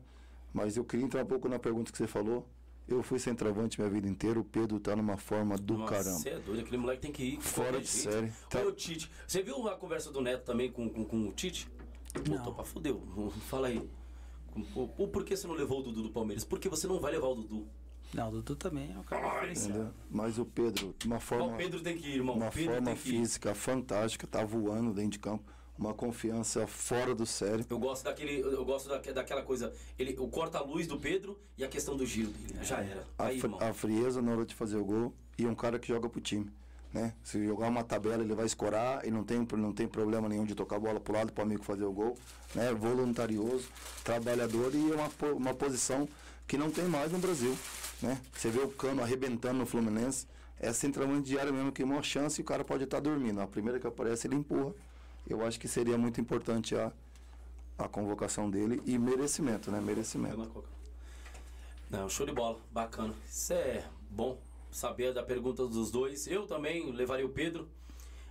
mas 0.54 0.78
eu 0.78 0.86
queria 0.86 1.06
entrar 1.06 1.24
um 1.24 1.26
pouco 1.26 1.50
na 1.50 1.60
pergunta 1.60 1.92
que 1.92 1.98
você 1.98 2.08
falou. 2.08 2.48
Eu 2.96 3.04
fui 3.04 3.20
centroavante 3.20 3.80
minha 3.80 3.90
vida 3.90 4.08
inteira, 4.08 4.40
o 4.40 4.44
Pedro 4.44 4.80
tá 4.80 4.96
numa 4.96 5.18
forma 5.18 5.58
do 5.58 5.78
Nossa, 5.78 5.94
caramba. 5.94 6.20
Você 6.20 6.30
é 6.30 6.40
doido, 6.40 6.62
aquele 6.62 6.78
moleque 6.78 7.02
tem 7.02 7.12
que 7.12 7.24
ir. 7.24 7.42
Fora 7.42 7.80
de 7.80 7.88
jeito. 7.88 8.12
série. 8.12 8.34
Tá. 8.50 8.62
Ô, 8.62 8.72
Tite, 8.72 9.10
você 9.26 9.42
viu 9.42 9.68
a 9.68 9.76
conversa 9.76 10.12
do 10.12 10.22
Neto 10.22 10.44
também 10.44 10.72
com, 10.72 10.90
com, 10.90 11.06
com 11.06 11.28
o 11.28 11.32
Tite? 11.32 11.68
Botou 12.28 12.54
pra 12.54 12.66
fudeu. 12.66 13.02
Fala 13.48 13.68
aí. 13.68 13.82
O, 14.76 14.90
o, 14.98 15.08
por 15.08 15.24
que 15.24 15.36
você 15.36 15.48
não 15.48 15.56
levou 15.56 15.80
o 15.80 15.84
Dudu 15.84 16.04
do 16.04 16.10
Palmeiras? 16.10 16.44
Porque 16.44 16.68
você 16.68 16.86
não 16.86 17.00
vai 17.00 17.14
levar 17.14 17.28
o 17.28 17.36
Dudu. 17.36 17.68
Não, 18.14 18.28
o 18.28 18.32
Dudu 18.32 18.56
também 18.58 18.92
é 18.94 19.00
um 19.00 19.04
cara 19.04 19.30
diferenciado. 19.30 19.94
Mas 20.10 20.38
o 20.38 20.46
Pedro, 20.46 20.94
de 21.00 21.08
uma 21.08 21.20
forma, 21.22 21.54
o 21.54 21.58
Pedro 21.58 21.82
tem 21.82 21.98
que 21.98 22.08
ir, 22.10 22.16
irmão. 22.16 22.36
uma 22.36 22.50
o 22.50 22.52
Pedro 22.52 22.74
forma 22.74 22.88
tem 22.88 22.96
que 22.96 23.10
ir. 23.10 23.20
física 23.20 23.56
fantástica, 23.56 24.28
tá 24.28 24.44
voando 24.44 24.94
dentro 24.94 25.12
de 25.12 25.20
campo, 25.20 25.46
uma 25.82 25.94
confiança 25.96 26.68
fora 26.68 27.16
do 27.16 27.26
sério. 27.26 27.66
Eu 27.68 27.80
gosto 27.80 28.04
daquele. 28.04 28.40
Eu 28.40 28.64
gosto 28.64 28.88
daque- 28.88 29.12
daquela 29.12 29.42
coisa. 29.42 29.74
Ele, 29.98 30.16
o 30.20 30.28
corta-luz 30.28 30.86
do 30.86 31.00
Pedro 31.00 31.38
e 31.58 31.64
a 31.64 31.68
questão 31.68 31.98
do 31.98 32.06
giro 32.06 32.30
dele. 32.30 32.64
Já 32.64 32.78
era. 32.78 33.04
a, 33.18 33.26
Aí, 33.26 33.40
fri- 33.40 33.52
irmão. 33.52 33.68
a 33.70 33.74
frieza 33.74 34.22
na 34.22 34.32
hora 34.32 34.46
de 34.46 34.54
fazer 34.54 34.78
o 34.78 34.86
gol 34.86 35.14
e 35.40 35.44
é 35.44 35.48
um 35.50 35.56
cara 35.56 35.80
que 35.80 35.88
joga 35.88 36.08
pro 36.08 36.22
time. 36.22 36.52
Né? 36.94 37.14
Se 37.24 37.44
jogar 37.46 37.68
uma 37.70 37.84
tabela, 37.84 38.22
ele 38.22 38.36
vai 38.36 38.46
escorar 38.46 39.08
e 39.08 39.12
não 39.12 39.24
tem, 39.24 39.48
não 39.58 39.72
tem 39.74 39.88
problema 39.88 40.28
nenhum 40.30 40.46
de 40.46 40.54
tocar 40.54 40.76
a 40.76 40.80
bola 40.80 41.00
pro 41.00 41.14
lado 41.14 41.32
pro 41.32 41.42
amigo 41.42 41.64
fazer 41.64 41.86
o 41.86 41.92
gol. 41.92 42.18
Né? 42.54 42.74
Voluntarioso, 42.74 43.68
trabalhador 44.04 44.76
e 44.76 44.92
é 44.92 44.96
uma, 44.96 45.10
uma 45.34 45.54
posição 45.54 46.08
que 46.46 46.58
não 46.58 46.70
tem 46.70 46.86
mais 46.86 47.12
no 47.12 47.18
Brasil. 47.18 47.58
Né? 48.02 48.20
Você 48.34 48.50
vê 48.50 48.60
o 48.60 48.68
cano 48.68 49.02
arrebentando 49.02 49.58
no 49.60 49.66
Fluminense, 49.66 50.28
é 50.60 50.72
centralmente 50.74 51.24
diário 51.24 51.54
mesmo 51.54 51.72
que 51.72 51.82
uma 51.84 52.04
chance 52.04 52.40
e 52.40 52.44
o 52.44 52.46
cara 52.46 52.64
pode 52.64 52.84
estar 52.84 53.00
dormindo. 53.00 53.40
A 53.42 53.48
primeira 53.48 53.80
que 53.80 53.88
aparece 53.88 54.28
ele 54.28 54.36
empurra. 54.36 54.74
Eu 55.28 55.46
acho 55.46 55.60
que 55.60 55.68
seria 55.68 55.98
muito 55.98 56.20
importante 56.20 56.76
a, 56.76 56.92
a 57.78 57.88
convocação 57.88 58.50
dele 58.50 58.82
e 58.86 58.98
merecimento, 58.98 59.72
né? 59.72 59.80
Merecimento. 59.80 60.64
Não, 61.90 62.08
show 62.10 62.26
de 62.26 62.32
bola, 62.32 62.60
bacana. 62.72 63.14
Isso 63.28 63.54
é 63.54 63.86
bom 64.10 64.38
saber 64.72 65.14
da 65.14 65.24
pergunta 65.24 65.66
dos 65.68 65.92
dois. 65.92 66.28
Eu 66.28 66.48
também 66.48 66.92
levaria 66.92 67.26
o 67.26 67.30
Pedro. 67.30 67.70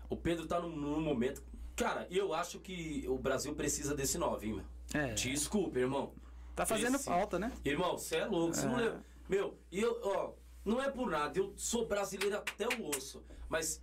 O 0.08 0.16
Pedro 0.16 0.46
tá 0.46 0.60
num, 0.60 0.74
num 0.74 1.00
momento. 1.00 1.42
Cara, 1.76 2.06
eu 2.10 2.34
acho 2.34 2.58
que 2.58 3.04
o 3.08 3.16
Brasil 3.18 3.54
precisa 3.54 3.94
desse 3.94 4.18
9, 4.18 4.46
hein, 4.46 4.54
meu? 4.54 5.00
É. 5.02 5.14
Desculpa, 5.14 5.78
irmão. 5.78 6.12
Tá 6.56 6.66
fazendo 6.66 6.96
Esse- 6.96 7.04
falta, 7.04 7.38
né? 7.38 7.52
Irmão, 7.64 7.96
você 7.96 8.16
é 8.16 8.26
louco. 8.26 8.54
Você 8.54 8.66
não 8.66 8.78
É. 8.78 8.82
leva. 8.82 9.04
Meu, 9.28 9.56
e 9.70 9.80
eu, 9.80 9.98
ó, 10.02 10.32
não 10.64 10.82
é 10.82 10.90
por 10.90 11.08
nada, 11.08 11.38
eu 11.38 11.54
sou 11.56 11.86
brasileiro 11.86 12.36
até 12.36 12.66
o 12.76 12.88
osso. 12.88 13.22
Mas 13.48 13.80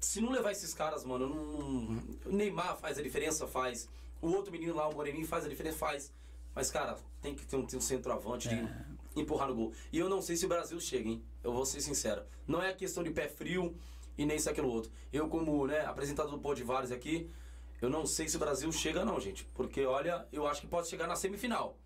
se 0.00 0.20
não 0.20 0.30
levar 0.30 0.52
esses 0.52 0.74
caras, 0.74 1.04
mano, 1.04 1.28
não. 1.28 2.02
O 2.26 2.32
Neymar 2.32 2.76
faz 2.76 2.98
a 2.98 3.02
diferença, 3.02 3.46
faz. 3.46 3.88
O 4.20 4.28
outro 4.28 4.52
menino 4.52 4.74
lá, 4.74 4.88
o 4.88 4.94
Moreninho, 4.94 5.26
faz 5.26 5.44
a 5.44 5.48
diferença, 5.48 5.78
faz. 5.78 6.12
Mas, 6.54 6.70
cara, 6.70 6.96
tem 7.20 7.34
que 7.34 7.44
ter 7.44 7.56
um, 7.56 7.66
ter 7.66 7.76
um 7.76 7.80
centroavante 7.80 8.48
de 8.48 9.20
empurrar 9.20 9.48
no 9.48 9.54
gol. 9.54 9.72
E 9.92 9.98
eu 9.98 10.08
não 10.08 10.22
sei 10.22 10.36
se 10.36 10.46
o 10.46 10.48
Brasil 10.48 10.80
chega, 10.80 11.08
hein? 11.08 11.22
Eu 11.42 11.52
vou 11.52 11.66
ser 11.66 11.80
sincero. 11.80 12.22
Não 12.46 12.62
é 12.62 12.72
questão 12.72 13.02
de 13.02 13.10
pé 13.10 13.28
frio 13.28 13.76
e 14.16 14.24
nem 14.24 14.36
isso 14.36 14.48
aquilo 14.48 14.68
outro. 14.68 14.90
Eu, 15.12 15.28
como 15.28 15.66
né, 15.66 15.84
apresentador 15.84 16.32
do 16.32 16.38
Pô 16.38 16.54
de 16.54 16.62
Vários 16.62 16.90
aqui, 16.90 17.30
eu 17.80 17.90
não 17.90 18.06
sei 18.06 18.28
se 18.28 18.36
o 18.36 18.38
Brasil 18.38 18.70
chega, 18.72 19.04
não, 19.04 19.20
gente. 19.20 19.44
Porque, 19.54 19.84
olha, 19.84 20.26
eu 20.32 20.46
acho 20.46 20.62
que 20.62 20.66
pode 20.66 20.88
chegar 20.88 21.06
na 21.06 21.16
semifinal. 21.16 21.76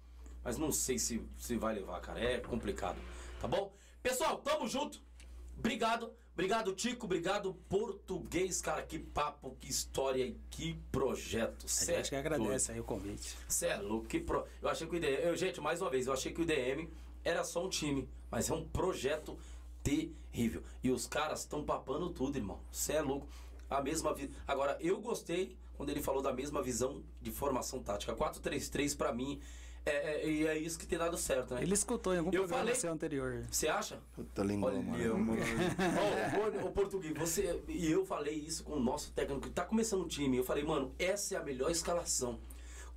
Mas 0.42 0.56
não 0.56 0.70
sei 0.70 0.98
se, 0.98 1.20
se 1.36 1.56
vai 1.56 1.74
levar, 1.74 2.00
cara. 2.00 2.20
É 2.20 2.38
complicado. 2.38 2.98
Tá 3.40 3.48
bom? 3.48 3.72
Pessoal, 4.02 4.38
tamo 4.38 4.68
junto. 4.68 5.00
Obrigado. 5.58 6.12
Obrigado, 6.32 6.73
Tico. 6.74 7.07
Obrigado, 7.07 7.55
português, 7.69 8.62
cara. 8.62 8.82
Que 8.82 8.98
papo, 8.98 9.57
que 9.61 9.69
história 9.69 10.24
e 10.24 10.36
que 10.51 10.74
projeto. 10.90 11.66
A 11.66 11.69
Cê 11.69 11.97
gente 11.97 12.09
que 12.11 12.15
é 12.15 12.19
agradece 12.19 12.73
aí 12.73 12.81
o 12.81 12.85
convite. 12.85 13.36
Cê 13.48 13.66
é 13.66 13.77
louco, 13.77 14.07
que 14.07 14.20
pro... 14.20 14.47
Eu 14.62 14.69
achei 14.69 14.86
que 14.86 14.94
o 14.94 14.97
IDM. 14.97 15.23
Eu, 15.23 15.36
gente, 15.36 15.61
mais 15.61 15.81
uma 15.82 15.90
vez, 15.90 16.07
eu 16.07 16.12
achei 16.12 16.32
que 16.32 16.40
o 16.40 16.44
IDM 16.44 16.89
era 17.24 17.44
só 17.44 17.65
um 17.65 17.69
time, 17.69 18.09
mas 18.31 18.48
é 18.48 18.55
um 18.55 18.66
projeto 18.66 19.39
terrível. 19.82 20.62
E 20.82 20.90
os 20.90 21.07
caras 21.07 21.40
estão 21.40 21.65
papando 21.65 22.11
tudo, 22.11 22.36
irmão. 22.36 22.61
Você 22.70 22.94
é 22.94 23.02
louco. 23.02 23.28
A 23.69 23.82
mesma 23.82 24.15
vi... 24.15 24.31
Agora, 24.47 24.77
eu 24.81 25.01
gostei 25.01 25.57
quando 25.77 25.90
ele 25.90 26.02
falou 26.02 26.23
da 26.23 26.32
mesma 26.32 26.62
visão 26.62 27.02
de 27.20 27.31
formação 27.31 27.82
tática. 27.82 28.15
4-3-3 28.15 28.97
pra 28.97 29.12
mim. 29.12 29.40
É, 29.86 29.90
é, 30.23 30.28
e 30.28 30.47
é 30.47 30.59
isso 30.59 30.78
que 30.78 30.86
tem 30.86 30.98
dado 30.98 31.16
certo, 31.16 31.55
né? 31.55 31.62
Ele 31.62 31.73
escutou 31.73 32.12
em 32.15 32.19
algum 32.19 32.28
Eu 32.31 32.40
programa 32.43 32.61
falei- 32.65 32.74
seu 32.74 32.93
anterior. 32.93 33.44
Você 33.51 33.66
acha? 33.66 33.98
Puta 34.15 34.43
língua, 34.43 34.70
Olha, 34.70 34.82
mano. 35.15 35.35
ô, 36.62 36.66
ô, 36.66 36.70
português, 36.70 37.16
você. 37.16 37.62
E 37.66 37.90
eu 37.90 38.05
falei 38.05 38.35
isso 38.35 38.62
com 38.62 38.74
o 38.74 38.81
nosso 38.81 39.11
técnico, 39.12 39.40
que 39.43 39.51
tá 39.51 39.65
começando 39.65 40.02
o 40.02 40.09
time. 40.09 40.36
Eu 40.36 40.44
falei, 40.44 40.62
mano, 40.65 40.93
essa 40.98 41.35
é 41.35 41.39
a 41.39 41.43
melhor 41.43 41.70
escalação. 41.70 42.39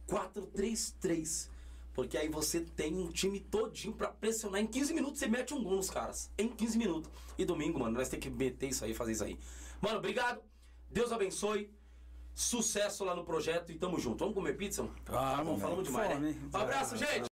4-3-3. 0.08 1.50
Porque 1.94 2.18
aí 2.18 2.28
você 2.28 2.62
tem 2.62 2.96
um 2.96 3.08
time 3.10 3.40
todinho 3.40 3.94
pra 3.94 4.08
pressionar. 4.10 4.60
Em 4.60 4.68
15 4.68 4.94
minutos 4.94 5.20
você 5.20 5.28
mete 5.28 5.54
um 5.54 5.64
gol 5.64 5.76
nos 5.76 5.90
caras. 5.90 6.30
Em 6.38 6.48
15 6.50 6.78
minutos. 6.78 7.10
E 7.38 7.46
domingo, 7.46 7.80
mano, 7.80 7.98
nós 7.98 8.10
temos 8.10 8.24
que 8.24 8.30
meter 8.32 8.70
isso 8.70 8.84
aí, 8.84 8.94
fazer 8.94 9.12
isso 9.12 9.24
aí. 9.24 9.38
Mano, 9.80 10.00
obrigado. 10.00 10.42
Deus 10.90 11.12
abençoe. 11.12 11.70
Sucesso 12.34 13.04
lá 13.06 13.16
no 13.16 13.24
projeto 13.24 13.72
e 13.72 13.76
tamo 13.76 14.00
junto. 14.00 14.20
Vamos 14.20 14.34
comer 14.34 14.54
pizza? 14.58 14.88
Vamos, 15.06 15.62
Falamos 15.62 15.84
demais, 15.86 16.14
fome. 16.14 16.32
né? 16.32 16.38
Um 16.54 16.58
abraço, 16.58 16.98
gente! 16.98 17.33